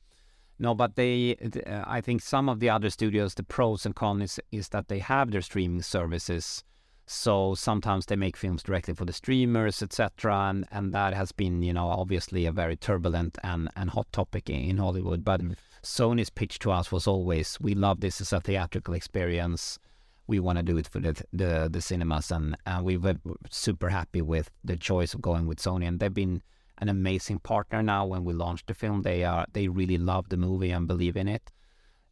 No, 0.59 0.75
but 0.75 0.97
they, 0.97 1.37
uh, 1.67 1.85
I 1.87 2.01
think 2.01 2.23
some 2.23 2.49
of 2.49 2.61
the 2.61 2.71
other 2.71 2.91
studios, 2.91 3.35
the 3.35 3.43
pros 3.43 3.85
and 3.85 3.95
cons 3.95 4.23
is, 4.23 4.41
is 4.53 4.69
that 4.71 4.89
they 4.89 5.01
have 5.01 5.31
their 5.31 5.43
streaming 5.43 5.83
services. 5.83 6.65
So 7.09 7.55
sometimes 7.55 8.07
they 8.07 8.17
make 8.17 8.37
films 8.37 8.65
directly 8.65 8.95
for 8.95 9.05
the 9.05 9.13
streamers, 9.13 9.81
etc. 9.83 10.49
And, 10.51 10.67
and 10.73 10.93
that 10.93 11.15
has 11.15 11.31
been, 11.31 11.63
you 11.63 11.73
know, 11.73 11.89
obviously 11.89 12.47
a 12.47 12.53
very 12.53 12.75
turbulent 12.75 13.39
and, 13.45 13.69
and 13.77 13.91
hot 13.91 14.11
topic 14.13 14.51
in, 14.51 14.57
in 14.57 14.79
Hollywood. 14.79 15.25
But 15.25 15.41
Mm. 15.41 15.55
Sony's 15.83 16.31
pitch 16.31 16.59
to 16.61 16.73
us 16.73 16.91
was 16.91 17.07
always, 17.07 17.59
we 17.61 17.75
love 17.75 18.01
this 18.01 18.21
as 18.21 18.33
a 18.33 18.41
theatrical 18.41 18.95
experience. 18.95 19.79
We 20.27 20.41
want 20.41 20.59
to 20.59 20.65
do 20.65 20.77
it 20.77 20.89
for 20.89 20.99
the 20.99 21.23
the, 21.33 21.69
the 21.71 21.81
cinemas, 21.81 22.33
and, 22.33 22.57
and 22.67 22.85
we 22.85 22.97
were 22.97 23.15
super 23.49 23.91
happy 23.91 24.21
with 24.21 24.51
the 24.65 24.77
choice 24.77 25.15
of 25.15 25.23
going 25.23 25.47
with 25.47 25.59
Sony. 25.59 25.87
And 25.87 26.01
they've 26.01 26.13
been 26.13 26.43
an 26.79 26.89
amazing 26.89 27.39
partner 27.41 27.83
now. 27.83 28.07
When 28.07 28.25
we 28.25 28.33
launched 28.35 28.67
the 28.67 28.75
film, 28.75 29.03
they 29.03 29.25
are 29.25 29.47
they 29.53 29.69
really 29.69 29.99
love 29.99 30.29
the 30.29 30.37
movie 30.37 30.71
and 30.71 30.87
believe 30.87 31.17
in 31.17 31.29
it. 31.29 31.51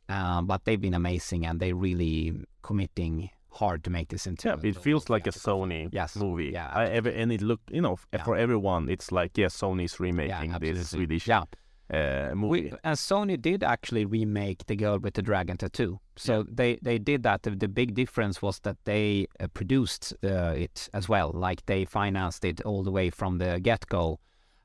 Um, 0.08 0.46
but 0.46 0.64
they've 0.64 0.80
been 0.80 0.94
amazing, 0.94 1.46
and 1.46 1.60
they 1.60 1.72
really 1.72 2.32
committing 2.62 3.30
hard 3.50 3.84
to 3.84 3.90
make 3.90 4.08
this 4.08 4.26
into. 4.26 4.48
yeah. 4.48 4.56
It 4.70 4.76
feels 4.76 5.08
like 5.08 5.26
a. 5.26 5.30
Sony 5.30 5.88
Yes. 5.92 6.16
movie. 6.16 6.50
Yeah, 6.52 6.70
I, 6.74 6.86
ever, 6.86 7.08
and 7.08 7.32
it 7.32 7.40
looked, 7.40 7.70
you 7.70 7.80
know, 7.80 7.96
Yeah. 8.12 8.24
for 8.24 8.36
everyone, 8.36 8.88
it's 8.90 9.12
like 9.12 9.38
yeah, 9.38 9.46
Sony's 9.46 9.94
Yeah, 9.98 10.04
remaking 10.06 10.52
this. 10.60 10.90
Swedish 10.90 11.26
Yeah, 11.28 11.44
uh, 11.92 12.34
movie. 12.34 12.62
we, 12.64 12.72
and 12.82 12.96
Sony 12.96 13.40
did 13.40 13.62
actually 13.62 14.04
remake 14.04 14.66
The 14.66 14.76
Girl 14.76 14.98
with 14.98 15.14
the 15.14 15.22
Dragon 15.22 15.56
Tattoo. 15.56 16.00
So 16.16 16.44
they, 16.50 16.78
they 16.82 16.98
did 16.98 17.22
that. 17.22 17.42
The, 17.44 17.50
the 17.50 17.68
big 17.68 17.94
difference 17.94 18.42
was 18.42 18.58
that 18.60 18.76
they 18.84 19.26
uh, 19.40 19.46
produced 19.54 20.12
uh, 20.24 20.54
it 20.56 20.88
as 20.92 21.08
well. 21.08 21.30
Like 21.32 21.64
they 21.66 21.84
financed 21.84 22.44
it 22.44 22.60
all 22.62 22.82
the 22.82 22.90
way 22.92 23.08
from 23.10 23.38
the 23.38 23.60
get 23.60 23.86
go, 23.88 24.18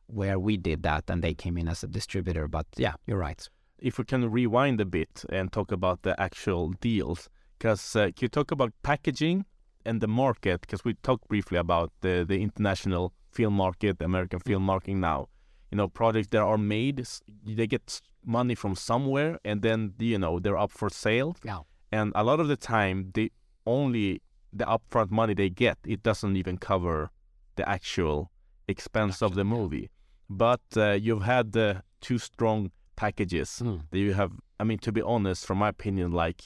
where 0.10 0.40
we 0.40 0.58
did 0.58 0.84
that 0.84 1.04
and 1.10 1.22
they 1.24 1.34
came 1.34 1.58
in 1.58 1.68
as 1.68 1.84
a 1.84 1.88
distributor. 1.88 2.48
But 2.48 2.66
yeah, 2.78 2.94
you're 3.06 3.18
right. 3.18 3.48
if 3.82 3.98
we 3.98 4.04
can 4.04 4.30
rewind 4.30 4.82
a 4.82 4.86
bit 4.86 5.24
and 5.30 5.52
talk 5.52 5.72
about 5.72 6.02
the 6.02 6.20
actual 6.20 6.70
deals, 6.82 7.30
because 7.58 7.96
uh, 7.96 8.10
you 8.20 8.28
talk 8.28 8.52
about 8.52 8.74
packaging 8.84 9.46
and 9.86 10.02
the 10.02 10.08
market? 10.08 10.62
Because 10.62 10.84
we 10.84 10.94
talked 10.96 11.28
briefly 11.28 11.58
about 11.58 11.92
the 12.02 12.26
the 12.28 12.42
international 12.42 13.14
film 13.32 13.54
market, 13.54 14.00
the 14.00 14.06
American 14.06 14.40
film 14.40 14.64
market 14.64 14.96
now. 14.96 15.28
You 15.72 15.78
know, 15.78 15.88
projects 15.88 16.30
that 16.32 16.42
are 16.42 16.58
made, 16.58 17.06
they 17.46 17.68
get 17.68 18.02
money 18.26 18.56
from 18.56 18.76
somewhere, 18.76 19.40
and 19.46 19.62
then 19.62 19.94
you 20.00 20.18
know 20.18 20.40
they're 20.40 20.58
up 20.58 20.72
for 20.72 20.90
sale. 20.90 21.36
Yeah. 21.44 21.60
and 21.92 22.12
a 22.16 22.24
lot 22.24 22.40
of 22.40 22.48
the 22.48 22.58
time 22.58 23.12
they 23.14 23.30
only 23.66 24.22
the 24.52 24.66
upfront 24.66 25.12
money 25.12 25.34
they 25.34 25.50
get 25.50 25.78
it 25.86 26.02
doesn't 26.02 26.36
even 26.36 26.58
cover 26.58 27.12
the 27.56 27.68
actual 27.70 28.32
expense 28.68 29.22
of 29.22 29.36
the 29.36 29.44
movie. 29.44 29.90
But 30.30 30.62
uh, 30.78 30.92
you've 30.92 31.24
had 31.24 31.54
two 32.02 32.18
strong 32.18 32.72
packages 32.96 33.62
Mm. 33.64 33.82
that 33.92 34.00
you 34.00 34.14
have. 34.14 34.32
I 34.60 34.64
mean, 34.64 34.78
to 34.80 34.92
be 34.92 35.02
honest, 35.02 35.46
from 35.46 35.58
my 35.60 35.70
opinion, 35.70 36.12
like 36.12 36.42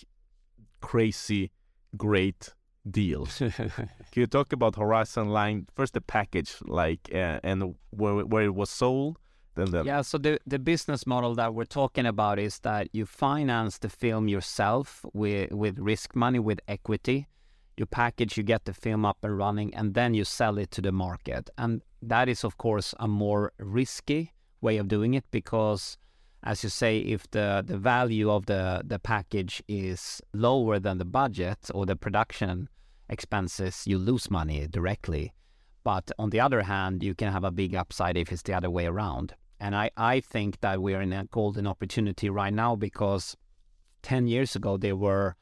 crazy 0.82 1.52
great 1.98 2.54
deals. 2.90 3.38
Can 3.58 3.90
you 4.16 4.28
talk 4.28 4.54
about 4.54 4.76
Horizon 4.76 5.30
Line 5.30 5.68
first, 5.76 5.94
the 5.94 6.02
package, 6.02 6.56
like, 6.66 7.10
uh, 7.14 7.40
and 7.44 7.76
where 7.90 8.26
where 8.26 8.44
it 8.44 8.56
was 8.56 8.70
sold, 8.70 9.18
then 9.56 9.72
the 9.72 9.84
Yeah, 9.84 10.02
so 10.02 10.18
the, 10.18 10.40
the 10.46 10.60
business 10.60 11.06
model 11.08 11.36
that 11.36 11.54
we're 11.54 11.66
talking 11.66 12.06
about 12.06 12.40
is 12.40 12.60
that 12.60 12.88
you 12.94 13.06
finance 13.06 13.78
the 13.80 13.90
film 13.90 14.28
yourself 14.28 15.06
with, 15.14 15.52
with 15.52 15.80
risk 15.80 16.16
money, 16.16 16.40
with 16.40 16.60
equity. 16.68 17.28
You 17.78 17.86
package, 17.86 18.38
you 18.38 18.44
get 18.44 18.66
the 18.66 18.74
film 18.74 19.06
up 19.06 19.18
and 19.24 19.38
running, 19.38 19.74
and 19.74 19.94
then 19.94 20.14
you 20.14 20.26
sell 20.26 20.58
it 20.58 20.72
to 20.72 20.82
the 20.82 20.92
market. 20.92 21.50
And 21.58 21.82
that 22.02 22.30
is, 22.30 22.44
of 22.44 22.58
course, 22.58 22.94
a 23.00 23.08
more 23.08 23.52
risky 23.58 24.34
way 24.62 24.78
of 24.78 24.88
doing 24.88 25.14
it 25.14 25.26
because, 25.32 25.98
as 26.44 26.64
you 26.64 26.70
say, 26.70 27.00
if 27.00 27.30
the, 27.32 27.64
the 27.66 27.78
value 27.78 28.30
of 28.30 28.46
the, 28.46 28.84
the 28.86 29.00
package 29.00 29.64
is 29.68 30.22
lower 30.34 30.80
than 30.80 30.98
the 30.98 31.06
budget 31.06 31.70
or 31.74 31.86
the 31.86 31.96
production 31.96 32.70
expenses, 33.10 33.84
you 33.86 33.98
lose 33.98 34.30
money 34.30 34.68
directly. 34.68 35.34
But 35.84 36.12
on 36.18 36.30
the 36.30 36.40
other 36.40 36.62
hand, 36.62 37.04
you 37.04 37.14
can 37.14 37.32
have 37.32 37.44
a 37.44 37.52
big 37.52 37.76
upside 37.76 38.18
if 38.18 38.32
it's 38.32 38.44
the 38.44 38.54
other 38.54 38.70
way 38.70 38.86
around. 38.86 39.36
And 39.60 39.76
I, 39.76 39.92
I 39.98 40.20
think 40.20 40.60
that 40.62 40.82
we're 40.82 41.02
in 41.02 41.14
a 41.14 41.26
golden 41.26 41.68
opportunity 41.68 42.30
right 42.30 42.54
now 42.54 42.76
because 42.76 43.36
10 44.02 44.28
years 44.28 44.56
ago 44.56 44.78
there 44.78 44.96
were 44.96 45.36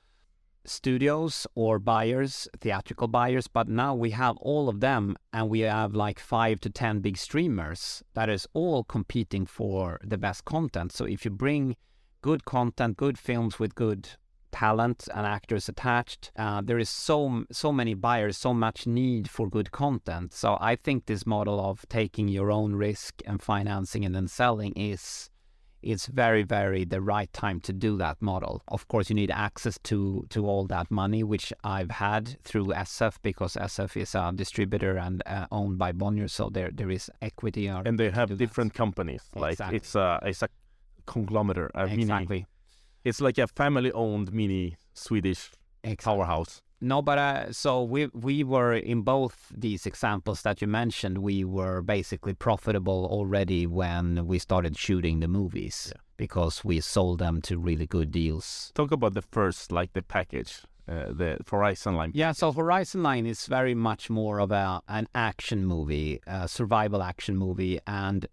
studios 0.66 1.47
or 1.55 1.80
buyers, 1.80 2.47
theatrical 2.59 3.07
buyers, 3.07 3.47
but 3.47 3.68
now 3.68 3.95
we 3.95 4.12
have 4.12 4.38
all 4.38 4.70
of 4.70 4.80
them 4.80 5.16
and 5.34 5.49
we 5.49 5.62
have 5.62 5.93
like 5.93 6.20
five 6.20 6.59
to 6.62 6.70
10 6.70 6.99
big 6.99 7.18
streamers 7.18 8.03
that 8.14 8.30
is 8.30 8.47
all 8.53 8.84
competing 8.84 9.45
for 9.45 9.99
the 10.03 10.18
best 10.18 10.45
content. 10.45 10.91
So 10.91 11.05
if 11.05 11.26
you 11.26 11.32
bring 11.32 11.76
good 12.22 12.45
content, 12.45 12.97
good 12.97 13.18
films 13.18 13.59
with 13.59 13.76
good 13.76 14.09
talent 14.51 15.07
and 15.16 15.26
actors 15.26 15.68
attached. 15.68 16.32
Uh, 16.36 16.62
there 16.62 16.78
is 16.78 16.89
so 16.89 17.45
so 17.51 17.72
many 17.72 17.93
buyers, 17.93 18.38
so 18.38 18.53
much 18.53 18.86
need 18.86 19.30
for 19.30 19.49
good 19.49 19.72
content. 19.72 20.34
So 20.34 20.57
I 20.59 20.76
think 20.76 21.05
this 21.05 21.26
model 21.26 21.59
of 21.59 21.86
taking 21.89 22.28
your 22.28 22.51
own 22.51 22.76
risk 22.76 23.22
and 23.26 23.41
financing 23.41 24.05
and 24.05 24.14
then 24.14 24.28
selling 24.28 24.74
is 24.74 25.30
is 25.82 26.05
very 26.07 26.43
very 26.43 26.86
the 26.86 27.01
right 27.01 27.32
time 27.34 27.59
to 27.61 27.73
do 27.73 27.97
that 27.97 28.21
model. 28.21 28.61
Of 28.67 28.88
course, 28.88 29.09
you 29.09 29.15
need 29.15 29.32
access 29.32 29.77
to 29.84 30.25
to 30.29 30.45
all 30.47 30.65
that 30.67 30.89
money, 30.91 31.23
which 31.23 31.53
I've 31.63 31.91
had 31.91 32.38
through 32.43 32.67
SF 32.67 33.15
because 33.21 33.53
SF 33.55 33.97
is 34.01 34.15
a 34.15 34.32
distributor 34.36 34.97
and 34.97 35.21
uh, 35.25 35.47
owned 35.51 35.77
by 35.77 35.91
Bonnier, 35.91 36.27
so 36.27 36.49
there 36.49 36.71
there 36.73 36.89
is 36.91 37.09
equity. 37.21 37.67
And 37.67 37.99
they 37.99 38.09
have 38.11 38.29
do 38.29 38.36
that. 38.36 38.39
different 38.45 38.73
companies. 38.73 39.23
Like 39.36 39.53
Exactly. 39.53 39.77
it's 39.77 39.95
a 39.95 40.19
it's 40.23 40.41
a 40.43 40.49
conglomerate. 41.05 41.71
A 41.75 41.88
mini, 41.88 42.01
exactly. 42.03 42.45
it's 43.03 43.21
like 43.21 43.38
a 43.38 43.47
family-owned 43.47 44.32
mini 44.34 44.77
Swedish 44.93 45.51
Exactly. 45.84 46.05
powerhouse. 46.05 46.61
No, 46.82 47.01
but 47.01 47.17
uh, 47.19 47.53
so 47.53 47.84
we 47.84 48.07
we 48.07 48.43
were 48.43 48.73
in 48.73 49.03
both 49.03 49.51
these 49.55 49.86
examples 49.86 50.41
that 50.41 50.61
you 50.61 50.67
mentioned. 50.67 51.19
We 51.19 51.43
were 51.43 51.82
basically 51.82 52.34
profitable 52.34 53.05
already 53.05 53.67
when 53.67 54.25
we 54.25 54.39
started 54.39 54.75
shooting 54.77 55.19
the 55.19 55.27
movies 55.27 55.91
Yeah. 55.93 56.01
because 56.17 56.63
we 56.65 56.82
sold 56.82 57.19
them 57.19 57.41
to 57.41 57.59
really 57.59 57.86
good 57.88 58.11
deals. 58.11 58.71
Talk 58.73 58.91
about 58.91 59.13
the 59.13 59.21
first, 59.21 59.71
like 59.71 59.93
the 59.93 60.01
package, 60.01 60.61
uh, 60.88 61.13
the 61.13 61.38
Horizon 61.49 61.95
Line. 61.95 62.11
Yeah, 62.15 62.32
so 62.34 62.51
Horizon 62.51 63.03
Line 63.03 63.27
is 63.27 63.45
very 63.45 63.75
much 63.75 64.09
more 64.09 64.39
of 64.41 64.51
a 64.51 64.82
an 64.88 65.07
action 65.13 65.65
movie, 65.67 66.19
a 66.25 66.47
survival 66.47 67.03
action 67.03 67.38
movie, 67.38 67.79
and 67.86 68.25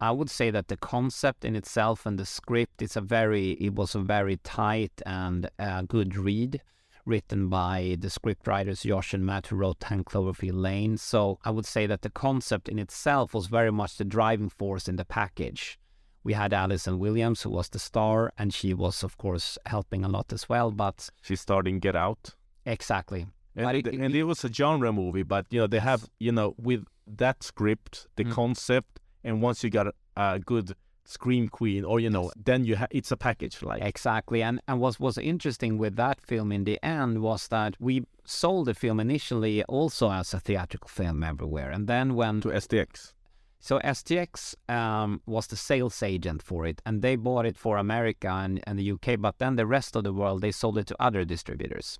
I 0.00 0.12
would 0.12 0.30
say 0.30 0.52
that 0.52 0.68
the 0.68 0.76
concept 0.76 1.44
in 1.44 1.56
itself 1.56 2.06
and 2.06 2.16
the 2.16 2.26
script 2.26 2.80
is 2.80 2.96
a 2.96 3.00
very 3.00 3.52
it 3.66 3.74
was 3.74 3.96
a 3.96 4.00
very 4.00 4.36
tight 4.44 5.02
and 5.04 5.50
uh, 5.58 5.82
good 5.82 6.14
read 6.16 6.60
written 7.08 7.48
by 7.48 7.96
the 7.98 8.08
scriptwriters 8.08 8.84
Josh 8.86 9.14
and 9.14 9.24
Matt 9.24 9.46
who 9.48 9.56
wrote 9.56 9.80
10 9.80 10.04
Cloverfield 10.04 10.60
Lane. 10.62 10.96
So 10.98 11.38
I 11.44 11.50
would 11.50 11.66
say 11.66 11.86
that 11.86 12.02
the 12.02 12.10
concept 12.10 12.68
in 12.68 12.78
itself 12.78 13.32
was 13.34 13.46
very 13.46 13.72
much 13.72 13.96
the 13.96 14.04
driving 14.04 14.50
force 14.50 14.88
in 14.88 14.96
the 14.96 15.04
package. 15.06 15.78
We 16.22 16.34
had 16.34 16.52
Allison 16.52 16.98
Williams 16.98 17.42
who 17.42 17.50
was 17.50 17.68
the 17.70 17.78
star 17.78 18.32
and 18.36 18.52
she 18.52 18.74
was 18.74 19.02
of 19.02 19.16
course 19.16 19.56
helping 19.66 20.04
a 20.04 20.08
lot 20.08 20.32
as 20.32 20.48
well, 20.48 20.70
but 20.70 21.08
She's 21.22 21.40
starting 21.40 21.78
Get 21.80 21.96
Out. 21.96 22.34
exactly. 22.66 23.26
And, 23.56 23.76
it- 23.76 23.86
it- 23.86 23.94
and 24.00 24.14
it 24.14 24.24
was 24.24 24.44
a 24.44 24.52
genre 24.52 24.92
movie, 24.92 25.22
but 25.24 25.46
you 25.50 25.58
know 25.60 25.66
they 25.66 25.80
have 25.80 26.08
you 26.20 26.30
know 26.32 26.54
with 26.58 26.84
that 27.06 27.42
script, 27.42 28.06
the 28.16 28.24
Mm. 28.24 28.32
concept, 28.32 29.00
and 29.24 29.40
once 29.42 29.64
you 29.64 29.70
got 29.70 29.86
a, 29.88 29.92
a 30.16 30.38
good 30.38 30.74
scream 31.08 31.48
queen, 31.48 31.84
or 31.84 31.98
you 31.98 32.10
know, 32.10 32.30
then 32.36 32.64
you 32.64 32.76
ha- 32.76 32.86
it's 32.90 33.10
a 33.10 33.16
package. 33.16 33.62
Like 33.62 33.82
Exactly. 33.82 34.42
And 34.42 34.60
and 34.68 34.78
what 34.78 35.00
was 35.00 35.18
interesting 35.18 35.78
with 35.78 35.96
that 35.96 36.20
film 36.20 36.52
in 36.52 36.64
the 36.64 36.78
end 36.84 37.22
was 37.22 37.48
that 37.48 37.74
we 37.80 38.04
sold 38.24 38.66
the 38.66 38.74
film 38.74 39.00
initially 39.00 39.64
also 39.64 40.10
as 40.10 40.34
a 40.34 40.40
theatrical 40.40 40.88
film 40.88 41.24
everywhere. 41.24 41.70
And 41.70 41.86
then 41.88 42.14
when 42.14 42.40
to 42.42 42.48
STX. 42.48 43.14
so 43.58 43.78
STX 43.80 44.54
um, 44.68 45.20
was 45.26 45.46
the 45.46 45.56
sales 45.56 46.02
agent 46.02 46.42
for 46.42 46.66
it 46.66 46.82
and 46.84 47.00
they 47.00 47.16
bought 47.16 47.46
it 47.46 47.56
for 47.56 47.78
America 47.78 48.28
and, 48.28 48.60
and 48.66 48.78
the 48.78 48.92
UK, 48.92 49.18
but 49.18 49.38
then 49.38 49.56
the 49.56 49.66
rest 49.66 49.96
of 49.96 50.04
the 50.04 50.12
world 50.12 50.42
they 50.42 50.52
sold 50.52 50.76
it 50.78 50.86
to 50.88 50.96
other 51.00 51.24
distributors. 51.24 51.98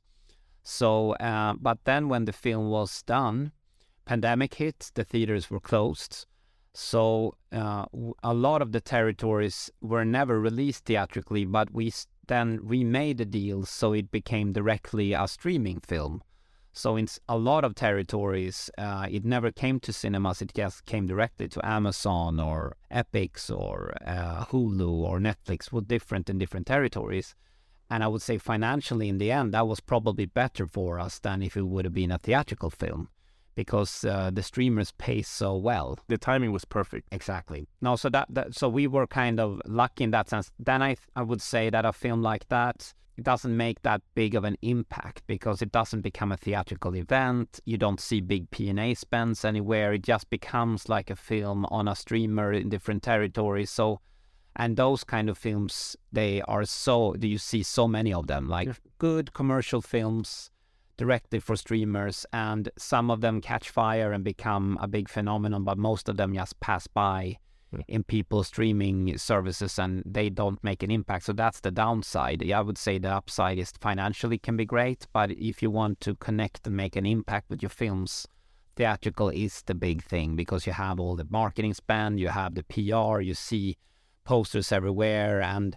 So 0.62 1.12
uh, 1.14 1.54
but 1.58 1.78
then 1.84 2.10
when 2.10 2.26
the 2.26 2.32
film 2.32 2.68
was 2.68 3.02
done, 3.02 3.52
pandemic 4.04 4.54
hit, 4.54 4.92
the 4.94 5.04
theaters 5.04 5.50
were 5.50 5.60
closed. 5.60 6.26
So 6.80 7.34
uh, 7.50 7.86
a 8.22 8.32
lot 8.32 8.62
of 8.62 8.70
the 8.70 8.80
territories 8.80 9.68
were 9.80 10.04
never 10.04 10.38
released 10.38 10.84
theatrically, 10.84 11.44
but 11.44 11.72
we 11.74 11.92
then 12.28 12.60
remade 12.62 13.18
the 13.18 13.24
deals 13.24 13.68
so 13.68 13.92
it 13.92 14.12
became 14.12 14.52
directly 14.52 15.12
a 15.12 15.26
streaming 15.26 15.80
film. 15.80 16.22
So 16.72 16.94
in 16.94 17.08
a 17.28 17.36
lot 17.36 17.64
of 17.64 17.74
territories, 17.74 18.70
uh, 18.78 19.08
it 19.10 19.24
never 19.24 19.50
came 19.50 19.80
to 19.80 19.92
cinemas. 19.92 20.40
It 20.40 20.52
just 20.54 20.86
came 20.86 21.08
directly 21.08 21.48
to 21.48 21.66
Amazon 21.66 22.38
or 22.38 22.76
Epix 22.92 23.50
or 23.50 23.92
uh, 24.06 24.44
Hulu 24.44 24.88
or 24.88 25.18
Netflix. 25.18 25.72
Was 25.72 25.82
different 25.82 26.30
in 26.30 26.38
different 26.38 26.68
territories. 26.68 27.34
And 27.90 28.04
I 28.04 28.06
would 28.06 28.22
say 28.22 28.38
financially, 28.38 29.08
in 29.08 29.18
the 29.18 29.32
end, 29.32 29.52
that 29.52 29.66
was 29.66 29.80
probably 29.80 30.26
better 30.26 30.64
for 30.68 31.00
us 31.00 31.18
than 31.18 31.42
if 31.42 31.56
it 31.56 31.66
would 31.66 31.86
have 31.86 31.94
been 31.94 32.12
a 32.12 32.18
theatrical 32.18 32.70
film, 32.70 33.08
because 33.58 34.04
uh, 34.04 34.30
the 34.32 34.42
streamers 34.50 34.92
pay 34.98 35.20
so 35.20 35.56
well. 35.56 35.98
The 36.06 36.16
timing 36.16 36.52
was 36.52 36.64
perfect. 36.64 37.08
Exactly. 37.10 37.66
No, 37.80 37.96
so 37.96 38.08
that, 38.10 38.26
that 38.30 38.54
so 38.54 38.68
we 38.68 38.86
were 38.86 39.08
kind 39.08 39.40
of 39.40 39.60
lucky 39.66 40.04
in 40.04 40.12
that 40.12 40.28
sense. 40.28 40.52
Then 40.68 40.80
I 40.80 40.94
I 41.16 41.22
would 41.22 41.42
say 41.42 41.68
that 41.70 41.84
a 41.84 41.92
film 41.92 42.22
like 42.22 42.48
that 42.48 42.94
it 43.16 43.24
doesn't 43.24 43.56
make 43.56 43.82
that 43.82 44.00
big 44.14 44.36
of 44.36 44.44
an 44.44 44.56
impact 44.62 45.22
because 45.26 45.60
it 45.60 45.72
doesn't 45.72 46.02
become 46.02 46.30
a 46.30 46.36
theatrical 46.36 46.94
event. 46.94 47.58
You 47.64 47.76
don't 47.76 48.00
see 48.00 48.20
big 48.20 48.48
P 48.52 48.68
and 48.70 48.78
A 48.78 48.94
spends 48.94 49.44
anywhere. 49.44 49.92
It 49.94 50.04
just 50.04 50.30
becomes 50.30 50.88
like 50.88 51.10
a 51.10 51.16
film 51.16 51.66
on 51.78 51.88
a 51.88 51.96
streamer 51.96 52.52
in 52.52 52.68
different 52.68 53.02
territories. 53.02 53.70
So. 53.70 54.00
And 54.60 54.76
those 54.76 55.04
kind 55.04 55.28
of 55.30 55.38
films, 55.38 55.96
they 56.10 56.42
are 56.42 56.64
so. 56.64 57.12
Do 57.12 57.28
you 57.28 57.38
see 57.38 57.62
so 57.62 57.86
many 57.86 58.12
of 58.12 58.26
them? 58.26 58.48
Like 58.48 58.66
Yeah. 58.68 58.74
good 58.98 59.26
commercial 59.32 59.80
films, 59.80 60.50
directly 60.98 61.40
for 61.40 61.56
streamers, 61.56 62.26
and 62.32 62.68
some 62.76 63.10
of 63.10 63.22
them 63.22 63.40
catch 63.40 63.70
fire 63.70 64.12
and 64.12 64.22
become 64.22 64.76
a 64.82 64.86
big 64.86 65.08
phenomenon, 65.08 65.64
but 65.64 65.78
most 65.78 66.08
of 66.10 66.18
them 66.18 66.34
just 66.34 66.60
pass 66.60 66.86
by 66.86 67.38
Yeah. 67.70 67.80
in 67.86 68.02
people 68.02 68.42
streaming 68.44 69.18
services 69.18 69.78
and 69.78 70.02
they 70.06 70.30
don't 70.30 70.62
make 70.64 70.82
an 70.82 70.90
impact. 70.90 71.26
So 71.26 71.34
that's 71.34 71.60
the 71.60 71.70
downside. 71.70 72.42
Yeah, 72.42 72.60
I 72.60 72.62
would 72.62 72.78
say 72.78 72.98
the 72.98 73.10
upside 73.14 73.58
is 73.58 73.72
financially 73.80 74.38
can 74.38 74.56
be 74.56 74.64
great, 74.64 75.06
but 75.12 75.30
if 75.32 75.62
you 75.62 75.70
want 75.70 76.00
to 76.00 76.14
connect 76.16 76.66
and 76.66 76.74
make 76.76 76.96
an 76.96 77.04
impact 77.04 77.50
with 77.50 77.62
your 77.62 77.68
films, 77.68 78.26
theatrical 78.74 79.28
is 79.28 79.62
the 79.66 79.74
big 79.74 80.02
thing 80.02 80.34
because 80.34 80.66
you 80.66 80.72
have 80.72 80.98
all 80.98 81.14
the 81.16 81.26
marketing 81.28 81.74
spend, 81.74 82.18
you 82.18 82.28
have 82.28 82.54
the 82.54 82.62
PR, 82.64 83.20
you 83.20 83.34
see 83.34 83.76
posters 84.24 84.72
everywhere, 84.72 85.42
and 85.42 85.76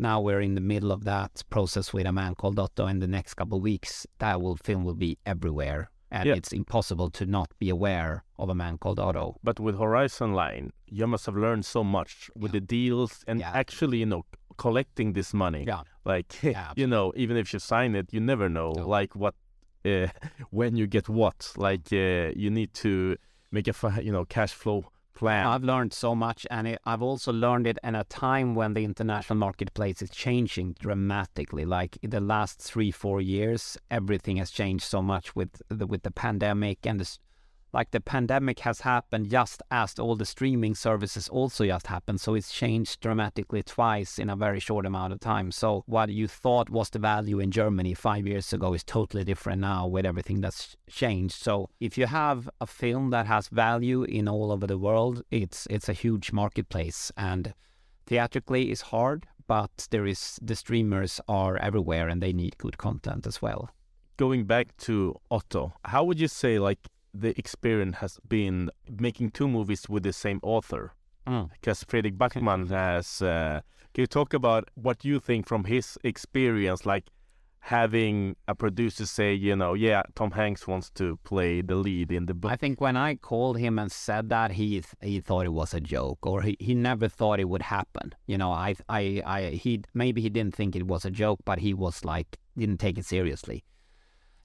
now 0.00 0.20
we're 0.20 0.40
in 0.40 0.54
the 0.54 0.60
middle 0.60 0.90
of 0.92 1.04
that 1.04 1.42
process 1.50 1.92
with 1.92 2.06
a 2.06 2.12
man 2.12 2.34
called 2.34 2.58
Otto. 2.58 2.86
In 2.86 2.98
the 3.00 3.06
next 3.06 3.34
couple 3.34 3.58
of 3.58 3.62
weeks, 3.62 4.06
that 4.18 4.40
will 4.40 4.56
film 4.56 4.84
will 4.84 4.94
be 4.94 5.18
everywhere, 5.26 5.90
and 6.10 6.26
Yeah. 6.26 6.34
it's 6.34 6.52
impossible 6.52 7.10
to 7.10 7.26
not 7.26 7.48
be 7.58 7.68
aware 7.70 8.24
of 8.38 8.48
a 8.48 8.54
man 8.54 8.78
called 8.78 8.98
Otto. 8.98 9.36
But 9.44 9.60
with 9.60 9.78
Horizon 9.78 10.32
Line, 10.32 10.72
you 10.86 11.06
must 11.06 11.26
have 11.26 11.36
learned 11.36 11.64
so 11.64 11.84
much 11.84 12.30
with 12.34 12.52
the 12.52 12.60
deals 12.60 13.24
and 13.28 13.40
Yeah. 13.40 13.50
actually, 13.54 13.98
you 13.98 14.06
know, 14.06 14.22
collecting 14.56 15.12
this 15.12 15.32
money. 15.34 15.64
Yeah. 15.66 15.82
Like, 16.04 16.30
Yeah, 16.42 16.72
you 16.76 16.86
know, 16.86 17.12
even 17.16 17.36
if 17.36 17.52
you 17.52 17.58
sign 17.58 17.94
it, 17.94 18.12
you 18.12 18.20
never 18.20 18.48
know, 18.48 18.72
No. 18.72 18.88
like 18.88 19.14
what, 19.14 19.34
uh, 19.84 20.06
when 20.50 20.76
you 20.76 20.86
get 20.86 21.08
what. 21.08 21.52
Like, 21.56 21.92
uh, 21.92 22.32
you 22.34 22.50
need 22.50 22.72
to 22.84 23.16
make 23.52 23.68
a, 23.68 23.74
you 24.02 24.12
know, 24.12 24.24
cash 24.24 24.52
flow 24.52 24.84
plan. 25.20 25.46
I've 25.46 25.62
learned 25.62 25.92
so 25.92 26.14
much, 26.14 26.46
and 26.50 26.66
it, 26.66 26.80
I've 26.84 27.02
also 27.02 27.30
learned 27.32 27.66
it 27.66 27.78
in 27.84 27.94
a 27.94 28.04
time 28.04 28.54
when 28.54 28.72
the 28.74 28.84
international 28.84 29.38
marketplace 29.38 30.00
is 30.02 30.10
changing 30.10 30.76
dramatically. 30.80 31.64
Like 31.66 31.98
the 32.02 32.20
last 32.20 32.58
three, 32.58 32.90
four 32.90 33.20
years, 33.20 33.76
everything 33.90 34.36
has 34.38 34.50
changed 34.50 34.84
so 34.84 35.02
much 35.02 35.36
with 35.36 35.60
the, 35.68 35.86
with 35.86 36.02
the 36.04 36.10
pandemic 36.10 36.86
and 36.86 36.98
the 36.98 37.18
like 37.72 37.90
the 37.90 38.00
pandemic 38.00 38.60
has 38.60 38.80
happened 38.80 39.30
just 39.30 39.62
as 39.70 39.98
all 39.98 40.16
the 40.16 40.26
streaming 40.26 40.74
services 40.74 41.28
also 41.28 41.64
just 41.64 41.86
happened 41.86 42.20
so 42.20 42.34
it's 42.34 42.52
changed 42.52 43.00
dramatically 43.00 43.62
twice 43.62 44.18
in 44.18 44.28
a 44.28 44.36
very 44.36 44.60
short 44.60 44.86
amount 44.86 45.12
of 45.12 45.20
time. 45.20 45.50
So 45.52 45.84
what 45.86 46.08
you 46.08 46.26
thought 46.26 46.70
was 46.70 46.90
the 46.90 46.98
value 46.98 47.38
in 47.38 47.50
germany 47.50 47.94
five 47.94 48.26
years 48.26 48.52
ago 48.52 48.74
is 48.74 48.84
totally 48.84 49.24
different 49.24 49.60
now 49.60 49.86
with 49.86 50.04
everything 50.06 50.40
that's 50.40 50.76
changed. 50.88 51.36
So 51.36 51.68
if 51.78 51.96
you 51.96 52.06
have 52.06 52.48
a 52.60 52.66
film 52.66 53.10
that 53.10 53.26
has 53.26 53.48
value 53.48 54.02
in 54.02 54.28
all 54.28 54.50
over 54.52 54.66
the 54.66 54.78
world 54.78 55.22
it's 55.30 55.66
it's 55.70 55.88
a 55.88 55.92
huge 55.92 56.32
marketplace 56.32 57.12
and 57.16 57.54
theatrically 58.06 58.70
is 58.70 58.82
hard 58.82 59.26
but 59.46 59.88
there 59.90 60.06
is 60.06 60.38
the 60.40 60.54
streamers 60.54 61.20
are 61.28 61.56
everywhere 61.56 62.08
and 62.08 62.22
they 62.22 62.32
need 62.32 62.58
good 62.58 62.78
content 62.78 63.26
as 63.26 63.42
well. 63.42 63.70
Going 64.16 64.44
back 64.44 64.76
to 64.78 65.14
otto 65.30 65.72
how 65.84 66.04
would 66.04 66.20
you 66.20 66.28
say 66.28 66.58
like 66.58 66.80
the 67.12 67.38
experience 67.38 67.96
has 67.96 68.18
been 68.28 68.70
making 68.88 69.30
two 69.30 69.48
movies 69.48 69.88
with 69.88 70.02
the 70.02 70.12
same 70.12 70.40
author. 70.42 70.92
Mm. 71.26 71.50
Because 71.52 71.84
Fredrik 71.84 72.16
Backman 72.16 72.68
has. 72.70 73.22
Uh, 73.22 73.60
can 73.92 74.02
you 74.02 74.06
talk 74.06 74.34
about 74.34 74.70
what 74.74 75.04
you 75.04 75.18
think 75.18 75.48
from 75.48 75.64
his 75.64 75.98
experience, 76.04 76.86
like 76.86 77.10
having 77.60 78.36
a 78.48 78.54
producer 78.54 79.04
say, 79.04 79.34
you 79.34 79.54
know, 79.54 79.74
yeah, 79.74 80.02
Tom 80.14 80.30
Hanks 80.30 80.66
wants 80.66 80.90
to 80.90 81.18
play 81.24 81.60
the 81.60 81.74
lead 81.74 82.10
in 82.10 82.26
the 82.26 82.34
book? 82.34 82.50
I 82.50 82.56
think 82.56 82.80
when 82.80 82.96
I 82.96 83.16
called 83.16 83.58
him 83.58 83.78
and 83.78 83.90
said 83.90 84.28
that, 84.30 84.52
he 84.52 84.82
he 85.02 85.20
thought 85.20 85.46
it 85.46 85.52
was 85.52 85.74
a 85.74 85.80
joke, 85.80 86.18
or 86.22 86.42
he, 86.42 86.56
he 86.58 86.74
never 86.74 87.08
thought 87.08 87.40
it 87.40 87.48
would 87.48 87.62
happen. 87.62 88.14
You 88.26 88.38
know, 88.38 88.52
I 88.52 88.76
I 88.88 89.22
I 89.26 89.42
he 89.50 89.82
maybe 89.94 90.20
he 90.20 90.30
didn't 90.30 90.54
think 90.54 90.74
it 90.74 90.86
was 90.86 91.04
a 91.04 91.10
joke, 91.10 91.40
but 91.44 91.58
he 91.58 91.74
was 91.74 92.04
like 92.04 92.38
didn't 92.56 92.78
take 92.78 92.98
it 92.98 93.04
seriously. 93.04 93.64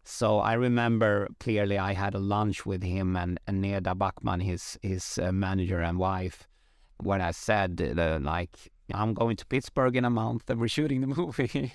So 0.08 0.40
I 0.40 0.54
remember 0.54 1.28
clearly 1.40 1.80
I 1.80 1.94
had 1.94 2.14
a 2.14 2.20
lunch 2.20 2.64
with 2.64 2.84
him 2.84 3.16
and, 3.16 3.40
and 3.48 3.64
Neda 3.64 3.96
Backman, 3.96 4.44
his 4.44 4.78
his 4.82 5.18
uh, 5.18 5.32
manager 5.32 5.82
and 5.82 5.98
wife, 5.98 6.48
when 6.98 7.22
I 7.22 7.32
said 7.32 7.82
uh, 7.98 8.20
like 8.22 8.72
I'm 8.94 9.16
going 9.16 9.36
to 9.38 9.46
Pittsburgh 9.48 9.96
in 9.96 10.06
a 10.06 10.12
month 10.12 10.48
and 10.50 10.60
we're 10.60 10.68
shooting 10.68 11.02
the 11.02 11.08
movie. 11.22 11.74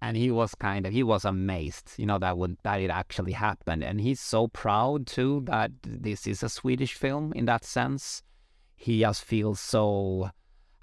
and 0.00 0.16
he 0.16 0.30
was 0.30 0.54
kind 0.54 0.86
of 0.86 0.92
he 0.94 1.02
was 1.02 1.26
amazed, 1.26 1.92
you 1.98 2.06
know, 2.06 2.18
that 2.18 2.38
would 2.38 2.56
that 2.62 2.80
it 2.80 2.90
actually 2.90 3.32
happened. 3.32 3.84
And 3.84 4.00
he's 4.00 4.20
so 4.20 4.48
proud 4.48 5.06
too 5.06 5.42
that 5.44 5.70
this 5.82 6.26
is 6.26 6.42
a 6.42 6.48
Swedish 6.48 6.94
film 6.94 7.32
in 7.34 7.44
that 7.44 7.64
sense. 7.64 8.22
He 8.74 9.00
just 9.00 9.22
feels 9.22 9.60
so 9.60 10.30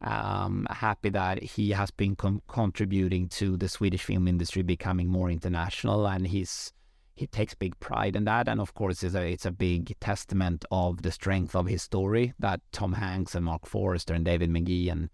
um, 0.01 0.67
happy 0.69 1.09
that 1.09 1.41
he 1.41 1.71
has 1.71 1.91
been 1.91 2.15
contributing 2.47 3.29
to 3.29 3.57
the 3.57 3.67
Swedish 3.69 4.03
film 4.03 4.27
industry 4.27 4.61
becoming 4.61 5.07
more 5.07 5.29
international, 5.29 6.07
and 6.07 6.27
he's 6.27 6.73
he 7.15 7.25
takes 7.25 7.55
big 7.55 7.79
pride 7.79 8.15
in 8.15 8.25
that. 8.25 8.47
And 8.47 8.61
of 8.61 8.75
course, 8.75 9.03
it's 9.03 9.15
a 9.15 9.25
it's 9.25 9.45
a 9.45 9.51
big 9.51 9.99
testament 9.99 10.65
of 10.71 11.01
the 11.01 11.11
strength 11.11 11.55
of 11.55 11.67
his 11.67 11.81
story 11.81 12.33
that 12.39 12.61
Tom 12.71 12.93
Hanks 12.93 13.33
and 13.33 13.45
Marc 13.45 13.65
Forster 13.65 14.13
and 14.13 14.23
David 14.23 14.49
Magee 14.49 14.89
and 14.89 15.09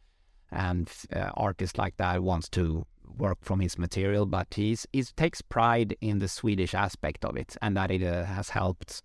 and 0.51 0.91
uh, 1.15 1.31
artists 1.35 1.77
like 1.77 1.97
that 1.97 2.21
wants 2.21 2.47
to 2.49 2.85
work 3.17 3.39
from 3.41 3.59
his 3.59 3.77
material, 3.77 4.25
but 4.25 4.53
he's 4.53 4.85
he 4.91 5.03
takes 5.03 5.41
pride 5.41 5.95
in 6.01 6.19
the 6.19 6.27
Swedish 6.27 6.73
aspect 6.73 7.23
of 7.23 7.37
it, 7.37 7.55
and 7.61 7.77
that 7.77 7.89
it 7.89 8.03
uh, 8.03 8.25
has 8.25 8.49
helped 8.49 9.01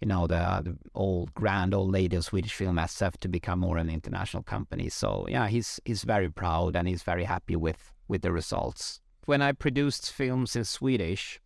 you 0.00 0.08
know, 0.08 0.26
the, 0.26 0.62
the 0.62 0.76
old 0.94 1.32
grand 1.34 1.74
old 1.74 1.90
lady 1.90 2.16
of 2.16 2.24
Swedish 2.24 2.54
film 2.54 2.76
SF 2.76 3.16
to 3.18 3.28
become 3.28 3.60
more 3.60 3.78
an 3.78 3.88
international 3.88 4.42
company. 4.42 4.88
So 4.88 5.26
yeah, 5.28 5.48
he's 5.48 5.80
he's 5.84 6.04
very 6.04 6.30
proud 6.30 6.76
and 6.76 6.86
he's 6.86 7.02
very 7.02 7.24
happy 7.24 7.56
with 7.56 7.92
with 8.08 8.22
the 8.22 8.32
results. 8.32 9.00
When 9.24 9.42
I 9.42 9.52
produced 9.52 10.12
films 10.12 10.54
in 10.54 10.64
Swedish, 10.64 11.40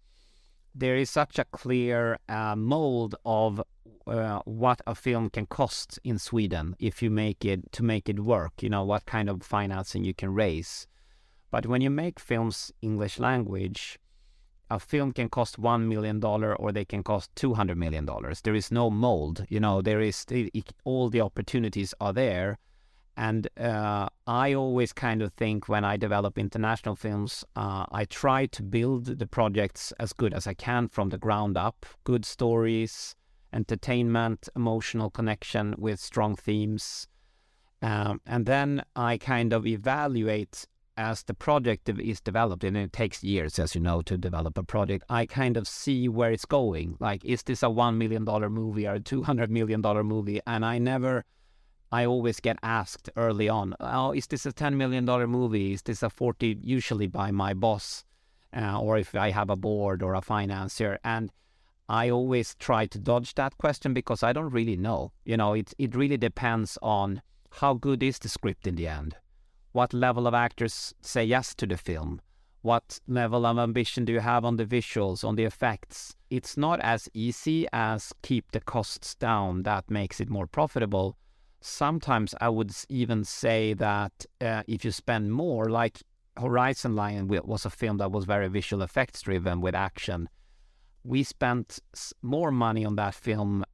there 0.75 0.97
is 0.97 1.11
such 1.11 1.39
a 1.39 1.45
clear 1.45 2.19
uh, 2.29 2.55
mold 2.57 3.15
of 3.25 3.63
uh, 4.07 4.41
what 4.45 4.81
a 4.87 4.95
film 4.95 5.31
can 5.31 5.47
cost 5.47 5.99
in 6.05 6.19
Sweden 6.19 6.75
if 6.79 7.03
you 7.03 7.11
make 7.11 7.45
it 7.45 7.73
to 7.73 7.83
make 7.83 8.09
it 8.09 8.21
work. 8.21 8.63
You 8.63 8.71
know 8.71 8.85
what 8.85 9.07
kind 9.07 9.31
of 9.31 9.43
financing 9.43 10.05
you 10.05 10.15
can 10.15 10.35
raise. 10.35 10.87
But 11.51 11.67
when 11.67 11.81
you 11.81 11.91
make 11.91 12.21
films 12.21 12.73
English 12.83 13.19
language, 13.19 13.99
a 14.71 14.79
film 14.79 15.13
can 15.13 15.29
cost 15.29 15.59
one 15.59 15.89
million 15.89 16.21
dollar 16.21 16.55
or 16.55 16.73
they 16.73 16.85
can 16.85 17.03
cost 17.03 17.31
two 17.35 17.55
hundred 17.55 17.77
million 17.77 18.07
dollars. 18.07 18.41
There 18.43 18.55
is 18.55 18.71
no 18.71 18.91
mold, 18.91 19.45
you 19.49 19.61
know. 19.61 19.83
There 19.83 20.01
is 20.01 20.25
all 20.85 21.11
the 21.11 21.21
opportunities 21.21 21.93
are 22.01 22.13
there, 22.13 22.59
and 23.17 23.49
uh, 23.59 24.09
I 24.27 24.55
always 24.55 24.93
kind 24.93 25.23
of 25.23 25.33
think 25.35 25.69
when 25.69 25.85
I 25.85 25.97
develop 25.97 26.39
international 26.39 26.97
films, 26.97 27.45
uh, 27.57 27.85
I 27.91 28.05
try 28.05 28.47
to 28.47 28.63
build 28.63 29.05
the 29.07 29.27
projects 29.27 29.93
as 29.99 30.13
good 30.13 30.33
as 30.33 30.47
I 30.47 30.55
can 30.55 30.89
from 30.89 31.09
the 31.11 31.19
ground 31.19 31.57
up. 31.57 31.85
Good 32.05 32.25
stories, 32.25 33.17
entertainment, 33.53 34.49
emotional 34.55 35.11
connection 35.11 35.75
with 35.77 36.01
strong 36.01 36.37
themes. 36.37 37.09
Um, 37.83 38.21
and 38.27 38.47
then 38.47 38.83
I 38.95 39.17
kind 39.17 39.53
of 39.53 39.67
evaluate 39.67 40.67
as 41.01 41.23
the 41.23 41.33
project 41.33 41.89
is 41.89 42.21
developed, 42.21 42.63
and 42.63 42.77
it 42.77 42.93
takes 42.93 43.25
years, 43.25 43.59
as 43.59 43.75
you 43.75 43.81
know, 43.81 44.03
to 44.03 44.19
develop 44.19 44.59
a 44.59 44.63
project, 44.63 45.03
I 45.09 45.25
kind 45.25 45.57
of 45.57 45.67
see 45.67 46.11
where 46.11 46.31
it's 46.31 46.45
going. 46.45 46.97
Like, 47.01 47.25
is 47.25 47.43
this 47.43 47.63
a 47.63 47.67
$1 47.67 47.97
million 47.97 48.23
movie 48.53 48.87
or 48.87 48.97
a 48.97 49.01
$200 49.01 49.49
million 49.49 49.81
movie? 49.81 50.41
And 50.47 50.63
I 50.63 50.77
never, 50.77 51.25
I 51.91 52.05
always 52.05 52.39
get 52.39 52.59
asked 52.63 53.09
early 53.17 53.49
on, 53.49 53.75
oh, 53.81 54.13
is 54.13 54.27
this 54.27 54.45
a 54.45 54.53
$10 54.53 54.75
million 54.75 55.07
movie? 55.31 55.73
Is 55.73 55.81
this 55.83 56.03
a 56.03 56.11
40, 56.11 56.59
usually 56.63 57.07
by 57.07 57.31
my 57.31 57.55
boss, 57.55 58.05
uh, 58.55 58.79
or 58.79 58.99
if 58.99 59.15
I 59.15 59.31
have 59.31 59.49
a 59.49 59.57
board 59.57 60.03
or 60.03 60.13
a 60.13 60.21
financier. 60.21 60.99
And 61.03 61.31
I 61.89 62.11
always 62.11 62.55
try 62.57 62.85
to 62.85 62.99
dodge 62.99 63.35
that 63.37 63.57
question 63.57 63.95
because 63.95 64.23
I 64.23 64.35
don't 64.35 64.51
really 64.51 64.77
know. 64.77 65.13
You 65.25 65.39
know, 65.39 65.55
it, 65.55 65.73
it 65.79 65.97
really 65.97 66.19
depends 66.19 66.77
on 66.83 67.23
how 67.53 67.73
good 67.73 68.03
is 68.03 68.19
the 68.19 68.29
script 68.29 68.67
in 68.67 68.77
the 68.77 68.87
end 68.87 69.17
what 69.73 69.95
level 69.95 70.27
of 70.27 70.35
actors 70.35 70.95
say 71.01 71.25
yes 71.25 71.55
to 71.57 71.67
the 71.67 71.77
film? 71.77 72.21
What 72.63 73.01
level 73.07 73.47
of 73.47 73.59
ambition 73.59 74.05
do 74.05 74.13
you 74.13 74.21
have 74.21 74.45
on 74.45 74.57
the 74.57 74.67
visuals, 74.67 75.25
on 75.25 75.37
the 75.37 75.45
effects? 75.45 76.15
It's 76.29 76.57
not 76.57 76.81
as 76.81 77.09
easy 77.15 77.67
as 77.73 78.13
keep 78.23 78.53
the 78.53 78.61
costs 78.61 79.15
down 79.15 79.63
that 79.63 79.91
makes 79.91 80.21
it 80.21 80.29
more 80.29 80.47
profitable. 80.47 81.17
Sometimes 81.63 82.35
I 82.41 82.49
would 82.49 82.73
even 82.89 83.25
say 83.25 83.73
that 83.75 84.27
uh, 84.41 84.63
if 84.67 84.85
you 84.85 84.91
spend 84.91 85.33
more, 85.33 85.71
like 85.71 86.03
Horizon 86.37 86.97
Line 86.97 87.29
was 87.29 87.65
a 87.65 87.71
film 87.71 87.99
that 87.99 88.13
was 88.13 88.25
very 88.25 88.49
visual 88.49 88.83
effects 88.83 89.23
driven 89.23 89.61
with 89.61 89.75
action. 89.75 90.29
We 91.05 91.23
spent 91.23 91.79
more 92.23 92.51
money 92.51 92.85
on 92.85 92.97
that 92.97 93.15
film 93.15 93.65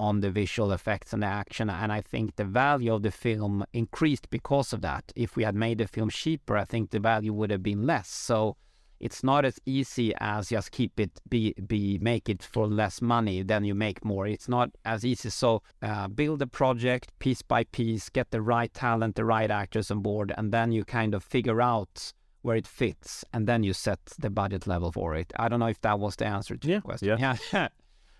on 0.00 0.20
the 0.20 0.30
visual 0.30 0.72
effects 0.72 1.12
and 1.12 1.22
the 1.22 1.26
action. 1.26 1.68
And 1.68 1.92
I 1.92 2.00
think 2.00 2.34
the 2.36 2.44
value 2.44 2.94
of 2.94 3.02
the 3.02 3.10
film 3.10 3.64
increased 3.74 4.30
because 4.30 4.72
of 4.72 4.80
that. 4.80 5.12
If 5.14 5.36
we 5.36 5.44
had 5.44 5.54
made 5.54 5.78
the 5.78 5.86
film 5.86 6.08
cheaper, 6.08 6.56
I 6.56 6.64
think 6.64 6.90
the 6.90 6.98
value 6.98 7.34
would 7.34 7.50
have 7.50 7.62
been 7.62 7.86
less. 7.86 8.08
So 8.08 8.56
it's 8.98 9.22
not 9.22 9.44
as 9.44 9.58
easy 9.66 10.14
as 10.20 10.48
just 10.48 10.70
keep 10.70 10.98
it 10.98 11.10
be 11.28 11.54
be 11.66 11.98
make 12.00 12.28
it 12.28 12.42
for 12.42 12.66
less 12.66 13.00
money 13.00 13.42
then 13.42 13.64
you 13.64 13.74
make 13.74 14.04
more 14.04 14.26
it's 14.26 14.46
not 14.46 14.70
as 14.84 15.06
easy 15.06 15.30
so 15.30 15.62
uh, 15.80 16.06
build 16.06 16.42
a 16.42 16.46
project 16.46 17.10
piece 17.18 17.40
by 17.40 17.64
piece 17.64 18.10
get 18.10 18.30
the 18.30 18.42
right 18.42 18.74
talent 18.74 19.16
the 19.16 19.24
right 19.24 19.50
actors 19.50 19.90
on 19.90 20.00
board 20.00 20.34
and 20.36 20.52
then 20.52 20.70
you 20.70 20.84
kind 20.84 21.14
of 21.14 21.24
figure 21.24 21.62
out 21.62 22.12
where 22.42 22.56
it 22.56 22.66
fits 22.66 23.24
and 23.32 23.46
then 23.46 23.62
you 23.62 23.72
set 23.72 24.00
the 24.18 24.28
budget 24.28 24.66
level 24.66 24.92
for 24.92 25.14
it 25.14 25.32
i 25.36 25.48
don't 25.48 25.60
know 25.60 25.66
if 25.66 25.80
that 25.80 25.98
was 25.98 26.14
the 26.16 26.26
answer 26.26 26.54
to 26.58 26.68
yeah, 26.68 26.74
your 26.74 26.82
question 26.82 27.18
yeah, 27.18 27.36
yeah. 27.54 27.68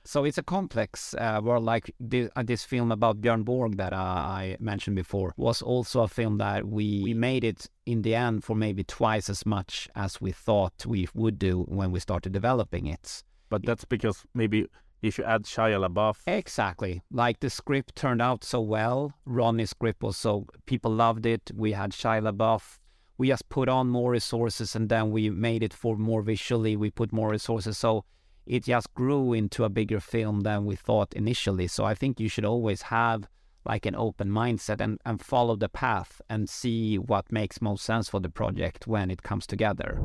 So 0.05 0.25
it's 0.25 0.39
a 0.39 0.43
complex 0.43 1.15
uh, 1.15 1.41
world. 1.43 1.65
Like 1.65 1.95
this, 2.01 2.31
uh, 2.37 2.43
this, 2.43 2.65
film 2.65 2.91
about 2.93 3.21
Björn 3.21 3.45
Borg 3.45 3.77
that 3.77 3.93
uh, 3.93 3.97
I 3.97 4.57
mentioned 4.61 4.97
before 4.97 5.35
was 5.37 5.63
also 5.63 6.03
a 6.03 6.09
film 6.09 6.39
that 6.39 6.67
we, 6.67 7.03
we 7.03 7.15
made 7.15 7.45
it 7.45 7.69
in 7.87 8.03
the 8.03 8.15
end 8.15 8.45
for 8.45 8.55
maybe 8.55 8.85
twice 8.85 9.29
as 9.29 9.45
much 9.45 9.89
as 9.95 10.21
we 10.21 10.33
thought 10.33 10.87
we 10.87 11.09
would 11.15 11.39
do 11.39 11.65
when 11.69 11.91
we 11.91 12.01
started 12.01 12.33
developing 12.33 12.87
it. 12.87 13.23
But 13.49 13.65
that's 13.65 13.85
because 13.85 14.25
maybe 14.35 14.67
if 15.03 15.19
you 15.19 15.25
add 15.25 15.45
Shia 15.45 15.87
LaBeouf. 15.87 16.19
Exactly. 16.27 17.03
Like 17.11 17.41
the 17.41 17.51
script 17.51 17.97
turned 17.97 18.23
out 18.23 18.45
so 18.45 18.61
well. 18.61 19.13
Ronnie's 19.25 19.71
script 19.71 20.03
was 20.03 20.17
so 20.17 20.47
people 20.67 20.93
loved 20.93 21.27
it. 21.27 21.51
We 21.55 21.73
had 21.73 21.93
Shia 21.93 22.23
LaBeouf. 22.23 22.79
We 23.19 23.29
just 23.29 23.49
put 23.49 23.69
on 23.69 23.89
more 23.89 24.13
resources 24.13 24.75
and 24.75 24.89
then 24.89 25.11
we 25.11 25.29
made 25.29 25.63
it 25.63 25.75
for 25.75 25.97
more 25.97 26.23
visually. 26.23 26.77
We 26.77 26.91
put 26.91 27.13
more 27.13 27.31
resources. 27.31 27.77
So 27.77 28.05
it 28.47 28.65
just 28.65 28.93
grew 28.95 29.33
into 29.33 29.65
a 29.65 29.69
bigger 29.69 30.01
film 30.01 30.41
than 30.41 30.65
we 30.65 30.77
thought 30.77 31.13
initially. 31.15 31.67
So 31.67 31.85
I 31.85 31.95
think 31.95 32.21
you 32.21 32.29
should 32.29 32.45
always 32.45 32.83
have 32.83 33.29
like 33.65 33.87
an 33.87 33.95
open 33.95 34.31
mindset 34.31 34.81
and, 34.81 34.99
and 35.05 35.21
follow 35.21 35.57
the 35.57 35.69
path 35.69 36.21
and 36.29 36.49
see 36.49 36.99
what 36.99 37.31
makes 37.31 37.61
most 37.61 37.85
sense 37.85 38.09
for 38.09 38.21
the 38.21 38.31
project 38.31 38.87
when 38.87 39.11
it 39.11 39.23
comes 39.23 39.47
together. 39.47 40.01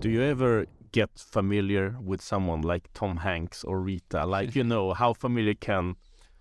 Do 0.00 0.10
you 0.10 0.22
ever 0.22 0.66
get 0.92 1.10
familiar 1.16 1.96
with 2.02 2.20
someone 2.20 2.62
like 2.62 2.88
Tom 2.94 3.18
Hanks 3.18 3.64
or 3.64 3.80
Rita? 3.80 4.26
Like, 4.26 4.54
you 4.54 4.64
know, 4.64 4.92
how 4.92 5.12
familiar 5.14 5.54
can 5.54 5.96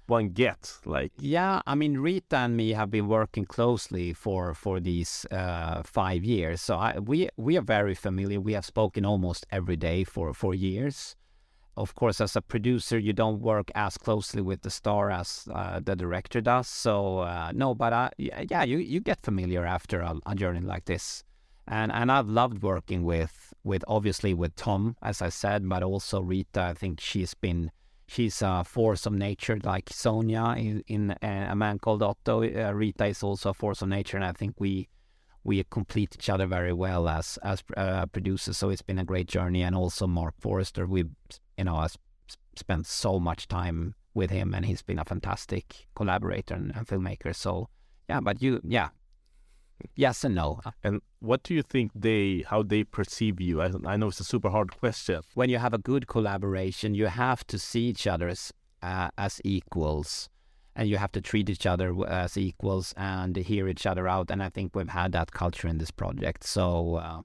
one 0.10 0.30
get? 0.30 0.78
Like, 0.86 1.12
Yeah, 1.18 1.62
I 1.66 1.76
mean, 1.76 2.00
Rita 2.00 2.38
and 2.38 2.58
me 2.58 2.72
have 2.74 2.90
been 2.90 3.08
working 3.08 3.46
closely 3.46 4.14
for 4.14 4.54
for 4.54 4.80
these 4.80 5.26
uh, 5.32 5.84
five 5.84 6.24
years, 6.24 6.62
so 6.62 6.78
I, 6.78 7.00
we 7.00 7.30
we 7.38 7.58
are 7.58 7.62
very 7.62 7.96
familiar. 7.96 8.40
We 8.42 8.54
have 8.54 8.66
spoken 8.66 9.06
almost 9.06 9.46
every 9.52 9.78
day 9.78 10.04
for 10.04 10.34
for 10.34 10.54
years. 10.54 11.16
Of 11.78 11.96
course, 11.96 12.20
as 12.20 12.36
a 12.36 12.42
producer, 12.42 13.00
you 13.00 13.14
don't 13.14 13.40
work 13.40 13.72
as 13.74 13.98
closely 13.98 14.42
with 14.42 14.64
the 14.64 14.70
star 14.70 15.12
as 15.12 15.48
uh, 15.54 15.80
the 15.80 15.96
director 15.96 16.42
does. 16.42 16.68
So 16.68 17.20
uh, 17.20 17.52
no, 17.54 17.74
but 17.74 17.94
uh, 17.94 18.10
yeah, 18.18 18.44
yeah, 18.50 18.64
you 18.64 18.78
you 18.80 19.00
get 19.00 19.22
familiar 19.22 19.66
after 19.66 20.02
a, 20.02 20.16
a 20.26 20.36
journey 20.36 20.60
like 20.62 20.86
this, 20.86 21.24
and 21.68 21.92
and 21.92 22.12
I've 22.12 22.28
loved 22.28 22.64
working 22.64 23.04
with 23.04 23.54
with 23.64 23.84
obviously 23.88 24.34
with 24.34 24.56
Tom, 24.56 24.96
as 25.02 25.22
I 25.22 25.30
said, 25.30 25.68
but 25.70 25.84
also 25.84 26.22
Rita. 26.22 26.62
I 26.62 26.74
think 26.74 27.00
she's 27.00 27.34
been 27.34 27.72
she's 28.10 28.42
a 28.42 28.64
force 28.64 29.06
of 29.06 29.14
nature 29.14 29.60
like 29.64 29.90
Sonya 29.90 30.56
in, 30.58 30.84
in 30.88 31.12
uh, 31.12 31.48
A 31.52 31.56
Man 31.56 31.80
Called 31.80 32.04
Otto. 32.04 32.44
Uh, 32.44 32.74
Rita 32.74 33.06
is 33.06 33.24
also 33.24 33.52
a 33.52 33.54
force 33.54 33.82
of 33.82 33.90
nature, 33.90 34.18
and 34.18 34.26
I 34.26 34.32
think 34.34 34.56
we 34.60 34.88
we 35.44 35.64
complete 35.64 36.16
each 36.16 36.30
other 36.30 36.48
very 36.48 36.74
well 36.74 37.08
as 37.08 37.40
as 37.44 37.64
uh, 37.78 38.06
producers. 38.08 38.58
So 38.58 38.70
it's 38.70 38.82
been 38.82 39.00
a 39.00 39.06
great 39.06 39.28
journey, 39.28 39.62
and 39.62 39.76
also 39.76 40.08
Marc 40.08 40.36
Forster. 40.40 40.86
We, 40.86 41.06
you 41.58 41.64
know, 41.64 41.80
has 41.80 41.98
spent 42.56 42.88
so 42.88 43.20
much 43.20 43.48
time 43.48 43.96
with 44.14 44.32
him, 44.32 44.54
and 44.54 44.66
he's 44.66 44.82
been 44.82 45.00
a 45.00 45.06
fantastic 45.06 45.88
collaborator 45.96 46.56
and, 46.56 46.76
and 46.76 46.88
filmmaker. 46.88 47.36
So 47.36 47.70
yeah, 48.10 48.20
but 48.20 48.42
you, 48.42 48.60
yeah, 48.64 48.90
yes 49.96 50.24
and 50.24 50.36
no. 50.36 50.60
and 50.84 51.02
what 51.20 51.44
do 51.44 51.54
you 51.54 51.62
think 51.62 51.92
they, 51.96 52.46
how 52.48 52.64
they 52.64 52.84
perceive 52.84 53.40
you? 53.42 53.62
I, 53.62 53.72
I 53.86 53.98
know 53.98 54.08
it's 54.08 54.20
a 54.20 54.24
super 54.24 54.50
hard 54.50 54.78
question. 54.78 55.22
when 55.34 55.50
you 55.50 55.58
have 55.58 55.74
a 55.74 55.78
good 55.78 56.08
collaboration, 56.08 56.96
you 56.96 57.08
have 57.08 57.46
to 57.48 57.60
see 57.60 57.86
each 57.86 58.08
other 58.08 58.28
as, 58.28 58.54
uh, 58.82 59.10
as 59.18 59.42
equals 59.44 60.30
and 60.76 60.88
you 60.88 60.98
have 60.98 61.12
to 61.12 61.22
treat 61.22 61.50
each 61.50 61.66
other 61.66 61.94
as 62.08 62.38
equals 62.38 62.94
and 62.96 63.36
hear 63.36 63.68
each 63.68 63.86
other 63.86 64.08
out. 64.08 64.32
And 64.32 64.42
I 64.42 64.50
think 64.50 64.74
we've 64.74 64.88
had 64.88 65.12
that 65.12 65.32
culture 65.32 65.68
in 65.68 65.78
this 65.78 65.92
project. 65.92 66.46
So, 66.46 66.96
uh, 66.96 67.22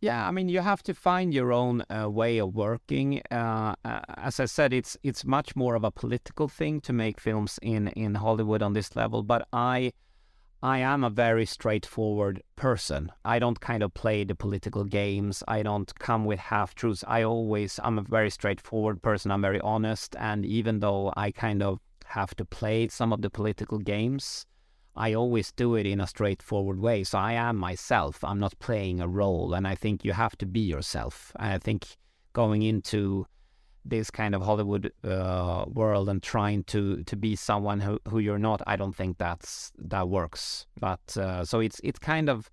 yeah, 0.00 0.28
I 0.28 0.30
mean, 0.30 0.48
you 0.48 0.60
have 0.60 0.84
to 0.84 0.94
find 0.94 1.34
your 1.34 1.52
own 1.52 1.82
uh, 1.90 2.08
way 2.08 2.38
of 2.38 2.54
working. 2.54 3.22
Uh, 3.30 3.74
uh, 3.84 4.00
as 4.18 4.38
I 4.38 4.44
said, 4.44 4.72
it's 4.72 4.96
it's 5.02 5.24
much 5.24 5.56
more 5.56 5.74
of 5.74 5.84
a 5.84 5.90
political 5.90 6.48
thing 6.48 6.80
to 6.82 6.92
make 6.92 7.18
films 7.18 7.58
in 7.62 7.88
in 7.88 8.14
Hollywood 8.14 8.62
on 8.62 8.72
this 8.74 8.94
level. 8.94 9.22
But 9.22 9.48
I 9.52 9.92
I 10.62 10.78
am 10.78 11.04
a 11.04 11.10
very 11.10 11.44
straightforward 11.44 12.42
person. 12.56 13.12
I 13.24 13.38
don't 13.38 13.60
kind 13.60 13.82
of 13.82 13.92
play 13.92 14.24
the 14.24 14.34
political 14.34 14.84
games. 14.84 15.42
I 15.46 15.62
don't 15.62 15.94
come 15.98 16.24
with 16.24 16.38
half 16.38 16.74
truths. 16.74 17.04
I 17.06 17.22
always, 17.22 17.78
I'm 17.82 17.98
a 17.98 18.02
very 18.02 18.30
straightforward 18.30 19.02
person. 19.02 19.30
I'm 19.30 19.42
very 19.42 19.60
honest. 19.60 20.16
And 20.18 20.46
even 20.46 20.80
though 20.80 21.12
I 21.16 21.30
kind 21.30 21.62
of 21.62 21.80
have 22.06 22.34
to 22.36 22.44
play 22.44 22.88
some 22.88 23.12
of 23.12 23.20
the 23.20 23.30
political 23.30 23.78
games, 23.78 24.46
I 24.96 25.12
always 25.12 25.52
do 25.52 25.74
it 25.74 25.84
in 25.84 26.00
a 26.00 26.06
straightforward 26.06 26.80
way. 26.80 27.04
So 27.04 27.18
I 27.18 27.34
am 27.34 27.56
myself. 27.56 28.24
I'm 28.24 28.40
not 28.40 28.58
playing 28.58 28.98
a 28.98 29.08
role. 29.08 29.52
And 29.52 29.68
I 29.68 29.74
think 29.74 30.04
you 30.04 30.14
have 30.14 30.36
to 30.38 30.46
be 30.46 30.60
yourself. 30.60 31.32
And 31.38 31.52
I 31.52 31.58
think 31.58 31.98
going 32.32 32.62
into 32.62 33.26
this 33.88 34.10
kind 34.10 34.34
of 34.34 34.42
Hollywood 34.42 34.92
uh, 35.04 35.64
world 35.68 36.08
and 36.08 36.22
trying 36.22 36.64
to 36.64 37.02
to 37.04 37.16
be 37.16 37.36
someone 37.36 37.80
who, 37.80 37.98
who 38.08 38.18
you're 38.18 38.38
not, 38.38 38.60
I 38.66 38.76
don't 38.76 38.96
think 38.96 39.18
that's 39.18 39.72
that 39.78 40.08
works. 40.08 40.66
But 40.80 41.16
uh, 41.16 41.44
so 41.44 41.60
it's 41.60 41.80
it's 41.84 41.98
kind 41.98 42.28
of 42.28 42.50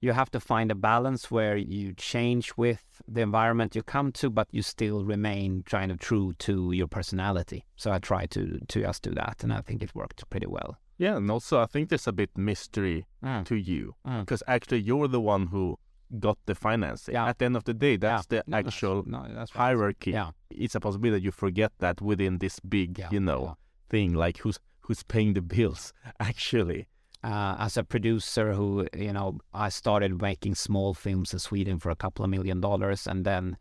you 0.00 0.12
have 0.12 0.30
to 0.32 0.40
find 0.40 0.70
a 0.72 0.74
balance 0.74 1.30
where 1.30 1.56
you 1.56 1.94
change 1.94 2.56
with 2.56 2.82
the 3.06 3.20
environment 3.20 3.76
you 3.76 3.82
come 3.84 4.10
to, 4.12 4.30
but 4.30 4.48
you 4.50 4.60
still 4.62 5.04
remain 5.04 5.62
kind 5.62 5.92
of 5.92 5.98
true 6.00 6.32
to 6.38 6.72
your 6.72 6.88
personality. 6.88 7.64
So 7.76 7.92
I 7.92 7.98
try 8.00 8.26
to 8.26 8.58
to 8.68 8.80
just 8.80 9.02
do 9.02 9.14
that, 9.14 9.44
and 9.44 9.52
I 9.52 9.60
think 9.60 9.82
it 9.82 9.94
worked 9.94 10.28
pretty 10.30 10.46
well. 10.48 10.76
Yeah, 10.98 11.16
and 11.16 11.30
also 11.30 11.60
I 11.60 11.66
think 11.66 11.88
there's 11.88 12.08
a 12.08 12.12
bit 12.12 12.30
mystery 12.36 13.06
Mm. 13.24 13.44
to 13.44 13.54
you 13.54 13.94
Mm. 14.06 14.20
because 14.20 14.42
actually 14.48 14.80
you're 14.82 15.08
the 15.08 15.20
one 15.20 15.46
who 15.52 15.78
got 16.18 16.38
the 16.46 16.54
financing. 16.54 17.14
Yeah. 17.14 17.26
At 17.28 17.38
the 17.38 17.44
end 17.46 17.56
of 17.56 17.64
the 17.64 17.74
day, 17.74 17.96
that's 17.96 18.26
Yeah. 18.30 18.42
the 18.42 18.50
No, 18.50 18.56
actual 18.58 19.02
no, 19.06 19.26
that's 19.34 19.50
hierarchy. 19.52 20.10
Yeah. 20.12 20.30
It's 20.50 20.74
a 20.74 20.80
possibility 20.80 21.18
that 21.20 21.24
you 21.24 21.30
forget 21.32 21.72
that 21.78 22.00
within 22.00 22.38
this 22.38 22.60
big, 22.60 23.02
you 23.10 23.20
know, 23.20 23.56
thing 23.88 24.12
like 24.14 24.38
who's 24.38 24.58
who's 24.82 25.02
paying 25.02 25.34
the 25.34 25.42
bills 25.42 25.92
actually. 26.20 26.86
uh, 27.24 27.54
as 27.66 27.76
a 27.76 27.84
producer 27.84 28.52
who 28.54 28.84
you 28.96 29.12
know 29.12 29.38
I 29.54 29.68
started 29.70 30.20
making 30.20 30.56
small 30.56 30.92
films 30.94 31.32
in 31.32 31.38
Sweden 31.38 31.78
for 31.78 31.90
a 31.90 31.96
couple 31.96 32.24
of 32.24 32.30
million 32.30 32.60
dollars 32.60 33.06
and 33.06 33.24
then 33.24 33.56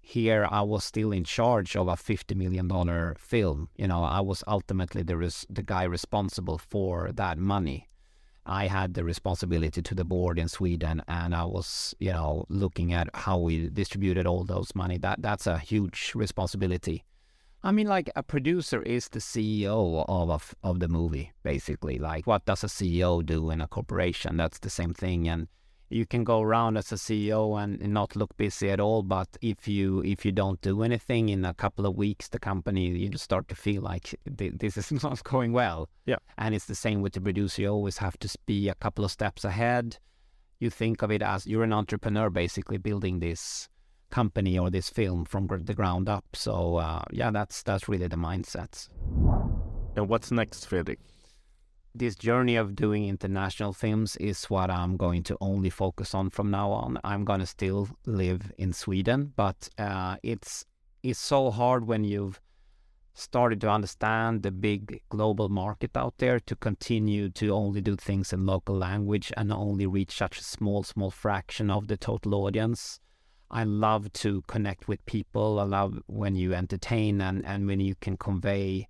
here 0.00 0.46
I 0.48 0.62
was 0.62 0.84
still 0.84 1.10
in 1.12 1.24
charge 1.24 1.74
of 1.76 1.88
a 1.88 1.96
50 1.96 2.34
million 2.36 2.68
dollar 2.68 3.16
film 3.18 3.68
you 3.76 3.88
know 3.88 4.04
I 4.04 4.20
was 4.20 4.44
ultimately 4.46 5.02
the 5.02 5.16
res- 5.16 5.46
the 5.50 5.64
guy 5.64 5.82
responsible 5.84 6.58
for 6.58 7.10
that 7.12 7.36
money 7.38 7.88
I 8.46 8.66
had 8.66 8.94
the 8.94 9.04
responsibility 9.04 9.82
to 9.82 9.94
the 9.94 10.04
board 10.04 10.38
in 10.38 10.48
Sweden 10.48 11.02
and 11.08 11.34
I 11.34 11.44
was 11.44 11.94
you 11.98 12.12
know 12.12 12.46
looking 12.48 12.92
at 12.92 13.08
how 13.14 13.38
we 13.38 13.68
distributed 13.68 14.26
all 14.26 14.44
those 14.44 14.74
money 14.74 14.98
that 14.98 15.22
that's 15.22 15.46
a 15.46 15.58
huge 15.58 16.12
responsibility 16.14 17.04
I 17.62 17.72
mean, 17.72 17.86
like 17.86 18.10
a 18.16 18.22
producer 18.22 18.82
is 18.82 19.08
the 19.08 19.18
CEO 19.18 20.04
of 20.08 20.30
a 20.30 20.34
f 20.34 20.54
of 20.62 20.80
the 20.80 20.88
movie, 20.88 21.32
basically. 21.42 21.98
Like, 21.98 22.26
what 22.26 22.46
does 22.46 22.64
a 22.64 22.68
CEO 22.68 23.24
do 23.24 23.50
in 23.50 23.60
a 23.60 23.68
corporation? 23.68 24.38
That's 24.38 24.58
the 24.58 24.70
same 24.70 24.94
thing. 24.94 25.28
And 25.28 25.46
you 25.90 26.06
can 26.06 26.22
go 26.22 26.40
around 26.40 26.76
as 26.76 26.92
a 26.92 26.94
CEO 26.94 27.60
and 27.62 27.80
not 27.92 28.14
look 28.14 28.36
busy 28.36 28.70
at 28.70 28.80
all. 28.80 29.02
But 29.02 29.28
if 29.42 29.66
you 29.66 30.02
if 30.04 30.24
you 30.24 30.32
don't 30.32 30.60
do 30.60 30.82
anything 30.82 31.28
in 31.28 31.44
a 31.44 31.52
couple 31.52 31.84
of 31.84 31.96
weeks, 31.96 32.28
the 32.28 32.38
company 32.38 32.86
you 32.88 33.08
just 33.08 33.24
start 33.24 33.48
to 33.48 33.54
feel 33.54 33.82
like 33.82 34.14
this 34.24 34.76
is 34.76 34.92
not 35.02 35.22
going 35.24 35.52
well. 35.52 35.88
Yeah. 36.06 36.16
And 36.38 36.54
it's 36.54 36.66
the 36.66 36.74
same 36.74 37.02
with 37.02 37.12
the 37.14 37.20
producer. 37.20 37.62
You 37.62 37.68
always 37.68 37.98
have 37.98 38.18
to 38.20 38.28
be 38.46 38.68
a 38.68 38.74
couple 38.76 39.04
of 39.04 39.10
steps 39.10 39.44
ahead. 39.44 39.98
You 40.60 40.70
think 40.70 41.02
of 41.02 41.10
it 41.10 41.22
as 41.22 41.46
you're 41.46 41.64
an 41.64 41.72
entrepreneur, 41.72 42.30
basically 42.30 42.78
building 42.78 43.18
this 43.18 43.68
company 44.10 44.58
or 44.58 44.70
this 44.70 44.90
film 44.90 45.24
from 45.24 45.48
the 45.48 45.74
ground 45.74 46.08
up. 46.08 46.24
So 46.34 46.76
uh, 46.76 47.02
yeah, 47.10 47.30
that's 47.32 47.62
that's 47.64 47.88
really 47.88 48.06
the 48.06 48.16
mindset. 48.16 48.88
And 49.96 50.08
what's 50.08 50.30
next, 50.30 50.66
Fredrik? 50.66 50.98
This 51.92 52.14
journey 52.14 52.54
of 52.54 52.76
doing 52.76 53.08
international 53.08 53.72
films 53.72 54.14
is 54.16 54.44
what 54.44 54.70
I'm 54.70 54.96
going 54.96 55.24
to 55.24 55.36
only 55.40 55.70
focus 55.70 56.14
on 56.14 56.30
from 56.30 56.48
now 56.48 56.70
on. 56.70 56.98
I'm 57.02 57.24
gonna 57.24 57.46
still 57.46 57.88
live 58.06 58.52
in 58.58 58.72
Sweden, 58.72 59.32
but 59.34 59.68
uh, 59.76 60.16
it's 60.22 60.64
it's 61.02 61.18
so 61.18 61.50
hard 61.50 61.88
when 61.88 62.04
you've 62.04 62.40
started 63.14 63.60
to 63.62 63.68
understand 63.68 64.44
the 64.44 64.52
big 64.52 65.02
global 65.08 65.48
market 65.48 65.96
out 65.96 66.14
there 66.18 66.38
to 66.38 66.54
continue 66.54 67.28
to 67.30 67.50
only 67.50 67.80
do 67.80 67.96
things 67.96 68.32
in 68.32 68.46
local 68.46 68.76
language 68.76 69.32
and 69.36 69.52
only 69.52 69.86
reach 69.86 70.12
such 70.16 70.38
a 70.38 70.44
small 70.44 70.84
small 70.84 71.10
fraction 71.10 71.70
of 71.70 71.88
the 71.88 71.96
total 71.96 72.36
audience. 72.36 73.00
I 73.50 73.64
love 73.64 74.12
to 74.12 74.42
connect 74.42 74.86
with 74.86 75.04
people. 75.06 75.58
I 75.58 75.64
love 75.64 75.98
when 76.06 76.36
you 76.36 76.54
entertain 76.54 77.20
and, 77.20 77.44
and 77.44 77.66
when 77.66 77.80
you 77.80 77.96
can 77.96 78.16
convey 78.16 78.86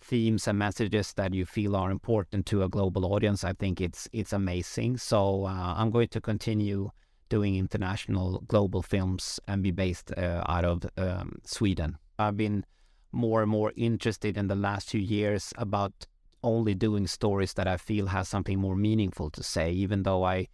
themes 0.00 0.48
and 0.48 0.58
messages 0.58 1.12
that 1.14 1.34
you 1.34 1.44
feel 1.44 1.76
are 1.76 1.90
important 1.90 2.46
to 2.46 2.62
a 2.62 2.68
global 2.68 3.12
audience. 3.12 3.44
I 3.44 3.52
think 3.52 3.80
it's 3.80 4.08
it's 4.12 4.32
amazing. 4.32 4.98
So 4.98 5.44
uh, 5.44 5.74
I'm 5.76 5.90
going 5.90 6.08
to 6.08 6.20
continue 6.20 6.90
doing 7.28 7.56
international 7.56 8.42
global 8.48 8.82
films 8.82 9.40
and 9.46 9.62
be 9.62 9.70
based 9.70 10.12
uh, 10.16 10.42
out 10.48 10.64
of 10.64 10.84
um, 10.96 11.38
Sweden. 11.44 11.96
I've 12.18 12.36
been 12.36 12.64
more 13.12 13.42
and 13.42 13.50
more 13.50 13.72
interested 13.76 14.36
in 14.36 14.48
the 14.48 14.54
last 14.54 14.90
few 14.90 15.00
years 15.00 15.52
about 15.56 16.06
only 16.42 16.74
doing 16.74 17.06
stories 17.06 17.54
that 17.54 17.68
I 17.68 17.76
feel 17.76 18.06
has 18.06 18.28
something 18.28 18.58
more 18.58 18.76
meaningful 18.76 19.30
to 19.30 19.42
say, 19.42 19.70
even 19.72 20.02
though 20.02 20.24
I 20.24 20.48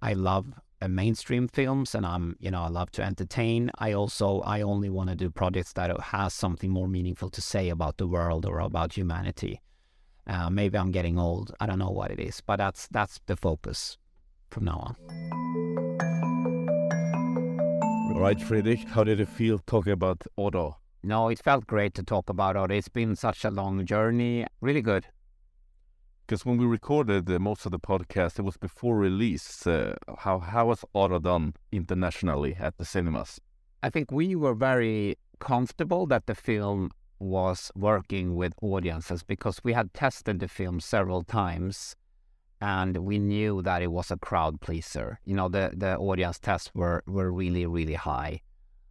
I 0.00 0.14
love 0.14 0.52
mainstream 0.88 1.48
films 1.48 1.94
and 1.94 2.04
I'm 2.06 2.36
you 2.40 2.50
know 2.50 2.62
I 2.62 2.68
love 2.68 2.90
to 2.92 3.02
entertain. 3.02 3.70
I 3.78 3.92
also 3.92 4.40
I 4.40 4.62
only 4.62 4.90
want 4.90 5.10
to 5.10 5.16
do 5.16 5.30
projects 5.30 5.72
that 5.74 5.98
has 6.00 6.34
something 6.34 6.70
more 6.70 6.88
meaningful 6.88 7.30
to 7.30 7.40
say 7.40 7.68
about 7.68 7.96
the 7.96 8.06
world 8.06 8.46
or 8.46 8.58
about 8.60 8.96
humanity. 8.96 9.60
Uh, 10.26 10.50
maybe 10.50 10.78
I'm 10.78 10.92
getting 10.92 11.18
old. 11.18 11.52
I 11.60 11.66
don't 11.66 11.78
know 11.78 11.90
what 11.90 12.10
it 12.10 12.20
is, 12.20 12.40
but 12.40 12.56
that's 12.56 12.88
that's 12.88 13.20
the 13.26 13.36
focus 13.36 13.98
from 14.50 14.64
now 14.64 14.78
on. 14.78 14.96
All 18.12 18.20
right, 18.20 18.38
Fredrik, 18.38 18.88
how 18.88 19.04
did 19.04 19.20
it 19.20 19.28
feel 19.28 19.58
talking 19.66 19.92
about 19.92 20.22
Otto? 20.36 20.76
No, 21.02 21.28
it 21.28 21.40
felt 21.42 21.66
great 21.66 21.94
to 21.94 22.04
talk 22.04 22.28
about 22.28 22.56
it. 22.56 22.70
It's 22.70 22.88
been 22.88 23.16
such 23.16 23.44
a 23.44 23.50
long 23.50 23.84
journey. 23.84 24.46
Really 24.60 24.82
good. 24.82 25.06
Because 26.26 26.46
when 26.46 26.56
we 26.56 26.64
recorded 26.64 27.30
uh, 27.30 27.38
most 27.38 27.66
of 27.66 27.72
the 27.72 27.78
podcast, 27.78 28.38
it 28.38 28.42
was 28.42 28.56
before 28.56 28.96
release. 28.96 29.66
Uh, 29.66 29.96
how 30.18 30.38
how 30.38 30.66
was 30.66 30.84
Otto 30.94 31.18
done 31.18 31.54
internationally 31.70 32.56
at 32.58 32.78
the 32.78 32.84
cinemas? 32.84 33.40
I 33.82 33.90
think 33.90 34.10
we 34.10 34.36
were 34.36 34.54
very 34.54 35.16
comfortable 35.40 36.06
that 36.06 36.26
the 36.26 36.34
film 36.34 36.90
was 37.18 37.70
working 37.74 38.36
with 38.36 38.52
audiences 38.62 39.22
because 39.22 39.60
we 39.64 39.72
had 39.72 39.92
tested 39.94 40.40
the 40.40 40.48
film 40.48 40.80
several 40.80 41.22
times 41.24 41.96
and 42.60 42.96
we 42.98 43.18
knew 43.18 43.60
that 43.62 43.82
it 43.82 43.90
was 43.90 44.12
a 44.12 44.16
crowd 44.16 44.60
pleaser. 44.60 45.18
You 45.24 45.34
know, 45.34 45.48
the, 45.48 45.72
the 45.76 45.96
audience 45.96 46.38
tests 46.38 46.70
were, 46.74 47.02
were 47.06 47.32
really, 47.32 47.66
really 47.66 47.94
high. 47.94 48.40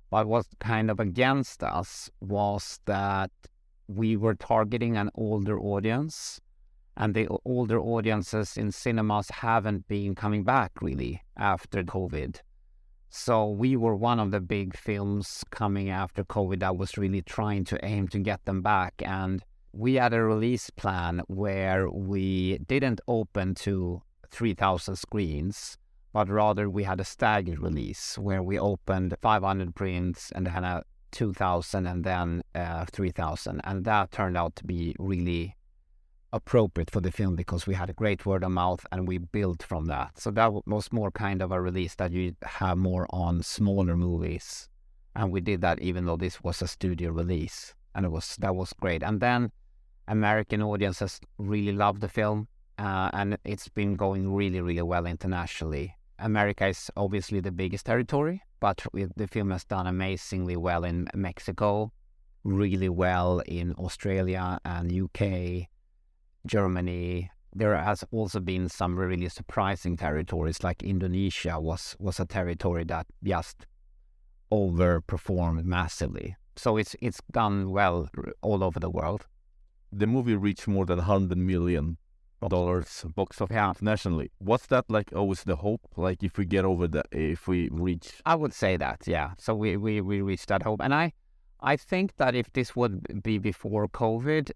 But 0.09 0.27
what 0.27 0.45
kind 0.59 0.91
of 0.91 0.99
against 0.99 1.63
us 1.63 2.09
was 2.19 2.81
that 2.85 3.31
we 3.87 4.17
were 4.17 4.35
targeting 4.35 4.97
an 4.97 5.09
older 5.15 5.57
audience, 5.57 6.41
and 6.97 7.13
the 7.13 7.27
older 7.45 7.79
audiences 7.79 8.57
in 8.57 8.71
cinemas 8.71 9.29
haven't 9.29 9.87
been 9.87 10.15
coming 10.15 10.43
back 10.43 10.71
really 10.81 11.21
after 11.37 11.83
COVID. 11.83 12.41
So 13.09 13.49
we 13.49 13.75
were 13.75 13.95
one 13.95 14.19
of 14.19 14.31
the 14.31 14.39
big 14.39 14.75
films 14.75 15.43
coming 15.51 15.89
after 15.89 16.23
COVID 16.23 16.59
that 16.61 16.77
was 16.77 16.97
really 16.97 17.21
trying 17.21 17.65
to 17.65 17.85
aim 17.85 18.07
to 18.09 18.19
get 18.19 18.45
them 18.45 18.61
back. 18.61 18.93
And 19.05 19.43
we 19.73 19.95
had 19.95 20.13
a 20.13 20.23
release 20.23 20.69
plan 20.69 21.21
where 21.27 21.89
we 21.89 22.59
didn't 22.59 23.01
open 23.07 23.55
to 23.55 24.01
3,000 24.29 24.95
screens, 24.95 25.77
but 26.13 26.29
rather 26.29 26.69
we 26.69 26.83
had 26.83 26.99
a 26.99 27.05
staggered 27.05 27.59
release 27.59 28.17
where 28.17 28.43
we 28.43 28.57
opened 28.57 29.15
500 29.21 29.75
prints 29.75 30.31
and 30.33 30.47
then 30.47 30.63
a 30.63 30.83
2,000 31.11 31.85
and 31.87 32.03
then 32.03 32.41
uh, 32.55 32.85
3,000. 32.91 33.61
And 33.63 33.83
that 33.85 34.11
turned 34.11 34.37
out 34.37 34.55
to 34.57 34.63
be 34.63 34.95
really 34.97 35.55
appropriate 36.33 36.89
for 36.89 37.01
the 37.01 37.11
film 37.11 37.35
because 37.35 37.67
we 37.67 37.73
had 37.73 37.89
a 37.89 37.93
great 37.93 38.25
word 38.25 38.43
of 38.43 38.51
mouth 38.51 38.85
and 38.91 39.07
we 39.07 39.17
built 39.17 39.63
from 39.63 39.85
that. 39.85 40.17
So 40.17 40.31
that 40.31 40.67
was 40.67 40.91
more 40.91 41.11
kind 41.11 41.41
of 41.41 41.51
a 41.51 41.61
release 41.61 41.95
that 41.95 42.11
you 42.11 42.35
have 42.43 42.77
more 42.77 43.05
on 43.09 43.43
smaller 43.43 43.97
movies. 43.97 44.69
And 45.15 45.31
we 45.31 45.41
did 45.41 45.61
that 45.61 45.81
even 45.81 46.05
though 46.05 46.17
this 46.17 46.41
was 46.43 46.61
a 46.61 46.67
studio 46.67 47.11
release. 47.11 47.73
And 47.93 48.05
it 48.05 48.09
was 48.09 48.37
that 48.37 48.55
was 48.55 48.71
great. 48.73 49.03
And 49.03 49.19
then 49.19 49.51
American 50.07 50.61
audiences 50.61 51.19
really 51.37 51.73
loved 51.73 52.01
the 52.01 52.07
film. 52.09 52.47
Uh, 52.77 53.09
and 53.13 53.37
it's 53.43 53.67
been 53.67 53.95
going 53.95 54.33
really, 54.33 54.61
really 54.61 54.81
well 54.81 55.05
internationally. 55.05 55.95
America 56.17 56.67
is 56.67 56.89
obviously 56.95 57.39
the 57.39 57.51
biggest 57.51 57.85
territory, 57.85 58.41
but 58.59 58.85
the 58.93 59.27
film 59.27 59.51
has 59.51 59.63
done 59.65 59.87
amazingly 59.87 60.55
well 60.55 60.83
in 60.83 61.07
Mexico, 61.13 61.91
really 62.43 62.89
well 62.89 63.39
in 63.45 63.73
Australia 63.73 64.59
and 64.63 64.91
UK, 64.91 65.67
Germany. 66.45 67.31
There 67.53 67.75
has 67.75 68.03
also 68.11 68.39
been 68.39 68.69
some 68.69 68.97
really 68.97 69.27
surprising 69.27 69.97
territories, 69.97 70.63
like 70.63 70.83
Indonesia 70.83 71.59
was 71.59 71.95
was 71.99 72.19
a 72.19 72.25
territory 72.25 72.85
that 72.85 73.07
just 73.23 73.65
overperformed 74.51 75.65
massively. 75.65 76.35
So 76.55 76.77
it's 76.77 76.95
it's 77.01 77.21
done 77.31 77.71
well 77.71 78.09
all 78.41 78.63
over 78.63 78.79
the 78.79 78.89
world. 78.89 79.27
The 79.91 80.07
movie 80.07 80.35
reached 80.35 80.67
more 80.67 80.85
than 80.85 80.97
100 80.97 81.37
million 81.37 81.97
dollars 82.49 83.05
box 83.15 83.39
office 83.41 83.53
yeah. 83.53 83.69
internationally. 83.69 84.31
What's 84.39 84.67
that 84.67 84.85
like? 84.89 85.11
Always 85.13 85.43
the 85.43 85.57
hope, 85.57 85.81
like 85.95 86.23
if 86.23 86.37
we 86.37 86.45
get 86.45 86.65
over 86.65 86.87
that, 86.87 87.07
if 87.11 87.47
we 87.47 87.69
reach. 87.71 88.21
I 88.25 88.35
would 88.35 88.53
say 88.53 88.77
that, 88.77 89.01
yeah. 89.05 89.31
So 89.37 89.53
we 89.53 89.77
we 89.77 90.01
we 90.01 90.21
reached 90.21 90.47
that 90.47 90.63
hope, 90.63 90.81
and 90.81 90.93
I 90.93 91.13
I 91.59 91.77
think 91.77 92.15
that 92.17 92.35
if 92.35 92.51
this 92.53 92.75
would 92.75 93.23
be 93.23 93.37
before 93.37 93.87
COVID, 93.87 94.51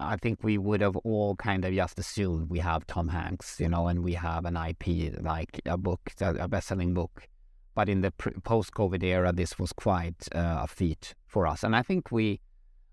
I 0.00 0.16
think 0.16 0.42
we 0.42 0.58
would 0.58 0.80
have 0.80 0.96
all 0.98 1.34
kind 1.36 1.64
of 1.64 1.74
just 1.74 1.98
assumed 1.98 2.50
we 2.50 2.60
have 2.60 2.86
Tom 2.86 3.08
Hanks, 3.08 3.58
you 3.58 3.68
know, 3.68 3.88
and 3.88 4.04
we 4.04 4.14
have 4.14 4.44
an 4.44 4.56
IP 4.56 5.20
like 5.20 5.60
a 5.66 5.76
book, 5.76 6.12
a 6.20 6.46
best-selling 6.46 6.94
book. 6.94 7.26
But 7.74 7.88
in 7.88 8.00
the 8.00 8.10
post-COVID 8.10 9.02
era, 9.02 9.32
this 9.32 9.58
was 9.58 9.72
quite 9.72 10.28
uh, 10.34 10.60
a 10.62 10.66
feat 10.68 11.14
for 11.26 11.46
us, 11.46 11.62
and 11.62 11.74
I 11.74 11.82
think 11.82 12.10
we 12.10 12.40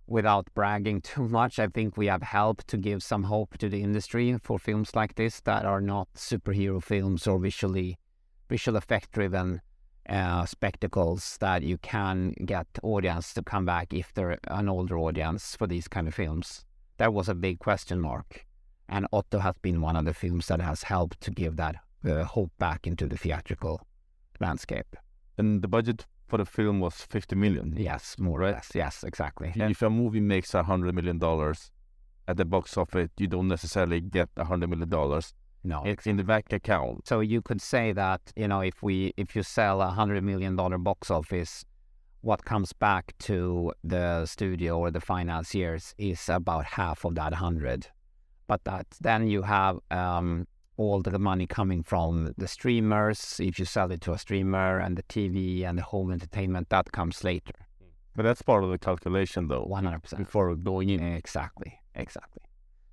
without 0.07 0.48
bragging 0.53 1.02
too 1.14 1.27
much, 1.27 1.60
I 1.60 1.68
think 1.68 1.98
we 1.98 2.07
have 2.07 2.23
helped 2.23 2.68
to 2.69 2.77
give 2.77 3.03
some 3.03 3.23
hope 3.23 3.57
to 3.57 3.69
the 3.69 3.82
industry 3.82 4.38
for 4.41 4.60
films 4.60 4.95
like 4.95 5.15
this 5.15 5.41
that 5.41 5.65
are 5.65 5.82
not 5.82 6.07
superhero 6.15 6.82
films 6.82 7.27
or 7.27 7.40
visually 7.40 7.98
visual 8.49 8.77
effect 8.77 9.11
driven 9.11 9.61
uh, 10.07 10.45
spectacles 10.45 11.38
that 11.40 11.64
you 11.64 11.77
can 11.80 12.32
get 12.45 12.68
audience 12.84 13.34
to 13.34 13.41
come 13.41 13.65
back 13.65 13.91
if 13.91 14.14
they're 14.14 14.38
an 14.48 14.69
older 14.69 14.99
audience 14.99 15.56
for 15.56 15.65
these 15.65 15.88
kind 15.88 16.07
of 16.07 16.14
films. 16.14 16.64
That 16.97 17.13
was 17.13 17.30
a 17.30 17.35
big 17.35 17.59
question 17.59 17.99
mark. 17.99 18.45
And 18.88 19.07
Otto 19.11 19.39
has 19.39 19.55
been 19.61 19.81
one 19.81 19.95
of 19.95 20.05
the 20.05 20.13
films 20.13 20.47
that 20.47 20.61
has 20.61 20.84
helped 20.84 21.19
to 21.22 21.31
give 21.31 21.55
that 21.57 21.76
uh, 22.07 22.23
hope 22.23 22.51
back 22.59 22.85
into 22.85 23.07
the 23.07 23.17
theatrical 23.17 23.81
landscape. 24.39 24.95
And 25.38 25.61
the 25.61 25.67
budget 25.67 26.05
for 26.27 26.38
the 26.38 26.45
film 26.45 26.80
was 26.80 26.95
50 26.95 27.35
million. 27.35 27.73
Yes, 27.77 28.15
more 28.17 28.39
right? 28.39 28.49
or 28.49 28.53
less. 28.53 28.72
Yes, 28.73 29.03
exactly. 29.03 29.51
And 29.55 29.72
if 29.72 29.81
a 29.81 29.89
movie 29.89 30.22
makes 30.22 30.53
a 30.53 30.63
hundred 30.63 30.95
million 30.95 31.17
dollars 31.17 31.72
at 32.27 32.38
the 32.38 32.45
box 32.45 32.77
office, 32.77 33.09
you 33.17 33.27
don't 33.27 33.47
necessarily 33.47 34.01
get 34.01 34.30
a 34.38 34.45
hundred 34.45 34.69
million 34.69 34.89
dollars. 34.89 35.34
No, 35.63 35.84
it's 35.84 36.05
in 36.05 36.17
the 36.17 36.23
bank 36.23 36.53
account. 36.53 37.07
So 37.07 37.22
you 37.22 37.41
could 37.41 37.59
say 37.59 37.91
that 37.93 38.22
you 38.35 38.47
know 38.47 38.61
if 38.61 38.84
we 38.84 39.13
if 39.17 39.35
you 39.35 39.43
sell 39.43 39.81
a 39.81 39.89
hundred 39.89 40.23
million 40.23 40.55
dollar 40.55 40.77
box 40.77 41.09
office, 41.09 41.65
what 42.26 42.43
comes 42.43 42.73
back 42.73 43.14
to 43.19 43.72
the 43.84 44.26
studio 44.26 44.80
or 44.80 44.89
the 44.89 44.99
financiers 44.99 45.93
is 45.99 46.27
about 46.27 46.65
half 46.65 47.06
of 47.06 47.14
that 47.14 47.35
hundred. 47.35 47.88
But 48.47 48.64
that 48.64 48.88
then 48.99 49.27
you 49.27 49.43
have 49.43 49.77
um, 49.91 50.47
all 50.76 51.02
the 51.02 51.19
money 51.19 51.45
coming 51.45 51.84
from 51.84 52.34
the 52.35 52.47
streamers, 52.47 53.39
if 53.39 53.60
you 53.60 53.65
sell 53.65 53.91
it 53.91 54.02
to 54.02 54.14
a 54.14 54.18
streamer, 54.18 54.80
and 54.80 54.97
the 54.97 55.03
TV 55.03 55.64
and 55.64 55.77
the 55.77 55.84
home 55.84 56.11
entertainment, 56.11 56.69
that 56.69 56.91
comes 56.91 57.23
later. 57.23 57.53
But 58.15 58.23
that's 58.23 58.41
part 58.41 58.64
of 58.64 58.72
the 58.72 58.80
calculation, 58.80 59.47
though. 59.47 59.65
100%. 59.65 60.18
Before 60.18 60.56
going 60.56 60.89
in. 60.89 61.03
Exactly, 61.03 61.80
exactly. 61.93 62.41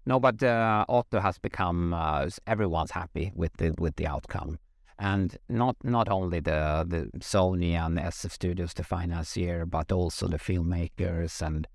No, 0.04 0.20
but 0.20 0.42
uh, 0.42 0.84
Otto 0.88 1.20
has 1.20 1.38
become, 1.38 1.94
uh, 1.94 2.28
everyone's 2.46 2.90
happy 2.90 3.32
with 3.34 3.52
the 3.56 3.74
with 3.78 3.96
the 3.96 4.06
outcome. 4.06 4.58
And 4.98 5.36
not 5.48 5.76
not 5.82 6.08
only 6.08 6.40
the, 6.40 6.84
the 6.86 7.18
Sony 7.18 7.72
and 7.72 7.98
SF 7.98 8.30
Studios, 8.30 8.74
the 8.74 8.84
financier, 8.84 9.66
but 9.66 9.90
also 9.90 10.28
the 10.28 10.38
filmmakers 10.38 11.40
and 11.44 11.66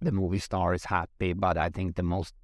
the 0.00 0.12
movie 0.12 0.38
star 0.38 0.74
is 0.74 0.84
happy. 0.86 1.32
But 1.32 1.56
I 1.56 1.68
think 1.68 1.96
the 1.96 2.02
most 2.02 2.34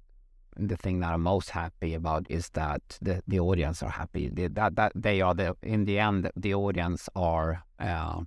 the 0.57 0.77
thing 0.77 0.99
that 0.99 1.13
I'm 1.13 1.21
most 1.21 1.49
happy 1.49 1.93
about 1.93 2.25
is 2.29 2.49
that 2.49 2.81
the, 3.01 3.21
the 3.27 3.39
audience 3.39 3.81
are 3.81 3.89
happy. 3.89 4.29
That 4.29 4.75
that 4.75 4.91
they 4.95 5.21
are 5.21 5.33
the 5.33 5.55
in 5.63 5.85
the 5.85 5.99
end 5.99 6.29
the 6.35 6.53
audience 6.53 7.09
are 7.15 7.63
uh, 7.79 8.21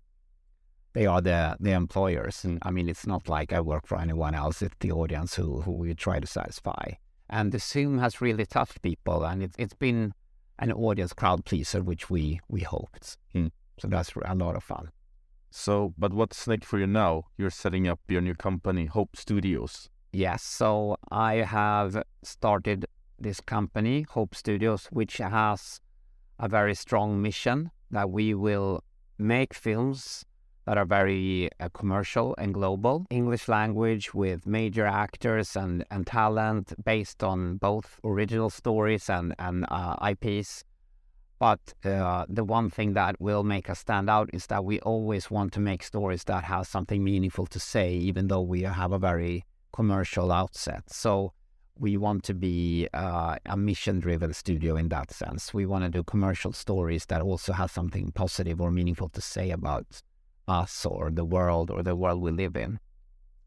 they 0.95 1.07
are 1.07 1.21
the 1.21 1.57
the 1.61 1.73
employers. 1.73 2.45
And 2.45 2.59
I 2.63 2.71
mean, 2.71 2.89
it's 2.89 3.07
not 3.07 3.29
like 3.29 3.53
I 3.53 3.61
work 3.61 3.87
for 3.87 3.99
anyone 3.99 4.35
else. 4.35 4.63
It's 4.63 4.77
the 4.81 4.93
audience 4.93 5.35
who 5.35 5.61
who 5.63 5.73
we 5.73 5.95
try 5.95 6.21
to 6.21 6.27
satisfy. 6.27 6.93
And 7.29 7.53
the 7.53 7.59
Zoom 7.59 7.99
has 7.99 8.21
really 8.21 8.47
touched 8.47 8.83
people, 8.83 9.25
and 9.25 9.43
it's 9.43 9.57
it's 9.59 9.75
been 9.75 10.13
an 10.59 10.73
audience 10.73 11.13
crowd 11.13 11.45
pleaser, 11.45 11.83
which 11.83 12.11
we 12.11 12.41
we 12.49 12.61
hoped. 12.61 13.17
Hmm. 13.33 13.49
So 13.79 13.89
that's 13.89 14.13
a 14.25 14.35
lot 14.35 14.57
of 14.57 14.63
fun. 14.63 14.91
So, 15.51 15.95
but 15.97 16.13
what's 16.13 16.47
next 16.49 16.67
for 16.67 16.79
you 16.79 16.87
now? 16.87 17.25
You're 17.39 17.51
setting 17.51 17.87
up 17.87 18.01
your 18.09 18.21
new 18.21 18.35
company, 18.35 18.87
Hope 18.87 19.17
Studios. 19.17 19.89
Yes, 20.13 20.43
so 20.43 20.97
I 21.11 21.35
have 21.37 22.03
started 22.23 22.87
this 23.19 23.41
company, 23.41 24.03
Hope 24.03 24.35
Studios, 24.35 24.87
which 24.87 25.19
has 25.19 25.81
a 26.39 26.49
very 26.49 26.75
strong 26.75 27.23
mission 27.23 27.71
that 27.91 28.11
we 28.11 28.35
will 28.35 28.83
make 29.19 29.55
films 29.55 30.25
that 30.67 30.79
are 30.79 30.85
very 30.85 31.51
uh, 31.61 31.69
commercial 31.75 32.35
and 32.39 32.55
global, 32.55 33.07
English 33.11 33.49
language 33.49 34.15
with 34.15 34.47
major 34.47 34.87
actors 34.87 35.57
and, 35.57 35.85
and 35.91 36.07
talent 36.07 36.73
based 36.85 37.23
on 37.23 37.57
both 37.57 37.99
original 38.05 38.51
stories 38.51 39.11
and, 39.11 39.35
and 39.39 39.67
uh, 39.71 39.97
IPs. 40.11 40.65
But 41.39 41.75
uh, 41.85 42.25
the 42.29 42.45
one 42.45 42.71
thing 42.71 42.95
that 42.95 43.21
will 43.21 43.43
make 43.43 43.69
us 43.69 43.81
stand 43.81 44.09
out 44.09 44.31
is 44.33 44.47
that 44.47 44.65
we 44.65 44.81
always 44.81 45.31
want 45.31 45.53
to 45.55 45.61
make 45.61 45.83
stories 45.83 46.25
that 46.25 46.45
have 46.45 46.67
something 46.67 47.05
meaningful 47.05 47.47
to 47.47 47.61
say, 47.61 47.93
even 47.93 48.29
though 48.29 48.41
we 48.41 48.63
have 48.63 48.93
a 48.93 48.99
very 48.99 49.45
commercial 49.73 50.31
outset. 50.33 50.85
So 50.87 51.33
we 51.79 51.97
want 51.97 52.23
to 52.25 52.35
be 52.35 52.89
uh, 52.95 53.37
a 53.47 53.57
mission 53.57 53.99
driven 53.99 54.33
studio 54.33 54.77
in 54.77 54.89
that 54.91 55.11
sense. 55.11 55.53
We 55.53 55.67
want 55.67 55.85
to 55.85 55.91
do 55.91 56.05
commercial 56.05 56.53
stories 56.53 57.07
that 57.07 57.21
also 57.21 57.53
have 57.53 57.71
something 57.71 58.13
positive 58.13 58.61
or 58.61 58.71
meaningful 58.71 59.09
to 59.11 59.21
say 59.21 59.51
about 59.51 60.03
us 60.49 60.85
or 60.87 61.11
the 61.11 61.25
world 61.25 61.71
or 61.71 61.83
the 61.83 61.97
world 61.97 62.21
we 62.21 62.31
live 62.31 62.57
in. 62.57 62.79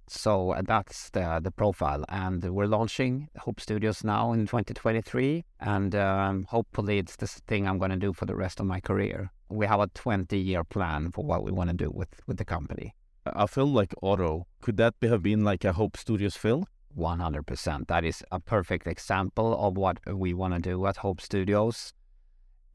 So 0.10 0.52
uh, 0.52 0.62
that's 0.66 1.10
the, 1.10 1.40
the 1.44 1.52
profile. 1.52 2.06
And 2.08 2.44
we're 2.44 2.68
launching 2.68 3.28
Hope 3.40 3.60
Studios 3.60 4.04
now 4.04 4.32
in 4.32 4.48
2023. 4.48 5.44
And 5.60 5.94
um, 5.96 6.46
hopefully, 6.46 6.98
it's 6.98 7.18
the 7.18 7.28
thing 7.28 7.68
I'm 7.68 7.78
going 7.78 7.92
to 7.92 7.98
do 7.98 8.14
for 8.14 8.26
the 8.26 8.36
rest 8.36 8.60
of 8.60 8.66
my 8.66 8.80
career. 8.80 9.32
We 9.50 9.66
have 9.66 9.82
a 9.82 9.88
20 9.88 10.38
year 10.38 10.64
plan 10.64 11.12
for 11.12 11.26
what 11.26 11.44
we 11.44 11.52
want 11.52 11.70
to 11.70 11.76
do 11.76 11.92
with, 11.92 12.10
with 12.26 12.38
the 12.38 12.46
company 12.46 12.94
a 13.36 13.48
film 13.48 13.74
like 13.74 13.94
Otto, 14.02 14.48
could 14.62 14.78
that 14.78 14.96
have 15.02 15.24
been 15.24 15.44
like 15.44 15.64
a 15.66 15.74
Hope 15.74 15.98
Studios 15.98 16.36
film? 16.36 16.66
100%. 16.98 17.88
That 17.88 18.04
is 18.04 18.24
a 18.32 18.40
perfect 18.40 18.88
example 18.88 19.56
of 19.60 19.78
what 19.78 20.00
we 20.12 20.34
want 20.34 20.54
to 20.56 20.60
do 20.60 20.86
at 20.88 20.98
Hope 20.98 21.22
Studios. 21.22 21.94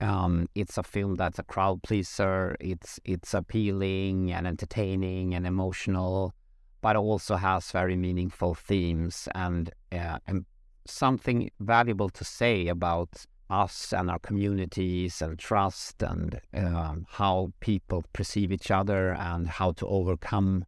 Um, 0.02 0.48
it's 0.54 0.76
a 0.76 0.82
film 0.82 1.14
that's 1.14 1.38
a 1.38 1.44
crowd 1.44 1.82
pleaser. 1.82 2.56
It's 2.60 2.98
it's 3.04 3.34
appealing 3.34 4.32
and 4.32 4.46
entertaining 4.46 5.34
and 5.34 5.46
emotional, 5.46 6.34
but 6.80 6.96
also 6.96 7.36
has 7.36 7.70
very 7.70 7.96
meaningful 7.96 8.54
themes 8.54 9.28
and 9.34 9.70
uh, 9.92 10.18
and 10.26 10.44
something 10.86 11.50
valuable 11.60 12.10
to 12.10 12.24
say 12.24 12.66
about 12.68 13.24
us 13.48 13.92
and 13.92 14.10
our 14.10 14.18
communities 14.18 15.22
and 15.22 15.38
trust 15.38 16.02
and 16.02 16.40
um, 16.54 17.06
how 17.08 17.52
people 17.60 18.02
perceive 18.12 18.50
each 18.50 18.70
other 18.70 19.12
and 19.12 19.46
how 19.46 19.70
to 19.72 19.86
overcome 19.86 20.64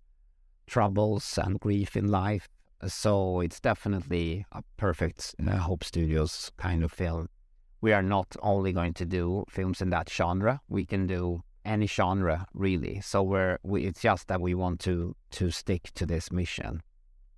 troubles 0.66 1.39
and 1.43 1.59
grief 1.61 1.97
in 1.97 2.09
life 2.09 2.48
so 2.89 3.40
it's 3.40 3.61
definitely 3.61 4.44
a 4.52 4.62
perfect 4.77 5.35
uh, 5.47 5.56
Hope 5.56 5.85
Studios 5.85 6.51
kind 6.56 6.85
of 6.85 6.93
film. 6.93 7.28
We 7.85 7.93
are 7.93 8.02
not 8.02 8.35
only 8.40 8.73
going 8.73 8.94
to 8.94 9.05
do 9.05 9.44
films 9.51 9.82
in 9.82 9.90
that 9.90 10.09
genre; 10.09 10.62
we 10.70 10.86
can 10.86 11.06
do 11.06 11.43
any 11.66 11.86
genre 11.86 12.47
really. 12.55 13.02
So 13.02 13.23
we're 13.23 13.59
we, 13.62 13.85
it's 13.85 14.01
just 14.01 14.28
that 14.28 14.40
we 14.40 14.55
want 14.55 14.81
to 14.86 15.15
to 15.32 15.51
stick 15.51 15.90
to 15.97 16.06
this 16.06 16.32
mission. 16.32 16.81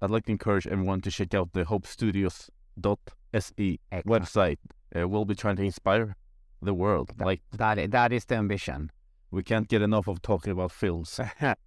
I'd 0.01 0.11
like 0.11 0.27
to 0.27 0.31
encourage 0.31 0.69
everyone 0.69 1.01
to 1.01 1.11
check 1.11 1.35
out 1.35 1.53
the 1.53 1.65
hopestudios.se 1.65 3.81
website. 4.07 4.59
Uh, 4.95 5.09
we'll 5.09 5.25
be 5.25 5.35
trying 5.35 5.57
to 5.57 5.65
inspire 5.65 6.15
the 6.63 6.75
world. 6.75 7.11
That, 7.17 7.25
like 7.25 7.43
that, 7.51 7.91
that 7.91 8.13
is 8.13 8.27
the 8.27 8.37
ambition. 8.37 8.93
We 9.33 9.43
can't 9.43 9.67
get 9.67 9.83
enough 9.83 10.07
of 10.07 10.23
talking 10.23 10.53
about 10.53 10.71
films. 10.71 11.19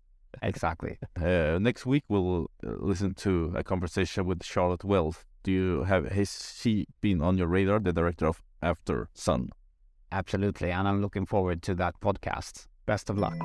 exactly. 0.42 0.98
Uh, 1.22 1.60
next 1.60 1.86
week 1.86 2.06
we'll 2.08 2.50
uh, 2.66 2.76
listen 2.80 3.14
to 3.16 3.52
a 3.58 3.62
conversation 3.62 4.26
with 4.26 4.42
Charlotte 4.46 4.86
Wells. 4.86 5.26
Do 5.44 5.52
you 5.52 5.84
have 5.84 6.06
has 6.14 6.56
she 6.58 6.88
been 7.02 7.22
on 7.22 7.38
your 7.38 7.48
radar, 7.48 7.80
the 7.80 7.92
director 7.92 8.28
of 8.28 8.42
Aftersun? 8.62 9.50
Absolutely, 10.12 10.72
and 10.72 10.88
I'm 10.88 11.02
looking 11.02 11.26
forward 11.26 11.62
to 11.64 11.76
that 11.76 12.00
podcast. 12.02 12.68
Best 12.86 13.10
of 13.10 13.18
luck. 13.18 13.36